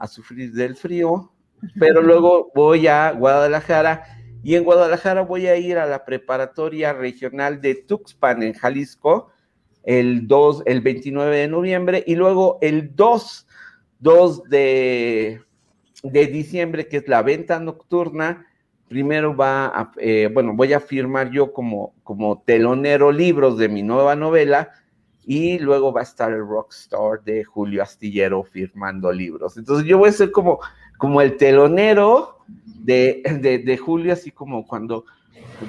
a 0.01 0.09
sufrir 0.09 0.53
del 0.53 0.75
frío, 0.75 1.31
pero 1.79 2.03
luego 2.03 2.51
voy 2.55 2.89
a 2.89 3.12
Guadalajara 3.12 4.03
y 4.43 4.55
en 4.55 4.65
Guadalajara 4.65 5.23
voy 5.23 5.47
a 5.47 5.57
ir 5.57 5.79
a 5.79 5.87
la 5.87 6.05
preparatoria 6.05 6.93
regional 6.93 7.61
de 7.61 7.75
Tuxpan, 7.75 8.43
en 8.43 8.55
Jalisco, 8.55 9.31
el 9.83 10.27
2, 10.27 10.62
el 10.67 10.81
29 10.81 11.37
de 11.37 11.49
noviembre, 11.49 12.03
y 12.07 12.15
luego 12.15 12.59
el 12.62 12.97
2, 12.97 13.47
2 14.01 14.45
de, 14.45 15.43
de 16.03 16.27
diciembre, 16.27 16.89
que 16.89 16.99
es 16.99 17.09
la 17.09 17.23
venta 17.23 17.61
nocturna. 17.61 18.47
Primero 18.89 19.37
va 19.37 19.67
a, 19.67 19.93
eh, 19.99 20.31
bueno, 20.33 20.55
voy 20.55 20.73
a 20.73 20.81
firmar 20.81 21.31
yo 21.31 21.53
como, 21.53 21.95
como 22.03 22.43
telonero 22.43 23.12
libros 23.12 23.59
de 23.59 23.69
mi 23.69 23.83
nueva 23.83 24.17
novela, 24.17 24.70
y 25.24 25.58
luego 25.58 25.92
va 25.92 26.00
a 26.00 26.05
estar 26.05 26.32
el 26.32 26.40
rockstar 26.40 27.23
de 27.24 27.44
Julio 27.44 27.82
Astillero 27.82 28.42
firmando 28.42 29.12
libros. 29.12 29.57
Entonces 29.57 29.86
yo 29.86 29.99
voy 29.99 30.08
a 30.08 30.12
ser 30.12 30.31
como, 30.31 30.60
como 30.99 31.20
el 31.20 31.36
telonero 31.36 32.39
de, 32.65 33.23
de, 33.65 33.76
Julio, 33.76 34.12
así 34.12 34.31
como 34.31 34.66
cuando, 34.66 35.05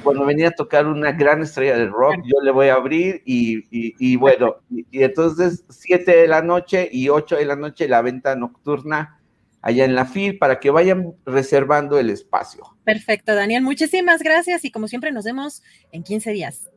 cuando 0.03 0.25
venía 0.25 0.49
a 0.49 0.51
tocar 0.51 0.87
una 0.87 1.11
gran 1.11 1.41
estrella 1.41 1.77
de 1.77 1.87
rock, 1.87 2.15
yo 2.23 2.41
le 2.41 2.51
voy 2.51 2.69
a 2.69 2.75
abrir 2.75 3.21
y, 3.25 3.63
y, 3.69 4.15
bueno, 4.15 4.55
y, 4.69 5.03
entonces 5.03 5.65
7 5.69 6.09
de 6.09 6.27
la 6.27 6.41
noche 6.41 6.89
y 6.91 7.09
8 7.09 7.35
de 7.35 7.45
la 7.45 7.55
noche 7.55 7.87
la 7.87 8.01
venta 8.01 8.35
nocturna 8.35 9.19
allá 9.61 9.85
en 9.85 9.93
la 9.93 10.05
FIL 10.05 10.39
para 10.39 10.59
que 10.59 10.71
vayan 10.71 11.13
reservando 11.25 11.99
el 11.99 12.09
espacio. 12.09 12.63
Perfecto, 12.83 13.35
Daniel, 13.35 13.61
muchísimas 13.61 14.23
gracias 14.23 14.65
y 14.65 14.71
como 14.71 14.87
siempre 14.87 15.11
nos 15.11 15.25
vemos 15.25 15.61
en 15.91 16.03
15 16.03 16.31
días 16.31 16.70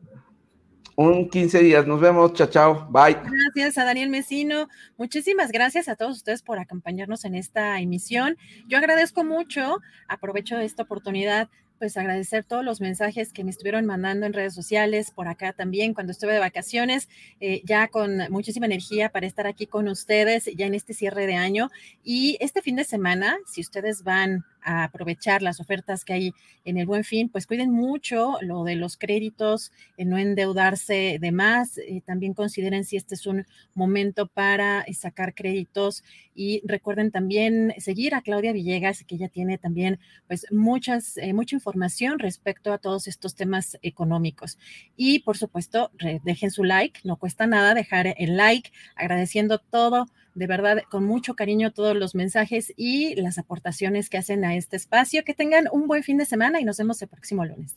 un 0.97 1.29
15 1.29 1.59
días. 1.61 1.87
Nos 1.87 2.01
vemos. 2.01 2.33
Chao, 2.35 2.49
chao. 2.49 2.89
Bye. 2.91 3.17
Gracias 3.55 3.79
a 3.79 3.85
Daniel 3.85 4.11
Mesino. 4.11 4.69
Muchísimas 4.97 5.51
gracias 5.53 5.89
a 5.89 5.97
todos 5.97 6.17
ustedes 6.17 6.43
por 6.43 6.59
acompañarnos 6.59 7.25
en 7.25 7.35
esta 7.35 7.81
emisión. 7.81 8.37
Yo 8.69 8.79
agradezco 8.79 9.25
mucho, 9.25 9.79
aprovecho 10.09 10.59
esta 10.59 10.83
oportunidad 10.83 11.49
pues 11.79 11.97
agradecer 11.97 12.45
todos 12.45 12.65
los 12.65 12.81
mensajes 12.81 13.33
que 13.33 13.45
me 13.45 13.51
estuvieron 13.51 13.85
mandando 13.85 14.27
en 14.27 14.33
redes 14.33 14.55
sociales, 14.55 15.11
por 15.11 15.29
acá 15.29 15.53
también, 15.53 15.95
cuando 15.95 16.13
estuve 16.13 16.33
de 16.33 16.39
vacaciones, 16.39 17.09
eh, 17.41 17.63
ya 17.65 17.89
con 17.89 18.19
muchísima 18.31 18.67
energía 18.67 19.11
para 19.11 19.27
estar 19.27 19.47
aquí 19.47 19.67
con 19.67 19.89
ustedes, 19.89 20.49
ya 20.57 20.67
en 20.67 20.75
este 20.75 20.95
cierre 20.95 21.27
de 21.27 21.35
año. 21.35 21.71
Y 22.03 22.37
este 22.41 22.63
fin 22.63 22.77
de 22.77 22.85
semana, 22.85 23.37
si 23.47 23.61
ustedes 23.61 24.03
van 24.03 24.45
aprovechar 24.65 25.43
las 25.43 25.61
ofertas 25.61 26.05
que 26.05 26.13
hay 26.15 26.35
en 26.65 26.79
el 26.79 26.87
buen 26.87 27.05
fin, 27.05 27.29
pues 27.29 27.47
cuiden 27.47 27.71
mucho 27.71 28.39
lo 28.41 28.65
de 28.65 28.77
los 28.77 28.97
créditos, 28.97 29.73
no 29.99 30.19
endeudarse 30.19 31.19
de 31.21 31.33
más, 31.33 31.79
eh, 31.79 32.03
también 32.05 32.35
consideren 32.35 32.85
si 32.85 32.97
este 32.97 33.15
es 33.15 33.27
un 33.27 33.47
momento 33.75 34.27
para 34.27 34.83
eh, 34.83 34.95
sacar 34.95 35.35
créditos 35.35 36.03
y 36.35 36.63
recuerden 36.65 37.11
también 37.11 37.75
seguir 37.79 38.15
a 38.15 38.23
Claudia 38.23 38.53
Villegas, 38.53 39.05
que 39.05 39.17
ella 39.17 39.29
tiene 39.29 39.59
también 39.59 39.99
pues 40.27 40.47
muchas, 40.51 41.17
eh, 41.19 41.33
mucha 41.33 41.57
información 41.57 42.19
respecto 42.19 42.73
a 42.73 42.79
todos 42.79 43.07
estos 43.07 43.35
temas 43.35 43.79
económicos. 43.83 44.59
Y 44.97 45.21
por 45.21 45.37
supuesto, 45.37 45.91
dejen 46.25 46.51
su 46.51 46.65
like, 46.65 47.01
no 47.05 47.17
cuesta 47.17 47.47
nada 47.47 47.75
dejar 47.75 48.15
el 48.19 48.37
like, 48.37 48.73
agradeciendo 48.97 49.59
todo 49.59 50.07
de 50.35 50.47
verdad 50.47 50.83
con 50.91 51.05
mucho 51.05 51.35
cariño 51.35 51.73
todos 51.73 51.97
los 51.97 52.15
mensajes 52.15 52.73
y 52.77 53.15
las 53.17 53.39
aportaciones 53.39 54.11
que 54.11 54.19
hacen 54.19 54.45
a 54.45 54.57
este 54.57 54.77
espacio. 54.77 55.25
Que 55.25 55.35
tengan 55.35 55.67
un 55.73 55.87
buen 55.87 56.03
fin 56.03 56.19
de 56.19 56.27
semana 56.27 56.61
y 56.61 56.65
nos 56.65 56.77
vemos 56.79 57.01
el 57.03 57.09
próximo 57.09 57.45
lunes. 57.45 57.75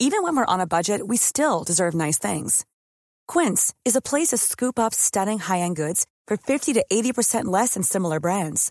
Even 0.00 0.22
when 0.22 0.36
we're 0.36 0.44
on 0.44 0.60
a 0.60 0.66
budget, 0.66 1.00
we 1.06 1.16
still 1.16 1.64
deserve 1.64 1.94
nice 1.94 2.18
things. 2.18 2.66
Quince 3.26 3.72
is 3.84 3.96
a 3.96 4.02
place 4.02 4.28
to 4.28 4.36
scoop 4.36 4.78
up 4.78 4.92
stunning 4.92 5.38
high-end 5.38 5.76
goods 5.76 6.06
for 6.26 6.36
50 6.36 6.74
to 6.74 6.84
80% 6.92 7.46
less 7.46 7.74
than 7.74 7.82
similar 7.82 8.20
brands. 8.20 8.70